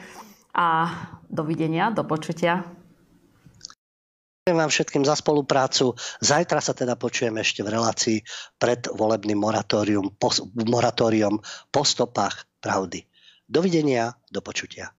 a 0.52 0.93
dovidenia, 1.32 1.88
do 1.88 2.05
počutia. 2.05 2.66
Ďakujem 4.47 4.62
vám 4.62 4.70
všetkým 4.70 5.02
za 5.02 5.18
spoluprácu. 5.18 5.98
Zajtra 6.22 6.62
sa 6.62 6.70
teda 6.70 6.94
počujeme 6.94 7.43
ešte 7.43 7.66
v 7.66 7.72
relácii 7.74 8.22
pred 8.62 8.86
volebným 8.94 9.43
moratórium, 9.43 10.14
po, 10.14 10.30
moratórium 10.55 11.43
po 11.74 11.82
stopách 11.82 12.45
pravdy. 12.60 13.06
Dovidenia, 13.48 14.14
do 14.30 14.42
počutia. 14.42 14.90